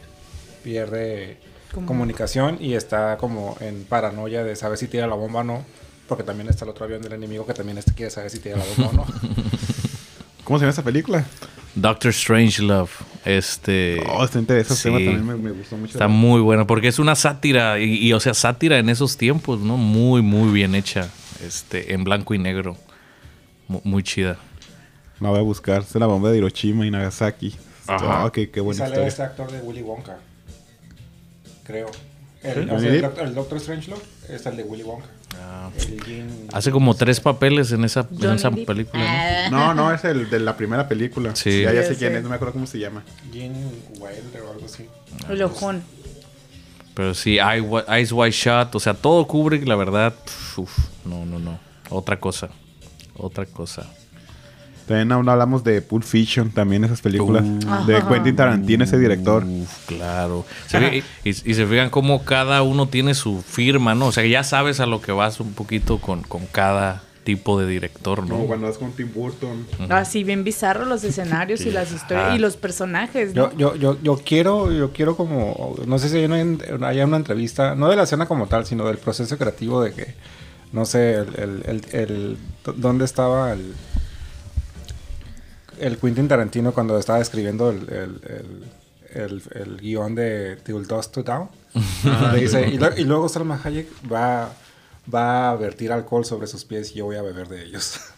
pierde 0.63 1.39
comunicación 1.87 2.59
y 2.61 2.75
está 2.75 3.17
como 3.17 3.57
en 3.61 3.85
paranoia 3.85 4.43
de 4.45 4.57
saber 4.57 4.77
si 4.79 4.87
tira 4.89 5.07
la 5.07 5.15
bomba 5.17 5.41
o 5.41 5.45
no. 5.45 5.65
Porque 6.09 6.25
también 6.25 6.49
está 6.49 6.65
el 6.65 6.71
otro 6.71 6.85
avión 6.85 7.03
del 7.03 7.13
enemigo 7.13 7.47
que 7.47 7.55
también 7.55 7.79
este 7.79 7.93
quiere 7.93 8.11
saber 8.11 8.31
si 8.31 8.39
tira 8.41 8.57
la 8.57 8.65
bomba 8.77 8.91
o 8.91 8.93
no. 8.93 9.07
¿Cómo 10.45 10.59
se 10.59 10.65
llama 10.65 10.73
esa 10.73 10.83
película? 10.83 11.25
Doctor 11.75 12.13
Strangelove. 12.13 12.91
Este. 13.25 14.01
Oh, 14.09 14.25
está 14.25 14.39
interesante. 14.39 14.75
Ese 14.75 14.83
sí. 14.83 14.89
tema 14.89 14.99
también 14.99 15.27
me, 15.27 15.51
me 15.51 15.57
gustó 15.57 15.77
mucho. 15.77 15.93
Está 15.93 16.09
muy 16.09 16.41
buena 16.41 16.67
porque 16.67 16.89
es 16.89 16.99
una 16.99 17.15
sátira 17.15 17.79
y, 17.79 17.95
y, 18.07 18.13
o 18.13 18.21
sea, 18.21 18.35
sátira 18.35 18.79
en 18.79 18.89
esos 18.89 19.17
tiempos, 19.17 19.61
¿no? 19.61 19.77
Muy, 19.77 20.23
muy 20.23 20.53
bien 20.53 20.75
hecha. 20.75 21.09
Este, 21.47 21.95
en 21.95 22.05
blanco 22.05 22.35
y 22.35 22.39
negro. 22.39 22.77
Mu- 23.69 23.81
Muy, 23.85 24.03
chida. 24.03 24.37
La 25.21 25.29
voy 25.31 25.39
a 25.39 25.43
buscar. 25.43 25.83
Es 25.83 25.95
la 25.95 26.07
bomba 26.07 26.31
de 26.31 26.39
Hiroshima 26.39 26.87
y 26.87 26.91
Nagasaki. 26.91 27.55
Ajá. 27.87 28.25
Oh, 28.27 28.33
qué, 28.33 28.51
qué 28.51 28.61
Y 28.61 28.75
sale 28.75 28.89
historia. 28.91 29.07
este 29.07 29.23
actor 29.23 29.51
de 29.53 29.61
Willy 29.61 29.83
Wonka. 29.83 30.19
Creo. 31.65 31.91
El, 32.43 32.55
¿Sí? 32.55 32.61
o 32.61 32.65
sea, 32.67 32.75
¿Johnny 32.79 32.87
el, 32.89 33.03
doctor, 33.03 33.25
el 33.27 33.35
Doctor 33.35 33.61
Strangelove 33.61 34.03
es 34.29 34.47
el 34.47 34.57
de 34.57 34.63
Willy 34.65 34.83
Wonka. 34.83 35.07
Gene- 36.05 36.49
Hace 36.53 36.71
como 36.71 36.95
tres 36.95 37.21
papeles 37.21 37.71
en 37.73 37.85
esa, 37.85 38.07
en 38.21 38.31
esa 38.33 38.51
película. 38.51 39.03
¿no? 39.03 39.09
Ah. 39.09 39.49
No, 39.51 39.75
no, 39.75 39.95
es 39.95 40.05
el 40.05 40.29
de 40.31 40.41
la 40.41 40.57
primera 40.57 40.89
película. 40.89 41.35
Sí. 41.37 41.63
Ya, 41.63 41.73
ya 41.73 41.83
Ya 41.83 41.89
sé 41.89 41.97
quién 41.97 42.17
es, 42.17 42.23
no 42.23 42.29
me 42.29 42.35
acuerdo 42.35 42.53
cómo 42.55 42.67
se 42.67 42.79
llama. 42.79 43.03
Gene 43.33 43.65
Wilder 43.99 44.43
o 44.47 44.51
algo 44.53 44.67
así. 44.67 44.87
El 45.29 45.43
ojón. 45.43 45.83
Pero 46.95 47.15
sí, 47.15 47.39
Eyes 47.39 48.13
Wide 48.13 48.31
Shot, 48.33 48.75
o 48.75 48.81
sea, 48.81 48.95
todo 48.95 49.27
Kubrick, 49.27 49.67
la 49.67 49.77
verdad, 49.77 50.13
uf, 50.57 50.77
no, 51.05 51.25
no, 51.25 51.39
no. 51.39 51.59
Otra 51.89 52.19
cosa. 52.19 52.49
Otra 53.17 53.47
cosa. 53.47 53.87
También 54.91 55.13
aún 55.13 55.29
hablamos 55.29 55.63
de 55.63 55.83
Pulp 55.83 56.03
Fiction, 56.03 56.51
también 56.51 56.83
esas 56.83 57.01
películas. 57.01 57.45
Uh. 57.45 57.87
de 57.87 58.03
Quentin 58.09 58.35
Tarantino, 58.35 58.83
ese 58.83 58.99
director. 58.99 59.45
Uf, 59.45 59.87
claro. 59.87 60.45
Y, 61.23 61.29
y 61.31 61.33
se 61.33 61.65
fijan 61.65 61.91
cómo 61.91 62.25
cada 62.25 62.63
uno 62.63 62.89
tiene 62.89 63.15
su 63.15 63.41
firma, 63.41 63.95
¿no? 63.95 64.07
O 64.07 64.13
sea, 64.13 64.27
ya 64.27 64.43
sabes 64.43 64.81
a 64.81 64.87
lo 64.87 65.01
que 65.01 65.13
vas 65.13 65.39
un 65.39 65.53
poquito 65.53 65.99
con, 65.99 66.23
con 66.25 66.45
cada 66.47 67.05
tipo 67.23 67.61
de 67.61 67.69
director, 67.69 68.23
¿no? 68.25 68.31
Como 68.31 68.47
cuando 68.49 68.67
vas 68.67 68.79
con 68.79 68.91
Tim 68.91 69.13
Burton. 69.15 69.65
Así 69.91 70.25
bien 70.25 70.43
bizarro 70.43 70.85
los 70.87 71.05
escenarios 71.05 71.61
y 71.61 71.71
las 71.71 71.93
historias 71.93 72.35
y 72.35 72.41
los 72.41 72.57
personajes, 72.57 73.33
¿no? 73.33 73.53
Yo, 73.53 73.77
yo, 73.77 73.77
yo, 73.77 73.99
yo 74.03 74.21
quiero, 74.25 74.73
yo 74.73 74.91
quiero 74.93 75.17
como, 75.17 75.77
no 75.87 76.01
sé 76.01 76.09
si 76.09 76.17
hay 76.17 76.25
una, 76.25 76.89
haya 76.89 77.05
una 77.07 77.19
entrevista, 77.19 77.77
no 77.77 77.89
de 77.91 77.95
la 77.95 78.03
escena 78.03 78.27
como 78.27 78.49
tal, 78.49 78.67
sino 78.67 78.85
del 78.89 78.99
proceso 78.99 79.39
creativo 79.39 79.81
de 79.83 79.93
que, 79.93 80.15
no 80.73 80.85
sé, 80.85 81.15
el, 81.15 81.29
el, 81.37 81.63
el, 81.67 81.85
el- 81.93 82.37
dónde 82.77 83.05
estaba 83.05 83.53
el, 83.53 83.73
el 85.81 85.99
Quentin 85.99 86.29
Tarantino 86.29 86.73
cuando 86.73 86.99
estaba 86.99 87.21
escribiendo 87.21 87.71
el, 87.71 87.79
el, 87.89 88.21
el, 89.15 89.23
el, 89.23 89.43
el 89.55 89.77
guion 89.81 90.15
de 90.15 90.57
Till 90.57 90.87
Dust 90.87 91.13
to 91.15 91.23
Down. 91.23 91.49
Donde 92.05 92.39
dice, 92.41 92.69
y, 92.69 92.79
lo- 92.79 92.97
y 92.97 93.05
luego 93.05 93.29
Salma 93.29 93.61
Hayek 93.63 93.89
va, 94.13 94.51
va 95.13 95.51
a 95.51 95.57
vertir 95.57 95.93
alcohol 95.93 96.25
sobre 96.25 96.47
sus 96.47 96.65
pies 96.65 96.91
y 96.93 96.95
yo 96.97 97.07
voy 97.07 97.17
a 97.17 97.23
beber 97.23 97.49
de 97.49 97.65
ellos. 97.65 97.99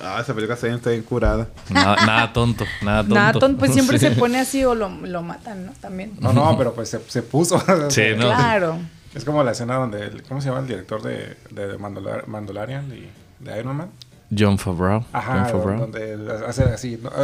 Ah, 0.00 0.20
esa 0.22 0.32
película 0.32 0.54
está 0.54 0.68
bien, 0.68 0.76
está 0.76 0.90
bien 0.90 1.02
curada. 1.02 1.48
Nada, 1.68 1.96
nada 2.06 2.32
tonto, 2.32 2.64
nada 2.82 3.00
tonto. 3.02 3.14
Nada, 3.16 3.32
tonto, 3.32 3.58
pues 3.58 3.72
siempre 3.72 3.98
Sí. 3.98 4.06
se 4.06 4.12
pone 4.12 4.38
así 4.38 4.64
o 4.64 4.76
lo, 4.76 4.88
lo 4.88 5.22
matan, 5.22 5.66
¿no? 5.66 5.72
También. 5.80 6.12
No, 6.20 6.32
no, 6.32 6.56
pero 6.56 6.72
pues 6.72 6.88
se, 6.88 7.00
se 7.08 7.20
puso. 7.22 7.60
Sí, 7.90 8.02
¿no? 8.16 8.26
Claro. 8.28 8.78
Es 9.12 9.24
como 9.24 9.42
la 9.42 9.50
escena 9.50 9.74
donde, 9.74 10.02
el- 10.04 10.22
¿cómo 10.22 10.40
se 10.40 10.48
llama 10.50 10.60
el 10.60 10.68
director 10.68 11.02
de, 11.02 11.36
de 11.50 11.76
Mandalorian 11.78 12.92
y 12.94 13.10
de 13.44 13.58
Iron 13.58 13.74
Man? 13.76 13.90
John 14.36 14.56
Favreau. 14.58 15.04
Ajá, 15.12 15.48
John 15.50 15.60
Favreau. 15.60 15.80
donde 15.80 16.14
o 16.16 16.52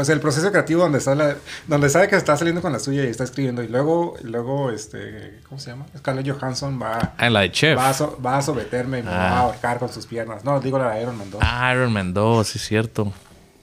sea, 0.05 0.15
el 0.15 0.21
proceso 0.21 0.51
creativo 0.51 0.83
donde 0.83 0.99
está 0.99 1.15
la- 1.15 1.37
donde 1.67 1.89
sabe 1.89 2.09
que 2.09 2.17
está 2.17 2.37
saliendo 2.37 2.61
con 2.61 2.73
la 2.73 2.79
suya 2.79 3.05
y 3.05 3.07
está 3.09 3.25
escribiendo 3.25 3.63
y 3.63 3.69
luego, 3.69 4.15
y 4.23 4.27
luego 4.27 4.71
este, 4.71 5.41
¿cómo 5.49 5.59
se 5.61 5.71
llama? 5.71 5.87
Scarlett 5.97 6.29
Johansson 6.31 6.79
va, 6.81 7.15
Ah, 7.17 7.31
la 7.31 7.41
de 7.41 7.53
Chef. 7.53 7.79
va, 7.79 7.89
a, 7.89 7.95
so- 7.95 8.19
va 8.25 8.39
a 8.39 8.43
someterme 8.43 8.99
y 8.99 9.03
me 9.03 9.11
va 9.11 9.17
a 9.17 9.37
Ah. 9.37 9.41
ahorcar 9.41 9.79
con 9.79 9.89
sus 9.91 10.07
piernas. 10.07 10.45
No, 10.45 10.61
digo 10.61 10.79
la 10.79 10.91
de 10.95 11.03
Iron 11.03 11.17
Man 11.17 11.31
2. 11.31 11.41
Ah, 11.43 11.73
Iron 11.75 11.93
Man 11.93 12.13
2, 12.13 12.47
sí 12.47 12.59
es 12.59 12.65
cierto. 12.67 13.13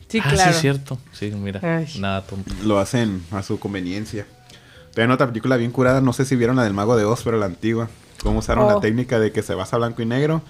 Sí, 0.08 0.20
ah, 0.24 0.30
claro. 0.30 0.44
sí 0.44 0.50
es 0.50 0.62
cierto. 0.62 0.98
Sí, 1.12 1.32
mira. 1.32 1.60
Ay. 1.64 1.88
Nada 2.00 2.22
tonto. 2.26 2.52
Lo 2.64 2.80
hacen 2.80 3.24
a 3.32 3.44
su 3.44 3.60
conveniencia. 3.60 4.26
También 4.94 5.12
otra 5.12 5.28
película 5.28 5.58
bien 5.58 5.72
curada, 5.72 6.00
no 6.02 6.14
sé 6.14 6.26
si 6.26 6.36
vieron 6.36 6.56
la 6.56 6.64
del 6.64 6.74
Mago 6.74 6.96
de 6.96 7.04
Oz, 7.06 7.22
pero 7.24 7.38
la 7.38 7.48
antigua. 7.48 7.90
Cómo 8.24 8.40
usaron 8.40 8.68
la 8.68 8.78
Oh. 8.78 8.80
técnica 8.80 9.20
de 9.20 9.32
que 9.32 9.44
se 9.44 9.54
basa 9.54 9.76
a 9.76 9.80
blanco 9.80 10.02
y 10.02 10.06
negro. 10.06 10.42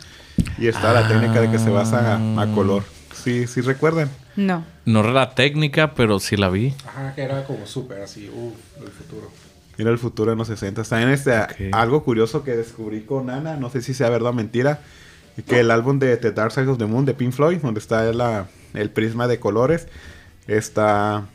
Y 0.57 0.67
está 0.67 0.93
la 0.93 1.07
técnica 1.07 1.41
de 1.41 1.49
que 1.51 1.59
se 1.59 1.69
basa 1.69 2.15
a, 2.15 2.41
a 2.41 2.47
color. 2.53 2.83
Sí, 3.13 3.47
sí 3.47 3.61
recuerdan. 3.61 4.09
No. 4.35 4.63
No 4.85 4.99
era 4.99 5.11
la 5.11 5.35
técnica, 5.35 5.93
pero 5.95 6.19
sí 6.19 6.35
la 6.37 6.49
vi. 6.49 6.73
Ajá, 6.87 7.13
que 7.15 7.23
era 7.23 7.43
como 7.45 7.65
súper 7.65 8.01
así, 8.01 8.29
uff, 8.29 8.53
el 8.81 8.89
futuro. 8.91 9.31
Era 9.77 9.89
el 9.89 9.97
futuro 9.97 10.31
de 10.31 10.37
los 10.37 10.47
60. 10.47 10.83
También 10.83 11.09
este, 11.11 11.37
Ok. 11.37 11.51
algo 11.73 12.03
curioso 12.03 12.43
que 12.43 12.51
descubrí 12.55 13.01
con 13.01 13.29
Ana, 13.29 13.55
no 13.57 13.69
sé 13.69 13.81
si 13.81 13.93
sea 13.93 14.09
verdad 14.09 14.29
o 14.29 14.33
mentira, 14.33 14.79
que 15.47 15.59
el 15.61 15.71
álbum 15.71 15.99
de 15.99 16.15
The 16.17 16.31
Dark 16.31 16.51
Side 16.51 16.67
of 16.67 16.77
the 16.77 16.85
Moon 16.85 17.05
de 17.05 17.13
Pink 17.13 17.33
Floyd, 17.33 17.57
donde 17.59 17.79
está 17.79 18.03
la, 18.13 18.47
el 18.73 18.89
prisma 18.89 19.27
de 19.27 19.39
colores, 19.39 19.87
está 20.47 21.25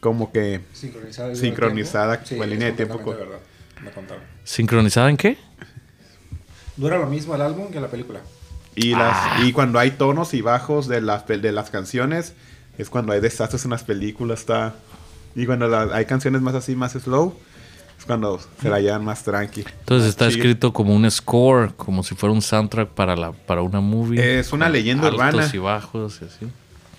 como 0.00 0.30
que 0.30 0.60
Sincronizada. 0.72 1.34
Sincronizada 1.34 2.20
con 2.22 2.38
la 2.38 2.46
línea 2.46 2.66
de 2.68 2.72
tiempo 2.74 3.00
con- 3.00 3.16
verdad. 3.16 3.38
Me 3.82 3.90
contaron. 3.90 4.22
¿Sincronizada 4.44 5.10
en 5.10 5.16
qué? 5.16 5.38
Dura 6.76 6.98
lo 6.98 7.06
mismo 7.06 7.34
el 7.34 7.40
álbum 7.42 7.70
que 7.70 7.80
la 7.80 7.88
película. 7.88 8.20
Y, 8.74 8.90
las, 8.94 9.42
y 9.44 9.52
cuando 9.52 9.78
hay 9.78 9.92
tonos 9.92 10.34
y 10.34 10.40
bajos 10.40 10.86
de 10.88 11.00
las, 11.00 11.26
de 11.26 11.52
las 11.52 11.70
canciones, 11.70 12.34
es 12.78 12.90
cuando 12.90 13.12
hay 13.12 13.20
desastres 13.20 13.64
en 13.64 13.72
las 13.72 13.82
películas. 13.82 14.40
Está, 14.40 14.74
y 15.34 15.46
cuando 15.46 15.66
la- 15.68 15.88
hay 15.94 16.04
canciones 16.04 16.42
más 16.42 16.54
así, 16.54 16.76
más 16.76 16.92
slow, 16.92 17.34
es 17.98 18.04
cuando 18.04 18.38
se 18.62 18.68
la 18.68 18.78
llevan 18.80 19.04
más 19.04 19.24
tranqui. 19.24 19.64
Entonces 19.80 20.08
está 20.10 20.30
Sí. 20.30 20.36
escrito 20.36 20.72
como 20.72 20.94
un 20.94 21.10
score, 21.10 21.74
como 21.76 22.04
si 22.04 22.14
fuera 22.14 22.32
un 22.32 22.42
soundtrack 22.42 22.90
para 22.90 23.16
la 23.16 23.32
para 23.32 23.62
una 23.62 23.80
movie. 23.80 24.38
Es 24.38 24.52
una 24.52 24.68
leyenda 24.68 25.08
altos 25.08 25.18
urbana. 25.20 25.50
y 25.52 25.58
bajos 25.58 26.20
y 26.22 26.26
así. 26.26 26.46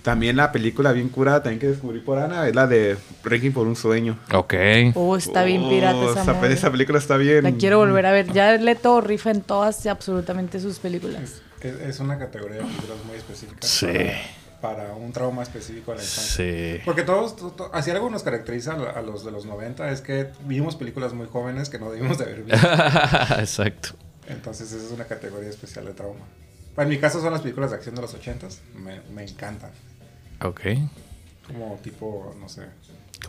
También 0.03 0.37
la 0.37 0.51
película 0.51 0.91
bien 0.93 1.09
curada, 1.09 1.43
también 1.43 1.59
que 1.59 1.67
descubrí 1.67 1.99
por 1.99 2.17
Ana, 2.19 2.47
es 2.47 2.55
la 2.55 2.67
de 2.67 2.97
Breaking 3.23 3.51
por 3.53 3.67
un 3.67 3.75
sueño. 3.75 4.17
Ok. 4.33 4.53
Oh, 4.95 5.15
está 5.17 5.43
bien 5.43 5.67
pirata 5.69 5.97
Oh, 5.97 6.11
esa 6.11 6.21
esa, 6.23 6.33
movie. 6.33 6.53
esa 6.53 6.71
película 6.71 6.97
está 6.99 7.17
bien. 7.17 7.43
La 7.43 7.51
quiero 7.51 7.77
volver 7.79 8.05
a 8.05 8.11
ver. 8.11 8.31
Ya 8.33 8.53
Leto 8.57 8.99
rifa 9.01 9.31
en 9.31 9.41
todas 9.41 9.85
y 9.85 9.89
absolutamente 9.89 10.59
sus 10.59 10.79
películas. 10.79 11.41
Es, 11.61 11.75
es 11.81 11.99
una 11.99 12.17
categoría 12.17 12.57
de 12.57 12.63
películas 12.63 12.97
muy 13.05 13.15
específica. 13.17 13.59
Sí. 13.67 13.87
Para, 14.61 14.77
para 14.77 14.93
un 14.93 15.11
trauma 15.13 15.43
específico 15.43 15.91
de 15.91 15.97
la 15.97 16.03
infancia. 16.03 16.35
Sí. 16.77 16.81
Porque 16.85 17.03
todos, 17.03 17.35
to- 17.35 17.51
to- 17.51 17.71
así 17.73 17.91
algo 17.91 18.09
nos 18.09 18.23
caracteriza 18.23 18.73
a, 18.73 18.99
a 18.99 19.01
los 19.01 19.23
de 19.25 19.31
los 19.31 19.45
90 19.45 19.89
es 19.91 20.01
que 20.01 20.27
vimos 20.45 20.75
películas 20.75 21.13
muy 21.13 21.27
jóvenes 21.27 21.69
que 21.69 21.79
no 21.79 21.91
debimos 21.91 22.17
de 22.17 22.23
haber 22.25 22.43
visto. 22.43 22.67
Exacto. 23.39 23.89
Entonces 24.27 24.71
esa 24.71 24.85
es 24.85 24.91
una 24.91 25.05
categoría 25.05 25.49
especial 25.49 25.85
de 25.85 25.93
trauma. 25.93 26.25
En 26.77 26.87
mi 26.87 26.97
caso 26.97 27.19
son 27.21 27.31
las 27.33 27.41
películas 27.41 27.71
de 27.71 27.77
acción 27.77 27.95
de 27.95 28.01
los 28.01 28.15
80s. 28.15 28.57
Me, 28.75 29.01
me 29.13 29.23
encantan. 29.23 29.71
Ok. 30.41 30.61
Como 31.47 31.75
tipo, 31.83 32.35
no 32.39 32.47
sé. 32.47 32.63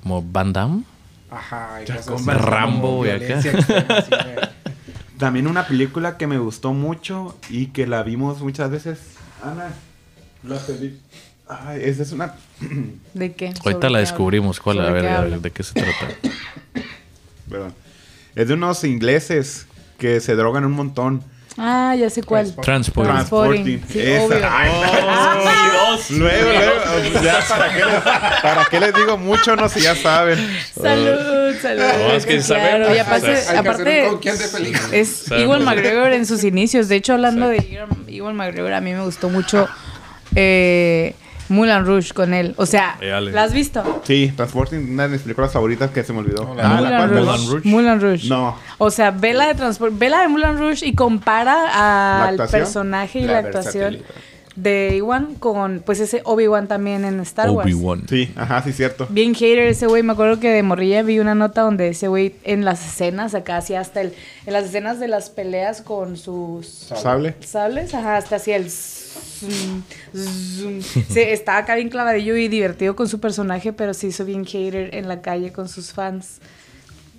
Como 0.03 0.22
Van 0.22 0.53
Damme. 0.53 0.85
Ajá, 1.31 1.81
y 1.83 1.87
Ya, 1.87 1.97
cosas 1.97 2.11
como 2.12 2.31
así, 2.33 2.41
Rambo 2.41 2.89
como 2.89 3.07
y 3.07 3.11
acá. 3.11 3.41
extrema, 3.41 3.95
así 3.99 4.11
También 5.20 5.46
una 5.46 5.66
película 5.66 6.16
que 6.16 6.26
me 6.26 6.38
gustó 6.38 6.72
mucho 6.72 7.36
y 7.50 7.66
que 7.66 7.86
la 7.86 8.02
vimos 8.02 8.40
muchas 8.40 8.70
veces. 8.70 8.98
Ana, 9.44 9.68
la 10.42 10.56
peli... 10.58 10.98
Ay, 11.46 11.82
esa 11.84 12.02
es 12.04 12.12
una... 12.12 12.34
¿De 13.14 13.32
qué? 13.34 13.48
Ahorita 13.48 13.72
¿Sobre 13.72 13.90
la 13.90 13.98
descubrimos. 13.98 14.60
¿Cuál? 14.60 14.80
A 14.80 14.86
¿Sobre 14.86 14.92
ver, 14.94 15.02
qué 15.02 15.08
a 15.16 15.20
ver? 15.20 15.40
¿de 15.40 15.50
qué 15.50 15.62
se 15.62 15.74
trata? 15.74 16.08
Perdón. 17.50 17.74
Es 18.34 18.48
de 18.48 18.54
unos 18.54 18.82
ingleses 18.84 19.66
que 19.98 20.20
se 20.20 20.34
drogan 20.36 20.64
un 20.64 20.72
montón. 20.72 21.22
Ah, 21.58 21.94
ya 21.98 22.08
sé 22.08 22.22
cuál. 22.22 22.54
Transport. 22.56 23.06
Transporting. 23.10 23.80
Sí, 23.90 24.00
Esa. 24.00 24.24
obvio. 24.24 24.48
Ay, 24.50 24.70
Luego, 26.10 26.50
luego, 26.50 27.22
ya 27.22 27.40
para 27.46 27.74
qué, 27.74 27.84
les, 27.84 28.00
para 28.00 28.64
qué 28.70 28.80
les 28.80 28.94
digo 28.94 29.18
mucho, 29.18 29.54
no 29.56 29.68
si 29.68 29.80
ya 29.80 29.94
saben. 29.94 30.38
Salud, 30.72 31.39
No, 31.62 32.12
es 32.12 32.26
que 32.26 32.38
claro. 32.38 32.94
Y 32.94 32.98
aparte, 32.98 33.26
Hay 33.28 33.32
que 33.34 33.38
hacer 33.38 33.56
aparte 33.56 34.02
un 34.04 34.08
con 34.11 34.18
quién 34.20 34.38
de 34.38 34.48
película. 34.48 34.88
es 34.92 35.30
Ewan 35.30 35.64
McGregor 35.64 36.12
en 36.12 36.26
sus 36.26 36.44
inicios. 36.44 36.88
De 36.88 36.96
hecho, 36.96 37.12
hablando 37.14 37.48
de 37.48 37.58
Ewan- 38.08 38.34
McGregor, 38.34 38.72
a 38.72 38.80
mí 38.80 38.92
me 38.92 39.02
gustó 39.02 39.28
mucho 39.28 39.68
eh, 40.36 41.14
Mulan 41.48 41.84
Rouge 41.84 42.12
con 42.14 42.32
él. 42.32 42.54
O 42.56 42.66
sea, 42.66 42.96
Dale. 43.00 43.32
¿la 43.32 43.42
has 43.42 43.52
visto? 43.52 44.02
Sí, 44.04 44.32
Transporting, 44.36 44.92
una 44.92 45.04
de 45.04 45.08
mis 45.11 45.22
películas 45.22 45.52
favoritas 45.52 45.90
que 45.90 46.04
se 46.04 46.12
me 46.12 46.20
olvidó. 46.20 46.48
Hola. 46.50 46.62
Ah. 46.64 47.36
Moulin 47.64 48.00
Rouge. 48.00 48.28
No. 48.28 48.56
O 48.78 48.90
sea, 48.90 49.11
ve 49.11 49.32
la 49.34 49.48
de 49.48 49.54
Transport, 49.54 49.92
ve 49.98 50.08
la 50.11 50.20
de 50.22 50.28
Moulin 50.28 50.56
Rouge 50.58 50.86
y 50.86 50.94
compara 50.94 52.26
al 52.28 52.36
personaje 52.36 53.18
y 53.20 53.22
la, 53.24 53.32
La 53.32 53.38
actuación 53.40 53.92
versatilidad. 53.94 54.14
De 54.62 54.96
Ewan 54.96 55.34
con 55.36 55.82
pues 55.84 56.00
ese 56.00 56.22
Obi-Wan 56.24 56.68
también 56.68 57.04
en 57.04 57.20
Star 57.20 57.50
Wars. 57.50 57.66
Obi-Wan. 57.66 58.02
Sí, 58.08 58.30
ajá, 58.36 58.62
sí, 58.62 58.72
cierto. 58.72 59.06
Bien 59.08 59.34
hater 59.34 59.61
ese 59.61 59.86
güey, 59.86 60.02
me 60.02 60.12
acuerdo 60.12 60.40
que 60.40 60.50
de 60.50 60.62
morrilla 60.62 61.02
vi 61.02 61.18
una 61.18 61.34
nota 61.34 61.62
donde 61.62 61.88
ese 61.88 62.08
güey 62.08 62.34
en 62.44 62.64
las 62.64 62.84
escenas, 62.86 63.34
acá 63.34 63.56
hacía 63.56 63.80
hasta 63.80 64.00
el, 64.00 64.12
en 64.46 64.52
las 64.52 64.64
escenas 64.64 65.00
de 65.00 65.08
las 65.08 65.30
peleas 65.30 65.82
con 65.82 66.16
sus 66.16 66.66
¿Sable? 66.66 67.34
sables, 67.40 67.94
ajá, 67.94 68.16
hasta 68.16 68.36
hacía 68.36 68.56
el 68.56 68.70
zoom, 68.70 69.82
zoom. 70.14 70.80
Sí, 71.08 71.20
estaba 71.20 71.58
acá 71.58 71.74
bien 71.74 71.88
clavadillo 71.88 72.36
y 72.36 72.48
divertido 72.48 72.96
con 72.96 73.08
su 73.08 73.20
personaje, 73.20 73.72
pero 73.72 73.94
se 73.94 74.08
hizo 74.08 74.24
bien 74.24 74.44
hater 74.44 74.94
en 74.94 75.08
la 75.08 75.22
calle 75.22 75.52
con 75.52 75.68
sus 75.68 75.92
fans. 75.92 76.40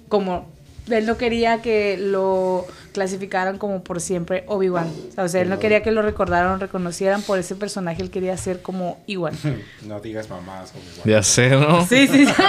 Como 0.09 0.45
él 0.89 1.05
no 1.05 1.17
quería 1.17 1.61
que 1.61 1.97
lo 1.97 2.65
clasificaran 2.91 3.57
como 3.57 3.83
por 3.83 4.01
siempre 4.01 4.43
Obi-Wan. 4.47 4.87
O 5.17 5.27
sea, 5.27 5.41
él 5.41 5.49
no 5.49 5.59
quería 5.59 5.83
que 5.83 5.91
lo 5.91 6.01
recordaran 6.01 6.51
o 6.53 6.57
reconocieran 6.57 7.21
por 7.21 7.39
ese 7.39 7.55
personaje, 7.55 8.01
él 8.01 8.09
quería 8.11 8.35
ser 8.37 8.61
como 8.61 8.99
Iwan. 9.07 9.33
No 9.87 9.99
digas 9.99 10.29
mamás. 10.29 10.71
Obi-Wan. 10.71 11.05
Ya 11.05 11.23
sé, 11.23 11.49
¿no? 11.51 11.85
Sí, 11.85 12.07
sí, 12.07 12.25
sí. 12.25 12.33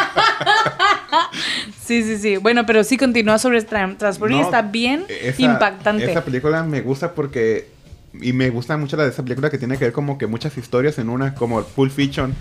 sí, 1.85 2.03
sí, 2.03 2.19
sí. 2.19 2.37
Bueno, 2.37 2.67
pero 2.67 2.85
sí 2.85 2.97
continúa 2.97 3.39
sobre 3.39 3.67
tra- 3.67 3.97
Transporting. 3.97 4.39
No, 4.39 4.45
está 4.45 4.63
bien 4.63 5.05
esa- 5.09 5.43
impactante. 5.43 6.11
Esa 6.11 6.25
película 6.25 6.63
me 6.63 6.81
gusta 6.81 7.13
porque. 7.13 7.72
Y 8.21 8.33
me 8.35 8.51
gusta 8.51 8.77
mucho 8.77 8.97
la 8.97 9.05
de 9.05 9.11
esa 9.11 9.23
película 9.23 9.49
que 9.51 9.57
tiene 9.59 9.79
que 9.79 9.85
ver 9.87 9.93
como 9.93 10.19
que 10.19 10.27
muchas 10.27 10.57
historias 10.59 10.99
en 10.99 11.09
una, 11.09 11.35
como 11.35 11.63
Pulp 11.63 11.91
Fiction. 11.93 12.35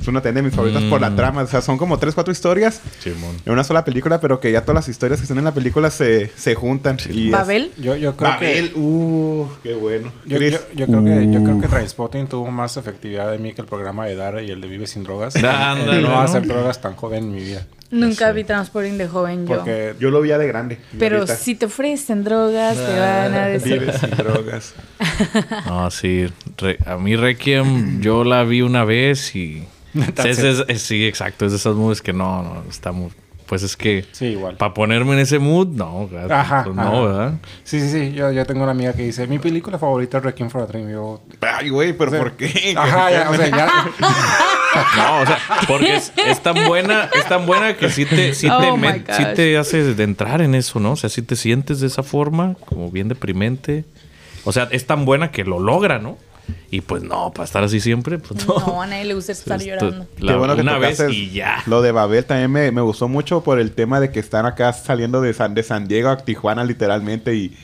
Es 0.00 0.06
una 0.08 0.20
de 0.20 0.40
mis 0.42 0.54
favoritas 0.54 0.84
por 0.84 1.00
la 1.00 1.10
Mm. 1.10 1.16
trama. 1.16 1.42
O 1.42 1.46
sea, 1.48 1.60
son 1.60 1.78
como 1.78 1.98
tres, 1.98 2.14
cuatro 2.14 2.30
historias 2.32 2.80
en 3.04 3.52
una 3.52 3.64
sola 3.64 3.84
película, 3.84 4.20
pero 4.20 4.38
que 4.38 4.52
ya 4.52 4.60
todas 4.62 4.76
las 4.76 4.88
historias 4.88 5.18
que 5.18 5.24
están 5.24 5.38
en 5.38 5.44
la 5.44 5.52
película 5.52 5.90
se, 5.90 6.28
se 6.36 6.54
juntan. 6.54 6.96
Y 7.12 7.26
es- 7.26 7.32
Babel. 7.32 7.72
Yo, 7.76 7.96
yo 7.96 8.16
creo 8.16 8.30
Babel, 8.30 8.72
que. 8.72 8.78
uh, 8.78 9.48
qué 9.64 9.74
bueno. 9.74 10.12
Yo, 10.26 10.38
yo- 10.38 10.58
yo 10.76 10.86
creo 10.86 11.04
que 11.04 11.30
yo 11.32 11.42
creo 11.42 11.60
que 11.60 11.66
Trainspotting 11.68 12.28
tuvo 12.28 12.48
más 12.52 12.76
efectividad 12.76 13.30
de 13.32 13.38
mí 13.38 13.52
que 13.52 13.62
el 13.62 13.66
programa 13.66 14.06
de 14.06 14.14
Dara 14.14 14.42
y 14.42 14.50
el 14.52 14.60
de 14.60 14.68
Vive 14.68 14.86
sin 14.86 15.02
drogas. 15.02 15.34
no 15.42 16.00
¿no? 16.02 16.20
hacer 16.20 16.46
drogas 16.46 16.80
tan 16.80 16.94
joven 16.94 17.24
en 17.24 17.32
mi 17.32 17.42
vida. 17.42 17.66
Nunca 17.90 18.32
vi 18.32 18.44
Transporting 18.44 18.98
de 18.98 19.06
joven 19.08 19.46
yo. 19.46 19.56
Porque 19.56 19.94
yo 20.00 20.10
lo 20.10 20.20
vi 20.20 20.28
de 20.30 20.46
grande. 20.46 20.78
Pero 20.98 21.16
ahorita. 21.18 21.36
si 21.36 21.54
te 21.54 21.66
ofrecen 21.66 22.24
drogas, 22.24 22.76
te 22.76 22.98
van 22.98 23.34
a 23.34 23.46
decir. 23.46 23.80
Vives 23.80 23.96
sin 24.00 24.10
drogas. 24.10 24.74
No, 25.66 25.90
sí. 25.90 26.26
Re- 26.58 26.78
a 26.86 26.96
mí 26.96 27.16
Requiem 27.16 28.00
yo 28.00 28.24
la 28.24 28.44
vi 28.44 28.62
una 28.62 28.84
vez 28.84 29.34
y... 29.36 29.64
That's 30.14 30.26
Es- 30.26 30.38
es- 30.38 30.64
es- 30.68 30.82
sí, 30.82 31.06
exacto. 31.06 31.46
Es 31.46 31.52
de 31.52 31.58
esas 31.58 31.74
movies 31.74 32.02
que 32.02 32.12
no, 32.12 32.42
no, 32.42 32.64
está 32.68 32.92
muy... 32.92 33.10
Pues 33.46 33.62
es 33.62 33.76
que... 33.76 34.04
sí, 34.12 34.26
igual. 34.26 34.56
Para 34.56 34.74
ponerme 34.74 35.12
en 35.12 35.20
ese 35.20 35.38
mood, 35.38 35.68
no, 35.68 36.08
gato, 36.08 36.34
Ajá, 36.34 36.64
pues 36.64 36.76
ajá. 36.76 36.90
no, 36.90 37.04
¿verdad? 37.04 37.34
Sí, 37.62 37.80
sí, 37.80 37.88
sí. 37.90 38.12
Yo, 38.12 38.32
yo 38.32 38.44
tengo 38.44 38.62
una 38.62 38.72
amiga 38.72 38.92
que 38.92 39.02
dice, 39.02 39.26
mi 39.28 39.38
película 39.38 39.78
favorita 39.78 40.18
es 40.18 40.24
Requiem 40.24 40.50
for 40.50 40.62
a 40.62 40.66
Dream. 40.66 40.90
Yo, 40.90 41.22
Ay, 41.40 41.68
güey, 41.68 41.92
pero 41.92 42.10
o 42.10 42.14
sea, 42.14 42.20
¿por 42.22 42.32
qué? 42.32 42.74
Ajá, 42.76 43.10
ya, 43.10 43.30
o 43.30 43.34
sea, 43.34 43.48
ya. 43.48 43.68
No, 44.96 45.20
o 45.20 45.26
sea, 45.26 45.38
porque 45.68 45.96
es, 45.96 46.12
es 46.16 46.42
tan 46.42 46.66
buena, 46.66 47.08
es 47.14 47.26
tan 47.26 47.46
buena 47.46 47.74
que 47.76 47.88
sí 47.88 48.04
te, 48.04 48.34
sí 48.34 48.46
te, 48.46 48.52
Oh, 48.52 48.78
sí 49.16 49.24
te 49.34 49.56
hace 49.56 49.94
de 49.94 50.04
entrar 50.04 50.42
en 50.42 50.54
eso, 50.54 50.80
¿no? 50.80 50.92
O 50.92 50.96
sea, 50.96 51.08
sí 51.08 51.22
te 51.22 51.34
sientes 51.34 51.80
de 51.80 51.86
esa 51.86 52.02
forma, 52.02 52.56
como 52.66 52.90
bien 52.90 53.08
deprimente. 53.08 53.84
O 54.44 54.52
sea, 54.52 54.68
es 54.70 54.86
tan 54.86 55.04
buena 55.06 55.30
que 55.30 55.44
lo 55.44 55.58
logra, 55.60 55.98
¿no? 55.98 56.18
Y 56.70 56.80
pues 56.80 57.02
no, 57.02 57.32
para 57.32 57.44
estar 57.44 57.62
así 57.64 57.80
siempre, 57.80 58.18
pues 58.18 58.46
no. 58.46 58.58
No, 58.58 58.82
a 58.82 58.86
nadie 58.86 59.04
le 59.04 59.14
gusta 59.14 59.32
estar 59.32 59.58
Esto- 59.60 59.68
llorando. 59.70 60.06
la- 60.18 60.32
Qué 60.32 60.38
bueno 60.38 60.54
que 60.56 60.60
una 60.62 60.78
vez 60.78 61.00
y 61.10 61.30
ya. 61.30 61.62
Lo 61.66 61.80
de 61.82 61.92
Babel 61.92 62.24
también 62.24 62.50
me, 62.50 62.70
me 62.72 62.80
gustó 62.80 63.08
mucho 63.08 63.42
por 63.42 63.58
el 63.60 63.72
tema 63.72 64.00
de 64.00 64.10
que 64.10 64.20
están 64.20 64.46
acá 64.46 64.72
saliendo 64.72 65.20
de 65.20 65.32
San, 65.34 65.54
de 65.54 65.62
San 65.62 65.86
Diego 65.88 66.08
a 66.10 66.16
Tijuana 66.18 66.64
literalmente 66.64 67.34
y, 67.34 67.56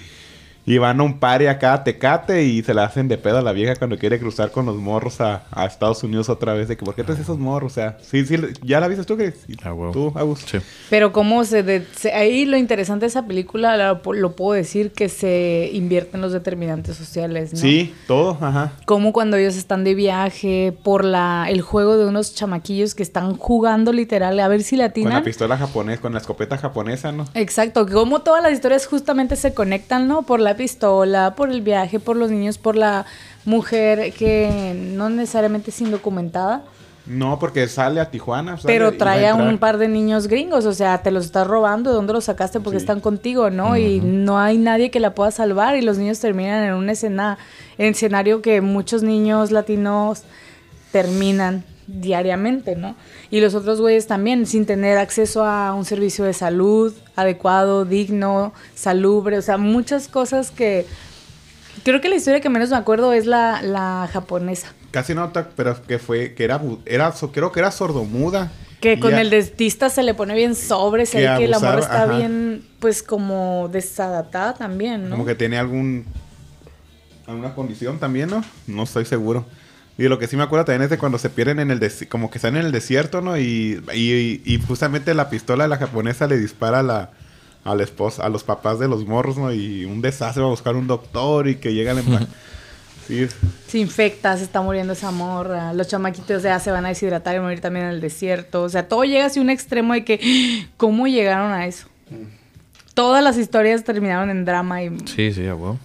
Y 0.64 0.78
van 0.78 1.00
a 1.00 1.02
un 1.02 1.18
party 1.18 1.46
acá 1.46 1.74
a 1.74 1.84
Tecate 1.84 2.44
y 2.44 2.62
se 2.62 2.72
la 2.74 2.84
hacen 2.84 3.08
de 3.08 3.18
pedo 3.18 3.38
a 3.38 3.42
la 3.42 3.52
vieja 3.52 3.74
cuando 3.76 3.98
quiere 3.98 4.18
cruzar 4.20 4.50
con 4.52 4.66
los 4.66 4.76
morros 4.76 5.20
a, 5.20 5.42
a 5.50 5.66
Estados 5.66 6.02
Unidos 6.04 6.28
otra 6.28 6.54
vez. 6.54 6.68
De 6.68 6.76
que, 6.76 6.84
¿por 6.84 6.94
qué 6.94 7.02
traes 7.04 7.20
esos 7.20 7.38
morros? 7.38 7.72
O 7.72 7.74
sea, 7.74 7.98
sí, 8.02 8.24
sí, 8.24 8.36
¿ya 8.62 8.78
la 8.80 8.88
viste 8.88 9.04
tú, 9.04 9.16
Chris? 9.16 9.34
Ah, 9.64 9.72
huevo. 9.74 9.92
¿Tú, 9.92 10.12
Agus? 10.16 10.40
Sí. 10.46 10.58
Pero 10.90 11.12
cómo 11.12 11.44
se, 11.44 11.62
de- 11.62 11.86
se- 11.96 12.12
Ahí 12.12 12.44
lo 12.44 12.56
interesante 12.56 13.04
de 13.04 13.08
esa 13.08 13.26
película, 13.26 13.76
lo, 13.76 14.12
lo 14.12 14.36
puedo 14.36 14.52
decir, 14.52 14.92
que 14.92 15.08
se 15.08 15.70
invierten 15.72 16.20
los 16.20 16.32
determinantes 16.32 16.96
sociales, 16.96 17.52
¿no? 17.52 17.58
Sí, 17.58 17.94
todo, 18.06 18.38
ajá. 18.40 18.72
Como 18.86 19.12
cuando 19.12 19.36
ellos 19.36 19.56
están 19.56 19.82
de 19.84 19.94
viaje, 19.94 20.72
por 20.84 21.04
la 21.04 21.46
el 21.48 21.60
juego 21.62 21.96
de 21.96 22.06
unos 22.06 22.34
chamaquillos 22.34 22.94
que 22.94 23.02
están 23.02 23.36
jugando 23.36 23.92
literal, 23.92 24.38
a 24.38 24.48
ver 24.48 24.62
si 24.62 24.76
Con 24.76 25.10
la 25.10 25.22
pistola 25.22 25.56
japonesa, 25.58 26.00
con 26.00 26.12
la 26.12 26.18
escopeta 26.18 26.56
japonesa, 26.56 27.12
¿no? 27.12 27.24
Exacto, 27.34 27.86
como 27.86 28.20
todas 28.20 28.42
las 28.42 28.52
historias 28.52 28.86
justamente 28.86 29.36
se 29.36 29.54
conectan, 29.54 30.08
¿no? 30.08 30.22
Por 30.22 30.40
la 30.40 30.51
pistola, 30.56 31.34
por 31.36 31.50
el 31.50 31.60
viaje, 31.62 31.98
por 32.00 32.16
los 32.16 32.30
niños, 32.30 32.58
por 32.58 32.76
la 32.76 33.04
mujer 33.44 34.12
que 34.12 34.74
no 34.76 35.08
necesariamente 35.10 35.70
es 35.70 35.80
indocumentada, 35.80 36.62
No, 37.04 37.40
porque 37.40 37.66
sale 37.66 38.00
a 38.00 38.10
Tijuana. 38.12 38.56
sale 38.58 38.72
pero 38.72 38.92
trae 38.96 39.26
a 39.26 39.34
un 39.34 39.58
par 39.58 39.76
de 39.78 39.88
niños 39.88 40.28
gringos, 40.28 40.64
o 40.66 40.72
sea, 40.72 41.02
te 41.02 41.10
los 41.10 41.24
estás 41.24 41.46
robando, 41.48 41.90
¿de 41.90 41.96
dónde 41.96 42.12
los 42.12 42.24
sacaste? 42.24 42.60
Porque 42.60 42.78
Sí. 42.78 42.84
están 42.84 43.00
contigo, 43.00 43.50
¿no? 43.50 43.76
Y 43.76 44.00
no 44.00 44.38
hay 44.38 44.56
nadie 44.56 44.92
que 44.92 45.00
la 45.00 45.12
pueda 45.12 45.32
salvar 45.32 45.76
y 45.76 45.82
los 45.82 45.98
niños 45.98 46.20
terminan 46.20 46.62
en 46.62 46.74
un 46.74 46.88
escena, 46.90 47.38
escenario 47.76 48.40
que 48.40 48.60
muchos 48.60 49.02
niños 49.02 49.50
latinos 49.50 50.22
terminan 50.92 51.64
diariamente, 52.00 52.76
¿no? 52.76 52.96
Y 53.30 53.40
los 53.40 53.54
otros 53.54 53.80
güeyes 53.80 54.06
también, 54.06 54.46
sin 54.46 54.66
tener 54.66 54.98
acceso 54.98 55.44
a 55.44 55.74
un 55.74 55.84
servicio 55.84 56.24
de 56.24 56.32
salud 56.32 56.94
adecuado, 57.16 57.84
digno, 57.84 58.52
salubre, 58.74 59.38
o 59.38 59.42
sea, 59.42 59.58
muchas 59.58 60.08
cosas 60.08 60.50
que... 60.50 60.86
Creo 61.84 62.00
que 62.00 62.08
la 62.08 62.16
historia 62.16 62.40
que 62.40 62.48
menos 62.48 62.70
me 62.70 62.76
acuerdo 62.76 63.12
es 63.12 63.26
la, 63.26 63.60
la 63.62 64.08
japonesa. 64.12 64.72
Casi 64.90 65.14
no, 65.14 65.32
pero 65.56 65.82
que 65.82 65.98
fue, 65.98 66.34
que 66.34 66.44
era, 66.44 66.60
era, 66.84 67.12
creo 67.32 67.50
que 67.50 67.60
era 67.60 67.70
sordomuda. 67.70 68.52
Que 68.80 69.00
con 69.00 69.14
el 69.14 69.30
dentista 69.30 69.88
se 69.88 70.02
le 70.02 70.12
pone 70.12 70.34
bien 70.34 70.54
sobre, 70.54 71.06
se 71.06 71.18
Que 71.18 71.22
que 71.22 71.48
morra 71.48 71.56
abusaba, 71.56 71.80
está 71.80 72.02
ajá. 72.04 72.18
bien, 72.18 72.64
pues 72.78 73.02
como 73.02 73.68
desadaptada 73.72 74.54
también, 74.54 75.04
¿no? 75.08 75.10
Como 75.16 75.24
que 75.24 75.34
tiene 75.34 75.58
algún, 75.58 76.04
alguna 77.26 77.54
condición 77.54 77.98
también, 77.98 78.28
¿no? 78.28 78.44
No 78.66 78.82
estoy 78.82 79.04
seguro. 79.04 79.46
Y 79.98 80.04
lo 80.08 80.18
que 80.18 80.26
sí 80.26 80.36
me 80.36 80.42
acuerdo 80.42 80.64
también 80.64 80.82
es 80.82 80.90
de 80.90 80.98
cuando 80.98 81.18
se 81.18 81.28
pierden 81.28 81.60
en 81.60 81.70
el 81.70 81.78
desierto, 81.78 82.10
como 82.10 82.30
que 82.30 82.38
están 82.38 82.56
en 82.56 82.64
el 82.64 82.72
desierto, 82.72 83.20
¿no? 83.20 83.38
Y, 83.38 83.82
y, 83.94 84.42
y 84.44 84.60
justamente 84.66 85.12
la 85.14 85.28
pistola 85.28 85.64
de 85.64 85.68
la 85.68 85.76
japonesa 85.76 86.26
le 86.26 86.38
dispara 86.38 86.80
a 86.80 86.82
la, 86.82 87.10
a 87.64 87.74
la 87.74 87.82
esposa, 87.82 88.24
a 88.24 88.28
los 88.28 88.42
papás 88.42 88.78
de 88.78 88.88
los 88.88 89.06
morros, 89.06 89.36
¿no? 89.36 89.52
Y 89.52 89.84
un 89.84 90.00
desastre 90.00 90.42
va 90.42 90.48
a 90.48 90.50
buscar 90.50 90.76
un 90.76 90.86
doctor 90.86 91.48
y 91.48 91.56
que 91.56 91.74
llegan 91.74 91.98
en 91.98 92.04
plan... 92.04 92.28
Sí, 93.06 93.26
Se 93.66 93.78
infecta, 93.78 94.36
se 94.36 94.44
está 94.44 94.62
muriendo 94.62 94.92
esa 94.92 95.10
morra, 95.10 95.72
los 95.74 95.88
chamaquitos 95.88 96.44
ya 96.44 96.60
se 96.60 96.70
van 96.70 96.86
a 96.86 96.90
deshidratar 96.90 97.34
y 97.34 97.40
morir 97.40 97.60
también 97.60 97.86
en 97.86 97.90
el 97.90 98.00
desierto. 98.00 98.62
O 98.62 98.68
sea, 98.68 98.86
todo 98.86 99.02
llega 99.02 99.26
así 99.26 99.40
a 99.40 99.42
un 99.42 99.50
extremo 99.50 99.92
de 99.92 100.04
que, 100.04 100.68
¿cómo 100.76 101.08
llegaron 101.08 101.50
a 101.50 101.66
eso? 101.66 101.88
Todas 102.94 103.24
las 103.24 103.38
historias 103.38 103.82
terminaron 103.82 104.30
en 104.30 104.44
drama 104.44 104.84
y... 104.84 104.96
Sí, 105.06 105.32
sí, 105.32 105.46
a 105.48 105.54
huevo. 105.56 105.78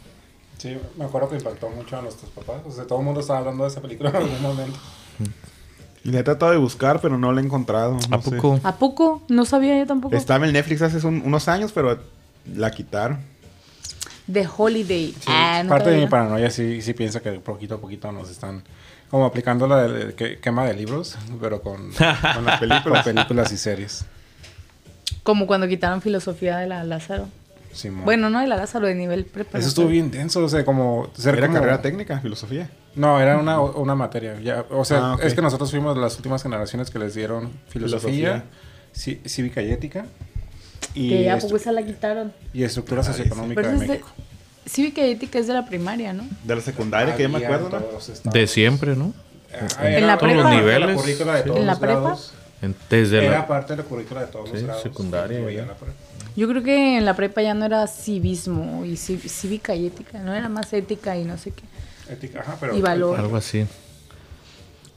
Sí, 0.57 0.77
me 0.97 1.05
acuerdo 1.05 1.29
que 1.29 1.35
impactó 1.37 1.69
mucho 1.69 1.97
a 1.97 2.01
nuestros 2.01 2.31
papás. 2.31 2.61
O 2.65 2.71
sea, 2.71 2.85
todo 2.85 2.99
el 2.99 3.05
mundo 3.05 3.19
estaba 3.21 3.39
hablando 3.39 3.63
de 3.63 3.69
esa 3.69 3.81
película 3.81 4.09
en 4.11 4.15
algún 4.17 4.41
momento. 4.41 4.77
y 6.03 6.09
le 6.11 6.19
he 6.19 6.23
tratado 6.23 6.51
de 6.51 6.57
buscar, 6.57 6.99
pero 7.01 7.17
no 7.17 7.31
la 7.31 7.41
he 7.41 7.43
encontrado. 7.43 7.97
no 8.09 8.17
¿A 8.17 8.21
sé. 8.21 8.31
poco? 8.31 8.59
¿A 8.63 8.75
poco? 8.77 9.21
No 9.29 9.45
sabía 9.45 9.77
yo 9.77 9.85
tampoco. 9.85 10.15
Estaba 10.15 10.45
en 10.47 10.53
Netflix 10.53 10.81
hace 10.81 11.05
un- 11.05 11.21
unos 11.25 11.47
años, 11.47 11.71
pero 11.73 11.99
la 12.55 12.71
quitaron. 12.71 13.19
The 14.31 14.47
Holiday. 14.57 15.11
Sí, 15.13 15.25
Ah, 15.27 15.61
no 15.63 15.69
parte 15.69 15.89
de 15.91 16.01
mi 16.01 16.07
paranoia 16.07 16.49
sí, 16.49 16.81
sí 16.81 16.93
piensa 16.93 17.21
que 17.21 17.31
poquito 17.33 17.75
a 17.75 17.77
poquito 17.77 18.11
nos 18.11 18.29
están 18.29 18.61
como 19.09 19.25
aplicando 19.25 19.67
la 19.67 19.83
de, 19.87 20.15
que- 20.15 20.39
quema 20.39 20.65
de 20.65 20.73
libros, 20.73 21.17
pero 21.39 21.61
con, 21.61 21.91
con 21.93 22.45
las 22.45 22.59
películas, 22.59 23.05
películas 23.05 23.51
y 23.53 23.57
series. 23.57 24.05
Como 25.23 25.47
cuando 25.47 25.67
quitaron 25.67 26.01
filosofía 26.01 26.57
de 26.57 26.67
la 26.67 26.83
Lázaro. 26.83 27.27
Simón. 27.73 28.05
Bueno, 28.05 28.29
no 28.29 28.39
de 28.39 28.47
la 28.47 28.55
Lázaro, 28.55 28.87
de 28.87 28.95
nivel 28.95 29.25
preparatorio. 29.25 29.59
eso 29.59 29.69
estuvo 29.69 29.87
bien 29.87 30.09
denso, 30.11 30.43
o 30.43 30.49
sea, 30.49 30.65
como 30.65 31.09
ser 31.17 31.35
Era 31.37 31.47
como- 31.47 31.59
carrera 31.59 31.81
técnica, 31.81 32.19
filosofía. 32.19 32.69
No, 32.95 33.19
era 33.21 33.37
una, 33.37 33.59
una 33.61 33.93
materia. 33.95 34.39
Ya, 34.41 34.65
o 34.71 34.83
sea, 34.83 35.13
Ah, 35.13 35.17
es 35.21 35.33
que 35.35 35.41
nosotros 35.41 35.69
fuimos 35.69 35.95
de 35.95 36.01
las 36.01 36.15
últimas 36.15 36.41
generaciones 36.41 36.89
que 36.89 36.97
les 36.99 37.13
dieron 37.13 37.51
filosofía, 37.69 38.45
ci- 38.95 39.19
cívica 39.27 39.61
y 39.61 39.71
ética 39.71 40.05
y, 40.95 41.09
Que 41.09 41.29
a 41.29 41.37
estru- 41.37 41.41
poco 41.43 41.57
esa 41.57 41.71
la 41.71 41.83
quitaron. 41.83 42.33
y 42.53 42.63
estructura 42.63 43.03
socioeconómica 43.03 43.61
de 43.61 43.73
es 43.73 43.79
de... 43.81 43.87
México. 43.87 44.07
Cívica 44.67 45.05
y 45.05 45.11
ética 45.11 45.39
es 45.39 45.47
de 45.47 45.53
la 45.53 45.65
primaria, 45.67 46.11
¿no? 46.13 46.23
De 46.43 46.55
la 46.55 46.61
secundaria, 46.61 47.15
que 47.15 47.23
ya 47.23 47.29
me 47.29 47.37
acuerdo, 47.45 47.69
¿no? 47.69 47.77
todos. 47.77 48.21
De 48.23 48.47
siempre, 48.47 48.95
¿no? 48.95 49.13
Ah, 49.79 49.87
¿En 49.89 50.05
la 50.07 50.17
parte 50.17 50.33
prepa? 50.35 50.49
Niveles, 50.55 51.19
La 51.25 51.35
de 51.35 51.43
todos 51.43 51.57
¿En 51.59 51.65
la 51.67 51.71
los 51.73 51.79
prepa? 51.79 51.99
grados. 52.01 52.33
En- 52.61 52.75
desde 52.89 53.23
Era 53.25 53.39
la... 53.39 53.47
parte 53.47 53.73
de 53.73 53.77
la 53.77 53.83
currícula 53.83 54.21
de 54.21 54.27
todos 54.27 54.49
Sí, 54.49 54.53
los 54.55 54.63
grados. 54.63 54.83
secundaria. 54.83 55.39
Yo 56.35 56.47
creo 56.47 56.63
que 56.63 56.97
en 56.97 57.05
la 57.05 57.15
prepa 57.15 57.41
ya 57.41 57.53
no 57.53 57.65
era 57.65 57.85
civismo 57.87 58.83
y 58.85 58.95
cívica 58.97 59.73
y 59.75 59.87
ética, 59.87 60.19
no 60.19 60.33
era 60.33 60.49
más 60.49 60.71
ética 60.73 61.17
y 61.17 61.23
no 61.23 61.37
sé 61.37 61.51
qué. 61.51 61.63
Ética, 62.13 62.39
ajá, 62.41 62.57
pero 62.59 62.75
Y 62.75 62.81
valor. 62.81 63.19
Algo 63.19 63.37
así. 63.37 63.65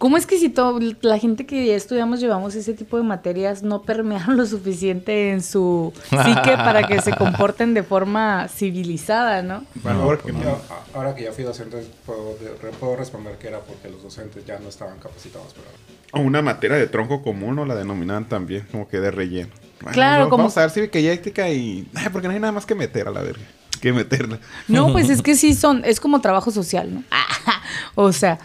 ¿Cómo 0.01 0.17
es 0.17 0.25
que 0.27 0.39
si 0.39 0.49
todo, 0.49 0.81
la 1.03 1.19
gente 1.19 1.45
que 1.45 1.67
ya 1.67 1.75
estudiamos 1.77 2.21
llevamos 2.21 2.55
ese 2.55 2.73
tipo 2.73 2.97
de 2.97 3.03
materias 3.03 3.63
no 3.63 3.83
permearon 3.83 4.39
lo 4.39 4.47
suficiente 4.47 5.31
en 5.31 5.43
su 5.43 5.93
psique 6.09 6.57
para 6.57 6.87
que 6.87 7.03
se 7.03 7.13
comporten 7.15 7.75
de 7.75 7.83
forma 7.83 8.49
civilizada, 8.49 9.43
¿no? 9.43 9.63
Bueno, 9.83 10.05
porque 10.05 10.33
Yo, 10.33 10.59
a- 10.95 10.97
ahora 10.99 11.15
que 11.15 11.25
ya 11.25 11.33
fui 11.33 11.45
docente, 11.45 11.85
puedo, 12.07 12.35
de- 12.41 12.57
re- 12.63 12.71
puedo 12.81 12.97
responder 12.97 13.37
que 13.37 13.49
era 13.49 13.61
porque 13.61 13.91
los 13.91 14.03
docentes 14.03 14.43
ya 14.47 14.59
no 14.59 14.71
estaban 14.71 14.99
capacitados 14.99 15.53
para... 15.53 15.69
O 16.13 16.25
una 16.27 16.41
materia 16.41 16.79
de 16.79 16.87
tronco 16.87 17.21
común 17.23 17.59
o 17.59 17.67
la 17.67 17.75
denominaban 17.75 18.27
también, 18.27 18.67
como 18.73 18.89
que 18.89 19.01
de 19.01 19.11
relleno. 19.11 19.51
Bueno, 19.83 19.93
Claro, 19.93 20.13
vamos 20.21 20.31
como- 20.31 20.43
Vamos 20.45 20.57
a 20.57 20.61
ver 20.63 20.71
cívica 20.71 20.99
y 20.99 21.09
ética 21.09 21.51
y... 21.51 21.87
Ay, 21.95 22.07
porque 22.11 22.27
no 22.27 22.33
hay 22.33 22.41
nada 22.41 22.53
más 22.55 22.65
que 22.65 22.75
meter 22.75 23.07
a 23.07 23.11
la 23.11 23.21
verga. 23.21 23.45
Que 23.83 23.93
meterla. 23.93 24.39
No, 24.67 24.93
pues 24.93 25.11
es 25.11 25.21
que 25.23 25.35
sí 25.37 25.53
son, 25.55 25.85
es 25.85 26.01
como 26.01 26.23
trabajo 26.23 26.51
social, 26.51 26.95
¿no? 26.95 27.03
o 27.95 28.13
sea, 28.13 28.39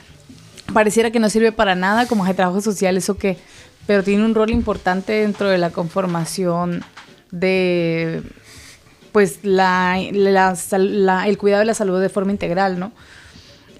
pareciera 0.74 1.12
que 1.12 1.20
no 1.20 1.30
sirve 1.30 1.52
para 1.52 1.76
nada 1.76 2.06
como 2.08 2.26
de 2.26 2.34
trabajo 2.34 2.62
social, 2.62 2.98
eso 2.98 3.18
que, 3.18 3.38
pero 3.88 4.04
tiene 4.04 4.26
un 4.26 4.36
rol 4.36 4.50
importante 4.52 5.14
dentro 5.14 5.50
de 5.50 5.58
la 5.58 5.70
conformación 5.70 6.84
de, 7.32 8.22
pues, 9.12 9.40
la, 9.44 9.98
la 10.12 10.56
la- 10.78 11.28
el 11.28 11.38
cuidado 11.38 11.60
de 11.60 11.66
la 11.66 11.74
salud 11.74 12.02
de 12.02 12.10
forma 12.10 12.32
integral, 12.32 12.80
¿no? 12.80 12.92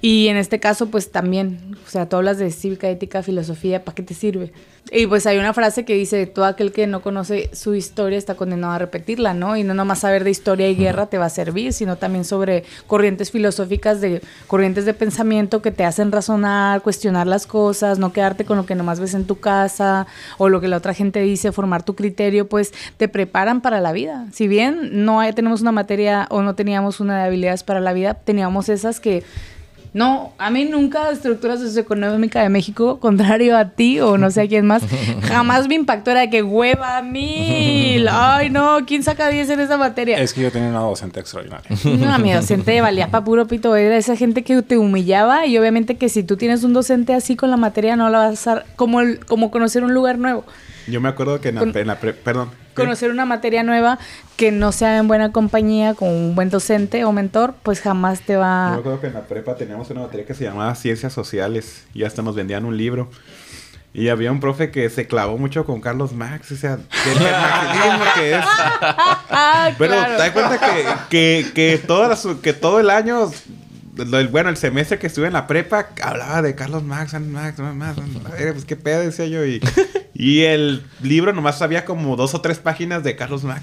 Y 0.08 0.28
en 0.28 0.38
este 0.38 0.60
caso, 0.60 0.92
pues 0.92 1.10
también, 1.12 1.76
o 1.84 1.90
sea, 1.90 2.08
tú 2.08 2.16
hablas 2.18 2.38
de 2.38 2.52
cívica, 2.52 2.88
ética, 2.88 3.24
filosofía, 3.24 3.84
¿para 3.84 3.96
qué 3.96 4.04
te 4.04 4.14
sirve? 4.14 4.52
Y 4.92 5.08
pues 5.08 5.26
hay 5.26 5.40
una 5.40 5.52
frase 5.52 5.84
que 5.84 5.96
dice, 5.96 6.28
todo 6.28 6.46
aquel 6.46 6.72
que 6.72 6.86
no 6.86 7.02
conoce 7.02 7.50
su 7.54 7.74
historia 7.74 8.16
está 8.20 8.36
condenado 8.36 8.74
a 8.74 8.78
repetirla, 8.78 9.34
¿no? 9.34 9.58
Y 9.58 9.64
no 9.64 9.74
nomás 9.74 10.02
saber 10.02 10.24
de 10.24 10.30
historia 10.30 10.70
y 10.70 10.76
guerra 10.76 11.08
te 11.08 11.18
va 11.18 11.26
a 11.26 11.30
servir, 11.32 11.74
sino 11.74 11.96
también 11.96 12.24
sobre 12.24 12.66
corrientes 12.86 13.32
filosóficas, 13.32 14.00
de 14.00 14.22
corrientes 14.46 14.86
de 14.86 14.94
pensamiento 14.94 15.64
que 15.64 15.72
te 15.72 15.86
hacen 15.86 16.12
razonar, 16.12 16.84
cuestionar 16.84 17.26
las 17.26 17.48
cosas, 17.48 17.98
no 17.98 18.14
quedarte 18.14 18.46
con 18.46 18.58
lo 18.58 18.68
que 18.68 18.76
nomás 18.76 19.00
ves 19.00 19.16
en 19.16 19.26
tu 19.26 19.40
casa 19.40 20.06
o 20.38 20.50
lo 20.50 20.62
que 20.62 20.68
la 20.68 20.78
otra 20.78 20.94
gente 20.94 21.20
dice, 21.24 21.52
formar 21.52 21.82
tu 21.82 21.96
criterio, 21.96 22.48
pues 22.48 22.76
te 22.98 23.08
preparan 23.08 23.62
para 23.62 23.82
la 23.82 23.92
vida. 23.92 24.28
Si 24.34 24.48
bien 24.48 25.04
no 25.04 25.20
hay- 25.20 25.34
tenemos 25.34 25.62
una 25.62 25.72
materia 25.72 26.28
o 26.30 26.44
no 26.44 26.54
teníamos 26.54 27.00
una 27.00 27.18
de 27.18 27.24
habilidades 27.24 27.64
para 27.64 27.80
la 27.80 27.92
vida, 27.92 28.14
teníamos 28.14 28.70
esas 28.70 29.00
que 29.00 29.24
no, 29.96 30.34
a 30.38 30.50
mí 30.52 30.66
nunca 30.66 31.10
estructura 31.10 31.56
socioeconómica 31.56 32.42
de 32.44 32.50
México, 32.50 33.00
contrario 33.00 33.58
a 33.58 33.70
ti 33.70 34.00
o 34.02 34.18
no 34.18 34.30
sé 34.30 34.42
a 34.42 34.48
quién 34.48 34.68
más, 34.68 34.84
jamás 35.24 35.68
me 35.70 35.76
impactó. 35.76 36.12
Era 36.12 36.20
de 36.20 36.30
que 36.30 36.44
hueva 36.44 37.02
mil. 37.02 38.08
Ay, 38.10 38.50
no, 38.50 38.80
¿quién 38.86 39.04
saca 39.04 39.30
10 39.30 39.50
en 39.52 39.60
esa 39.62 39.78
materia? 39.78 40.18
Es 40.20 40.34
que 40.34 40.42
yo 40.42 40.52
tenía 40.52 40.68
una 40.70 40.80
docente 40.82 41.20
extraordinaria. 41.22 41.70
No, 41.86 42.20
mi 42.20 42.34
docente 42.34 42.80
valía 42.82 43.10
pa' 43.10 43.24
puro 43.24 43.48
pito. 43.48 43.76
Era 43.76 43.96
esa 43.96 44.16
gente 44.18 44.44
que 44.44 44.62
te 44.62 44.78
humillaba 44.78 45.46
y 45.46 45.58
obviamente 45.58 45.96
que 45.96 46.10
si 46.10 46.24
tú 46.24 46.36
tienes 46.38 46.64
un 46.64 46.74
docente 46.74 47.14
así 47.14 47.36
con 47.38 47.50
la 47.50 47.58
materia 47.58 47.96
no 47.96 48.10
la 48.10 48.18
vas 48.20 48.48
a... 48.48 48.64
Como, 48.76 49.00
el- 49.02 49.26
como 49.26 49.50
conocer 49.50 49.84
un 49.84 49.94
lugar 49.94 50.18
nuevo. 50.18 50.44
Yo 50.88 51.00
me 51.02 51.08
acuerdo 51.10 51.40
que 51.42 51.50
en 51.50 51.56
la, 51.56 51.62
Con- 51.62 51.78
en 51.78 51.88
la 51.88 52.00
pre- 52.00 52.14
Perdón. 52.14 52.50
Conocer 52.76 53.12
una 53.12 53.26
materia 53.26 53.64
nueva 53.64 53.98
que 54.38 54.52
no 54.52 54.72
sea 54.72 54.98
en 54.98 55.08
buena 55.08 55.32
compañía 55.32 55.94
con 55.94 56.10
un 56.10 56.36
buen 56.36 56.50
docente 56.50 57.06
o 57.06 57.12
mentor, 57.12 57.56
pues 57.64 57.82
jamás 57.82 58.22
te 58.22 58.34
Yo 58.34 58.40
va... 58.40 58.74
acuerdo 58.76 59.00
que 59.02 59.08
en 59.08 59.14
la 59.14 59.22
prepa 59.22 59.56
teníamos 59.56 59.90
una 59.90 60.02
materia 60.02 60.26
que 60.26 60.34
se 60.34 60.44
llamaba 60.44 60.76
Ciencias 60.76 61.14
Sociales 61.14 61.86
y 61.94 62.04
hasta 62.04 62.22
nos 62.22 62.36
vendían 62.36 62.66
un 62.66 62.78
libro. 62.78 63.10
Y 63.94 64.10
había 64.10 64.30
un 64.30 64.42
profe 64.42 64.72
que 64.72 64.90
se 64.90 65.08
clavó 65.08 65.38
mucho 65.38 65.66
con 65.66 65.80
Carlos 65.80 66.12
Marx, 66.12 66.52
o 66.52 66.58
sea, 66.58 66.76
del 66.76 66.86
marxismo 67.32 68.06
que 68.16 68.36
es. 68.36 68.44
Ah, 68.44 69.72
Pero 69.78 69.94
claro. 69.94 70.12
te 70.18 70.22
das 70.22 70.32
cuenta 70.32 70.60
que, 71.10 71.46
que, 71.54 71.78
que, 72.42 72.54
todo 72.54 72.80
el 72.82 72.90
año, 72.90 73.32
bueno, 74.32 74.50
el 74.50 74.58
semestre 74.58 75.00
que 75.00 75.08
estuve 75.08 75.28
en 75.28 75.34
la 75.34 75.48
prepa, 75.48 75.88
hablaba 76.04 76.42
de 76.42 76.56
Carlos 76.56 76.84
Marx, 76.84 77.14
Marx, 77.22 77.58
a 77.58 78.30
ver, 78.32 78.52
pues 78.52 78.66
qué 78.66 78.76
pedo, 78.76 79.00
decía 79.00 79.28
yo. 79.28 79.46
Y, 79.46 79.62
y 80.18 80.44
el 80.44 80.82
libro 81.04 81.34
nomás 81.34 81.62
había 81.62 81.84
como 81.84 82.16
dos 82.16 82.34
o 82.36 82.40
tres 82.40 82.58
páginas 82.60 83.04
de 83.04 83.18
Carlos 83.18 83.42
sea, 83.42 83.60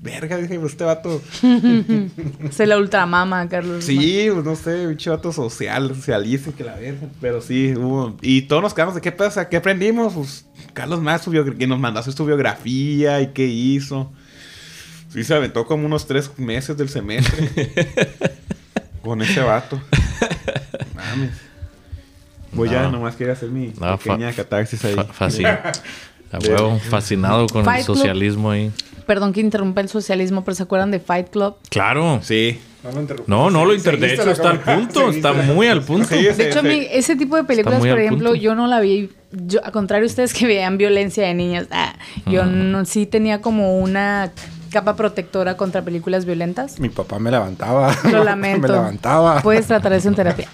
verga, 0.00 0.38
dije, 0.38 0.58
pues 0.58 0.72
este 0.72 0.84
vato. 0.84 1.20
Se 2.50 2.66
la 2.66 2.78
ultramama, 2.78 3.46
Carlos. 3.50 3.84
Sí, 3.84 4.26
pues 4.32 4.42
no 4.42 4.56
sé, 4.56 4.86
un 4.86 4.96
vato 5.10 5.34
social, 5.34 5.94
socialista, 5.94 6.50
que 6.52 6.64
la 6.64 6.76
verga. 6.76 7.08
Pero 7.20 7.42
sí, 7.42 7.74
hubo. 7.76 8.16
Y 8.22 8.42
todos 8.42 8.62
nos 8.62 8.72
quedamos 8.72 8.94
de 8.94 9.02
qué 9.02 9.12
pasa, 9.12 9.50
qué 9.50 9.58
aprendimos. 9.58 10.14
Pues 10.14 10.46
Carlos 10.72 11.02
subió, 11.22 11.44
que 11.44 11.66
nos 11.66 11.78
mandó 11.78 11.98
a 11.98 12.00
hacer 12.00 12.14
su 12.14 12.24
biografía 12.24 13.20
y 13.20 13.28
qué 13.34 13.44
hizo. 13.44 14.10
Sí, 15.10 15.24
se 15.24 15.34
aventó 15.34 15.66
como 15.66 15.84
unos 15.84 16.06
tres 16.06 16.30
meses 16.38 16.74
del 16.78 16.88
semestre. 16.88 17.50
con 19.02 19.20
ese 19.20 19.40
vato. 19.40 19.78
Mames. 20.94 21.51
Voy 22.52 22.68
ya, 22.70 22.82
No. 22.82 22.92
nomás 22.92 23.16
quería 23.16 23.32
hacer 23.32 23.48
mi 23.50 23.72
No, 23.80 23.96
pequeña 23.98 24.32
catarsis 24.32 24.84
ahí. 24.84 24.94
A 26.32 26.38
huevo, 26.38 26.78
fascinado 26.78 27.46
con 27.46 27.60
el 27.68 27.84
Club. 27.84 27.96
socialismo 27.96 28.50
ahí. 28.50 28.70
Perdón 29.06 29.32
que 29.34 29.40
interrumpa 29.40 29.82
el 29.82 29.88
socialismo, 29.90 30.42
pero 30.44 30.54
¿se 30.54 30.62
acuerdan 30.62 30.90
de 30.90 30.98
Fight 30.98 31.28
Club? 31.28 31.56
Claro. 31.68 32.20
Sí. 32.22 32.58
No 32.82 32.90
lo 32.92 33.00
interrumpí. 33.02 33.30
No, 33.30 33.50
no 33.50 33.64
lo 33.66 33.74
inter... 33.74 33.98
De 33.98 34.14
hecho, 34.14 34.30
está 34.30 34.50
al 34.50 34.60
punto. 34.60 35.10
Está 35.10 35.32
muy 35.34 35.66
al 35.68 35.82
punto. 35.82 36.08
Sí, 36.08 36.22
De 36.22 36.48
hecho, 36.48 36.60
a 36.60 36.62
mí, 36.62 36.86
ese 36.90 37.16
tipo 37.16 37.36
de 37.36 37.44
películas, 37.44 37.80
por 37.80 37.98
ejemplo, 38.00 38.30
punto. 38.30 38.42
yo 38.42 38.54
no 38.54 38.66
la 38.66 38.80
vi. 38.80 39.10
Yo, 39.30 39.60
a 39.64 39.70
contrario 39.72 40.02
de 40.04 40.10
ustedes 40.10 40.32
que 40.34 40.46
veían 40.46 40.78
violencia 40.78 41.24
de 41.26 41.34
niños, 41.34 41.66
ah, 41.70 41.94
yo 42.26 42.44
no, 42.44 42.84
sí 42.86 43.06
tenía 43.06 43.40
como 43.40 43.78
una 43.78 44.32
capa 44.72 44.96
protectora 44.96 45.56
contra 45.56 45.82
películas 45.82 46.24
violentas. 46.24 46.80
Mi 46.80 46.88
papá 46.88 47.18
me 47.18 47.30
levantaba. 47.30 47.94
Lo 48.10 48.24
lamento. 48.24 48.62
me 48.66 48.68
levantaba. 48.74 49.40
Puedes 49.42 49.66
tratar 49.66 49.92
eso 49.92 50.08
en 50.08 50.14
terapia. 50.14 50.48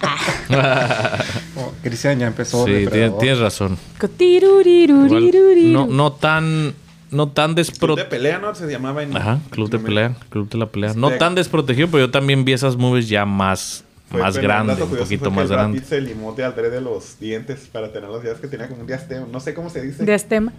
Oh, 1.55 1.73
Cristian 1.83 2.17
ya 2.19 2.27
empezó. 2.27 2.65
Sí, 2.65 2.87
tienes, 2.89 3.17
tienes 3.17 3.39
razón. 3.39 3.77
Igual, 4.19 5.73
no, 5.73 5.87
no 5.87 6.13
tan... 6.13 6.73
No 7.11 7.27
tan 7.29 7.47
Club 7.53 7.55
despro... 7.57 7.95
de 7.95 8.05
pelea, 8.05 8.37
¿no? 8.37 8.53
Se 8.53 8.67
llamaba 8.71 9.01
en... 9.01 9.17
Ajá, 9.17 9.39
club 9.49 9.69
de 9.69 9.79
pelea. 9.79 10.15
Club 10.29 10.47
de 10.47 10.57
la 10.59 10.67
pelea. 10.67 10.93
No 10.95 11.09
tan 11.11 11.33
desprotegido, 11.35 11.87
pero 11.89 12.05
yo 12.05 12.11
también 12.11 12.45
vi 12.45 12.53
esas 12.53 12.75
movies 12.77 13.09
ya 13.09 13.25
más... 13.25 13.83
Fue- 14.09 14.21
más 14.21 14.37
grande, 14.37 14.73
un 14.81 14.89
poquito 14.89 15.29
más 15.31 15.49
grande. 15.49 15.81
Se 15.81 15.99
limó 16.01 16.33
de 16.33 16.43
adrede 16.43 16.81
los 16.81 17.19
dientes 17.19 17.67
para 17.71 17.91
tener 17.91 18.09
los 18.09 18.23
días 18.23 18.39
que 18.39 18.47
tenía 18.47 18.67
como 18.67 18.81
un 18.81 18.87
diastema. 18.87 19.27
No 19.31 19.39
sé 19.39 19.53
cómo 19.53 19.69
se 19.69 19.81
dice. 19.81 20.03
De 20.03 20.13
Astema. 20.13 20.51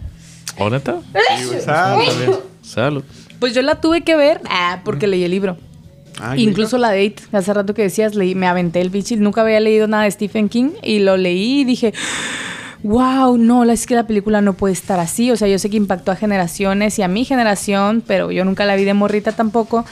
¿O 0.57 0.69
neta? 0.69 0.99
Sí. 1.37 1.59
Salud. 1.65 2.39
Salud. 2.61 3.03
Pues 3.41 3.53
yo 3.53 3.61
la 3.61 3.81
tuve 3.81 4.01
que 4.01 4.15
ver 4.15 4.39
ah, 4.49 4.79
porque 4.85 5.07
leí 5.07 5.23
el 5.25 5.31
libro. 5.31 5.57
Ah, 6.21 6.37
Incluso 6.37 6.77
la 6.77 6.89
date, 6.89 7.15
hace 7.33 7.53
rato 7.53 7.73
que 7.73 7.81
decías, 7.81 8.13
leí, 8.15 8.35
me 8.35 8.45
aventé 8.47 8.79
el 8.81 8.89
bichi, 8.91 9.15
nunca 9.17 9.41
había 9.41 9.59
leído 9.59 9.87
nada 9.87 10.03
de 10.03 10.11
Stephen 10.11 10.47
King 10.47 10.69
y 10.83 10.99
lo 10.99 11.17
leí 11.17 11.61
y 11.61 11.63
dije, 11.63 11.93
wow, 12.83 13.37
no, 13.37 13.65
la- 13.65 13.73
es 13.73 13.87
que 13.87 13.95
la 13.95 14.05
película 14.05 14.41
no 14.41 14.53
puede 14.53 14.73
estar 14.73 14.99
así. 14.99 15.31
O 15.31 15.37
sea, 15.37 15.47
yo 15.47 15.57
sé 15.57 15.69
que 15.71 15.77
impactó 15.77 16.11
a 16.11 16.15
generaciones 16.15 16.99
y 16.99 17.01
a 17.01 17.07
mi 17.07 17.25
generación, 17.25 18.03
pero 18.05 18.31
yo 18.31 18.45
nunca 18.45 18.65
la 18.65 18.75
vi 18.75 18.83
de 18.83 18.93
morrita 18.93 19.31
tampoco. 19.31 19.85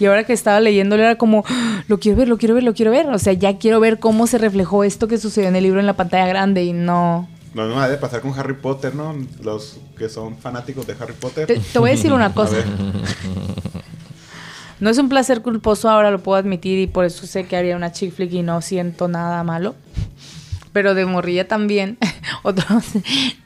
Y 0.00 0.06
ahora 0.06 0.24
que 0.24 0.32
estaba 0.32 0.58
leyéndolo 0.60 1.02
era 1.04 1.16
como, 1.16 1.44
"Ah, 1.48 1.84
lo 1.86 2.00
quiero 2.00 2.18
ver, 2.18 2.28
lo 2.28 2.38
quiero 2.38 2.54
ver, 2.56 2.64
lo 2.64 2.74
quiero 2.74 2.90
ver. 2.90 3.06
O 3.10 3.18
sea, 3.20 3.32
ya 3.34 3.56
quiero 3.58 3.78
ver 3.78 4.00
cómo 4.00 4.26
se 4.26 4.38
reflejó 4.38 4.82
esto 4.82 5.06
que 5.06 5.18
sucedió 5.18 5.48
en 5.48 5.54
el 5.56 5.62
libro 5.62 5.78
en 5.78 5.86
la 5.86 5.94
pantalla 5.94 6.26
grande 6.26 6.64
y 6.64 6.72
no... 6.72 7.28
Lo 7.56 7.64
mismo 7.64 7.88
de 7.88 7.96
pasar 7.96 8.20
con 8.20 8.38
Harry 8.38 8.52
Potter, 8.52 8.94
¿no? 8.94 9.16
Los 9.42 9.78
que 9.96 10.10
son 10.10 10.36
fanáticos 10.36 10.86
de 10.86 10.94
Harry 11.00 11.14
Potter. 11.14 11.46
Te, 11.46 11.58
te 11.58 11.78
voy 11.78 11.88
a 11.88 11.92
decir 11.94 12.12
una 12.12 12.32
cosa. 12.34 12.56
No 14.78 14.90
es 14.90 14.98
un 14.98 15.08
placer 15.08 15.40
culposo, 15.40 15.88
ahora 15.88 16.10
lo 16.10 16.18
puedo 16.18 16.36
admitir 16.36 16.78
y 16.78 16.86
por 16.86 17.06
eso 17.06 17.26
sé 17.26 17.46
que 17.46 17.56
haría 17.56 17.76
una 17.76 17.92
chick 17.92 18.12
flick 18.12 18.30
y 18.34 18.42
no 18.42 18.60
siento 18.60 19.08
nada 19.08 19.42
malo. 19.42 19.74
Pero 20.74 20.94
de 20.94 21.06
morrilla 21.06 21.48
también, 21.48 21.96
otra, 22.42 22.82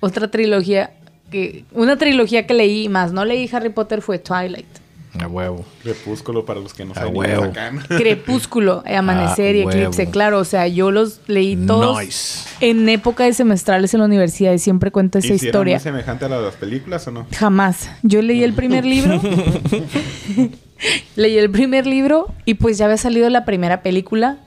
otra 0.01 0.29
trilogía, 0.29 0.93
que 1.31 1.65
una 1.71 1.97
trilogía 1.97 2.49
que 2.49 2.55
leí 2.55 2.89
más, 2.89 3.13
no 3.13 3.25
leí 3.25 3.49
Harry 3.53 3.69
Potter 3.69 4.03
fue 4.03 4.19
Twilight. 4.19 4.80
A 5.19 5.27
huevo. 5.27 5.65
Crepúsculo 5.83 6.45
para 6.45 6.61
los 6.61 6.73
que 6.73 6.85
no 6.85 6.93
A 6.93 6.95
saben. 6.95 7.81
Crepúsculo, 7.89 8.83
Amanecer 8.97 9.57
y 9.57 9.63
Eclipse, 9.63 10.03
huevo. 10.03 10.13
claro, 10.13 10.39
o 10.39 10.45
sea, 10.45 10.69
yo 10.69 10.91
los 10.93 11.21
leí 11.27 11.57
todos 11.57 11.99
Nice. 11.99 12.49
en 12.61 12.89
época 12.89 13.25
de 13.25 13.33
semestrales 13.35 13.93
en 13.93 14.01
la 14.01 14.07
universidad 14.07 14.53
y 14.53 14.59
siempre 14.61 14.91
cuento 14.93 15.19
esa 15.19 15.35
¿Y 15.35 15.39
si 15.39 15.47
era 15.47 15.49
historia. 15.49 15.77
muy 15.77 15.83
semejante 15.83 16.25
a 16.27 16.29
la 16.29 16.39
de 16.39 16.43
las 16.47 16.55
películas 16.55 17.07
o 17.09 17.11
no? 17.11 17.27
Jamás. 17.37 17.91
Yo 18.05 18.23
leí 18.23 18.45
el 18.45 18.53
primer 18.53 18.85
libro. 18.87 19.21
leí 21.17 21.39
el 21.39 21.51
primer 21.51 21.87
libro 21.87 22.29
y 22.45 22.55
pues 22.55 22.79
ya 22.79 22.87
había 22.87 22.97
salido 22.97 23.29
la 23.31 23.45
primera 23.45 23.83
película. 23.83 24.39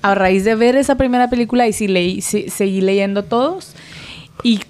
A 0.00 0.14
raíz 0.14 0.44
de 0.44 0.54
ver 0.54 0.76
esa 0.76 0.96
primera 0.96 1.28
película 1.28 1.66
y 1.66 1.72
sí 1.72 1.88
leí, 1.88 2.22
sí- 2.22 2.48
seguí 2.50 2.80
leyendo 2.80 3.24
todos. 3.24 3.72
Y 4.42 4.60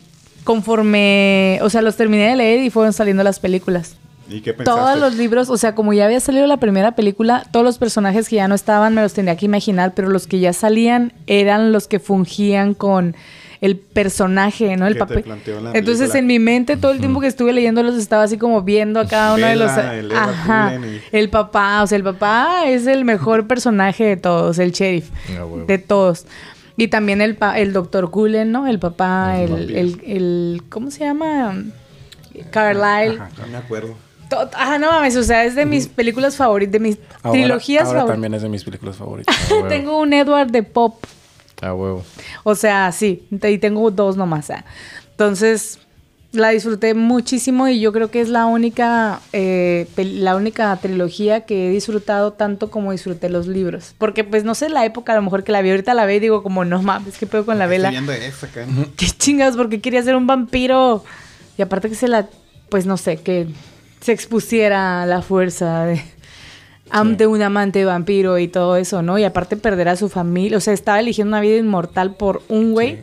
conforme, 0.44 1.58
o 1.62 1.70
sea, 1.70 1.82
los 1.82 1.96
terminé 1.96 2.28
de 2.30 2.36
leer 2.36 2.62
y 2.64 2.70
fueron 2.70 2.92
saliendo 2.92 3.22
las 3.22 3.38
películas. 3.38 3.96
¿Y 4.28 4.40
qué 4.40 4.52
pensaste? 4.54 4.80
Todos 4.80 4.98
los 5.00 5.14
libros, 5.16 5.48
o 5.50 5.56
sea, 5.56 5.74
como 5.74 5.92
ya 5.92 6.04
había 6.06 6.20
salido 6.20 6.46
la 6.46 6.58
primera 6.58 6.92
película, 6.92 7.44
todos 7.50 7.64
los 7.64 7.78
personajes 7.78 8.28
que 8.28 8.36
ya 8.36 8.48
no 8.48 8.54
estaban 8.54 8.94
me 8.94 9.02
los 9.02 9.14
tendría 9.14 9.36
que 9.36 9.46
imaginar, 9.46 9.92
pero 9.94 10.08
los 10.08 10.26
que 10.26 10.38
ya 10.40 10.52
salían 10.52 11.12
eran 11.26 11.72
los 11.72 11.88
que 11.88 11.98
fungían 11.98 12.74
con 12.74 13.16
el 13.60 13.76
personaje, 13.76 14.76
¿no? 14.76 14.86
El 14.86 14.94
papel. 15.00 15.16
Entonces, 15.74 16.10
en 16.20 16.26
mi 16.28 16.38
mente, 16.38 16.76
todo 16.76 16.92
el 16.92 16.98
tiempo 17.00 17.20
que 17.20 17.26
estuve 17.26 17.52
leyéndolos, 17.52 17.96
estaba 17.96 18.22
así 18.22 18.38
como 18.38 18.62
viendo 18.62 19.00
a 19.00 19.08
cada 19.08 19.34
uno 19.34 19.46
de 19.46 19.56
los. 19.56 19.70
El 19.76 20.12
Ajá. 20.12 20.72
El 21.10 21.28
papá, 21.30 21.82
o 21.82 21.86
sea, 21.88 21.96
el 21.96 22.04
papá 22.04 22.66
es 22.66 22.86
el 22.86 23.04
mejor 23.04 23.48
personaje 23.48 24.04
de 24.04 24.16
todos, 24.16 24.58
el 24.60 24.70
sheriff. 24.70 25.10
De 25.66 25.78
todos. 25.78 26.26
Y 26.76 26.86
también 26.86 27.20
el, 27.20 27.34
pa- 27.34 27.58
el 27.58 27.72
doctor 27.72 28.10
Cullen, 28.12 28.52
¿no? 28.52 28.68
El 28.68 28.78
papá, 28.78 29.40
el, 29.40 29.74
el, 29.74 30.00
el- 30.06 30.62
¿Cómo 30.68 30.92
se 30.92 31.00
llama? 31.00 31.52
Carlyle. 32.50 33.16
Ajá. 33.20 33.30
No 33.40 33.46
me 33.48 33.56
acuerdo. 33.58 33.96
Ah, 34.54 34.78
no 34.78 34.90
mames, 34.90 35.16
o 35.16 35.22
sea, 35.22 35.44
es 35.44 35.54
de 35.54 35.64
mis 35.66 35.86
películas 35.88 36.36
favoritas, 36.36 36.72
de 36.72 36.80
mis 36.80 36.98
Ahora- 37.22 37.32
trilogías 37.40 37.84
ahora 37.86 38.00
favoritas. 38.00 38.14
también 38.14 38.34
es 38.34 38.42
de 38.42 38.48
mis 38.48 38.64
películas 38.64 38.96
favoritas. 38.96 39.34
Tengo 39.68 39.98
un 40.00 40.12
Edward 40.12 40.50
de 40.50 40.62
pop, 40.62 41.02
A 41.62 41.72
huevo. 41.74 42.04
o 42.44 42.54
sea, 42.54 42.90
sí, 42.92 43.26
y 43.30 43.58
tengo 43.58 43.90
dos 43.90 44.16
nomás. 44.16 44.50
ah. 44.50 44.64
Entonces, 45.12 45.78
la 46.30 46.50
disfruté 46.50 46.92
muchísimo 46.92 47.68
y 47.68 47.80
yo 47.80 47.90
creo 47.92 48.10
que 48.10 48.20
es 48.20 48.28
la 48.28 48.44
única, 48.44 49.20
eh, 49.32 49.88
la 49.96 50.36
única 50.36 50.76
trilogía 50.76 51.46
que 51.46 51.68
he 51.68 51.70
disfrutado 51.70 52.34
tanto 52.34 52.70
como 52.70 52.92
disfruté 52.92 53.30
los 53.30 53.46
libros. 53.46 53.94
Porque, 53.96 54.24
pues, 54.24 54.44
no 54.44 54.54
sé, 54.54 54.68
la 54.68 54.84
época 54.84 55.14
a 55.14 55.16
lo 55.16 55.22
mejor 55.22 55.42
que 55.42 55.52
la 55.52 55.62
vi, 55.62 55.70
ahorita 55.70 55.94
la 55.94 56.04
ve 56.04 56.16
y 56.16 56.20
digo 56.20 56.42
como, 56.42 56.66
no 56.66 56.82
mames, 56.82 57.16
¿qué 57.16 57.26
pedo 57.26 57.46
con 57.46 57.58
la 57.58 57.66
vela? 57.66 57.88
Estoy 57.88 58.04
viendo 58.06 58.12
esa 58.12 58.46
acá. 58.46 58.66
qué 58.96 59.06
chingados, 59.06 59.56
porque 59.56 59.80
quería 59.80 60.02
ser 60.02 60.16
un 60.16 60.26
vampiro. 60.26 61.02
Y 61.56 61.62
aparte 61.62 61.88
que 61.88 61.94
se 61.96 62.06
la, 62.08 62.28
pues 62.68 62.84
no 62.84 62.98
sé, 62.98 63.16
que 63.16 63.48
se 64.00 64.12
expusiera 64.12 65.02
a 65.02 65.06
la 65.06 65.22
fuerza 65.22 65.84
de, 65.84 66.00
un 67.26 67.42
amante 67.42 67.84
vampiro 67.84 68.38
y 68.38 68.48
todo 68.48 68.76
eso, 68.76 69.02
¿no? 69.02 69.18
Y 69.18 69.24
aparte 69.24 69.56
perder 69.56 69.88
a 69.88 69.96
su 69.96 70.08
familia, 70.08 70.58
o 70.58 70.60
sea, 70.60 70.72
estaba 70.72 71.00
eligiendo 71.00 71.30
una 71.30 71.40
vida 71.40 71.56
inmortal 71.56 72.14
por 72.14 72.42
un 72.48 72.72
güey. 72.72 72.96
Sí. 72.96 73.02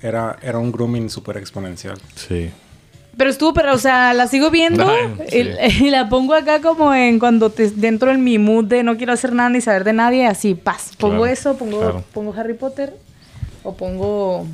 Era, 0.00 0.38
era 0.42 0.58
un 0.58 0.70
grooming 0.70 1.10
súper 1.10 1.36
exponencial. 1.36 1.98
Sí. 2.14 2.50
Pero 3.16 3.30
estuvo, 3.30 3.52
pero, 3.52 3.74
o 3.74 3.78
sea, 3.78 4.14
la 4.14 4.28
sigo 4.28 4.48
viendo 4.48 4.88
y, 5.32 5.38
y 5.84 5.90
la 5.90 6.08
pongo 6.08 6.34
acá 6.34 6.60
como 6.60 6.94
en 6.94 7.18
cuando 7.18 7.50
te, 7.50 7.68
dentro 7.68 8.12
en 8.12 8.22
mi 8.22 8.38
mood 8.38 8.66
de 8.66 8.84
no 8.84 8.96
quiero 8.96 9.12
hacer 9.12 9.32
nada 9.32 9.50
ni 9.50 9.60
saber 9.60 9.82
de 9.82 9.92
nadie, 9.92 10.24
así, 10.26 10.54
paz. 10.54 10.92
Pongo 10.96 11.16
Claro, 11.16 11.26
eso, 11.26 11.56
pongo, 11.56 11.80
claro. 11.80 12.04
pongo 12.14 12.32
Harry 12.34 12.54
Potter 12.54 12.94
o 13.64 13.74
pongo 13.74 14.46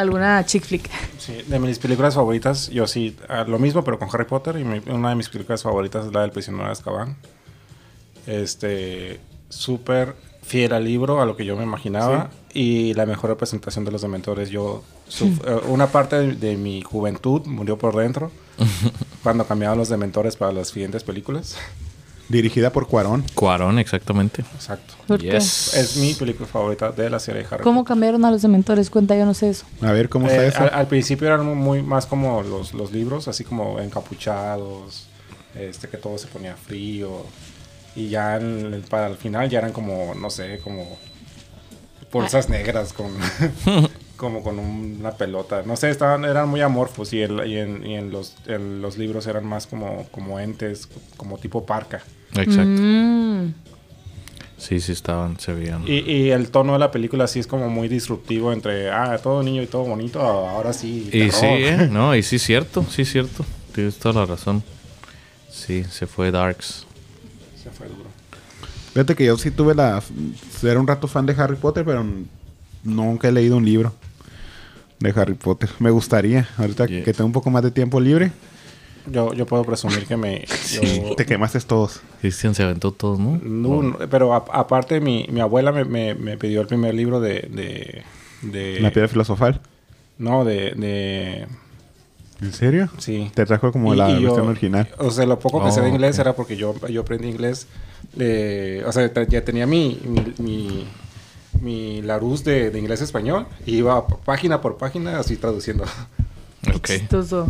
alguna 0.00 0.44
chick 0.46 0.64
flick. 0.64 0.90
Sí, 1.18 1.42
de 1.46 1.58
mis 1.58 1.78
películas 1.78 2.14
favoritas, 2.14 2.68
yo 2.70 2.86
sí, 2.86 3.16
ah, 3.28 3.44
lo 3.46 3.58
mismo, 3.58 3.84
pero 3.84 3.98
con 3.98 4.08
Harry 4.12 4.24
Potter. 4.24 4.56
Y 4.58 4.64
mi- 4.64 4.82
una 4.90 5.10
de 5.10 5.14
mis 5.16 5.28
películas 5.28 5.62
favoritas 5.62 6.06
es 6.06 6.12
la 6.12 6.22
del 6.22 6.30
prisionero 6.32 6.64
de 6.66 6.72
Azkaban. 6.72 7.16
Este, 8.26 9.20
súper 9.48 10.14
fiel 10.42 10.72
al 10.72 10.84
libro, 10.84 11.20
a 11.20 11.26
lo 11.26 11.36
que 11.36 11.44
yo 11.44 11.56
me 11.56 11.62
imaginaba. 11.62 12.30
Y 12.52 12.94
la 12.94 13.06
mejor 13.06 13.30
representación 13.30 13.84
de 13.84 13.92
los 13.92 14.02
dementores. 14.02 14.50
Yo, 14.50 14.82
suf- 15.08 15.40
eh, 15.46 15.60
una 15.68 15.86
parte 15.88 16.16
de, 16.16 16.32
de 16.34 16.56
mi 16.56 16.82
juventud 16.82 17.46
murió 17.46 17.78
por 17.78 17.96
dentro 17.96 18.30
cuando 19.22 19.46
cambiaban 19.46 19.78
los 19.78 19.88
dementores 19.88 20.36
para 20.36 20.52
las 20.52 20.68
siguientes 20.68 21.04
películas. 21.04 21.56
Dirigida 22.30 22.70
por 22.72 22.86
Cuarón. 22.86 23.24
Cuarón, 23.34 23.78
exactamente. 23.78 24.42
Exacto. 24.54 24.94
¿Por 25.06 25.20
qué? 25.20 25.36
Es 25.36 25.96
mi 25.96 26.14
película 26.14 26.46
favorita 26.48 26.92
de 26.92 27.10
la 27.10 27.18
serie 27.18 27.42
de 27.42 27.48
Harry 27.50 27.62
¿Cómo 27.64 27.80
Potter. 27.80 27.88
cambiaron 27.88 28.24
a 28.24 28.30
los 28.30 28.40
dementores? 28.40 28.88
Cuenta, 28.88 29.16
yo 29.16 29.26
no 29.26 29.34
sé 29.34 29.50
eso. 29.50 29.66
A 29.82 29.90
ver, 29.90 30.08
¿cómo 30.08 30.28
Eh, 30.28 30.30
está 30.30 30.46
eso? 30.46 30.62
al, 30.62 30.80
al 30.80 30.86
principio 30.86 31.26
eran 31.26 31.44
muy 31.44 31.82
más 31.82 32.06
como 32.06 32.40
los, 32.42 32.72
los 32.72 32.92
libros, 32.92 33.26
así 33.28 33.42
como 33.44 33.80
encapuchados, 33.80 35.06
este 35.56 35.88
que 35.88 35.96
todo 35.96 36.16
se 36.18 36.28
ponía 36.28 36.54
frío. 36.56 37.26
Y 37.96 38.08
ya 38.08 38.36
en 38.36 38.74
el- 38.74 38.82
para 38.82 39.08
el 39.08 39.16
final 39.16 39.50
ya 39.50 39.58
eran 39.58 39.72
como, 39.72 40.14
no 40.14 40.30
sé, 40.30 40.60
como 40.62 40.96
bolsas 42.12 42.48
negras 42.48 42.92
con 42.92 43.06
como 44.16 44.42
con 44.44 44.58
un- 44.60 44.98
una 45.00 45.12
pelota. 45.12 45.62
No 45.66 45.76
sé, 45.76 45.90
estaban, 45.90 46.24
eran 46.24 46.48
muy 46.48 46.60
amorfos 46.60 47.12
y, 47.12 47.22
el- 47.22 47.44
y 47.46 47.56
en, 47.58 47.84
y 47.84 47.96
en 47.96 48.10
los, 48.12 48.36
en 48.46 48.80
los 48.82 48.98
libros 48.98 49.26
eran 49.26 49.44
más 49.46 49.66
como, 49.66 50.06
como 50.12 50.38
entes, 50.38 50.88
como 51.16 51.38
tipo 51.38 51.66
parca. 51.66 52.02
Exacto. 52.36 52.82
Mm. 52.82 53.54
Sí, 54.58 54.78
sí 54.80 54.92
estaban, 54.92 55.40
se 55.40 55.54
veían. 55.54 55.84
Y, 55.88 56.00
y 56.00 56.30
el 56.30 56.50
tono 56.50 56.74
de 56.74 56.78
la 56.78 56.90
película 56.90 57.26
sí 57.26 57.38
es 57.38 57.46
como 57.46 57.70
muy 57.70 57.88
disruptivo 57.88 58.52
entre, 58.52 58.90
ah, 58.90 59.18
todo 59.22 59.42
niño 59.42 59.62
y 59.62 59.66
todo 59.66 59.84
bonito, 59.84 60.20
ahora 60.20 60.72
sí. 60.74 61.08
Y 61.12 61.30
sí, 61.30 61.46
¿eh? 61.46 61.88
No, 61.90 62.14
y 62.14 62.22
sí 62.22 62.36
es 62.36 62.42
cierto, 62.42 62.84
sí 62.90 63.02
es 63.02 63.10
cierto. 63.10 63.44
Tienes 63.74 63.96
toda 63.96 64.20
la 64.20 64.26
razón. 64.26 64.62
Sí, 65.50 65.84
se 65.84 66.06
fue 66.06 66.30
Darks. 66.30 66.86
Se 67.62 67.70
fue 67.70 67.88
duro. 67.88 68.04
Fíjate 68.92 69.14
que 69.14 69.24
yo 69.24 69.38
sí 69.38 69.50
tuve 69.50 69.74
la... 69.74 70.02
Era 70.62 70.78
un 70.80 70.86
rato 70.86 71.08
fan 71.08 71.24
de 71.24 71.32
Harry 71.38 71.56
Potter, 71.56 71.84
pero 71.84 72.04
nunca 72.84 73.28
he 73.28 73.32
leído 73.32 73.56
un 73.56 73.64
libro 73.64 73.94
de 74.98 75.10
Harry 75.16 75.34
Potter. 75.34 75.70
Me 75.78 75.90
gustaría, 75.90 76.48
ahorita 76.58 76.86
Yes. 76.86 77.04
que 77.04 77.12
tengo 77.14 77.26
un 77.26 77.32
poco 77.32 77.48
más 77.50 77.62
de 77.62 77.70
tiempo 77.70 77.98
libre, 78.00 78.30
Yo, 79.06 79.32
yo 79.34 79.46
puedo 79.46 79.64
presumir 79.64 80.06
que 80.06 80.16
me... 80.16 80.44
yo- 80.70 81.14
te 81.16 81.24
quemaste 81.26 81.58
todos. 81.60 82.00
Cristian 82.20 82.54
se 82.54 82.62
aventó 82.62 82.92
todos, 82.92 83.18
¿no? 83.18 83.40
No, 83.42 83.82
no, 83.82 83.98
pero 84.10 84.34
a- 84.34 84.44
aparte 84.52 85.00
mi, 85.00 85.26
mi 85.30 85.40
abuela 85.40 85.72
me, 85.72 85.84
me- 85.84 86.14
me 86.14 86.36
pidió 86.36 86.60
el 86.60 86.66
primer 86.66 86.94
libro 86.94 87.20
de... 87.20 87.48
de, 87.50 88.02
de- 88.42 88.80
La 88.80 88.90
piedra 88.90 89.08
filosofal. 89.08 89.60
No, 90.18 90.44
de... 90.44 90.72
de 90.72 91.46
¿En 92.42 92.52
serio? 92.54 92.88
sí. 92.98 93.30
Te 93.34 93.44
trajo 93.44 93.70
como 93.72 93.92
Y- 93.94 93.96
la 93.98 94.10
y 94.10 94.14
yo- 94.22 94.28
versión 94.28 94.48
original. 94.48 94.88
O 94.98 95.10
sea, 95.10 95.26
lo 95.26 95.38
poco 95.38 95.60
que 95.62 95.68
Oh, 95.68 95.72
sé 95.72 95.80
de 95.82 95.88
inglés 95.90 96.16
ok. 96.16 96.20
era 96.20 96.36
porque 96.36 96.56
yo, 96.56 96.74
yo 96.88 97.00
aprendí 97.02 97.28
inglés. 97.28 97.66
de- 98.14 98.82
o 98.86 98.92
sea, 98.92 99.10
ya 99.28 99.44
tenía 99.44 99.66
mi, 99.66 99.98
mi, 100.04 100.34
mi, 100.38 100.86
mi 101.60 102.02
Larousse 102.02 102.44
de, 102.44 102.70
de 102.70 102.78
inglés-español. 102.78 103.46
Y 103.66 103.76
iba 103.76 104.06
página 104.06 104.60
por 104.60 104.76
página 104.78 105.18
así 105.20 105.36
traduciendo. 105.36 105.84
Ok. 106.74 106.86
Chistoso. 106.86 107.48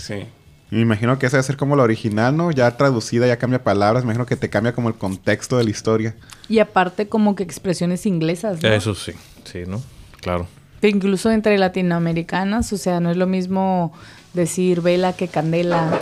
Sí. 0.00 0.24
Me 0.70 0.80
imagino 0.80 1.18
que 1.18 1.26
esa 1.26 1.36
debe 1.38 1.42
ser 1.46 1.56
como 1.56 1.74
la 1.74 1.82
original, 1.82 2.36
¿no? 2.36 2.52
Ya 2.52 2.76
traducida, 2.76 3.26
ya 3.26 3.38
cambia 3.38 3.64
palabras. 3.64 4.04
Me 4.04 4.08
imagino 4.08 4.24
que 4.26 4.36
te 4.36 4.48
cambia 4.50 4.72
como 4.72 4.88
el 4.88 4.94
contexto 4.94 5.58
de 5.58 5.64
la 5.64 5.70
historia. 5.70 6.14
Y 6.48 6.60
aparte 6.60 7.08
como 7.08 7.34
que 7.34 7.42
expresiones 7.42 8.06
inglesas, 8.06 8.62
¿no? 8.62 8.68
Eso 8.68 8.94
sí, 8.94 9.12
sí, 9.44 9.62
¿no? 9.66 9.82
Claro. 10.20 10.46
Incluso 10.82 11.30
entre 11.32 11.58
latinoamericanas, 11.58 12.72
o 12.72 12.78
sea, 12.78 13.00
no 13.00 13.10
es 13.10 13.16
lo 13.16 13.26
mismo 13.26 13.92
decir 14.32 14.80
vela 14.80 15.12
que 15.12 15.26
candela, 15.26 15.98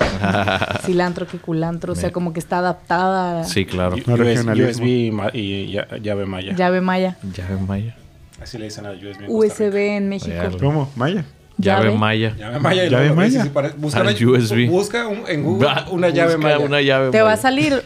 cilantro 0.84 1.26
que 1.26 1.38
culantro, 1.38 1.94
o 1.94 1.96
sea, 1.96 2.12
como 2.12 2.34
que 2.34 2.38
está 2.40 2.58
adaptada 2.58 3.40
a 3.40 3.44
Sí, 3.44 3.64
claro. 3.64 3.96
U- 3.96 4.12
US-. 4.12 4.44
USB 4.44 4.84
y, 4.84 5.10
ma- 5.10 5.30
y 5.32 5.72
ya- 5.72 5.88
llave 5.96 6.26
maya. 6.26 6.54
llave 6.54 6.82
maya. 6.82 7.16
Llave 7.34 7.56
Maya. 7.66 7.96
Así 8.42 8.58
le 8.58 8.66
dicen 8.66 8.84
al 8.86 8.96
USB. 8.98 9.22
en 9.22 9.26
Costa 9.26 9.32
USB 9.32 9.72
Rica. 9.72 9.96
en 9.96 10.08
México. 10.10 10.30
Real. 10.36 10.56
¿Cómo? 10.58 10.92
¿Maya? 10.94 11.24
Llave. 11.58 11.90
Maya. 11.90 12.34
Llave 12.38 12.58
maya. 12.60 12.84
y 12.84 12.90
¿Llave 12.90 13.12
maya? 13.12 13.44
Busca, 13.76 14.00
una, 14.02 14.10
USB. 14.12 14.68
busca 14.68 15.06
un- 15.08 15.24
en 15.28 15.42
Google 15.42 15.66
Va, 15.66 15.86
una 15.90 16.08
llave 16.08 16.36
busca 16.36 16.48
maya. 16.54 16.58
Una 16.64 16.80
llave 16.80 17.10
Te 17.10 17.20
va 17.22 17.32
a 17.32 17.36
salir 17.36 17.82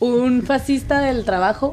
un 0.00 0.42
fascista 0.42 1.00
del 1.00 1.24
trabajo. 1.24 1.72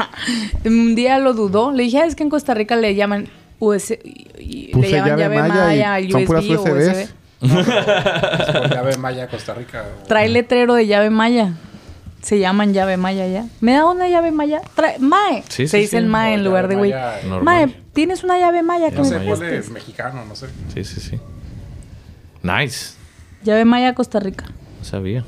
un 0.64 0.94
día 0.94 1.18
lo 1.18 1.32
dudó. 1.32 1.72
Le 1.72 1.84
dije, 1.84 1.98
"Ah, 2.00 2.06
es 2.06 2.14
que 2.14 2.22
en 2.22 2.30
Costa 2.30 2.54
Rica 2.54 2.76
le 2.76 2.94
llaman 2.94 3.28
US, 3.58 3.90
le 4.38 4.90
llaman 4.90 5.18
llave 5.18 5.36
llave, 5.36 5.48
maya 5.48 6.00
y 6.00 6.10
son 6.10 6.24
puras 6.24 6.44
USB 6.44 6.58
USBs. 6.70 7.14
USB. 7.40 7.62
Por 8.52 8.70
llave 8.74 8.96
maya 8.98 9.28
Costa 9.28 9.54
Rica. 9.54 9.84
o- 10.02 10.06
Trae 10.06 10.28
letrero 10.28 10.74
de 10.74 10.86
llave 10.86 11.10
maya. 11.10 11.52
Se 12.22 12.38
llaman 12.38 12.72
llave 12.72 12.96
maya 12.96 13.26
ya. 13.26 13.46
¿Me 13.60 13.72
da 13.72 13.84
una 13.86 14.08
llave 14.08 14.30
maya? 14.30 14.60
Trae, 14.76 14.98
mae. 15.00 15.42
Sí, 15.48 15.66
Se 15.66 15.68
sí, 15.68 15.76
dice 15.78 15.90
sí. 15.90 15.96
el 15.96 16.06
mae 16.06 16.34
en 16.34 16.44
lugar 16.44 16.68
de 16.68 16.76
güey. 16.76 16.94
Mae, 17.42 17.74
¿tienes 17.92 18.24
una 18.24 18.38
llave 18.38 18.62
maya 18.62 18.90
que 18.90 18.96
No 18.96 19.02
me 19.02 19.08
sé, 19.08 19.18
prestes? 19.20 19.70
mexicano, 19.70 20.24
no 20.24 20.34
sé. 20.36 20.48
Sí, 20.74 20.84
sí, 20.84 21.00
sí. 21.00 21.20
Nice. 22.42 22.94
Llave 23.44 23.64
maya 23.64 23.94
Costa 23.94 24.20
Rica. 24.20 24.46
No 24.78 24.84
sabía. 24.84 25.24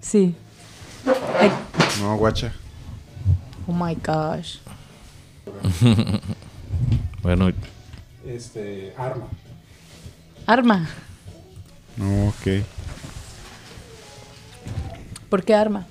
Sí. 0.00 0.34
Ay, 1.40 1.50
No, 2.00 2.16
guacha. 2.16 2.52
oh 3.66 3.72
my 3.72 3.94
gosh. 3.96 4.58
Bueno, 7.22 7.52
Este, 8.26 8.92
arma. 8.98 9.26
Arma. 10.46 10.88
No, 11.96 12.28
ok. 12.28 12.64
¿Por 15.28 15.44
qué 15.44 15.54
arma? 15.54 15.86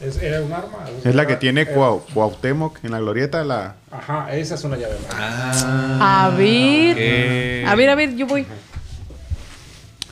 Es, 0.00 0.16
era 0.16 0.40
un 0.42 0.52
arma. 0.52 0.78
Es 1.04 1.14
la 1.14 1.26
que 1.26 1.36
tiene 1.36 1.62
era- 1.62 1.74
Cuau- 1.74 2.02
Cuauhtémoc 2.14 2.82
en 2.84 2.92
la 2.92 3.00
glorieta, 3.00 3.44
la... 3.44 3.76
Ajá, 3.90 4.34
esa 4.34 4.54
es 4.54 4.64
una 4.64 4.76
llave 4.76 4.96
maya. 5.08 6.24
A 6.26 6.30
ver. 6.30 7.66
A 7.66 7.74
ver, 7.74 7.90
a 7.90 7.94
ver, 7.94 8.16
yo 8.16 8.26
voy. 8.26 8.46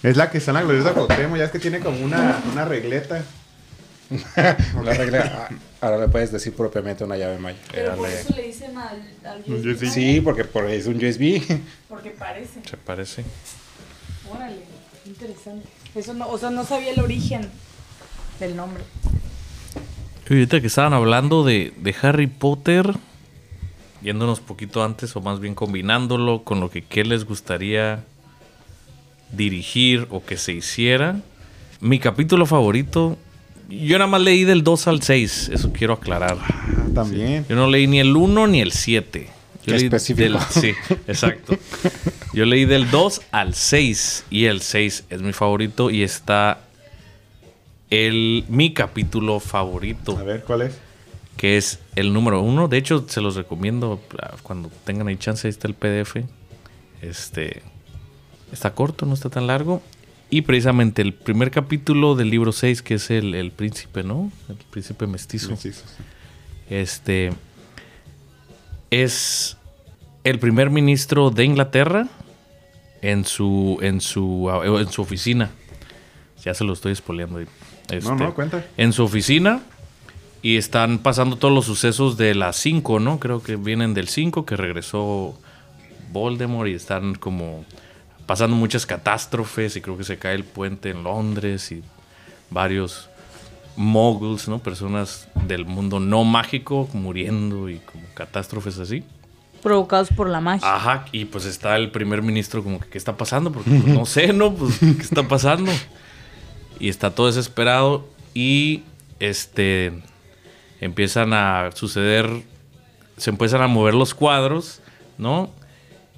Es 0.03 0.17
la 0.17 0.31
que 0.31 0.39
está 0.39 0.51
en 0.51 0.57
la 0.57 0.63
glorieta 0.63 0.93
Cuauhtémoc, 0.93 1.39
ya 1.39 1.45
es 1.45 1.51
que 1.51 1.59
tiene 1.59 1.81
como 1.81 2.01
una, 2.05 2.41
una 2.53 2.65
regleta. 2.65 3.23
La 4.83 4.95
regla, 4.95 5.49
ah, 5.51 5.55
ahora 5.83 5.99
le 5.99 6.09
puedes 6.09 6.33
decir 6.33 6.55
propiamente 6.55 7.05
una 7.05 7.19
llave 7.19 7.37
maya. 7.39 7.59
le 8.35 8.43
dicen 8.43 8.75
al, 8.79 9.03
USB. 9.47 9.85
Sí, 9.87 10.23
porque 10.23 10.45
por, 10.45 10.65
es 10.71 10.87
un 10.87 10.97
USB. 10.97 11.43
Porque 11.91 12.11
parece. 12.11 12.61
Se 12.65 12.79
parece. 12.79 13.23
Órale, 14.35 14.57
interesante. 15.05 15.69
Eso 15.95 16.15
no, 16.15 16.27
o 16.29 16.39
sea, 16.39 16.49
no 16.49 16.65
sabía 16.65 16.93
el 16.93 17.01
origen 17.01 17.51
del 18.41 18.57
nombre. 18.57 18.83
Ahorita 20.29 20.61
que 20.61 20.67
estaban 20.67 20.93
hablando 20.93 21.43
de, 21.45 21.73
de 21.79 21.95
Harry 22.03 22.27
Potter, 22.27 22.93
yéndonos 24.03 24.41
poquito 24.41 24.85
antes, 24.85 25.15
o 25.17 25.21
más 25.21 25.41
bien 25.41 25.55
combinándolo 25.55 26.43
con 26.45 26.61
lo 26.61 26.71
que 26.71 26.83
qué 26.83 27.05
les 27.05 27.25
gustaría 27.25 28.05
dirigir 29.33 30.07
o 30.11 30.25
que 30.25 30.37
se 30.37 30.53
hiciera. 30.53 31.21
Mi 31.81 31.99
capítulo 31.99 32.45
favorito, 32.47 33.17
yo 33.69 33.99
nada 33.99 34.11
más 34.11 34.21
leí 34.21 34.45
del 34.45 34.63
2 34.65 34.89
al 34.89 35.03
6, 35.03 35.51
eso 35.53 35.73
quiero 35.73 35.95
aclarar. 35.95 36.37
Ah, 36.43 36.87
también. 36.95 37.47
Yo 37.49 37.57
no 37.57 37.69
leí 37.69 37.87
ni 37.87 38.01
el 38.01 38.15
1 38.17 38.47
ni 38.49 38.61
el 38.61 38.73
7. 38.73 39.29
Yo 39.67 39.75
leí 39.75 39.85
Específico. 39.85 40.23
del- 40.39 40.39
sí, 40.51 40.73
exacto. 41.07 41.57
Yo 42.35 42.45
leí 42.45 42.65
del 42.65 42.91
2 42.91 43.23
al 43.31 43.55
6 43.55 44.25
y 44.31 44.45
el 44.45 44.61
6 44.61 45.05
es 45.09 45.23
mi 45.23 45.33
favorito 45.33 45.91
y 45.91 46.03
está 46.03 46.61
el 47.91 48.45
mi 48.49 48.73
capítulo 48.73 49.41
favorito 49.41 50.19
A 50.19 50.23
ver, 50.23 50.45
¿cuál 50.45 50.63
es? 50.63 50.79
que 51.39 51.57
es 51.57 51.79
el 51.95 52.13
número 52.13 52.43
uno. 52.43 52.69
De 52.69 52.77
hecho, 52.77 53.07
se 53.09 53.23
los 53.23 53.37
recomiendo 53.37 54.03
ah, 54.21 54.35
cuando 54.43 54.71
tengan 54.85 55.07
ahí 55.07 55.17
chance. 55.17 55.47
Ahí 55.47 55.51
está 55.51 55.69
el 55.69 55.75
PDF. 55.75 56.17
Este 57.01 57.63
está 58.53 58.75
corto, 58.75 59.07
no 59.07 59.15
está 59.15 59.31
tan 59.31 59.47
largo. 59.47 59.81
Y 60.31 60.43
precisamente 60.43 61.01
el 61.01 61.15
primer 61.15 61.51
capítulo 61.51 62.17
del 62.17 62.29
libro 62.29 62.53
6, 62.53 62.83
que 62.83 62.95
es 62.95 63.11
el, 63.11 63.35
el 63.35 63.53
príncipe, 63.53 64.03
¿no? 64.03 64.31
El 64.49 64.57
príncipe 64.57 65.07
mestizo. 65.07 65.57
Sí. 65.57 65.71
Este 66.69 67.33
es 68.91 69.57
el 70.25 70.41
primer 70.41 70.71
ministro 70.71 71.31
de 71.31 71.45
Inglaterra 71.45 72.09
en 73.01 73.25
su 73.25 73.79
en 73.81 74.01
su 74.01 74.51
en 74.81 74.89
su 74.91 75.03
oficina. 75.03 75.51
Ya 76.45 76.53
se 76.53 76.65
lo 76.65 76.73
estoy 76.73 76.95
spoileando. 76.97 77.39
ahí. 77.39 77.47
No, 77.91 77.97
Este, 77.97 78.15
no, 78.15 78.35
cuenta. 78.35 78.65
En 78.77 78.93
su 78.93 79.05
oficina 79.05 79.61
y 80.43 80.57
están 80.57 80.99
pasando 80.99 81.37
todos 81.37 81.55
los 81.55 81.65
sucesos 81.65 82.17
de 82.17 82.35
las 82.35 82.57
5, 82.57 83.01
¿no? 83.01 83.19
Creo 83.19 83.43
que 83.43 83.57
vienen 83.57 83.95
del 83.95 84.09
5 84.09 84.45
que 84.47 84.57
regresó 84.57 85.39
Voldemort 86.13 86.69
y 86.69 86.75
están 86.75 87.15
como 87.15 87.65
pasando 88.27 88.57
muchas 88.57 88.87
catástrofes 88.87 89.77
y 89.77 89.81
creo 89.81 89.97
que 89.97 90.05
se 90.05 90.19
cae 90.19 90.35
el 90.35 90.45
puente 90.45 90.91
en 90.91 91.03
Londres 91.03 91.73
y 91.73 91.83
varios 92.51 93.09
moguls, 93.77 94.49
¿no? 94.49 94.59
Personas 94.59 95.29
del 95.47 95.65
mundo 95.65 96.01
no 96.01 96.25
mágico 96.25 96.89
muriendo 96.93 97.69
y 97.69 97.79
como 97.79 98.05
catástrofes 98.15 98.79
así. 98.79 99.05
Provocados 99.63 100.09
por 100.11 100.29
la 100.29 100.41
magia. 100.41 100.73
Ajá, 100.73 101.07
y 101.11 101.25
pues 101.25 101.45
está 101.45 101.77
el 101.77 101.91
primer 101.91 102.23
ministro 102.23 102.63
como 102.63 102.79
que, 102.79 102.89
¿qué 102.89 102.99
está 102.99 103.17
pasando? 103.17 103.51
Porque 103.51 103.71
pues, 103.71 103.87
no 103.87 104.07
sé, 104.07 104.33
¿no? 104.33 104.55
Pues, 104.55 104.79
¿qué 104.79 105.03
está 105.03 105.27
pasando? 105.27 105.73
Y 106.81 106.89
está 106.89 107.15
todo 107.15 107.27
desesperado 107.27 108.09
y 108.35 108.83
este 109.21 109.93
empiezan 110.81 111.33
a 111.33 111.71
suceder, 111.75 112.29
se 113.17 113.31
empiezan 113.31 113.63
a 113.63 113.67
mover 113.67 113.95
los 113.95 114.15
cuadros, 114.15 114.81
¿no? 115.17 115.51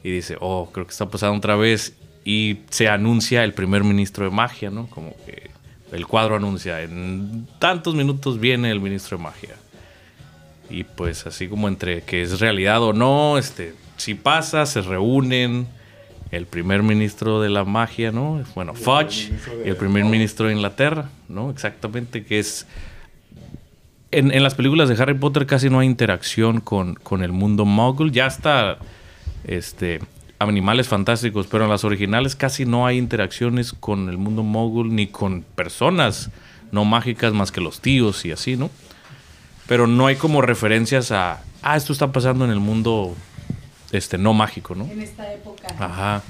Y 0.02 0.10
dice, 0.10 0.36
oh, 0.40 0.70
creo 0.72 0.86
que 0.86 0.92
está 0.92 1.08
pasando 1.08 1.36
otra 1.36 1.56
vez. 1.56 1.94
Y 2.24 2.58
se 2.70 2.88
anuncia 2.88 3.44
el 3.44 3.54
primer 3.54 3.84
ministro 3.84 4.24
de 4.24 4.30
magia, 4.30 4.70
¿no? 4.70 4.86
Como 4.88 5.14
que 5.24 5.50
el 5.92 6.06
cuadro 6.06 6.36
anuncia, 6.36 6.82
en 6.82 7.48
tantos 7.58 7.94
minutos 7.94 8.38
viene 8.38 8.70
el 8.70 8.80
ministro 8.80 9.16
de 9.16 9.24
magia. 9.24 9.56
Y 10.68 10.84
pues 10.84 11.26
así 11.26 11.48
como 11.48 11.66
entre 11.66 12.02
que 12.02 12.22
es 12.22 12.38
realidad 12.38 12.82
o 12.82 12.92
no, 12.92 13.38
este, 13.38 13.74
si 13.96 14.14
pasa, 14.14 14.66
se 14.66 14.82
reúnen 14.82 15.66
el 16.30 16.46
primer 16.46 16.82
ministro 16.82 17.40
de 17.40 17.48
la 17.48 17.64
magia, 17.64 18.12
¿no? 18.12 18.42
Bueno, 18.54 18.74
Fudge 18.74 19.32
y 19.64 19.68
el 19.68 19.76
primer 19.76 20.04
ministro 20.04 20.46
de 20.46 20.54
Inglaterra, 20.54 21.10
¿no? 21.28 21.50
Exactamente, 21.50 22.24
que 22.24 22.38
es... 22.38 22.66
En, 24.12 24.32
en 24.32 24.42
las 24.42 24.54
películas 24.54 24.88
de 24.88 25.00
Harry 25.00 25.14
Potter 25.14 25.46
casi 25.46 25.70
no 25.70 25.78
hay 25.78 25.86
interacción 25.86 26.60
con, 26.60 26.94
con 26.94 27.22
el 27.22 27.30
mundo 27.30 27.64
muggle, 27.64 28.10
ya 28.10 28.26
está 28.26 28.78
este, 29.44 30.00
animales 30.40 30.88
fantásticos, 30.88 31.46
pero 31.46 31.64
en 31.64 31.70
las 31.70 31.84
originales 31.84 32.34
casi 32.34 32.64
no 32.64 32.86
hay 32.86 32.98
interacciones 32.98 33.72
con 33.72 34.08
el 34.08 34.18
mundo 34.18 34.42
muggle 34.42 34.92
ni 34.92 35.06
con 35.06 35.42
personas 35.42 36.30
no 36.72 36.84
mágicas 36.84 37.32
más 37.32 37.52
que 37.52 37.60
los 37.60 37.80
tíos 37.80 38.24
y 38.24 38.32
así, 38.32 38.56
¿no? 38.56 38.70
pero 39.70 39.86
no 39.86 40.08
hay 40.08 40.16
como 40.16 40.42
referencias 40.42 41.12
a, 41.12 41.44
ah, 41.62 41.76
esto 41.76 41.92
está 41.92 42.10
pasando 42.10 42.44
en 42.44 42.50
el 42.50 42.58
mundo 42.58 43.14
este, 43.92 44.18
no 44.18 44.32
mágico, 44.32 44.74
¿no? 44.74 44.84
En 44.84 45.00
esta 45.02 45.32
época. 45.32 45.68
Ajá. 45.78 46.22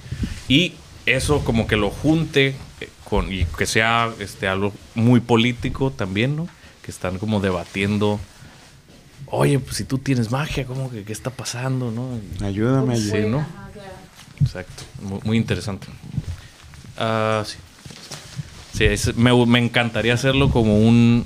Y 0.48 0.74
eso 1.06 1.44
como 1.44 1.66
que 1.66 1.76
lo 1.76 1.90
junte 1.90 2.54
eh, 2.80 2.88
con, 3.04 3.32
y 3.32 3.44
que 3.44 3.66
sea 3.66 4.10
este, 4.20 4.48
algo 4.48 4.72
muy 4.94 5.20
político 5.20 5.90
también, 5.90 6.36
¿no? 6.36 6.48
Que 6.82 6.90
están 6.90 7.18
como 7.18 7.40
debatiendo. 7.40 8.18
Oye, 9.26 9.58
pues 9.58 9.76
si 9.76 9.84
tú 9.84 9.98
tienes 9.98 10.30
magia, 10.30 10.64
¿cómo 10.66 10.90
que 10.90 11.04
qué 11.04 11.12
está 11.12 11.30
pasando, 11.30 11.90
no? 11.90 12.18
Ayúdame, 12.44 12.96
Sí, 12.96 13.12
ayúdame. 13.12 13.28
¿no? 13.30 13.46
Exacto. 14.40 14.82
Muy, 15.02 15.20
muy 15.24 15.36
interesante. 15.36 15.86
Ah, 16.96 17.42
sí. 17.46 17.56
Sí, 18.72 18.84
es- 18.84 19.14
me, 19.16 19.34
me 19.46 19.58
encantaría 19.58 20.14
hacerlo 20.14 20.50
como 20.50 20.78
un. 20.78 21.24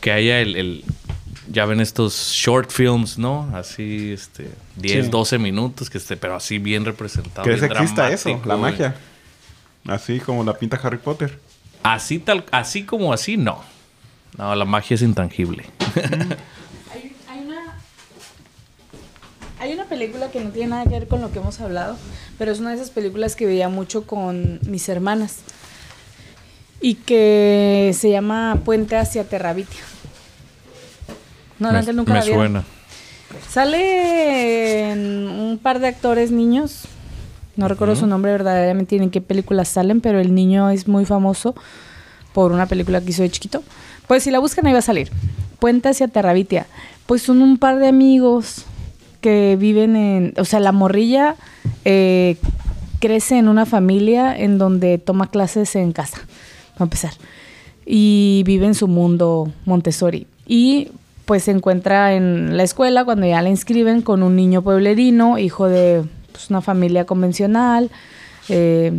Que 0.00 0.12
haya 0.12 0.40
el. 0.40 0.56
el- 0.56 0.84
ya 1.50 1.66
ven 1.66 1.80
estos 1.80 2.32
short 2.32 2.70
films, 2.70 3.18
¿no? 3.18 3.50
Así, 3.54 4.12
este. 4.12 4.48
10, 4.76 5.04
Sí. 5.06 5.10
12 5.10 5.38
minutos, 5.38 5.90
que 5.90 5.98
esté, 5.98 6.16
pero 6.16 6.36
así 6.36 6.58
bien 6.58 6.84
representado. 6.84 7.42
¿Crees 7.42 7.60
que 7.60 7.66
exista 7.66 8.10
eso? 8.10 8.28
La 8.44 8.54
güey. 8.54 8.72
magia. 8.72 8.96
Así 9.86 10.20
como 10.20 10.44
la 10.44 10.54
pinta 10.58 10.78
Harry 10.82 10.98
Potter. 10.98 11.38
Así, 11.82 12.18
tal, 12.18 12.44
así 12.52 12.84
como 12.84 13.12
así, 13.12 13.36
no. 13.36 13.60
No, 14.38 14.54
la 14.54 14.64
magia 14.64 14.94
es 14.94 15.02
intangible. 15.02 15.64
Hay, 16.92 17.16
hay 17.28 17.44
una. 17.44 17.74
Hay 19.58 19.72
una 19.72 19.84
película 19.86 20.30
que 20.30 20.40
no 20.40 20.50
tiene 20.50 20.68
nada 20.70 20.84
que 20.84 20.90
ver 20.90 21.08
con 21.08 21.20
lo 21.20 21.32
que 21.32 21.38
hemos 21.38 21.60
hablado, 21.60 21.96
pero 22.38 22.52
es 22.52 22.60
una 22.60 22.70
de 22.70 22.76
esas 22.76 22.90
películas 22.90 23.34
que 23.36 23.46
veía 23.46 23.68
mucho 23.68 24.06
con 24.06 24.60
mis 24.62 24.88
hermanas. 24.88 25.38
Y 26.82 26.94
que 26.94 27.94
se 27.94 28.10
llama 28.10 28.58
Puente 28.64 28.96
hacia 28.96 29.24
Terrabitia. 29.28 29.80
No, 31.60 31.72
me 31.72 31.92
nunca 31.92 32.14
me 32.14 32.18
la 32.18 32.24
suena. 32.24 32.64
Sale 33.48 34.90
en 34.90 35.28
un 35.28 35.58
par 35.58 35.78
de 35.78 35.88
actores 35.88 36.32
niños. 36.32 36.84
No 37.56 37.68
recuerdo 37.68 37.94
su 37.94 38.06
nombre 38.06 38.32
verdaderamente 38.32 38.96
ni 38.96 39.04
en 39.04 39.10
qué 39.10 39.20
películas 39.20 39.68
salen, 39.68 40.00
pero 40.00 40.18
el 40.18 40.34
niño 40.34 40.70
es 40.70 40.88
muy 40.88 41.04
famoso 41.04 41.54
por 42.32 42.52
una 42.52 42.66
película 42.66 43.00
que 43.00 43.10
hizo 43.10 43.22
de 43.22 43.30
chiquito. 43.30 43.62
Pues 44.06 44.22
si 44.22 44.30
la 44.30 44.38
buscan 44.38 44.66
ahí 44.66 44.72
va 44.72 44.78
a 44.78 44.82
salir. 44.82 45.10
Puente 45.58 45.88
hacia 45.88 46.08
Terrabitia. 46.08 46.66
Pues 47.06 47.22
son 47.22 47.42
un 47.42 47.58
par 47.58 47.78
de 47.78 47.88
amigos 47.88 48.64
que 49.20 49.56
viven 49.60 49.94
en... 49.96 50.34
O 50.38 50.44
sea, 50.44 50.58
la 50.60 50.72
morrilla 50.72 51.36
eh, 51.84 52.36
crece 53.00 53.38
en 53.38 53.48
una 53.48 53.66
familia 53.66 54.36
en 54.36 54.58
donde 54.58 54.98
toma 54.98 55.28
clases 55.28 55.76
en 55.76 55.92
casa, 55.92 56.18
para 56.74 56.84
empezar. 56.84 57.12
Y 57.84 58.42
vive 58.46 58.66
en 58.66 58.74
su 58.74 58.88
mundo 58.88 59.52
Montessori. 59.66 60.26
Y 60.46 60.88
pues 61.30 61.44
se 61.44 61.52
encuentra 61.52 62.14
en 62.14 62.56
la 62.56 62.64
escuela 62.64 63.04
cuando 63.04 63.24
ya 63.24 63.40
la 63.40 63.48
inscriben 63.50 64.02
con 64.02 64.24
un 64.24 64.34
niño 64.34 64.62
pueblerino, 64.62 65.38
hijo 65.38 65.68
de 65.68 66.02
pues, 66.32 66.50
una 66.50 66.60
familia 66.60 67.04
convencional, 67.06 67.88
eh, 68.48 68.90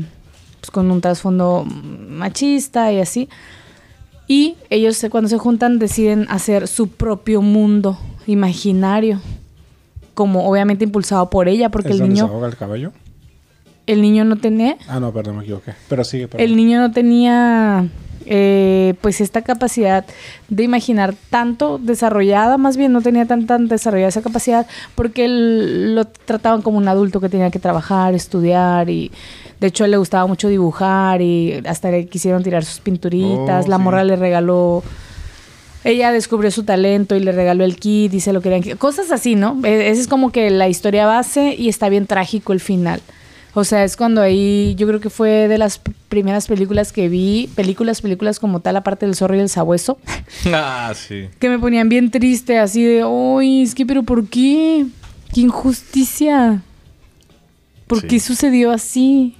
pues, 0.61 0.71
con 0.71 0.89
un 0.89 1.01
trasfondo 1.01 1.65
machista 1.65 2.89
y 2.93 3.01
así. 3.01 3.27
Y 4.27 4.55
ellos 4.69 4.95
se- 4.95 5.09
cuando 5.09 5.27
se 5.27 5.37
juntan 5.37 5.77
deciden 5.77 6.25
hacer 6.29 6.69
su 6.69 6.87
propio 6.87 7.41
mundo 7.41 7.99
imaginario, 8.27 9.19
como 10.13 10.47
obviamente 10.49 10.85
impulsado 10.85 11.29
por 11.29 11.49
ella, 11.49 11.67
porque 11.67 11.89
¿Es 11.89 11.95
el 11.95 11.99
donde 11.99 12.15
se 12.15 12.21
niño, 12.23 12.33
ahoga 12.33 12.47
el 12.47 12.55
caballo? 12.55 12.93
el 13.87 14.01
niño 14.01 14.23
no 14.23 14.37
tenía, 14.37 14.77
Ah, 14.87 15.01
no, 15.01 15.11
perdón, 15.11 15.35
me 15.39 15.43
equivoqué. 15.43 15.73
Pero 15.89 16.05
sigue, 16.05 16.29
perdón. 16.29 16.47
el 16.47 16.55
niño 16.55 16.79
no 16.79 16.91
tenía 16.93 17.89
eh, 18.25 18.93
pues 19.01 19.21
esta 19.21 19.41
capacidad 19.41 20.05
de 20.49 20.63
imaginar 20.63 21.15
tanto 21.29 21.77
desarrollada, 21.77 22.57
más 22.57 22.77
bien 22.77 22.91
no 22.91 23.01
tenía 23.01 23.25
tan, 23.25 23.45
tan 23.47 23.67
desarrollada 23.67 24.09
esa 24.09 24.21
capacidad 24.21 24.67
porque 24.95 25.25
él 25.25 25.95
lo 25.95 26.05
trataban 26.05 26.61
como 26.61 26.77
un 26.77 26.87
adulto 26.87 27.19
que 27.19 27.29
tenía 27.29 27.51
que 27.51 27.59
trabajar, 27.59 28.13
estudiar 28.13 28.89
y 28.89 29.11
de 29.59 29.67
hecho 29.67 29.85
él 29.85 29.91
le 29.91 29.97
gustaba 29.97 30.25
mucho 30.27 30.47
dibujar 30.47 31.21
y 31.21 31.61
hasta 31.65 31.91
le 31.91 32.05
quisieron 32.07 32.43
tirar 32.43 32.63
sus 32.65 32.79
pinturitas, 32.79 33.65
Oh, 33.65 33.69
la 33.69 33.77
sí. 33.77 33.83
morra 33.83 34.03
le 34.03 34.15
regaló 34.15 34.83
ella 35.83 36.11
descubrió 36.11 36.51
su 36.51 36.63
talento 36.63 37.15
y 37.15 37.19
le 37.21 37.31
regaló 37.31 37.63
el 37.63 37.75
kit 37.75 38.13
y 38.13 38.19
se 38.19 38.33
lo 38.33 38.41
querían 38.41 38.77
cosas 38.77 39.11
así, 39.11 39.33
¿no? 39.33 39.57
E- 39.63 39.89
Esa 39.89 39.99
es 40.01 40.07
como 40.07 40.31
que 40.31 40.51
la 40.51 40.69
historia 40.69 41.07
base 41.07 41.55
y 41.57 41.69
está 41.69 41.89
bien 41.89 42.05
trágico 42.05 42.53
el 42.53 42.59
final. 42.59 43.01
O 43.53 43.63
sea, 43.65 43.83
es 43.83 43.97
cuando 43.97 44.21
ahí 44.21 44.75
yo 44.75 44.87
creo 44.87 44.99
que 45.01 45.09
fue 45.09 45.47
de 45.49 45.57
las 45.57 45.79
primeras 46.07 46.47
películas 46.47 46.93
que 46.93 47.09
vi, 47.09 47.49
películas, 47.55 48.01
películas 48.01 48.39
como 48.39 48.61
tal, 48.61 48.77
aparte 48.77 49.05
del 49.05 49.15
zorro 49.15 49.35
y 49.35 49.39
el 49.39 49.49
sabueso, 49.49 49.97
ah, 50.53 50.93
sí. 50.95 51.27
que 51.39 51.49
me 51.49 51.59
ponían 51.59 51.89
bien 51.89 52.11
triste, 52.11 52.57
así 52.59 52.83
de, 52.83 53.03
uy, 53.03 53.61
es 53.63 53.75
que, 53.75 53.85
pero 53.85 54.03
¿por 54.03 54.25
qué? 54.27 54.85
¡Qué 55.33 55.41
injusticia! 55.41 56.61
¿Por 57.87 58.01
Sí. 58.01 58.07
qué 58.07 58.19
sucedió 58.21 58.71
así? 58.71 59.35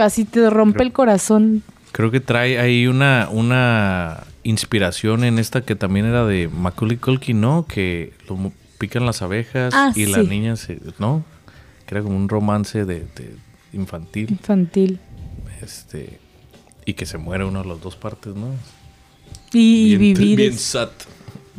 Así 0.00 0.24
te 0.24 0.48
rompe 0.50 0.82
el 0.84 0.92
corazón. 0.92 1.62
Creo 1.92 2.10
que 2.10 2.20
trae 2.20 2.58
ahí 2.60 2.86
una, 2.86 3.28
una 3.32 4.24
inspiración 4.44 5.24
en 5.24 5.38
esta 5.40 5.62
que 5.62 5.74
también 5.74 6.06
era 6.06 6.24
de 6.24 6.48
Macaulay 6.48 6.98
Culkin, 6.98 7.40
¿no? 7.40 7.66
Que 7.66 8.12
lo 8.28 8.52
pican 8.78 9.06
las 9.06 9.22
abejas 9.22 9.72
Ah, 9.74 9.90
y 9.94 10.06
la 10.06 10.20
sí. 10.22 10.26
niña 10.28 10.54
se... 10.56 10.78
¿No? 11.00 11.24
Que 11.86 11.94
era 11.94 12.02
como 12.02 12.16
un 12.16 12.28
romance 12.28 12.84
de, 12.84 13.00
de 13.16 13.34
infantil. 13.76 14.30
Infantil. 14.30 14.98
Este... 15.62 16.18
Y 16.84 16.94
que 16.94 17.04
se 17.06 17.18
muere 17.18 17.44
uno 17.44 17.62
de 17.62 17.68
las 17.68 17.80
dos 17.80 17.96
partes, 17.96 18.34
¿no? 18.34 18.48
Y, 19.52 19.96
Bien 19.96 20.14
vivir 20.14 20.36
Bien 20.38 20.58
sad. 20.58 20.90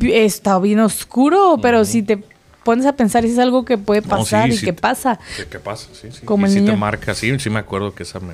está 0.00 0.58
bien 0.58 0.80
oscuro, 0.80 1.58
pero 1.60 1.84
si 1.84 2.02
te 2.02 2.22
pones 2.64 2.86
a 2.86 2.94
pensar, 2.94 3.24
si 3.24 3.30
es 3.30 3.38
algo 3.38 3.64
que 3.64 3.76
puede 3.76 4.00
No, 4.02 4.08
pasar 4.08 4.48
sí, 4.48 4.54
y 4.54 4.58
sí 4.58 4.64
que 4.66 4.72
te- 4.72 4.80
pasa. 4.80 5.18
¿Qué, 5.36 5.46
qué 5.46 5.58
pasa? 5.58 5.88
Sí, 5.92 6.08
sí. 6.12 6.24
Como 6.24 6.46
y 6.46 6.48
el 6.48 6.52
sí 6.54 6.60
te 6.60 6.66
niño. 6.66 6.76
marca, 6.78 7.14
sí, 7.14 7.38
sí 7.38 7.50
me 7.50 7.58
acuerdo 7.58 7.94
que 7.94 8.04
esa 8.04 8.20
me... 8.20 8.32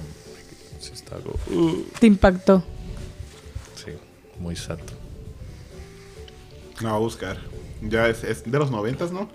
Sí 0.80 0.90
está 0.92 1.16
algo... 1.16 1.36
uh, 1.50 1.82
Te 1.98 2.06
impactó. 2.06 2.62
sí, 3.76 3.90
muy 4.38 4.54
sad. 4.54 4.78
No, 6.80 6.94
a 6.94 6.98
buscar. 6.98 7.38
Ya 7.82 8.08
es, 8.08 8.22
es 8.24 8.44
de 8.50 8.58
los 8.58 8.70
noventas, 8.70 9.10
¿no? 9.12 9.28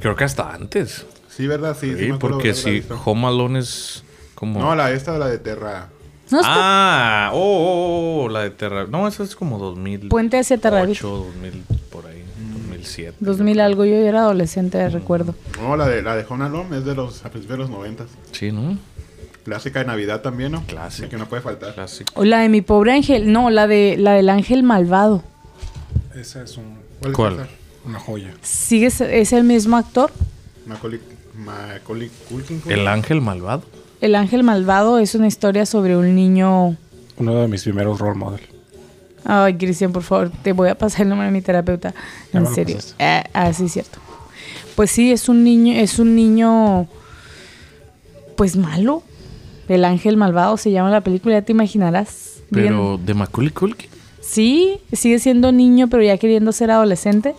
Creo 0.00 0.14
que 0.14 0.24
hasta 0.24 0.52
antes. 0.52 1.04
Sí, 1.38 1.46
¿verdad? 1.46 1.76
Sí, 1.80 1.92
sí, 1.92 1.98
Sí, 2.06 2.10
me 2.10 2.18
porque 2.18 2.52
si 2.52 2.70
visto. 2.72 3.00
Home 3.04 3.28
Alone 3.28 3.60
es 3.60 4.02
como... 4.34 4.58
No, 4.58 4.74
la 4.74 4.90
esta, 4.90 5.16
la 5.18 5.28
de 5.28 5.38
Terra. 5.38 5.88
No, 6.32 6.40
está 6.40 6.50
Ah, 6.52 7.30
oh, 7.32 7.36
oh, 7.38 8.24
oh, 8.24 8.28
la 8.28 8.40
de 8.40 8.50
Terra. 8.50 8.88
No, 8.88 9.06
esa 9.06 9.22
es 9.22 9.36
como 9.36 9.56
2000. 9.56 10.08
Puente 10.08 10.36
hacia 10.36 10.58
Terravita. 10.58 10.98
2000 11.00 11.62
por 11.92 12.06
ahí, 12.06 12.24
2007. 12.54 13.18
2000 13.20 13.60
algo, 13.60 13.84
yo 13.84 13.94
era 13.94 14.22
adolescente, 14.22 14.88
recuerdo. 14.88 15.36
No, 15.60 15.76
la 15.76 15.86
de, 15.86 16.02
la 16.02 16.16
de 16.16 16.26
Home 16.28 16.46
Alone 16.46 16.78
es 16.78 16.84
de 16.84 16.96
los, 16.96 17.24
a 17.24 17.30
principios 17.30 17.56
de 17.56 17.62
los 17.62 17.70
noventas. 17.70 18.08
Sí, 18.32 18.50
¿no? 18.50 18.76
Clásica 19.44 19.78
de 19.78 19.84
Navidad 19.84 20.22
también, 20.22 20.50
¿no? 20.50 20.64
Clásica. 20.64 21.08
Que 21.08 21.18
no 21.18 21.28
puede 21.28 21.42
faltar. 21.42 21.72
Clásico. 21.72 22.12
O 22.16 22.24
la 22.24 22.40
de 22.40 22.48
mi 22.48 22.62
pobre 22.62 22.94
ángel, 22.94 23.30
no, 23.30 23.48
la 23.50 23.68
de 23.68 23.94
la 23.96 24.14
del 24.14 24.28
ángel 24.28 24.64
malvado. 24.64 25.22
Ese 26.16 26.42
es 26.42 26.56
un, 26.56 26.78
es 27.02 27.12
¿Cuál? 27.12 27.34
esa? 27.34 27.48
una 27.84 28.00
joya. 28.00 28.34
¿Sigue, 28.42 28.88
es 28.88 29.32
el 29.32 29.44
mismo 29.44 29.76
actor? 29.76 30.10
Macaulay, 30.66 31.00
Macaulay 31.38 32.10
Culkin. 32.28 32.60
¿cómo? 32.60 32.74
El 32.74 32.86
ángel 32.88 33.20
malvado. 33.20 33.62
El 34.00 34.14
ángel 34.14 34.42
malvado 34.42 34.98
es 34.98 35.14
una 35.14 35.26
historia 35.26 35.66
sobre 35.66 35.96
un 35.96 36.14
niño... 36.14 36.76
Uno 37.16 37.34
de 37.40 37.48
mis 37.48 37.62
primeros 37.64 37.98
role 37.98 38.16
model. 38.18 38.40
Ay, 39.24 39.54
Cristian, 39.56 39.92
por 39.92 40.02
favor, 40.04 40.30
te 40.42 40.52
voy 40.52 40.68
a 40.68 40.76
pasar 40.78 41.02
el 41.02 41.08
número 41.08 41.26
de 41.26 41.32
mi 41.32 41.42
terapeuta. 41.42 41.92
En 42.32 42.46
serio. 42.46 42.78
Ah, 43.00 43.24
ah, 43.32 43.52
sí, 43.52 43.68
cierto. 43.68 43.98
Pues 44.76 44.90
sí, 44.92 45.10
es 45.10 45.28
un 45.28 45.42
niño, 45.42 45.74
es 45.74 45.98
un 45.98 46.14
niño, 46.14 46.86
pues 48.36 48.56
malo. 48.56 49.02
El 49.68 49.84
ángel 49.84 50.16
malvado 50.16 50.56
se 50.56 50.70
llama 50.70 50.90
la 50.90 51.00
película, 51.00 51.34
ya 51.40 51.42
te 51.44 51.52
imaginarás. 51.52 52.36
Bien- 52.50 52.68
Pero 52.68 52.98
de 53.04 53.14
Macaulay 53.14 53.50
Culkin. 53.52 53.90
Sí, 54.20 54.78
sigue 54.92 55.18
siendo 55.18 55.50
niño, 55.52 55.88
pero 55.88 56.02
ya 56.02 56.16
queriendo 56.18 56.52
ser 56.52 56.70
adolescente. 56.70 57.34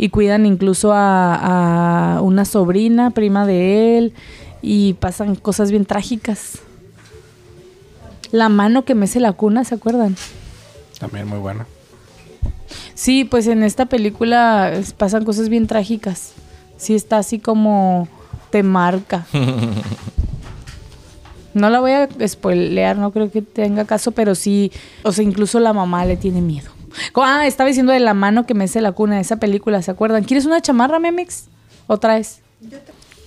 Y 0.00 0.08
cuidan 0.08 0.46
incluso 0.46 0.94
a, 0.94 2.16
a 2.16 2.22
una 2.22 2.46
sobrina, 2.46 3.10
prima 3.10 3.44
de 3.44 3.98
él. 3.98 4.14
Y 4.62 4.94
pasan 4.94 5.36
cosas 5.36 5.70
bien 5.70 5.84
trágicas. 5.84 6.60
La 8.32 8.48
mano 8.48 8.86
que 8.86 8.94
mece 8.94 9.20
la 9.20 9.32
cuna, 9.32 9.62
¿se 9.64 9.74
acuerdan? 9.74 10.16
También 10.98 11.28
muy 11.28 11.38
buena. 11.38 11.66
Sí, 12.94 13.24
pues 13.24 13.46
en 13.46 13.62
esta 13.62 13.86
película 13.86 14.72
pasan 14.96 15.26
cosas 15.26 15.50
bien 15.50 15.66
trágicas. 15.66 16.32
Sí 16.78 16.94
está 16.94 17.18
así 17.18 17.38
como 17.38 18.08
te 18.50 18.62
marca. 18.62 19.26
No 21.52 21.68
la 21.68 21.80
voy 21.80 21.90
a 21.90 22.08
spoilear, 22.28 22.96
no 22.96 23.10
creo 23.10 23.28
que 23.28 23.42
tenga 23.42 23.84
caso, 23.84 24.12
pero 24.12 24.36
sí, 24.36 24.70
o 25.02 25.10
sea, 25.10 25.24
incluso 25.24 25.58
la 25.58 25.72
mamá 25.72 26.04
le 26.04 26.16
tiene 26.16 26.40
miedo. 26.40 26.70
Ah, 27.14 27.46
estaba 27.46 27.68
diciendo 27.68 27.92
de 27.92 28.00
la 28.00 28.14
mano 28.14 28.46
que 28.46 28.54
mece 28.54 28.80
la 28.80 28.92
cuna 28.92 29.16
de 29.16 29.20
esa 29.22 29.36
película, 29.36 29.82
¿se 29.82 29.90
acuerdan? 29.90 30.24
¿Quieres 30.24 30.46
una 30.46 30.60
chamarra, 30.60 30.98
Memix? 30.98 31.44
¿O 31.86 31.98
traes? 31.98 32.40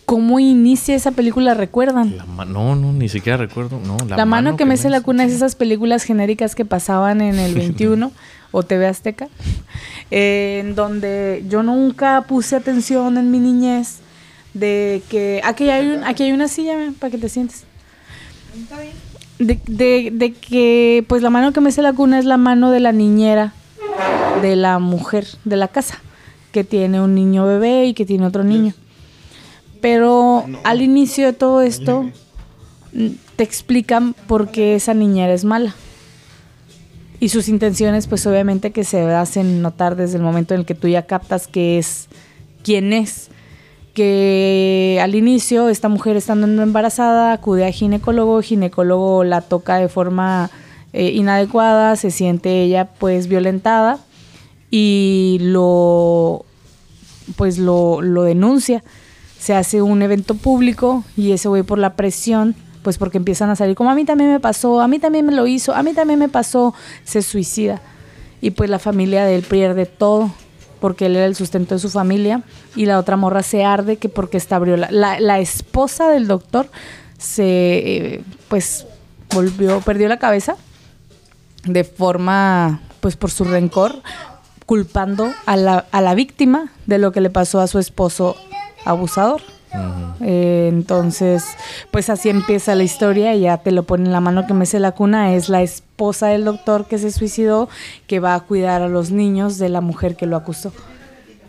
¿Cómo 0.06 0.40
inicia 0.40 0.96
esa 0.96 1.12
película? 1.12 1.54
¿Recuerdan? 1.54 2.18
La 2.18 2.46
no, 2.46 2.76
no, 2.76 2.92
ni 2.92 3.08
siquiera 3.10 3.38
recuerdo. 3.38 3.80
No, 3.80 3.98
La, 4.08 4.26
mano, 4.26 4.58
que 4.58 4.66
mece 4.66 4.90
la 4.90 5.02
cuna 5.02 5.24
es 5.24 5.32
esas 5.32 5.56
películas 5.56 6.04
genéricas 6.04 6.56
que 6.56 6.66
pasaban 6.66 7.22
en 7.22 7.40
el 7.40 7.54
21 7.56 8.12
o 8.52 8.64
TV 8.64 8.86
Azteca, 8.86 9.30
eh, 10.12 10.60
en 10.64 10.76
donde 10.76 11.44
yo 11.50 11.64
nunca 11.64 12.22
puse 12.28 12.56
atención 12.56 13.18
en 13.18 13.32
mi 13.32 13.40
niñez 13.40 14.00
de 14.54 15.02
que 15.10 15.42
aquí 15.44 15.70
hay, 15.70 15.88
un- 15.88 16.04
aquí 16.04 16.24
hay 16.24 16.32
una 16.34 16.48
silla 16.48 16.76
para 17.00 17.10
que 17.10 17.18
te 17.18 17.30
sientes. 17.30 17.64
De, 19.46 19.60
de- 19.68 20.10
de 20.14 20.34
que 20.34 21.04
pues 21.08 21.22
la 21.22 21.30
mano 21.30 21.54
que 21.54 21.62
mece 21.62 21.82
la 21.82 21.94
cuna 21.94 22.20
es 22.20 22.26
la 22.26 22.38
mano 22.38 22.72
de 22.72 22.80
la 22.80 22.92
niñera 22.92 23.54
de 24.42 24.56
la 24.56 24.80
mujer 24.80 25.26
de 25.46 25.56
la 25.58 25.68
casa 25.68 26.00
que 26.52 26.64
tiene 26.64 27.02
un 27.02 27.16
niño 27.16 27.46
bebé 27.46 27.86
y 27.86 27.94
que 27.94 28.06
tiene 28.06 28.26
otro 28.26 28.44
niño. 28.44 28.74
Pero 29.82 30.46
al 30.64 30.82
inicio 30.82 31.26
de 31.26 31.34
todo 31.34 31.62
esto 31.62 32.04
mm, 32.94 33.08
te 33.36 33.44
explican 33.44 34.14
por 34.28 34.50
qué 34.52 34.76
esa 34.76 34.94
niñera 34.94 35.34
es 35.34 35.46
mala. 35.46 35.74
Y 37.20 37.30
sus 37.30 37.48
intenciones 37.48 38.08
pues 38.08 38.26
obviamente 38.28 38.72
que 38.72 38.84
se 38.84 39.02
hacen 39.14 39.62
notar 39.62 39.96
desde 39.96 40.18
el 40.18 40.24
momento 40.24 40.54
en 40.54 40.62
el 40.62 40.66
que 40.66 40.76
tú 40.76 40.88
ya 40.88 41.04
captas 41.06 41.48
que 41.48 41.78
es 41.80 42.08
quién 42.64 42.94
es 42.94 43.30
que 43.94 45.00
al 45.02 45.16
inicio 45.16 45.70
esta 45.70 45.88
mujer 45.88 46.18
estando 46.18 46.48
embarazada 46.62 47.34
acude 47.34 47.66
a 47.66 47.72
ginecólogo, 47.72 48.42
ginecólogo 48.42 49.24
la 49.24 49.42
toca 49.42 49.78
de 49.78 49.88
forma 49.88 50.50
eh, 50.94 51.12
inadecuada, 51.12 51.96
se 51.96 52.12
siente 52.12 52.64
ella 52.64 52.86
pues 52.86 53.28
violentada 53.28 54.00
y 54.72 55.38
lo 55.42 56.46
pues 57.36 57.58
lo, 57.58 58.02
lo 58.02 58.24
denuncia. 58.24 58.84
Se 59.40 59.54
hace 59.54 59.82
un 59.82 60.02
evento 60.02 60.36
público 60.36 61.04
y 61.16 61.32
ese 61.32 61.48
güey 61.48 61.64
por 61.64 61.78
la 61.78 61.96
presión, 61.96 62.56
pues 62.82 62.98
porque 62.98 63.18
empiezan 63.18 63.50
a 63.50 63.56
salir 63.56 63.76
como 63.76 63.92
a 63.92 63.96
mí 63.96 64.06
también 64.06 64.32
me 64.32 64.40
pasó, 64.40 64.82
a 64.82 64.88
mí 64.88 65.00
también 65.00 65.26
me 65.26 65.34
lo 65.34 65.48
hizo, 65.48 65.74
a 65.76 65.84
mí 65.84 65.94
también 65.94 66.20
me 66.20 66.30
pasó, 66.30 66.74
se 67.04 67.22
suicida. 67.22 67.82
Y 68.42 68.52
pues 68.52 68.70
la 68.70 68.80
familia 68.80 69.26
de 69.26 69.36
él 69.36 69.44
pierde 69.44 69.86
todo 69.86 70.32
porque 70.84 71.06
él 71.06 71.16
era 71.16 71.28
el 71.28 71.34
sustento 71.34 71.76
de 71.76 71.80
su 71.80 71.90
familia 71.90 72.44
y 72.76 72.88
la 72.88 73.00
otra 73.00 73.16
morra 73.16 73.42
se 73.42 73.64
arde 73.64 73.96
que 73.96 74.10
porque 74.10 74.36
está 74.36 74.58
abrió 74.58 74.76
la, 74.76 75.18
la 75.18 75.40
esposa 75.40 76.10
del 76.10 76.28
doctor 76.28 76.70
se 77.18 77.46
eh, 77.46 78.24
pues 78.50 78.86
volvió 79.34 79.80
perdió 79.80 80.10
la 80.10 80.20
cabeza 80.20 80.58
de 81.64 81.86
forma 81.86 82.82
pues 83.00 83.16
por 83.16 83.32
su 83.32 83.46
rencor 83.46 84.02
culpando 84.66 85.32
a 85.46 85.56
la, 85.56 85.86
a 85.90 86.02
la 86.02 86.16
víctima 86.16 86.74
de 86.86 86.98
lo 86.98 87.14
que 87.14 87.22
le 87.22 87.30
pasó 87.30 87.62
a 87.62 87.68
su 87.68 87.80
esposo 87.80 88.36
abusador 88.84 89.42
Eh, 90.22 90.70
entonces, 90.72 91.44
pues 91.92 92.10
así 92.10 92.30
empieza 92.30 92.76
la 92.76 92.84
historia 92.84 93.36
y 93.36 93.42
ya 93.42 93.58
te 93.58 93.72
lo 93.72 93.84
pone 93.84 94.06
en 94.06 94.12
la 94.12 94.20
mano 94.22 94.46
que 94.48 94.54
mece 94.54 94.80
la 94.80 94.92
cuna. 94.92 95.34
Es 95.34 95.50
la 95.50 95.62
esposa 95.62 96.28
del 96.28 96.46
doctor 96.46 96.86
que 96.86 96.98
se 96.98 97.12
suicidó 97.12 97.70
que 98.08 98.20
va 98.20 98.36
a 98.36 98.40
cuidar 98.42 98.82
a 98.82 98.88
los 98.90 99.12
niños 99.12 99.58
de 99.58 99.70
la 99.70 99.82
mujer 99.82 100.16
que 100.16 100.26
lo 100.26 100.36
acusó. 100.38 100.72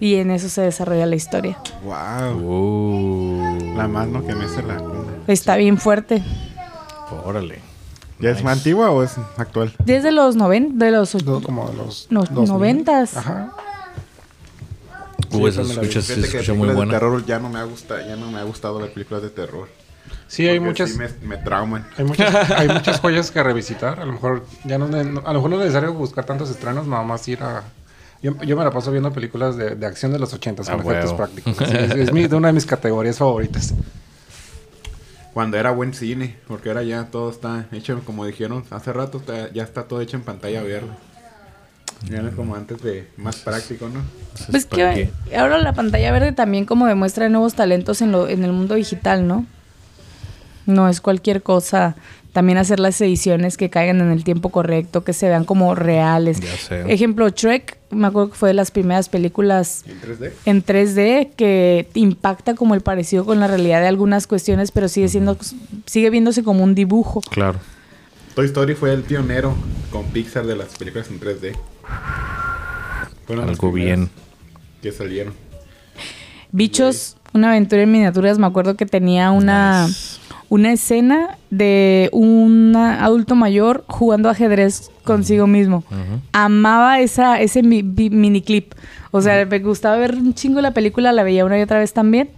Y 0.01 0.17
en 0.17 0.31
eso 0.31 0.49
se 0.49 0.61
desarrolla 0.63 1.07
la 1.07 1.17
historia. 1.17 1.57
Wow. 1.85 2.37
Uh, 2.43 3.77
La 3.77 3.87
mano 3.89 4.27
que 4.27 4.35
mece 4.35 4.63
la 4.63 4.77
cuna. 4.77 5.13
Está 5.27 5.57
bien 5.57 5.79
fuerte. 5.79 6.23
órale. 7.25 7.61
¿Ya 8.21 8.31
es 8.31 8.43
más 8.45 8.59
antigua 8.59 8.91
o 8.91 9.03
es 9.03 9.17
actual? 9.37 9.73
Desde 9.85 10.13
los 10.13 10.37
90, 10.37 10.85
de 10.85 10.91
los 10.93 11.15
No, 11.27 11.43
como 11.43 11.69
de 11.69 11.77
los 11.77 12.07
No, 12.11 12.21
2000. 12.25 12.49
noventas. 12.49 13.17
Ajá. 13.17 13.53
Uh, 15.31 15.51
Sí, 15.51 15.57
la 15.57 15.63
vi. 15.65 15.71
escucha, 15.71 16.03
se 16.03 16.21
escucha 16.21 16.55
muy 16.55 16.69
buena. 16.69 16.93
de 16.93 16.99
terror 16.99 17.25
ya 17.27 17.39
no 17.39 17.49
me 17.49 17.59
ha 17.59 17.65
gustado, 17.65 18.01
ya 18.07 18.17
no 18.17 18.31
me 18.31 18.39
ha 18.39 18.43
gustado 18.45 18.79
ver 18.79 18.93
películas 18.93 19.23
de 19.23 19.31
terror. 19.31 19.69
Sí, 20.29 20.47
hay 20.49 20.61
muchas, 20.61 20.91
sí 20.91 20.99
me, 20.99 21.09
me 21.27 21.37
trauman. 21.39 21.87
hay 21.97 22.05
muchas, 22.05 22.51
hay 22.51 22.69
muchas 22.69 23.01
joyas 23.01 23.31
que 23.31 23.43
revisitar. 23.43 24.01
A 24.01 24.05
lo 24.05 24.13
mejor 24.13 24.45
ya 24.65 24.79
no, 24.79 24.87
a 24.87 25.03
lo 25.03 25.13
mejor 25.35 25.51
no 25.51 25.57
es 25.57 25.61
necesario 25.63 25.93
buscar 25.95 26.25
tantos 26.25 26.51
estrenos, 26.51 26.87
nada 26.87 27.03
más 27.03 27.27
ir 27.29 27.43
a. 27.43 27.63
Yo, 28.23 28.41
yo 28.43 28.57
me 28.57 28.65
la 28.65 28.71
paso 28.71 28.91
viendo 28.91 29.13
películas 29.13 29.57
de, 29.57 29.75
de 29.77 29.87
acción 29.87 30.13
de 30.13 30.19
los 30.19 30.33
80 30.33 30.63
con 30.65 30.73
Ah, 30.73 30.77
efectos 30.77 31.05
huevo. 31.13 31.17
prácticos. 31.17 31.57
Sí, 31.57 31.65
es 31.79 31.91
es 31.93 32.13
mi- 32.13 32.27
de 32.27 32.37
una 32.37 32.49
de 32.49 32.55
mis 32.55 32.67
categorías 32.67 33.19
favoritas. 33.19 33.75
Cuando 35.33 35.57
era 35.57 35.73
buen 35.73 35.95
cine, 35.95 36.37
porque 36.47 36.69
ahora 36.69 36.85
ya 36.85 37.07
todo 37.11 37.29
está 37.31 37.67
hecho, 37.73 38.01
como 38.05 38.25
dijeron 38.25 38.65
hace 38.71 38.93
rato, 38.93 39.21
ya 39.53 39.63
está 39.65 39.85
todo 39.85 40.01
hecho 40.01 40.17
en 40.17 40.23
pantalla 40.23 40.63
verde. 40.63 40.89
Ya 42.11 42.21
no 42.23 42.29
es 42.29 42.35
como 42.35 42.55
antes 42.55 42.83
de 42.83 43.09
más 43.17 43.37
práctico, 43.37 43.89
¿no? 43.89 44.01
Entonces, 44.01 44.47
Pues 44.51 44.67
¿para 44.67 44.95
que 44.95 45.11
qué? 45.29 45.37
ahora 45.37 45.59
la 45.59 45.73
pantalla 45.73 46.13
verde 46.13 46.33
también 46.33 46.65
como 46.67 46.87
demuestra 46.87 47.29
nuevos 47.29 47.55
talentos 47.55 48.03
en, 48.03 48.13
lo, 48.13 48.29
en 48.29 48.45
el 48.45 48.53
mundo 48.53 48.75
digital, 48.75 49.27
¿no? 49.27 49.47
No 50.67 50.89
es 50.89 51.01
cualquier 51.01 51.43
cosa. 51.43 51.95
También 52.33 52.59
hacer 52.59 52.81
las 52.81 53.01
ediciones 53.01 53.57
que 53.57 53.71
caigan 53.71 54.01
en 54.01 54.11
el 54.11 54.25
tiempo 54.25 54.49
correcto, 54.49 55.05
que 55.05 55.13
se 55.13 55.29
vean 55.29 55.45
como 55.45 55.77
reales. 55.77 56.41
Ya 56.41 56.57
sé. 56.57 56.93
Ejemplo, 56.93 57.29
Shrek, 57.29 57.79
me 57.91 58.09
acuerdo 58.09 58.31
que 58.31 58.37
fue 58.37 58.49
de 58.49 58.55
las 58.55 58.73
primeras 58.73 59.09
películas 59.09 59.85
En 59.87 60.01
3D. 60.01 60.33
en 60.45 60.65
3D 60.65 61.31
que 61.37 61.89
impacta 61.95 62.55
como 62.55 62.75
el 62.75 62.81
parecido 62.81 63.25
con 63.25 63.39
la 63.39 63.47
realidad 63.47 63.81
de 63.83 63.87
algunas 63.87 64.27
cuestiones, 64.27 64.73
pero 64.73 64.89
sigue 64.89 65.09
siendo 65.09 65.39
sigue 65.87 66.11
viéndose 66.11 66.43
como 66.43 66.65
un 66.65 66.75
dibujo. 66.75 67.21
Claro. 67.21 67.61
Toy 68.35 68.47
Story 68.47 68.75
fue 68.75 68.93
el 68.93 69.03
pionero 69.03 69.55
con 69.93 70.05
Pixar 70.07 70.45
de 70.45 70.57
las 70.57 70.77
películas 70.77 71.09
en 71.11 71.21
3D. 71.21 71.55
Algo 73.29 73.73
bien. 73.73 74.11
Que 74.83 74.93
salieron. 74.93 75.33
Bichos, 76.53 77.17
una 77.33 77.49
aventura 77.51 77.83
en 77.83 77.91
miniaturas, 77.93 78.39
me 78.39 78.47
acuerdo 78.47 78.77
que 78.77 78.87
tenía 78.87 79.31
una, 79.31 79.87
Nice. 79.87 80.21
una 80.51 80.73
escena 80.73 81.39
de 81.51 82.11
un 82.13 82.75
adulto 82.77 83.35
mayor 83.35 83.85
jugando 83.89 84.29
ajedrez 84.29 84.91
consigo 85.05 85.47
mismo. 85.47 85.83
Amaba 86.33 87.01
esa, 87.01 87.41
ese 87.41 87.63
mi, 87.63 87.83
vi- 87.83 88.11
miniclip. 88.11 88.75
O 89.11 89.21
sea, 89.21 89.45
me 89.47 89.59
gustaba 89.61 89.97
ver 89.97 90.15
un 90.15 90.35
chingo 90.35 90.61
la 90.61 90.73
película, 90.73 91.13
la 91.13 91.23
veía 91.23 91.45
una 91.45 91.59
y 91.59 91.63
otra 91.63 91.79
vez 91.79 91.93
también. 91.93 92.31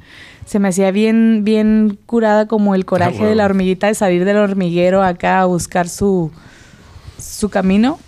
Se 0.47 0.61
me 0.61 0.69
hacía 0.69 0.93
bien, 0.93 1.43
bien 1.43 1.99
curada 2.07 2.47
como 2.47 2.75
el 2.77 2.85
coraje 2.85 3.17
huevo. 3.17 3.29
de 3.31 3.35
la 3.35 3.45
hormiguita 3.47 3.89
de 3.89 3.95
salir 3.95 4.25
del 4.25 4.37
hormiguero 4.37 5.03
acá 5.03 5.41
a 5.41 5.45
buscar 5.47 5.89
su, 5.89 6.31
su 7.19 7.49
camino. 7.51 7.99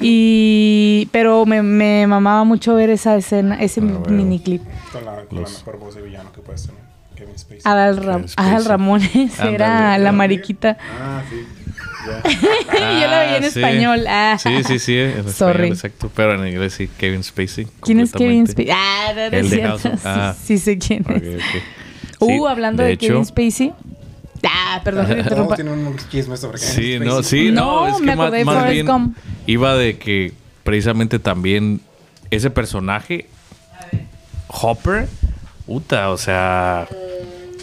Y 0.00 1.08
pero 1.12 1.44
me, 1.46 1.62
me 1.62 2.06
mamaba 2.06 2.44
mucho 2.44 2.74
ver 2.74 2.90
esa 2.90 3.16
escena, 3.16 3.56
ese 3.60 3.80
Ah, 3.80 3.84
huevo. 3.84 4.04
miniclip. 4.10 4.62
Con 4.92 5.04
la, 5.04 5.24
con 5.24 5.40
Los- 5.40 5.52
la 5.52 5.58
mejor 5.58 5.78
voz 5.78 5.94
de 5.94 6.02
villano 6.02 6.32
que 6.32 6.40
puedes 6.40 6.62
tener. 6.66 6.80
Kevin 7.16 7.36
Spacey. 7.38 7.60
Adal, 7.64 7.96
Ra- 7.96 8.12
Kevin 8.14 8.28
Spacey. 8.28 8.50
Adal 8.52 8.64
Ramones 8.64 9.40
era 9.40 9.78
Ándale. 9.94 10.04
la 10.04 10.12
mariquita. 10.12 10.76
Ah, 11.00 11.22
sí. 11.28 11.36
Ya. 12.06 12.22
Yo 13.00 13.10
la 13.10 13.18
veía 13.20 13.36
en 13.38 13.44
Ah, 13.44 13.50
sí. 13.50 13.58
español. 13.58 14.04
Ah. 14.08 14.36
Sí, 14.40 14.62
sí, 14.64 14.78
sí. 14.78 14.96
En 14.98 15.08
español, 15.10 15.32
Sorry. 15.34 15.68
exacto. 15.68 16.10
Pero 16.14 16.34
en 16.40 16.46
inglés 16.48 16.74
sí, 16.74 16.88
Kevin 16.96 17.24
Spacey. 17.24 17.66
¿Quién 17.82 17.98
es 18.00 18.12
Kevin. 18.12 18.46
Spacey? 18.46 18.70
Ah, 18.70 19.08
no, 19.14 19.16
no 19.16 19.22
El 19.26 19.34
es 19.34 19.50
de 19.50 19.56
cierto. 19.56 19.90
Ah. 20.04 20.34
Sí, 20.38 20.58
sí 20.58 20.64
sé 20.64 20.78
quién 20.78 21.02
Ok, 21.02 21.10
es. 21.16 21.36
ok. 21.42 21.62
Uh, 22.20 22.26
Sí, 22.28 22.40
hablando 22.48 22.82
de, 22.84 22.92
hecho- 22.92 23.08
Kevin 23.08 23.24
Spacey. 23.26 23.72
Ah, 24.46 24.80
perdón 24.84 25.06
que 25.08 25.22
te 25.22 25.34
No, 25.34 25.46
tiene 25.48 25.70
un 25.72 25.96
chisme 26.10 26.36
sobre 26.36 26.58
Kevin 26.58 26.74
Sí, 26.74 26.98
no, 26.98 27.22
sí, 27.22 27.50
No, 27.50 27.88
no, 27.88 27.96
es 27.96 28.02
que 28.02 28.16
más, 28.44 28.70
bien 28.70 29.14
iba 29.46 29.74
de 29.74 29.98
que 29.98 30.32
precisamente 30.64 31.18
también 31.18 31.80
ese 32.30 32.50
personaje, 32.50 33.26
Hopper, 34.48 35.08
puta, 35.66 36.10
o 36.10 36.18
sea, 36.18 36.86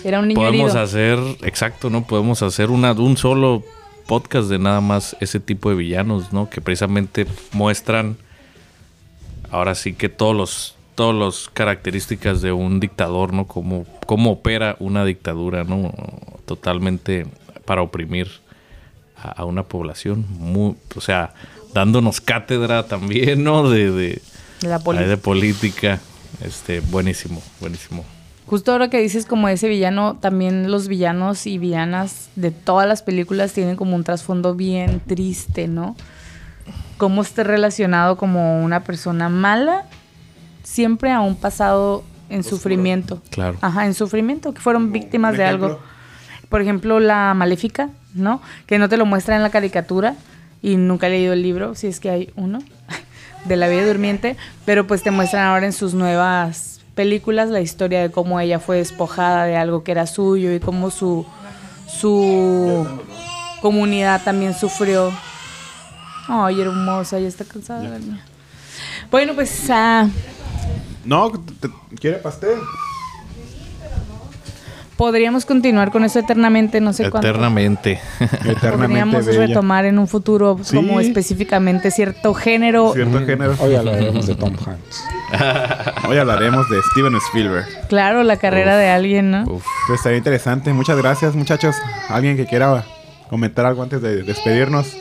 Era 0.03 0.19
un 0.19 0.27
niño 0.27 0.39
podemos 0.39 0.71
herido. 0.71 0.83
hacer, 0.83 1.19
exacto, 1.43 1.89
¿no? 1.89 2.05
Podemos 2.05 2.41
hacer 2.41 2.69
una, 2.69 2.93
un 2.93 3.17
solo 3.17 3.63
podcast 4.07 4.49
de 4.49 4.59
nada 4.59 4.81
más 4.81 5.15
ese 5.19 5.39
tipo 5.39 5.69
de 5.69 5.75
villanos, 5.75 6.31
¿no? 6.33 6.49
Que 6.49 6.61
precisamente 6.61 7.27
muestran 7.51 8.17
ahora 9.51 9.75
sí 9.75 9.93
que 9.93 10.09
todos 10.09 10.35
los 10.35 10.74
todas 10.95 11.15
las 11.15 11.49
características 11.53 12.41
de 12.41 12.51
un 12.51 12.79
dictador, 12.79 13.33
¿no? 13.33 13.45
Cómo, 13.45 13.85
cómo 14.05 14.31
opera 14.31 14.75
una 14.79 15.05
dictadura, 15.05 15.63
¿no? 15.63 15.93
Totalmente 16.45 17.27
para 17.65 17.81
oprimir 17.81 18.29
a, 19.17 19.29
a 19.29 19.45
una 19.45 19.63
población. 19.63 20.25
Muy, 20.39 20.75
o 20.95 21.01
sea, 21.01 21.33
dándonos 21.73 22.21
cátedra 22.21 22.87
también, 22.87 23.43
¿no? 23.43 23.69
De, 23.69 24.21
la 24.61 24.79
de 24.79 25.17
política. 25.17 25.99
Este, 26.41 26.79
buenísimo, 26.79 27.41
buenísimo. 27.59 28.03
Justo 28.47 28.71
ahora 28.71 28.89
que 28.89 29.01
dices 29.01 29.25
como 29.25 29.49
ese 29.49 29.67
villano, 29.67 30.17
también 30.17 30.71
los 30.71 30.87
villanos 30.87 31.47
y 31.47 31.57
villanas 31.57 32.29
de 32.35 32.51
todas 32.51 32.87
las 32.87 33.01
películas 33.01 33.53
tienen 33.53 33.75
como 33.75 33.95
un 33.95 34.03
trasfondo 34.03 34.55
bien 34.55 35.01
triste, 35.05 35.67
¿no? 35.67 35.95
Cómo 36.97 37.21
está 37.21 37.43
relacionado 37.43 38.17
como 38.17 38.63
una 38.63 38.83
persona 38.83 39.29
mala 39.29 39.85
siempre 40.65 41.11
a 41.11 41.21
un 41.21 41.35
pasado 41.35 42.03
en 42.29 42.43
sufrimiento. 42.43 43.21
Claro. 43.29 43.57
Ajá, 43.61 43.85
en 43.85 43.93
sufrimiento, 43.93 44.53
que 44.53 44.59
fueron 44.59 44.91
víctimas 44.91 45.37
de 45.37 45.45
algo. 45.45 45.79
Por 46.49 46.61
ejemplo, 46.61 46.99
la 46.99 47.33
maléfica, 47.33 47.89
¿no? 48.13 48.41
Que 48.65 48.77
no 48.79 48.89
te 48.89 48.97
lo 48.97 49.05
muestra 49.05 49.35
en 49.35 49.43
la 49.43 49.49
caricatura 49.49 50.15
y 50.61 50.77
nunca 50.77 51.07
he 51.07 51.11
leído 51.11 51.33
el 51.33 51.41
libro, 51.41 51.75
si 51.75 51.87
es 51.87 51.99
que 51.99 52.09
hay 52.09 52.33
uno, 52.35 52.59
de 53.45 53.55
la 53.55 53.67
vida 53.67 53.85
durmiente, 53.85 54.35
pero 54.65 54.87
pues 54.87 55.03
te 55.03 55.11
muestran 55.11 55.45
ahora 55.45 55.65
en 55.65 55.73
sus 55.73 55.93
nuevas 55.93 56.81
películas 56.95 57.49
la 57.49 57.61
historia 57.61 58.01
de 58.01 58.09
cómo 58.09 58.39
ella 58.39 58.59
fue 58.59 58.77
despojada 58.77 59.45
de 59.45 59.57
algo 59.57 59.83
que 59.83 59.91
era 59.91 60.07
suyo 60.07 60.53
y 60.53 60.59
cómo 60.59 60.89
su, 60.89 61.25
su 61.87 62.87
comunidad 63.61 64.23
también 64.23 64.53
sufrió. 64.53 65.11
Ay, 66.27 66.61
hermosa, 66.61 67.19
ya 67.19 67.27
está 67.27 67.45
cansada 67.45 67.83
la 67.83 67.99
niña. 67.99 68.25
Bueno, 69.11 69.35
pues 69.35 69.69
ah, 69.69 70.07
No, 71.05 71.31
te- 71.31 71.69
¿quiere 71.99 72.17
pastel? 72.17 72.57
podríamos 74.97 75.45
continuar 75.45 75.91
con 75.91 76.05
eso 76.05 76.19
eternamente, 76.19 76.79
no 76.79 76.93
sé 76.93 77.09
cuánto. 77.09 77.27
Eternamente. 77.27 77.99
Eternamente 78.45 78.87
Podríamos 78.87 79.25
bella. 79.25 79.47
retomar 79.47 79.83
en 79.83 79.99
un 79.99 80.07
futuro 80.07 80.57
Sí. 80.63 80.73
como 80.77 81.01
específicamente 81.01 81.91
cierto 81.91 82.33
género. 82.33 82.93
Cierto 82.93 83.19
género. 83.25 83.55
Hoy 83.59 83.75
hablaremos 83.75 84.25
de 84.25 84.35
Tom 84.35 84.55
Hanks. 84.55 85.03
Hoy 86.07 86.17
hablaremos 86.17 86.69
de 86.69 86.81
Steven 86.93 87.13
Spielberg. 87.27 87.65
Claro, 87.89 88.23
la 88.23 88.37
carrera 88.37 88.77
de 88.77 88.87
alguien, 88.89 89.31
¿no? 89.31 89.43
Uf. 89.43 89.65
Pues 89.87 89.99
estaría 89.99 90.17
interesante. 90.17 90.71
Muchas 90.71 90.97
gracias, 90.97 91.35
muchachos. 91.35 91.75
¿Alguien 92.07 92.37
que 92.37 92.45
quiera 92.45 92.85
comentar 93.29 93.65
algo 93.65 93.83
antes 93.83 94.01
de 94.01 94.23
despedirnos? 94.23 94.95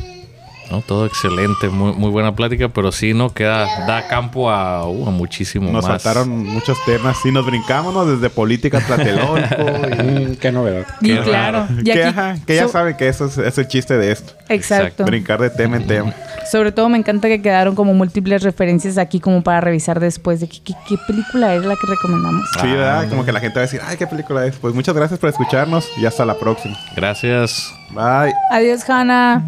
No, 0.71 0.81
todo 0.81 1.07
excelente, 1.07 1.69
muy, 1.69 1.93
muy 1.93 2.11
buena 2.11 2.35
plática, 2.35 2.69
pero 2.69 2.91
sí, 2.93 3.15
no 3.15 3.33
queda, 3.33 3.87
da 3.87 4.07
campo 4.09 4.51
a, 4.51 4.89
uh, 4.89 5.09
a 5.09 5.11
muchísimo 5.11 5.71
Nos 5.71 5.85
más. 5.87 6.03
faltaron 6.03 6.29
muchos 6.47 6.77
temas. 6.87 7.17
Sí, 7.23 7.31
nos 7.31 7.45
brincamos 7.47 7.93
¿no? 7.95 8.07
desde 8.07 8.31
política 8.31 8.81
tlatelolco. 8.81 9.35
y- 10.01 10.15
Mm, 10.15 10.37
qué 10.37 10.53
novedad. 10.53 10.87
Y 11.01 11.09
Qué 11.15 11.21
claro, 11.21 11.67
y 11.81 11.85
que, 11.85 12.05
ajá, 12.05 12.37
que 12.47 12.57
ya 12.57 12.65
so- 12.65 12.69
saben 12.71 12.97
que 12.97 13.09
eso 13.09 13.27
es, 13.27 13.39
es 13.39 13.59
el 13.59 13.69
chiste 13.69 13.97
de 13.97 14.13
esto. 14.13 14.33
Exacto. 14.49 15.05
Brincar 15.05 15.41
de 15.41 15.51
tema 15.51 15.77
en 15.77 15.87
tema. 15.87 16.13
Sobre 16.51 16.73
todo 16.73 16.89
me 16.89 16.99
encanta 16.99 17.29
que 17.29 17.41
quedaron 17.41 17.75
como 17.75 17.95
múltiples 17.95 18.43
referencias 18.43 18.99
aquí 18.99 19.19
como 19.21 19.43
para 19.43 19.61
revisar 19.61 19.99
después 20.01 20.41
de 20.41 20.49
qué, 20.49 20.59
qué- 20.63 20.75
qué 20.89 20.97
película 21.07 21.55
es 21.55 21.65
la 21.65 21.75
que 21.75 21.87
recomendamos. 21.87 22.45
Sí, 22.53 22.59
Ah. 22.63 22.67
¿verdad? 22.75 23.09
Como 23.09 23.25
que 23.25 23.33
la 23.33 23.41
gente 23.41 23.55
va 23.57 23.61
a 23.63 23.67
decir, 23.67 23.81
ay, 23.85 23.97
¿qué 23.97 24.07
película 24.07 24.45
es? 24.47 24.57
Pues 24.57 24.75
muchas 24.75 24.95
gracias 24.95 25.19
por 25.19 25.31
escucharnos 25.31 25.89
y 25.97 26.05
hasta 26.07 26.25
la 26.25 26.35
próxima. 26.39 26.77
Gracias. 26.97 27.73
Bye. 27.91 28.35
Adiós, 28.51 28.89
Hannah. 28.89 29.43